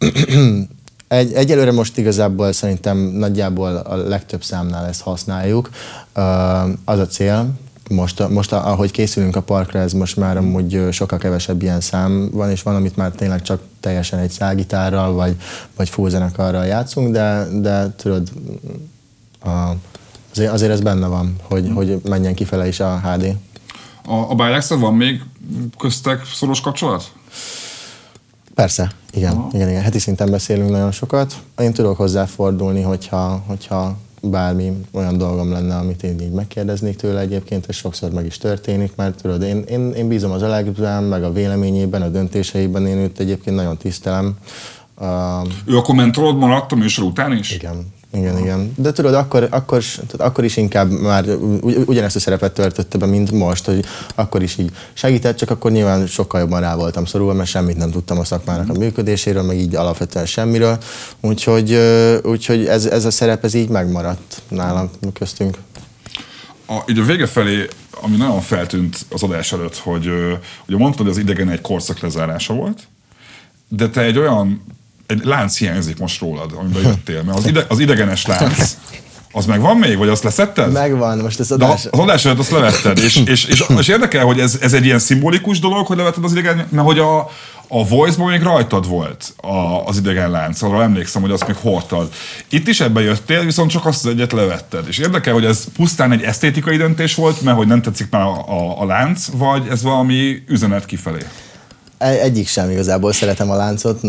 egy, 1.08 1.34
egyelőre 1.34 1.72
most 1.72 1.98
igazából 1.98 2.52
szerintem 2.52 2.98
nagyjából 2.98 3.76
a 3.76 3.96
legtöbb 3.96 4.44
számnál 4.44 4.86
ezt 4.86 5.02
használjuk. 5.02 5.70
Az 6.86 7.00
a 7.00 7.08
cél, 7.08 7.50
most, 7.90 8.30
most 8.30 8.52
ahogy 8.52 8.92
készülünk 8.92 9.36
a 9.36 9.42
parkra, 9.42 9.80
ez 9.80 9.94
most 9.94 10.18
már 10.18 10.38
amúgy 10.38 10.88
sokkal 10.92 11.18
kevesebb 11.18 11.62
ilyen 11.62 11.82
szám 11.82 12.30
van, 12.32 12.52
és 12.52 12.62
van, 12.64 12.76
amit 12.76 12.96
már 12.96 13.12
tényleg 13.12 13.42
csak 13.42 13.62
teljesen 13.80 14.20
egy 14.20 14.32
szágitárral, 14.32 15.14
vagy, 15.14 15.36
vagy 15.76 15.90
full 15.90 16.10
zenekarral 16.10 16.66
játszunk, 16.66 17.12
de, 17.12 17.48
de 17.62 17.94
tudod, 17.96 18.30
a, 19.44 19.72
azért, 20.32 20.52
azért 20.52 20.72
ez 20.72 20.82
benne 20.82 21.08
van, 21.08 21.36
hogy, 21.42 21.72
hogy 21.74 22.02
menjen 22.04 22.34
kifele 22.34 22.68
is 22.68 22.80
a 22.80 23.00
HD. 23.00 23.36
A, 24.08 24.30
a 24.30 24.36
bilex 24.36 24.70
van 24.70 24.94
még 24.94 25.22
köztek 25.78 26.26
szoros 26.26 26.62
kapcsolat? 26.62 27.12
Persze, 28.56 28.92
igen, 29.12 29.48
igen, 29.52 29.70
igen. 29.70 29.82
Heti 29.82 30.00
szinten 30.00 30.32
beszélünk 30.32 30.70
nagyon 30.70 30.92
sokat. 30.92 31.34
Én 31.58 31.74
tudok 31.74 31.98
hozzáfordulni, 31.98 32.82
hogyha, 32.82 33.44
hogyha 33.48 33.98
bármi 34.22 34.86
olyan 34.92 35.18
dolgom 35.18 35.52
lenne, 35.52 35.76
amit 35.76 36.04
én 36.04 36.20
így 36.22 36.32
megkérdeznék 36.32 36.96
tőle 36.96 37.20
egyébként, 37.20 37.66
és 37.68 37.76
sokszor 37.76 38.12
meg 38.12 38.26
is 38.26 38.38
történik, 38.38 38.96
mert 38.96 39.22
tudod, 39.22 39.42
én, 39.42 39.64
én, 39.70 39.92
én 39.92 40.08
bízom 40.08 40.32
az 40.32 40.42
Alexben, 40.42 41.04
meg 41.04 41.24
a 41.24 41.32
véleményében, 41.32 42.02
a 42.02 42.08
döntéseiben, 42.08 42.88
én 42.88 42.98
őt 42.98 43.20
egyébként 43.20 43.56
nagyon 43.56 43.78
tisztelem. 43.78 44.38
Uh, 45.00 45.08
Ő 45.66 45.78
akkor 45.78 45.96
mentorod 45.96 46.38
maradt 46.38 46.72
a 46.72 46.76
műsor 46.76 47.04
után 47.04 47.38
is? 47.38 47.52
igen, 47.52 47.94
igen, 48.14 48.38
igen. 48.38 48.74
De 48.76 48.92
tudod, 48.92 49.14
akkor, 49.14 49.48
akkor, 49.52 49.84
tudod, 50.08 50.28
akkor 50.28 50.44
is 50.44 50.58
inkább 50.58 50.92
már 50.92 51.28
ugy, 51.62 51.84
ugyanezt 51.86 52.16
a 52.16 52.20
szerepet 52.20 52.54
töltötte 52.54 52.98
be, 52.98 53.06
mint 53.06 53.32
most, 53.32 53.66
hogy 53.66 53.86
akkor 54.16 54.44
is 54.44 54.58
így 54.58 54.72
segített, 54.94 55.38
csak 55.38 55.50
akkor 55.50 55.72
nyilván 55.72 56.08
sokkal 56.08 56.40
jobban 56.40 56.62
rá 56.62 56.76
voltam 56.76 57.06
szorulva, 57.06 57.34
mert 57.34 57.50
semmit 57.50 57.78
nem 57.78 57.92
tudtam 57.92 58.20
a 58.20 58.24
szakmának 58.24 58.70
a 58.70 58.80
működéséről, 58.80 59.44
meg 59.44 59.58
így 59.58 59.76
alapvetően 59.76 60.26
semmiről. 60.26 60.78
Úgyhogy, 61.22 61.80
úgyhogy 62.24 62.66
ez, 62.66 62.86
ez 62.86 63.06
a 63.06 63.12
szerep 63.12 63.44
ez 63.44 63.54
így 63.54 63.70
megmaradt 63.70 64.42
nálam 64.48 64.90
köztünk. 65.14 65.58
A, 66.68 66.84
így 66.90 67.00
a 67.00 67.04
vége 67.04 67.26
felé, 67.26 67.68
ami 68.02 68.16
nagyon 68.16 68.42
feltűnt 68.42 69.06
az 69.10 69.24
adás 69.24 69.52
előtt, 69.52 69.78
hogy 69.78 70.08
ugye 70.68 70.78
mondtad, 70.78 71.02
hogy 71.02 71.16
az 71.16 71.18
idegen 71.18 71.50
egy 71.50 71.62
korszak 71.62 72.00
lezárása 72.00 72.54
volt, 72.54 72.88
de 73.68 73.90
te 73.90 74.02
egy 74.02 74.18
olyan, 74.18 74.62
egy 75.08 75.22
lánc 75.24 75.58
hiányzik 75.58 75.98
most 75.98 76.20
rólad, 76.20 76.52
amiben 76.60 76.82
jöttél, 76.82 77.24
mert 77.24 77.38
az, 77.38 77.48
ide, 77.48 77.66
az 77.68 77.80
idegenes 77.80 78.26
lánc, 78.26 78.78
az 79.32 79.46
meg 79.46 79.62
van 79.62 79.78
még, 79.78 79.98
vagy 79.98 80.10
azt 80.10 80.24
leszetted? 80.24 80.72
Megvan, 80.72 81.18
most 81.18 81.40
ez 81.40 81.48
De 81.48 81.54
adás... 81.54 81.86
az 81.92 82.00
adás 82.00 82.26
előtt 82.26 82.40
azt 82.40 82.52
levetted, 82.52 82.98
és, 82.98 83.22
és, 83.26 83.46
és, 83.46 83.64
és 83.78 83.88
érdekel, 83.88 84.26
hogy 84.26 84.40
ez, 84.40 84.58
ez 84.62 84.74
egy 84.74 84.86
ilyen 84.86 85.00
szimbolikus 85.00 85.60
dolog, 85.60 85.88
hogy 85.88 85.98
levetted 85.98 86.24
az 86.24 86.32
idegen, 86.32 86.68
mert 86.70 86.86
hogy 86.86 87.00
a, 87.00 87.20
a 87.68 87.88
Voice-ban 87.88 88.30
még 88.30 88.42
rajtad 88.42 88.88
volt 88.88 89.34
a, 89.38 89.86
az 89.86 89.98
idegen 89.98 90.32
lánc, 90.32 90.62
arra 90.62 90.84
emlékszem, 90.84 91.22
hogy 91.22 91.32
azt 91.32 91.48
még 91.48 91.56
hordtad. 91.56 92.10
Itt 92.50 92.68
is 92.68 92.80
ebbe 92.80 93.02
jöttél, 93.02 93.44
viszont 93.46 93.72
csak 93.72 93.86
azt 93.86 94.06
az 94.06 94.12
egyet 94.12 94.32
levetted. 94.32 94.88
És 94.88 94.98
érdekel, 94.98 95.34
hogy 95.34 95.46
ez 95.46 95.64
pusztán 95.76 96.12
egy 96.12 96.22
esztétikai 96.22 96.78
döntés 96.78 97.16
volt, 97.16 97.42
mert 97.42 97.58
hogy 97.58 97.68
nem 97.68 97.82
tetszik 97.82 98.08
már 98.10 98.22
a, 98.22 98.46
a, 98.48 98.82
a 98.82 98.86
lánc, 98.86 99.26
vagy 99.34 99.68
ez 99.70 99.82
valami 99.82 100.44
üzenet 100.48 100.86
kifelé? 100.86 101.22
Egy- 101.98 102.18
Egyik 102.18 102.48
sem 102.48 102.70
igazából 102.70 103.14
szeretem 103.14 103.50
a 103.52 103.56
láncot, 103.56 104.02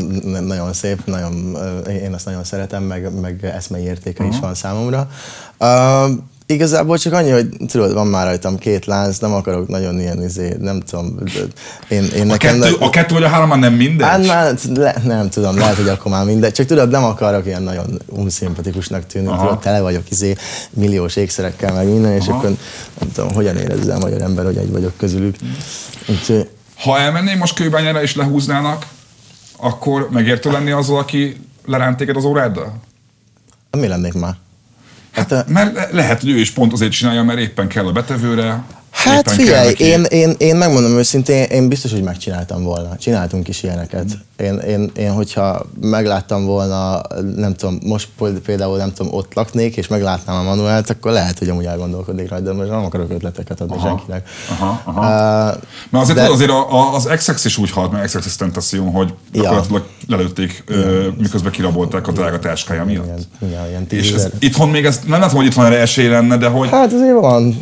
nagyon 0.47 0.72
szép, 0.72 1.05
nagyon, 1.05 1.57
én 2.03 2.12
azt 2.14 2.24
nagyon 2.24 2.45
szeretem, 2.45 2.82
meg, 2.82 3.20
meg 3.20 3.45
eszmei 3.57 3.82
értéke 3.82 4.24
is 4.24 4.39
van 4.41 4.55
számomra. 4.55 5.09
Uh, 5.59 6.11
igazából 6.47 6.99
csak 6.99 7.12
annyi, 7.12 7.30
hogy 7.30 7.49
tudod, 7.68 7.93
van 7.93 8.07
már 8.07 8.26
rajtam 8.26 8.59
két 8.59 8.84
lánc, 8.86 9.18
nem 9.18 9.32
akarok 9.32 9.68
nagyon 9.68 10.01
ilyen, 10.01 10.22
izé, 10.22 10.57
nem 10.61 10.80
tudom, 10.80 11.18
én, 11.89 12.05
én 12.05 12.22
A 12.22 12.24
nekem... 12.24 12.61
kettő, 12.61 12.74
a 12.80 12.91
kettő 12.91 13.14
vagy 13.14 13.22
a 13.22 13.28
három 13.28 13.49
már 13.49 13.59
nem 13.59 13.72
mindegy? 13.74 14.07
Hát 14.09 14.26
már, 14.26 14.55
le, 14.74 14.95
nem 15.05 15.28
tudom, 15.28 15.59
lehet, 15.59 15.76
hogy 15.76 15.89
akkor 15.89 16.12
már 16.12 16.24
mindegy. 16.24 16.53
Csak 16.53 16.66
tudod, 16.66 16.91
nem 16.91 17.05
akarok 17.05 17.47
ilyen 17.47 17.62
nagyon 17.62 18.01
unszimpatikusnak 18.07 19.07
tűnni. 19.07 19.28
Aha. 19.28 19.43
Tudod, 19.43 19.59
tele 19.59 19.80
vagyok 19.80 20.11
izé, 20.11 20.36
milliós 20.70 21.16
ékszerekkel, 21.16 21.74
meg 21.74 21.86
minden, 21.86 22.12
és 22.12 22.26
Aha. 22.26 22.39
akkor 22.39 22.51
nem 23.01 23.12
tudom, 23.12 23.32
hogyan 23.34 23.57
érezze 23.57 23.95
a 23.95 23.99
magyar 23.99 24.20
ember, 24.22 24.45
hogy 24.45 24.57
egy 24.57 24.70
vagyok 24.70 24.97
közülük. 24.97 25.36
Úgyhogy 26.09 26.49
Ha 26.79 26.99
elmennél 26.99 27.37
most 27.37 27.55
kőbányára 27.55 28.03
és 28.03 28.14
lehúznának, 28.14 28.87
akkor 29.57 30.09
megérte 30.11 30.51
lenni 30.51 30.70
azzal, 30.70 30.99
aki 30.99 31.37
leránt 31.64 31.97
téged 31.97 32.16
az 32.16 32.24
óráddal? 32.24 32.81
mi 33.70 33.87
lennék 33.87 34.12
már? 34.12 34.35
Hát, 35.12 35.31
hát, 35.31 35.49
Mert 35.49 35.74
le- 35.74 35.89
lehet, 35.93 36.20
hogy 36.20 36.31
ő 36.31 36.39
is 36.39 36.51
pont 36.51 36.72
azért 36.72 36.93
csinálja, 36.93 37.22
mert 37.22 37.39
éppen 37.39 37.68
kell 37.68 37.87
a 37.87 37.93
betevőre. 37.93 38.62
Hát 38.91 39.18
éppen 39.18 39.34
figyelj, 39.34 39.74
én, 39.78 40.03
én, 40.05 40.34
én 40.39 40.57
megmondom 40.57 40.99
őszintén, 40.99 41.43
én 41.43 41.68
biztos, 41.68 41.93
hogy 41.93 42.03
megcsináltam 42.03 42.62
volna. 42.62 42.97
Csináltunk 42.97 43.49
is 43.49 43.62
ilyeneket. 43.62 44.07
Én, 44.36 44.59
én, 44.59 44.91
én 44.97 45.12
hogyha 45.12 45.66
megláttam 45.80 46.45
volna, 46.45 47.01
nem 47.36 47.55
tudom, 47.55 47.78
most 47.82 48.09
például 48.45 48.76
nem 48.76 48.93
tudom, 48.93 49.14
ott 49.14 49.34
laknék, 49.34 49.76
és 49.76 49.89
meglátnám 49.89 50.36
a 50.36 50.43
manuált, 50.43 50.91
akkor 50.91 51.12
lehet, 51.12 51.39
hogy 51.39 51.49
amúgy 51.49 51.64
elgondolkodnék 51.64 52.28
rajta, 52.28 52.45
de 52.45 52.53
most 52.53 52.70
nem 52.70 52.84
akarok 52.84 53.11
ötleteket 53.11 53.61
adni 53.61 53.76
Aha. 53.76 53.86
senkinek. 53.86 54.28
Aha, 54.51 54.82
aha. 54.84 55.01
Uh, 55.01 55.57
Mert 55.91 56.05
azért, 56.05 56.18
de- 56.18 56.30
azért 56.32 56.51
a, 56.51 56.72
a, 56.72 56.95
az 56.95 57.09
XX 57.16 57.45
is 57.45 57.59
úgy 57.59 57.70
halt 57.70 57.93
meg, 57.93 58.05
XX 58.05 58.36
Tentacion, 58.36 58.91
hogy 58.91 59.14
Ja. 59.32 59.64
Lelőtték, 60.09 60.62
ö, 60.66 61.09
miközben 61.18 61.52
kirabolták 61.52 62.06
a 62.06 62.12
drága 62.12 62.38
táskája 62.38 62.84
miatt. 62.84 63.04
igen, 63.04 63.26
igen, 63.50 63.68
ilyen 63.68 63.86
És 63.88 64.12
ez, 64.12 64.28
itthon 64.38 64.68
még 64.68 64.84
ez, 64.84 65.00
nem 65.06 65.20
látom, 65.20 65.36
hogy 65.36 65.46
itthon 65.46 65.64
erre 65.64 65.78
esély 65.78 66.09
lenne, 66.09 66.36
de 66.36 66.46
hogy 66.46 66.68
Hát 66.68 66.92
azért 66.92 67.20
van, 67.20 67.59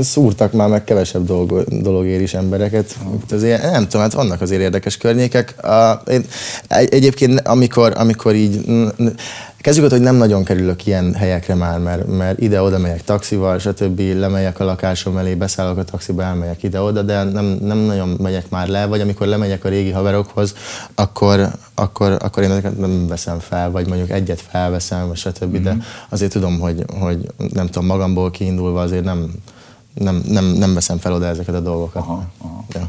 szúrtak 0.00 0.52
már 0.52 0.68
meg 0.68 0.84
kevesebb 0.84 1.24
dolog, 1.26 1.64
dologért 1.68 2.20
is 2.20 2.34
embereket. 2.34 2.96
Azért, 3.30 3.62
nem 3.62 3.82
tudom, 3.82 4.00
hát 4.00 4.12
vannak 4.12 4.40
azért 4.40 4.60
érdekes 4.60 4.96
környékek. 4.96 5.54
Uh, 5.62 6.14
én, 6.14 6.24
egy, 6.68 6.94
egyébként 6.94 7.40
amikor, 7.40 7.92
amikor 7.96 8.34
így, 8.34 8.60
kezdjük 9.60 9.90
hogy 9.90 10.00
nem 10.00 10.16
nagyon 10.16 10.44
kerülök 10.44 10.86
ilyen 10.86 11.14
helyekre 11.14 11.54
már, 11.54 11.78
mert, 11.78 12.06
mert 12.06 12.40
ide-oda 12.40 12.78
megyek 12.78 13.04
taxival, 13.04 13.58
stb. 13.58 14.00
lemegyek 14.00 14.60
a 14.60 14.64
lakásom 14.64 15.16
elé, 15.16 15.34
beszállok 15.34 15.78
a 15.78 15.84
taxiba, 15.84 16.22
elmegyek 16.22 16.62
ide-oda, 16.62 17.02
de 17.02 17.22
nem, 17.22 17.44
nem 17.44 17.78
nagyon 17.78 18.08
megyek 18.08 18.50
már 18.50 18.68
le, 18.68 18.86
vagy 18.86 19.00
amikor 19.00 19.26
lemegyek 19.26 19.64
a 19.64 19.68
régi 19.68 19.90
haverokhoz, 19.90 20.54
akkor, 20.94 21.48
akkor, 21.74 22.16
akkor 22.18 22.42
én 22.42 22.50
ezeket 22.50 22.78
nem 22.78 23.06
veszem 23.06 23.38
fel, 23.38 23.70
vagy 23.70 23.88
mondjuk 23.88 24.10
egyet 24.10 24.40
felveszem, 24.40 25.08
vagy 25.08 25.16
stb. 25.16 25.44
Mm-hmm. 25.44 25.62
De 25.62 25.76
azért 26.08 26.32
tudom, 26.32 26.60
hogy, 26.60 26.84
hogy 26.98 27.32
nem 27.52 27.66
tudom, 27.66 27.86
magamból 27.86 28.30
kiindulva 28.30 28.80
azért 28.80 29.04
nem, 29.04 29.30
nem, 29.94 30.22
nem, 30.28 30.44
nem 30.44 30.74
veszem 30.74 30.98
fel 30.98 31.12
oda 31.12 31.26
ezeket 31.26 31.54
a 31.54 31.60
dolgokat. 31.60 32.02
Aha, 32.02 32.24
aha. 32.38 32.64
Ja. 32.74 32.88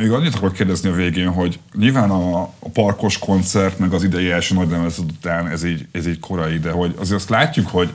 Még 0.00 0.12
annyit 0.12 0.34
akarok 0.34 0.54
kérdezni 0.54 0.88
a 0.88 0.92
végén, 0.92 1.28
hogy 1.28 1.58
nyilván 1.74 2.10
a, 2.10 2.42
a 2.42 2.68
parkos 2.72 3.18
koncert, 3.18 3.78
meg 3.78 3.92
az 3.92 4.04
idei 4.04 4.30
első 4.30 4.54
nagy 4.54 4.70
lemezed 4.70 5.10
után 5.10 5.48
ez 5.48 5.64
így, 5.64 5.86
ez 5.92 6.06
így 6.06 6.18
korai, 6.18 6.58
de 6.58 6.70
hogy 6.70 6.94
azért 6.98 7.20
azt 7.20 7.28
látjuk, 7.28 7.68
hogy 7.68 7.92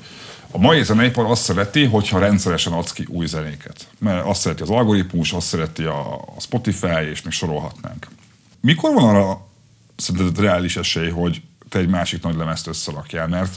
a 0.52 0.58
mai 0.58 0.84
zeneipar 0.84 1.26
azt 1.26 1.44
szereti, 1.44 1.86
hogyha 1.86 2.20
rendszeresen 2.20 2.74
adsz 2.74 2.92
ki 2.92 3.06
új 3.10 3.26
zenéket. 3.26 3.88
Mert 4.00 4.26
azt 4.26 4.42
szereti 4.42 4.62
az 4.62 4.70
algoritmus, 4.70 5.34
azt 5.34 5.48
szereti 5.48 5.84
a, 5.84 6.16
a 6.16 6.40
Spotify, 6.40 7.10
és 7.12 7.22
még 7.22 7.34
sorolhatnánk. 7.34 8.08
Mikor 8.62 8.94
van 8.94 9.16
arra 9.16 9.48
szerinted 9.96 10.40
reális 10.40 10.78
esély, 10.78 11.10
hogy 11.10 11.42
te 11.70 11.80
egy 11.80 11.90
másik 11.90 12.24
nagy 12.24 12.36
lemezt 12.36 12.68
összerakjál? 12.68 13.28
Mert 13.28 13.56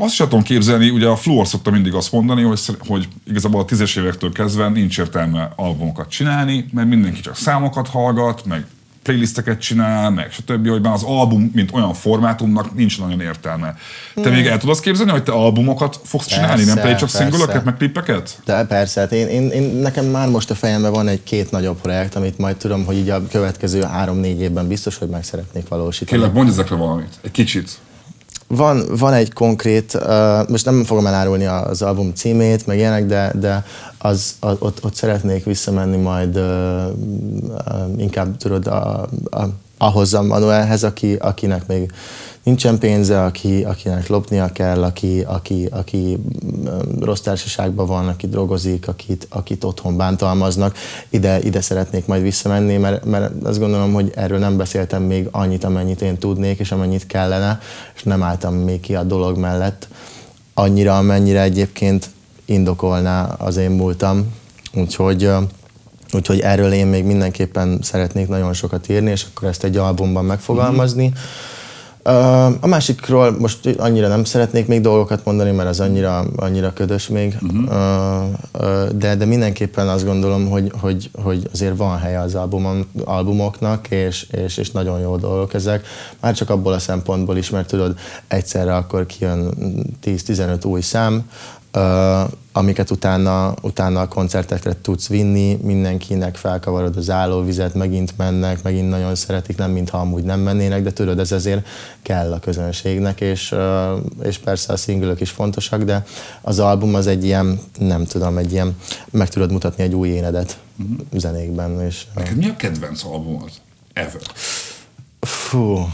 azt 0.00 0.14
sem 0.14 0.28
tudom 0.28 0.44
képzelni, 0.44 0.90
ugye 0.90 1.06
a 1.06 1.16
Fluor 1.16 1.46
szokta 1.46 1.70
mindig 1.70 1.94
azt 1.94 2.12
mondani, 2.12 2.42
hogy, 2.42 2.60
hogy 2.86 3.08
igazából 3.26 3.60
a 3.60 3.64
tízes 3.64 3.96
évektől 3.96 4.32
kezdve 4.32 4.68
nincs 4.68 4.98
értelme 4.98 5.52
albumokat 5.56 6.10
csinálni, 6.10 6.64
mert 6.72 6.88
mindenki 6.88 7.20
csak 7.20 7.36
számokat 7.36 7.88
hallgat, 7.88 8.44
meg 8.44 8.66
playlisteket 9.02 9.60
csinál, 9.60 10.10
meg 10.10 10.32
stb., 10.32 10.68
hogy 10.68 10.80
már 10.80 10.92
az 10.92 11.02
album, 11.02 11.50
mint 11.54 11.70
olyan 11.72 11.94
formátumnak 11.94 12.74
nincs 12.74 13.00
nagyon 13.00 13.20
értelme. 13.20 13.76
Te 14.14 14.22
hmm. 14.22 14.32
még 14.32 14.46
el 14.46 14.58
tudod 14.58 14.80
képzelni, 14.80 15.10
hogy 15.10 15.22
te 15.22 15.32
albumokat 15.32 16.00
fogsz 16.04 16.26
persze, 16.26 16.40
csinálni, 16.40 16.64
nem 16.64 16.76
pedig 16.76 16.96
csak 16.96 17.08
szingulöket, 17.08 17.64
meg 17.64 17.76
klippeket? 17.76 18.40
De 18.44 18.64
persze, 18.64 19.00
hát 19.00 19.12
én, 19.12 19.26
én, 19.26 19.48
én, 19.48 19.62
nekem 19.62 20.04
már 20.06 20.28
most 20.28 20.50
a 20.50 20.54
fejemben 20.54 20.92
van 20.92 21.08
egy 21.08 21.22
két 21.22 21.50
nagyobb 21.50 21.80
projekt, 21.80 22.14
amit 22.14 22.38
majd 22.38 22.56
tudom, 22.56 22.84
hogy 22.84 22.96
így 22.96 23.08
a 23.08 23.26
következő 23.26 23.82
három-négy 23.82 24.40
évben 24.40 24.68
biztos, 24.68 24.98
hogy 24.98 25.08
meg 25.08 25.24
szeretnék 25.24 25.68
valósítani. 25.68 26.10
Kérlek, 26.10 26.36
mondj 26.36 26.50
ezekre 26.50 26.76
valamit, 26.76 27.18
egy 27.22 27.30
kicsit. 27.30 27.78
Van, 28.52 28.84
van 28.98 29.12
egy 29.12 29.32
konkrét, 29.32 29.94
uh, 29.94 30.48
most 30.48 30.64
nem 30.64 30.84
fogom 30.84 31.06
elárulni 31.06 31.44
az 31.44 31.82
album 31.82 32.14
címét, 32.14 32.66
meg 32.66 32.78
ilyenek, 32.78 33.06
de, 33.06 33.32
de 33.38 33.64
az, 33.98 34.34
az, 34.40 34.56
ott, 34.58 34.84
ott 34.84 34.94
szeretnék 34.94 35.44
visszamenni 35.44 35.96
majd 35.96 36.36
uh, 36.36 36.86
uh, 37.48 37.64
inkább 37.96 38.36
tudod 38.36 38.66
a, 38.66 39.08
a, 39.30 39.44
ahhoz 39.78 40.14
a 40.14 40.22
Manuelhez, 40.22 40.84
aki, 40.84 41.14
akinek 41.14 41.66
még 41.66 41.92
nincsen 42.42 42.78
pénze, 42.78 43.24
aki, 43.24 43.64
akinek 43.64 44.08
lopnia 44.08 44.52
kell, 44.52 44.82
aki, 44.82 45.20
aki, 45.20 45.68
aki 45.70 46.18
rossz 47.00 47.20
társaságban 47.20 47.86
van, 47.86 48.08
aki 48.08 48.28
drogozik, 48.28 48.88
akit, 48.88 49.26
akit 49.30 49.64
otthon 49.64 49.96
bántalmaznak. 49.96 50.76
Ide, 51.08 51.40
ide 51.40 51.60
szeretnék 51.60 52.06
majd 52.06 52.22
visszamenni, 52.22 52.76
mert, 52.76 53.04
mert 53.04 53.44
azt 53.44 53.58
gondolom, 53.58 53.92
hogy 53.92 54.12
erről 54.14 54.38
nem 54.38 54.56
beszéltem 54.56 55.02
még 55.02 55.28
annyit, 55.30 55.64
amennyit 55.64 56.02
én 56.02 56.18
tudnék, 56.18 56.58
és 56.58 56.72
amennyit 56.72 57.06
kellene, 57.06 57.60
és 57.94 58.02
nem 58.02 58.22
álltam 58.22 58.54
még 58.54 58.80
ki 58.80 58.94
a 58.94 59.02
dolog 59.02 59.38
mellett 59.38 59.88
annyira, 60.54 60.98
amennyire 60.98 61.42
egyébként 61.42 62.10
indokolná 62.44 63.24
az 63.24 63.56
én 63.56 63.70
múltam. 63.70 64.34
Úgyhogy 64.74 65.30
Úgyhogy 66.12 66.40
erről 66.40 66.72
én 66.72 66.86
még 66.86 67.04
mindenképpen 67.04 67.78
szeretnék 67.82 68.28
nagyon 68.28 68.52
sokat 68.52 68.88
írni, 68.88 69.10
és 69.10 69.26
akkor 69.30 69.48
ezt 69.48 69.64
egy 69.64 69.76
albumban 69.76 70.24
megfogalmazni. 70.24 71.04
Mm-hmm. 71.04 71.14
A 72.60 72.66
másikról 72.66 73.36
most 73.38 73.66
annyira 73.78 74.08
nem 74.08 74.24
szeretnék 74.24 74.66
még 74.66 74.80
dolgokat 74.80 75.24
mondani, 75.24 75.50
mert 75.50 75.68
az 75.68 75.80
annyira, 75.80 76.24
annyira 76.36 76.72
ködös 76.72 77.08
még, 77.08 77.36
uh-huh. 77.42 78.88
de, 78.96 79.14
de 79.14 79.24
mindenképpen 79.24 79.88
azt 79.88 80.04
gondolom, 80.04 80.48
hogy, 80.48 80.72
hogy, 80.80 81.10
hogy 81.22 81.48
azért 81.52 81.76
van 81.76 81.98
helye 81.98 82.20
az 82.20 82.34
albumon, 82.34 82.86
albumoknak, 83.04 83.90
és, 83.90 84.26
és, 84.30 84.56
és 84.56 84.70
nagyon 84.70 85.00
jó 85.00 85.16
dolgok 85.16 85.54
ezek. 85.54 85.86
Már 86.20 86.34
csak 86.34 86.50
abból 86.50 86.72
a 86.72 86.78
szempontból 86.78 87.36
is, 87.36 87.50
mert 87.50 87.68
tudod, 87.68 87.98
egyszerre 88.28 88.74
akkor 88.76 89.06
kijön 89.06 89.54
10-15 90.04 90.66
új 90.66 90.80
szám, 90.80 91.24
amiket 92.52 92.90
utána, 92.90 93.54
utána 93.62 94.00
a 94.00 94.08
koncertekre 94.08 94.80
tudsz 94.80 95.08
vinni, 95.08 95.58
mindenkinek 95.62 96.36
felkavarod 96.36 96.96
az 96.96 97.10
állóvizet, 97.10 97.74
megint 97.74 98.16
mennek, 98.16 98.62
megint 98.62 98.88
nagyon 98.88 99.14
szeretik, 99.14 99.56
nem 99.56 99.70
mintha 99.70 99.98
amúgy 99.98 100.22
nem 100.22 100.40
mennének, 100.40 100.82
de 100.82 100.92
tudod, 100.92 101.18
ez 101.18 101.32
ezért 101.32 101.66
kell 102.02 102.32
a 102.32 102.38
közönségnek, 102.38 103.20
és, 103.20 103.54
és 104.22 104.38
persze 104.38 104.72
a 104.72 104.76
szingülök 104.76 105.20
is 105.20 105.30
fontosak, 105.30 105.82
de 105.82 106.04
az 106.40 106.58
album 106.58 106.94
az 106.94 107.06
egy 107.06 107.24
ilyen, 107.24 107.60
nem 107.78 108.04
tudom, 108.04 108.38
egy 108.38 108.52
ilyen, 108.52 108.76
meg 109.10 109.28
tudod 109.28 109.52
mutatni 109.52 109.82
egy 109.82 109.94
új 109.94 110.08
énedet 110.08 110.58
uh-huh. 110.78 110.98
zenékben. 111.18 111.80
És, 111.80 112.06
Neked 112.14 112.36
mi 112.36 112.48
a 112.48 112.56
kedvenc 112.56 113.04
albumod? 113.04 113.50
Ever? 113.92 114.22
Fú, 115.20 115.86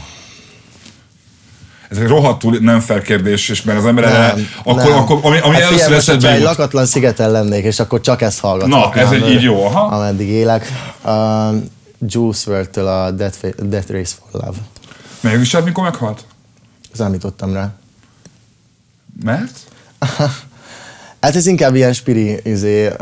ez 1.89 1.97
egy 1.97 2.07
rohadtul 2.07 2.57
nem 2.61 2.79
felkérdés, 2.79 3.49
és 3.49 3.61
mert 3.61 3.77
az 3.77 3.85
ember 3.85 4.03
nem, 4.03 4.47
akkor, 4.63 4.83
nem. 4.83 4.97
akkor, 4.97 5.19
ami, 5.23 5.39
ami 5.39 5.55
hát 5.55 5.63
először 5.63 5.93
eszedbe 5.93 6.31
egy 6.31 6.41
lakatlan 6.41 6.85
szigeten 6.85 7.31
lennék, 7.31 7.63
és 7.63 7.79
akkor 7.79 8.01
csak 8.01 8.21
ezt 8.21 8.39
hallgatom. 8.39 8.69
Na, 8.69 8.93
ez 8.93 9.11
egy 9.11 9.29
így 9.29 9.41
jó, 9.41 9.65
aha. 9.65 9.95
Ameddig 9.95 10.27
élek. 10.27 10.71
Uh, 11.03 11.55
Juice 11.99 12.51
WRLD-től 12.51 12.87
a 12.87 13.11
Death, 13.11 13.47
Death 13.63 13.91
Race 13.91 14.15
for 14.19 14.41
Love. 14.41 14.57
Megviselt, 15.21 15.65
mikor 15.65 15.83
meghalt? 15.83 16.25
Számítottam 16.93 17.53
rá. 17.53 17.71
Mert? 19.23 19.57
Hát 21.21 21.35
ez 21.35 21.47
inkább 21.47 21.75
ilyen 21.75 21.93
spiri 21.93 22.39
izé, 22.43 22.87
uh, 22.87 22.93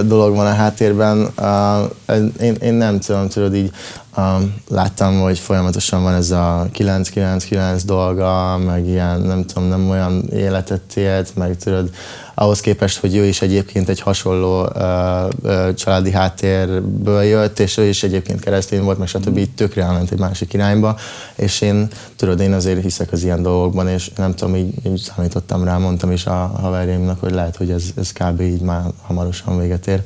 dolog 0.00 0.34
van 0.34 0.46
a 0.46 0.54
háttérben. 0.54 1.28
Uh, 1.38 2.22
én, 2.40 2.54
én 2.60 2.74
nem 2.74 3.00
tudom, 3.00 3.28
tudod 3.28 3.54
így 3.54 3.70
um, 4.16 4.54
láttam, 4.68 5.20
hogy 5.20 5.38
folyamatosan 5.38 6.02
van 6.02 6.14
ez 6.14 6.30
a 6.30 6.68
999 6.72 7.84
dolga, 7.84 8.58
meg 8.58 8.86
ilyen, 8.86 9.20
nem 9.20 9.44
tudom, 9.44 9.68
nem 9.68 9.90
olyan 9.90 10.28
életet 10.32 10.96
élt, 10.96 11.36
meg 11.36 11.56
tudod, 11.56 11.90
ahhoz 12.34 12.60
képest, 12.60 12.98
hogy 12.98 13.16
ő 13.16 13.24
is 13.24 13.42
egyébként 13.42 13.88
egy 13.88 14.00
hasonló 14.00 14.62
uh, 14.62 15.28
uh, 15.42 15.74
családi 15.74 16.10
háttérből 16.10 17.22
jött, 17.22 17.58
és 17.58 17.76
ő 17.76 17.84
is 17.84 18.02
egyébként 18.02 18.40
keresztény 18.40 18.82
volt, 18.82 18.98
meg 18.98 19.08
stb. 19.08 19.36
így 19.36 19.54
tökre 19.54 19.82
elment 19.82 20.10
egy 20.10 20.18
másik 20.18 20.52
irányba, 20.52 20.96
és 21.34 21.60
én, 21.60 21.88
tudod, 22.16 22.40
én 22.40 22.52
azért 22.52 22.82
hiszek 22.82 23.12
az 23.12 23.22
ilyen 23.22 23.42
dolgokban, 23.42 23.88
és 23.88 24.10
nem 24.16 24.34
tudom, 24.34 24.56
így, 24.56 24.74
így 24.86 25.10
számítottam 25.14 25.64
rá, 25.64 25.76
mondtam 25.76 26.12
is 26.12 26.26
a 26.26 26.52
haverjaimnak, 26.60 27.20
hogy 27.20 27.32
lehet, 27.32 27.56
hogy 27.56 27.70
ez, 27.70 27.84
ez 27.96 28.12
kb. 28.12 28.40
így 28.40 28.60
már 28.60 28.82
hamarosan 29.02 29.58
véget 29.58 29.86
ér 29.86 30.02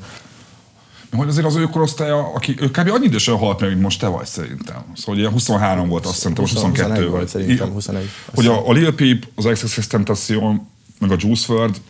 hogy 1.12 1.28
azért 1.28 1.46
az 1.46 1.56
ő 1.56 1.64
korosztálya, 1.64 2.32
aki 2.34 2.54
ő 2.60 2.70
kb. 2.70 2.90
annyi 2.90 3.04
idősen 3.04 3.36
halt 3.36 3.60
meg, 3.60 3.70
mint 3.70 3.82
most 3.82 4.00
te 4.00 4.06
vagy 4.06 4.26
szerintem. 4.26 4.84
Szóval 4.94 5.20
ugye 5.20 5.28
23 5.28 5.88
volt, 5.88 6.06
azt 6.06 6.18
szerintem, 6.18 6.42
most 6.42 6.54
22 6.54 7.08
volt. 7.08 7.28
Szerintem 7.28 7.70
21. 7.70 8.08
Hogy 8.34 8.46
a, 8.46 8.68
a 8.68 8.72
Lil 8.72 8.94
Peep, 8.94 9.26
az 9.34 9.48
XXX 9.52 9.86
Tentacion, 9.86 10.66
meg 10.98 11.10
a 11.10 11.16
Juice 11.18 11.52
WRLD, 11.52 11.80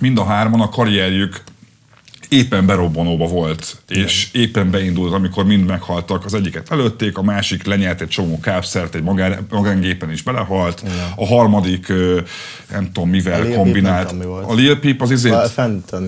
mind 0.00 0.18
a 0.18 0.24
hárman 0.24 0.60
a 0.60 0.68
karrierjük 0.68 1.42
éppen 2.32 2.66
berobbanóba 2.66 3.26
volt, 3.26 3.76
Igen. 3.88 4.04
és 4.04 4.28
éppen 4.32 4.70
beindult, 4.70 5.12
amikor 5.12 5.44
mind 5.44 5.66
meghaltak. 5.66 6.24
Az 6.24 6.34
egyiket 6.34 6.70
előtték, 6.70 7.18
a 7.18 7.22
másik 7.22 7.64
lenyelt 7.64 8.00
egy 8.00 8.08
csomó 8.08 8.40
kápszert, 8.40 8.94
egy 8.94 9.02
magán, 9.02 9.46
magángépen 9.50 10.10
is 10.10 10.22
belehalt, 10.22 10.82
Igen. 10.84 10.96
a 11.16 11.26
harmadik 11.26 11.92
nem 12.70 12.92
tudom 12.92 13.08
mivel 13.08 13.40
a 13.40 13.54
kombinált. 13.54 14.14
A 14.46 14.54
Lil 14.54 14.78
Peep 14.78 15.02
az 15.02 15.10
izét 15.10 15.34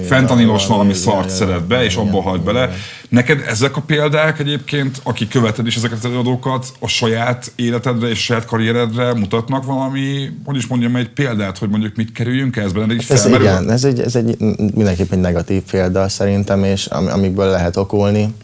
fentanilos 0.07 0.67
valami 0.67 0.93
szart 0.93 1.31
szedett 1.31 1.65
be, 1.65 1.85
és 1.85 1.97
abba 1.97 2.23
halt 2.23 2.43
bele. 2.43 2.75
Neked 3.15 3.45
ezek 3.49 3.77
a 3.77 3.81
példák 3.81 4.39
egyébként, 4.39 5.01
aki 5.03 5.29
követed 5.29 5.67
is 5.67 5.77
ezeket 5.77 5.99
az 5.99 6.05
előadókat, 6.05 6.73
a 6.79 6.87
saját 6.87 7.53
életedre 7.57 8.09
és 8.09 8.25
saját 8.25 8.45
karrieredre 8.45 9.15
mutatnak 9.15 9.65
valami, 9.65 10.29
hogy 10.45 10.57
is 10.57 10.67
mondjam, 10.67 10.97
egy 10.97 11.09
példát, 11.09 11.59
hogy 11.59 11.69
mondjuk 11.69 11.97
mit 11.97 12.13
kerüljünk 12.13 12.57
ez 12.57 12.73
benne? 12.73 12.95
Hát 12.95 13.11
ez 13.11 13.27
igen, 13.27 13.71
ez 13.71 13.85
egy, 13.85 14.01
ez 14.01 14.17
egy 14.17 14.37
mindenképp 14.75 15.13
egy 15.13 15.19
negatív 15.19 15.63
példa 15.71 16.09
szerintem, 16.09 16.65
és 16.65 16.87
am, 16.87 17.07
amikből 17.07 17.51
lehet 17.51 17.77
okulni. 17.77 18.35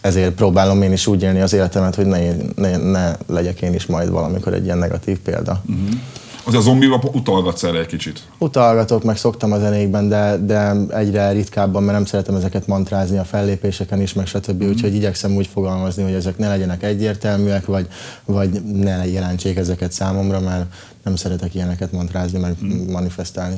Ezért 0.00 0.32
próbálom 0.32 0.82
én 0.82 0.92
is 0.92 1.06
úgy 1.06 1.22
élni 1.22 1.40
az 1.40 1.52
életemet, 1.52 1.94
hogy 1.94 2.06
ne, 2.06 2.18
ne, 2.56 2.76
ne 2.76 3.12
legyek 3.26 3.60
én 3.60 3.74
is 3.74 3.86
majd 3.86 4.10
valamikor 4.10 4.54
egy 4.54 4.64
ilyen 4.64 4.78
negatív 4.78 5.18
példa. 5.18 5.62
Uh-huh. 5.66 6.00
Az 6.46 6.54
a 6.54 6.60
zombiba 6.60 7.00
utalgatsz 7.12 7.62
erre 7.62 7.78
egy 7.78 7.86
kicsit? 7.86 8.22
Utalgatok, 8.38 9.04
meg 9.04 9.16
szoktam 9.16 9.52
a 9.52 9.58
zenékben, 9.58 10.08
de, 10.08 10.36
de 10.36 10.72
egyre 10.88 11.30
ritkábban, 11.30 11.82
mert 11.82 11.96
nem 11.96 12.04
szeretem 12.04 12.34
ezeket 12.34 12.66
mantrázni 12.66 13.18
a 13.18 13.24
fellépéseken 13.24 14.00
is, 14.00 14.12
meg 14.12 14.26
stb. 14.26 14.62
Mm. 14.64 14.68
Úgyhogy 14.68 14.94
igyekszem 14.94 15.34
úgy 15.34 15.46
fogalmazni, 15.46 16.02
hogy 16.02 16.12
ezek 16.12 16.38
ne 16.38 16.48
legyenek 16.48 16.82
egyértelműek, 16.82 17.66
vagy, 17.66 17.86
vagy 18.24 18.62
ne 18.62 19.06
jelentsék 19.06 19.56
ezeket 19.56 19.92
számomra, 19.92 20.40
mert 20.40 20.64
nem 21.02 21.16
szeretek 21.16 21.54
ilyeneket 21.54 21.92
mantrázni, 21.92 22.38
meg 22.38 22.56
mm. 22.64 22.90
manifestálni. 22.90 23.56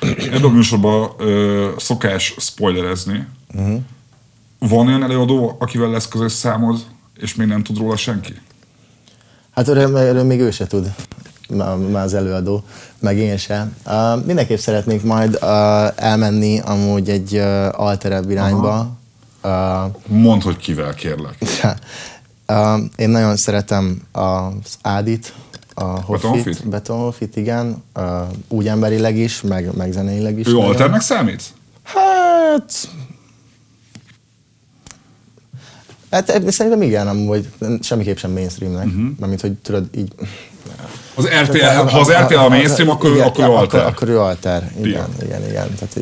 Ebben 0.00 0.44
a 0.44 0.48
műsorban 0.48 1.10
ö, 1.18 1.68
szokás 1.78 2.34
spoilerezni. 2.38 3.26
Uh-huh. 3.54 3.80
Van 4.58 4.86
olyan 4.86 5.02
előadó, 5.02 5.56
akivel 5.58 5.90
lesz 5.90 6.08
közös 6.08 6.32
számod, 6.32 6.78
és 7.16 7.34
még 7.34 7.46
nem 7.46 7.62
tud 7.62 7.78
róla 7.78 7.96
senki? 7.96 8.40
Hát 9.50 9.68
erről, 9.68 9.96
erről 9.96 10.24
még 10.24 10.40
ő 10.40 10.50
se 10.50 10.66
tud 10.66 10.94
már 11.48 12.04
az 12.04 12.14
előadó, 12.14 12.62
meg 12.98 13.16
én 13.16 13.36
sem. 13.36 13.76
Uh, 13.86 14.24
mindenképp 14.24 14.58
szeretnék 14.58 15.02
majd 15.02 15.38
uh, 15.42 16.04
elmenni 16.04 16.60
amúgy 16.60 17.08
egy 17.08 17.34
uh, 17.34 17.80
alterebb 17.80 18.30
irányba. 18.30 18.96
Uh, 19.42 19.50
Mondd, 20.06 20.42
hogy 20.42 20.56
kivel 20.56 20.94
kérlek. 20.94 21.36
uh, 22.48 22.80
én 22.96 23.08
nagyon 23.08 23.36
szeretem 23.36 24.02
az 24.12 24.76
Ádit, 24.82 25.34
a 25.74 25.84
Hoffit, 25.84 26.68
Betonhofit, 26.68 27.36
igen, 27.36 27.82
uh, 27.96 28.04
úgy 28.48 28.68
emberileg 28.68 29.16
is, 29.16 29.40
meg, 29.40 29.76
meg 29.76 29.92
zeneileg 29.92 30.38
is. 30.38 30.46
Ő 30.46 30.58
alternek 30.58 31.00
számít? 31.00 31.42
Hát 31.82 32.88
Hát 36.10 36.50
szerintem 36.50 36.82
igen, 36.82 37.08
amúgy 37.08 37.48
semmiképp 37.80 38.16
sem 38.16 38.30
mainstreamnek. 38.30 38.84
Mhm. 38.84 39.00
Uh-huh. 39.00 39.18
Mármint, 39.18 39.40
hogy 39.40 39.52
tudod, 39.52 39.88
így... 39.96 40.12
Az 41.18 41.28
RTL, 41.42 41.64
ha 41.64 41.98
az 41.98 42.10
RTL 42.10 42.34
a 42.34 42.48
mainstream, 42.48 42.90
akkor, 42.90 43.10
igen, 43.10 43.26
akkor 43.26 43.44
ő 43.44 43.50
alter. 43.50 43.80
Akkor, 43.80 43.92
akkor 43.92 44.08
ő 44.08 44.20
alter, 44.20 44.72
igen, 44.82 45.08
igen, 45.22 45.48
igen. 45.48 45.74
Tehát 45.78 45.96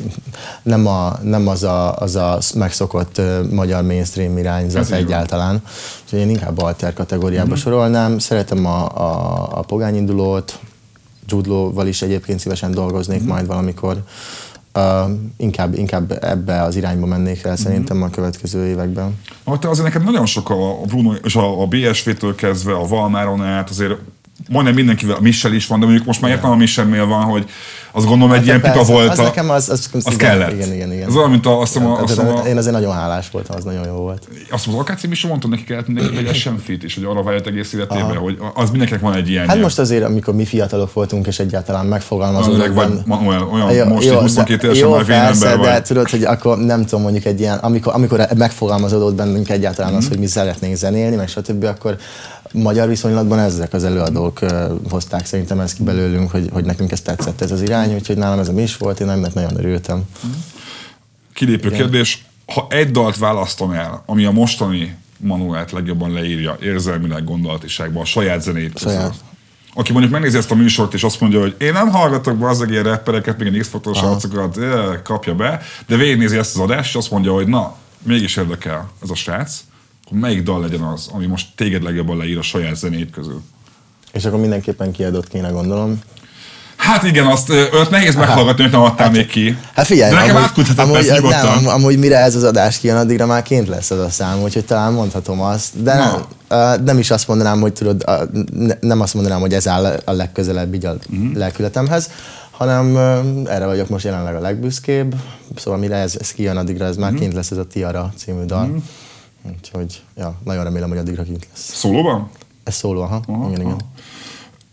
nem, 0.62 0.86
a, 0.86 1.18
nem 1.22 1.48
az, 1.48 1.62
a, 1.62 1.96
az 1.96 2.16
a 2.16 2.38
megszokott 2.54 3.20
magyar 3.50 3.82
mainstream 3.82 4.38
irányzat 4.38 4.82
Ez 4.82 4.90
egyáltalán. 4.90 5.62
Úgyhogy 6.04 6.18
én 6.18 6.30
inkább 6.30 6.58
alter 6.58 6.92
kategóriába 6.92 7.44
uh-huh. 7.44 7.62
sorolnám. 7.62 8.18
Szeretem 8.18 8.66
a, 8.66 8.84
a, 8.84 9.48
a 9.58 9.60
pogányindulót, 9.60 10.58
Jude 11.26 11.48
Law-val 11.48 11.86
is 11.86 12.02
egyébként 12.02 12.40
szívesen 12.40 12.70
dolgoznék 12.70 13.20
uh-huh. 13.20 13.34
majd 13.34 13.46
valamikor. 13.46 13.96
Uh, 14.74 15.10
inkább, 15.36 15.74
inkább 15.74 16.18
ebbe 16.22 16.62
az 16.62 16.76
irányba 16.76 17.06
mennék 17.06 17.42
el 17.44 17.56
szerintem 17.56 18.02
a 18.02 18.10
következő 18.10 18.66
években. 18.66 19.18
Ahogy 19.44 19.58
te 19.58 19.68
azért 19.68 19.86
neked 19.86 20.04
nagyon 20.04 20.26
sok 20.26 20.50
a 20.50 20.80
Bruno 20.86 21.12
és 21.24 21.36
a, 21.36 21.62
a 21.62 21.66
BSV-től 21.66 22.34
kezdve, 22.34 22.74
a 22.74 22.86
Valmáron 22.86 23.42
át, 23.42 23.70
azért 23.70 23.94
majdnem 24.48 24.74
mindenkivel, 24.74 25.16
a 25.16 25.20
Michel 25.20 25.52
is 25.52 25.66
van, 25.66 25.78
de 25.80 25.84
mondjuk 25.86 26.06
most 26.06 26.20
már 26.20 26.30
értem 26.30 26.50
a 26.50 26.56
Michelnél 26.56 27.06
van, 27.06 27.22
hogy 27.22 27.44
azt 27.92 28.06
gondolom 28.06 28.34
egy 28.34 28.44
ilyen 28.44 28.56
pika 28.56 28.66
Hát 28.68 28.76
Persze, 28.76 28.92
volt. 28.92 29.10
Az 29.10 29.18
a- 29.18 29.22
nekem 29.22 29.50
az, 29.50 29.68
az, 29.68 29.88
az 29.92 30.02
igen, 30.06 30.16
kellett. 30.18 30.52
Igen, 30.52 30.72
igen, 30.72 30.92
igen. 30.92 31.08
Ez 31.08 31.16
olyan, 31.16 31.30
mint 31.30 31.46
a, 31.46 31.60
azt 31.60 31.72
hiszem, 31.72 31.88
a, 31.88 31.98
azt 32.02 32.08
hiszem, 32.08 32.28
a, 32.36 32.46
Én 32.46 32.56
azért 32.56 32.74
nagyon 32.74 32.94
hálás 32.94 33.30
voltam, 33.30 33.56
az 33.56 33.64
nagyon 33.64 33.86
jó 33.86 33.92
volt. 33.94 34.28
azt 34.50 34.66
az 34.66 34.74
Akáci 34.74 35.08
is 35.10 35.26
mondta, 35.26 35.48
neki 35.48 35.64
kellett 35.64 35.86
mindenki 35.86 36.16
egy 36.28 36.34
semfit, 36.34 36.84
és 36.84 36.94
hogy 36.94 37.04
arra 37.04 37.22
vágyott 37.22 37.46
egész 37.46 37.72
életében, 37.72 38.16
hogy 38.16 38.38
az 38.54 38.70
mindenkinek 38.70 39.02
van 39.02 39.14
egy 39.14 39.28
ilyen. 39.28 39.48
Hát 39.48 39.60
most 39.60 39.78
azért, 39.78 40.04
amikor 40.04 40.34
mi 40.34 40.44
fiatalok 40.44 40.92
voltunk, 40.92 41.26
és 41.26 41.38
egyáltalán 41.38 41.84
az 41.84 41.88
megfogalmazódott. 41.90 42.74
vagy 42.74 42.92
olyan, 43.26 43.42
olyan 43.68 43.88
most, 43.88 44.08
hogy 44.08 44.18
22 44.18 44.56
de- 44.60 44.66
évesen 44.66 44.88
jó, 44.88 44.94
már 44.94 45.04
persze, 45.04 45.56
de 45.56 45.82
tudod, 45.82 46.10
hogy 46.10 46.22
akkor 46.24 46.58
nem 46.58 46.84
tudom, 46.84 47.02
mondjuk 47.02 47.24
egy 47.24 47.40
ilyen, 47.40 47.58
amikor, 47.58 47.92
amikor 47.94 48.26
megfogalmazódott 48.36 49.14
bennünk 49.14 49.48
egyáltalán 49.50 49.90
Mhm. 49.92 50.00
az, 50.00 50.08
hogy 50.08 50.18
mi 50.18 50.26
szeretnénk 50.26 50.76
zenélni, 50.76 51.16
meg 51.16 51.28
stb., 51.28 51.64
akkor 51.64 51.96
magyar 52.52 52.88
viszonylatban 52.88 53.38
ezek 53.38 53.72
az 53.72 53.84
előadók 53.84 54.38
hozták 54.90 55.26
szerintem 55.26 55.60
ezt 55.60 55.76
ki 55.76 55.82
belőlünk, 55.82 56.30
hogy, 56.30 56.48
hogy 56.52 56.64
nekünk 56.64 56.92
ez 56.92 57.00
tetszett 57.00 57.40
ez 57.40 57.50
az 57.50 57.62
irány, 57.62 57.94
úgyhogy 57.94 58.16
nálam 58.16 58.38
ez 58.38 58.48
a 58.48 58.52
mi 58.52 58.62
is 58.62 58.76
volt, 58.76 59.00
én 59.00 59.10
ennek 59.10 59.34
nagyon 59.34 59.56
örültem. 59.58 60.02
Kilépő 61.34 61.70
kérdés, 61.70 62.24
ha 62.46 62.66
egy 62.70 62.90
dalt 62.90 63.16
választanál, 63.16 64.02
ami 64.06 64.24
a 64.24 64.30
mostani 64.30 64.96
Manuelt 65.18 65.72
legjobban 65.72 66.12
leírja 66.12 66.56
érzelmileg, 66.60 67.24
gondolatiságban, 67.24 68.02
a 68.02 68.04
saját 68.04 68.42
zenét 68.42 68.72
közül. 68.72 68.90
Saját. 68.90 69.14
Aki 69.74 69.92
mondjuk 69.92 70.12
megnézi 70.12 70.36
ezt 70.36 70.50
a 70.50 70.54
műsort, 70.54 70.94
és 70.94 71.04
azt 71.04 71.20
mondja, 71.20 71.40
hogy 71.40 71.54
én 71.58 71.72
nem 71.72 71.88
hallgatok 71.88 72.36
be 72.36 72.48
az 72.48 72.64
ilyen 72.68 72.82
rappereket, 72.82 73.38
még 73.38 73.58
x 73.60 73.68
faktoros 73.68 74.00
arcokat, 74.00 74.58
kapja 75.02 75.34
be, 75.34 75.62
de 75.86 75.96
végignézi 75.96 76.36
ezt 76.36 76.56
az 76.56 76.62
adást, 76.62 76.88
és 76.88 76.94
azt 76.94 77.10
mondja, 77.10 77.32
hogy 77.32 77.46
na, 77.46 77.76
mégis 78.02 78.36
érdekel 78.36 78.90
ez 79.02 79.10
a 79.10 79.14
srác, 79.14 79.60
akkor 80.06 80.18
melyik 80.18 80.42
dal 80.42 80.60
legyen 80.60 80.80
az, 80.80 81.08
ami 81.12 81.26
most 81.26 81.46
téged 81.54 81.82
legjobban 81.82 82.16
leír 82.16 82.38
a 82.38 82.42
saját 82.42 82.76
zenét 82.76 83.10
közül? 83.10 83.42
És 84.12 84.24
akkor 84.24 84.40
mindenképpen 84.40 84.92
kiadott 84.92 85.28
kéne 85.28 85.48
gondolom. 85.48 86.00
Hát 86.76 87.02
igen, 87.02 87.26
azt 87.26 87.48
öt 87.48 87.90
nehéz 87.90 88.14
meghallgatni, 88.14 88.62
hogy 88.62 88.72
nem 88.72 88.80
adtál 88.80 89.10
még 89.10 89.26
ki. 89.26 89.58
Hát 89.74 89.86
figyelj, 89.86 90.10
De 90.10 90.16
nekem 90.16 90.34
amúgy, 90.36 90.48
átküldheted 90.48 90.84
amúgy, 90.84 91.06
nem, 91.06 91.14
nyugodtan. 91.16 91.46
am- 91.56 91.66
amúgy 91.66 91.98
mire 91.98 92.16
ez 92.18 92.34
az 92.36 92.42
adás 92.44 92.78
kijön, 92.78 92.96
addigra 92.96 93.26
már 93.26 93.42
kint 93.42 93.68
lesz 93.68 93.90
az 93.90 93.98
a 93.98 94.10
szám, 94.10 94.42
úgyhogy 94.42 94.64
talán 94.64 94.92
mondhatom 94.92 95.40
azt. 95.40 95.82
De 95.82 95.94
nem, 95.94 96.14
uh, 96.50 96.84
nem 96.84 96.98
is 96.98 97.10
azt 97.10 97.28
mondanám, 97.28 97.60
hogy 97.60 97.72
tudod, 97.72 98.04
ne, 98.52 98.74
nem 98.80 99.00
azt 99.00 99.14
mondanám, 99.14 99.40
hogy 99.40 99.54
ez 99.54 99.68
áll 99.68 99.84
a 100.04 100.12
legközelebb 100.12 100.74
így 100.74 100.84
a 100.84 100.94
Mhm. 101.08 101.36
lelkületemhez, 101.36 102.10
hanem 102.50 102.96
erre 103.46 103.66
vagyok 103.66 103.88
most 103.88 104.04
jelenleg 104.04 104.34
a 104.34 104.40
legbüszkébb. 104.40 105.14
Szóval 105.56 105.78
mire 105.80 105.96
ez, 105.96 106.16
ez 106.20 106.32
kijön, 106.32 106.56
addigra 106.56 106.84
ez 106.84 106.96
már 106.96 107.12
kint 107.14 107.32
lesz 107.32 107.50
ez 107.50 107.58
a 107.58 107.64
Tiara 107.66 108.12
című 108.16 108.44
dal. 108.44 108.76
Úgyhogy 109.54 110.02
ja, 110.16 110.38
nagyon 110.44 110.64
remélem, 110.64 110.88
hogy 110.88 110.98
addigra 110.98 111.22
kint 111.22 111.46
lesz. 111.50 111.74
Szólóban? 111.74 112.30
Ez 112.64 112.74
szóló, 112.74 113.00
aha. 113.00 113.20
Aha, 113.26 113.48
igen, 113.48 113.60
igen. 113.60 113.72
aha. 113.72 113.78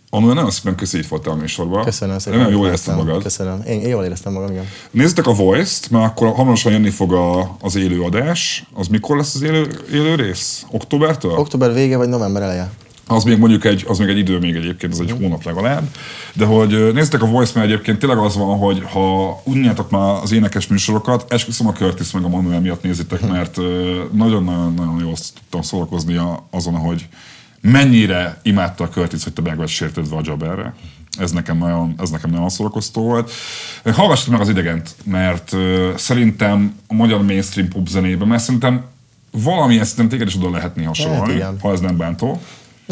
Anul 0.09 0.33
nagyon 0.33 0.51
szépen 0.51 0.75
köszi, 0.75 0.97
itt 0.97 1.07
voltál 1.07 1.33
a 1.33 1.35
műsorban. 1.35 1.83
Köszönöm 1.83 2.19
szépen. 2.19 2.39
Remélem 2.39 2.51
jól 2.51 2.61
hogy 2.61 2.69
érezted 2.69 2.95
magad. 2.95 3.23
Köszönöm. 3.23 3.61
Én, 3.67 3.81
én 3.81 3.87
jól 3.87 4.03
éreztem 4.03 4.33
magam, 4.33 4.51
igen. 4.51 4.65
Nézzétek 4.91 5.27
a 5.27 5.33
Voice-t, 5.33 5.89
mert 5.89 6.05
akkor 6.05 6.33
hamarosan 6.33 6.71
jönni 6.71 6.89
fog 6.89 7.13
a, 7.13 7.55
az 7.61 7.75
élő 7.75 8.01
adás. 8.01 8.65
Az 8.73 8.87
mikor 8.87 9.17
lesz 9.17 9.35
az 9.35 9.41
élő, 9.41 9.85
élő 9.91 10.15
rész? 10.15 10.65
Októbertől? 10.71 11.31
Október 11.31 11.73
vége 11.73 11.97
vagy 11.97 12.09
november 12.09 12.41
eleje? 12.41 12.71
Az 13.07 13.23
még 13.23 13.37
mondjuk 13.37 13.65
egy, 13.65 13.85
az 13.87 13.97
még 13.97 14.09
egy 14.09 14.17
idő 14.17 14.39
még 14.39 14.55
egyébként, 14.55 14.93
az 14.93 14.99
egy 14.99 15.11
hónap 15.11 15.43
legalább. 15.43 15.87
De 16.33 16.45
hogy 16.45 16.73
ö, 16.73 16.91
nézzétek 16.91 17.21
a 17.21 17.25
Voice, 17.25 17.51
mert 17.55 17.67
egyébként 17.67 17.99
tényleg 17.99 18.17
az 18.17 18.35
van, 18.35 18.57
hogy 18.57 18.83
ha 18.91 19.41
unjátok 19.43 19.89
már 19.89 20.21
az 20.21 20.31
énekes 20.31 20.67
műsorokat, 20.67 21.33
esküszöm 21.33 21.67
a 21.67 21.71
Curtis 21.71 22.11
meg 22.11 22.23
a 22.23 22.27
Manuel 22.27 22.59
miatt 22.59 22.83
nézzétek, 22.83 23.27
mert 23.27 23.57
ö, 23.57 24.01
nagyon-nagyon-nagyon 24.11 24.99
jól 24.99 25.13
tudtam 25.33 25.61
szórakozni 25.61 26.19
azon, 26.49 26.75
hogy 26.75 27.07
mennyire 27.61 28.39
imádta 28.41 28.83
a 28.83 28.89
Curtis, 28.89 29.23
hogy 29.23 29.33
te 29.33 29.41
meg 29.41 29.57
vagy 29.57 29.67
sértődve 29.67 30.15
a 30.15 30.21
Jabberre. 30.23 30.73
Ez 31.17 31.31
nekem 31.31 31.57
nagyon, 31.57 31.95
ez 31.97 32.09
nekem 32.09 32.29
nagyon 32.29 32.49
szórakoztó 32.49 33.01
volt. 33.01 33.31
Hallgassatok 33.83 34.31
meg 34.31 34.41
az 34.41 34.49
idegent, 34.49 34.95
mert 35.03 35.55
szerintem 35.95 36.75
a 36.87 36.93
magyar 36.93 37.23
mainstream 37.23 37.67
pop 37.67 37.87
zenében, 37.87 38.27
mert 38.27 38.43
szerintem 38.43 38.83
valamilyen 39.31 39.85
szinten 39.85 40.09
téged 40.09 40.27
is 40.27 40.35
oda 40.35 40.49
lehet 40.49 40.75
néha 40.75 40.93
sorolni, 40.93 41.33
igen. 41.33 41.57
ha 41.61 41.71
ez 41.71 41.79
nem 41.79 41.97
bántó. 41.97 42.41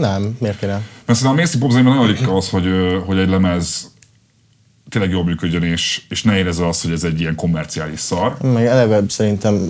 Nem, 0.02 0.36
miért 0.40 0.60
kéne? 0.60 0.72
Mert 1.06 1.20
szerintem 1.20 1.32
a 1.32 1.34
mainstream 1.34 1.68
popzenében 1.68 1.94
nagyon 1.94 2.08
ritka 2.08 2.36
az, 2.36 2.50
hogy, 2.50 2.68
hogy 3.06 3.18
egy 3.18 3.30
lemez 3.30 3.92
tényleg 4.92 5.12
jól 5.12 5.24
működjön, 5.24 5.64
és, 5.64 6.02
és 6.10 6.24
ne 6.24 6.38
érezze 6.38 6.68
azt, 6.68 6.84
hogy 6.84 6.92
ez 6.92 7.04
egy 7.04 7.20
ilyen 7.20 7.36
komerciális 7.36 8.00
szar. 8.00 8.38
Meg 8.42 8.66
eleve 8.66 9.02
szerintem, 9.08 9.70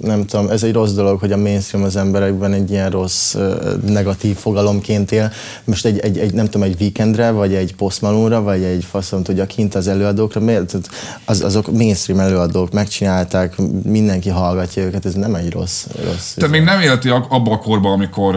nem 0.00 0.26
tudom, 0.26 0.48
ez 0.48 0.62
egy 0.62 0.72
rossz 0.72 0.92
dolog, 0.92 1.20
hogy 1.20 1.32
a 1.32 1.36
mainstream 1.36 1.84
az 1.84 1.96
emberekben 1.96 2.52
egy 2.52 2.70
ilyen 2.70 2.90
rossz, 2.90 3.36
negatív 3.86 4.36
fogalomként 4.36 5.12
él. 5.12 5.32
Most 5.64 5.84
egy, 5.84 5.98
egy, 5.98 6.18
egy 6.18 6.32
nem 6.32 6.44
tudom, 6.44 6.62
egy 6.62 6.80
weekendre, 6.80 7.30
vagy 7.30 7.54
egy 7.54 7.74
Post 7.74 8.00
Malone-ra, 8.00 8.42
vagy 8.42 8.62
egy 8.62 8.84
faszom 8.84 9.22
tudja 9.22 9.46
kint 9.46 9.74
az 9.74 9.88
előadókra, 9.88 10.40
miért? 10.40 10.76
Az, 11.24 11.42
azok 11.42 11.72
mainstream 11.72 12.20
előadók, 12.20 12.72
megcsinálták, 12.72 13.54
mindenki 13.82 14.28
hallgatja 14.28 14.82
őket, 14.82 15.06
ez 15.06 15.14
nem 15.14 15.34
egy 15.34 15.52
rossz. 15.52 15.86
rossz 16.04 16.34
Te 16.34 16.46
még 16.46 16.62
nem 16.62 16.80
élti 16.80 17.08
abba 17.08 17.52
a 17.52 17.58
korban, 17.58 17.92
amikor, 17.92 18.36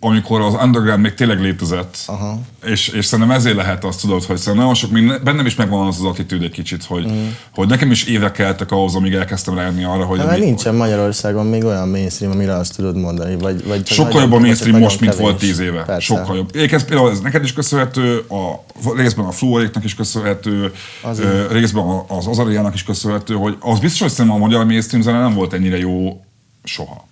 amikor 0.00 0.40
az 0.40 0.54
underground 0.62 1.02
még 1.02 1.14
tényleg 1.14 1.40
létezett. 1.40 1.98
Aha. 2.06 2.38
És, 2.64 2.88
és 2.88 3.04
szerintem 3.04 3.36
ezért 3.36 3.56
lehet 3.56 3.84
azt 3.84 4.00
tudod, 4.00 4.24
hogy 4.24 4.36
szerintem 4.36 4.56
nagyon 4.56 4.74
sok, 4.74 4.90
még 4.90 5.22
bennem 5.24 5.46
is 5.46 5.54
megvan 5.54 5.86
az 5.86 5.96
az 5.98 6.04
attitűd 6.04 6.42
egy 6.42 6.50
kicsit, 6.50 6.84
hogy, 6.84 7.12
mm. 7.12 7.26
hogy 7.54 7.68
nekem 7.68 7.90
is 7.90 8.04
évek 8.04 8.32
keltek 8.32 8.70
ahhoz, 8.70 8.94
amíg 8.94 9.12
elkezdtem 9.12 9.54
rájönni 9.54 9.84
arra, 9.84 10.04
hogy... 10.04 10.18
Hát, 10.18 10.28
ami- 10.28 10.44
nincsen 10.44 10.74
Magyarországon 10.74 11.46
még 11.46 11.64
olyan 11.64 11.88
mainstream, 11.88 12.32
amire 12.32 12.54
azt 12.54 12.76
tudod 12.76 12.96
mondani. 12.96 13.36
Vagy, 13.36 13.66
vagy 13.66 13.86
Sokkal 13.86 14.20
jobb 14.20 14.32
a 14.32 14.38
mainstream 14.38 14.78
most, 14.78 15.00
mint 15.00 15.14
volt 15.14 15.38
tíz 15.38 15.58
éve. 15.58 15.82
Persze. 15.82 16.00
Sokkal 16.00 16.36
jobb. 16.36 16.50
Egyébként 16.54 16.84
például 16.84 17.10
ez 17.10 17.20
neked 17.20 17.44
is 17.44 17.52
köszönhető, 17.52 18.18
a 18.18 18.64
részben 18.96 19.24
a 19.24 19.30
Fluoréknak 19.30 19.84
is 19.84 19.94
köszönhető, 19.94 20.72
ö, 21.18 21.46
részben 21.50 21.84
az 22.08 22.26
Azariának 22.26 22.74
is 22.74 22.82
köszönhető, 22.82 23.34
hogy 23.34 23.56
az 23.60 23.78
biztos, 23.78 24.00
hogy 24.00 24.10
szerintem 24.10 24.42
a 24.42 24.46
magyar 24.46 24.64
mainstream 24.64 25.02
zene 25.02 25.18
nem 25.18 25.34
volt 25.34 25.52
ennyire 25.52 25.78
jó 25.78 26.24
soha. 26.64 27.06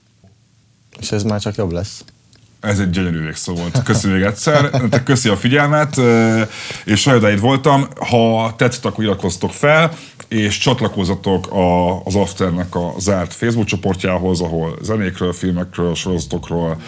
És 1.01 1.13
ez 1.13 1.23
már 1.23 1.41
csak 1.41 1.55
jobb 1.55 1.73
lesz. 1.73 2.05
Ez 2.65 2.79
egy 2.79 2.91
gyönyörű 2.91 3.23
végszó 3.23 3.55
volt. 3.55 3.83
Köszönjük 3.83 4.21
még 4.21 4.29
egyszer. 4.29 4.71
Köszi 5.05 5.29
a 5.29 5.37
figyelmet, 5.37 6.01
és 6.85 7.07
itt 7.07 7.41
voltam. 7.41 7.87
Ha 8.09 8.55
tetszett, 8.57 8.85
akkor 8.85 9.05
iratkoztok 9.05 9.51
fel, 9.51 9.93
és 10.29 10.59
csatlakozzatok 10.59 11.49
az 12.05 12.15
Afternek 12.15 12.75
a 12.75 12.95
zárt 12.99 13.33
Facebook 13.33 13.67
csoportjához, 13.67 14.41
ahol 14.41 14.79
zenékről, 14.83 15.33
filmekről, 15.33 15.95
sorozatokról, 15.95 16.81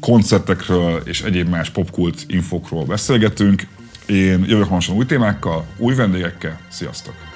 koncertekről 0.00 1.02
és 1.04 1.22
egyéb 1.22 1.48
más 1.48 1.70
popkult 1.70 2.24
infokról 2.26 2.84
beszélgetünk. 2.84 3.66
Én 4.06 4.44
jövök 4.46 4.64
hamarosan 4.64 4.96
új 4.96 5.06
témákkal, 5.06 5.64
új 5.76 5.94
vendégekkel. 5.94 6.60
Sziasztok! 6.68 7.31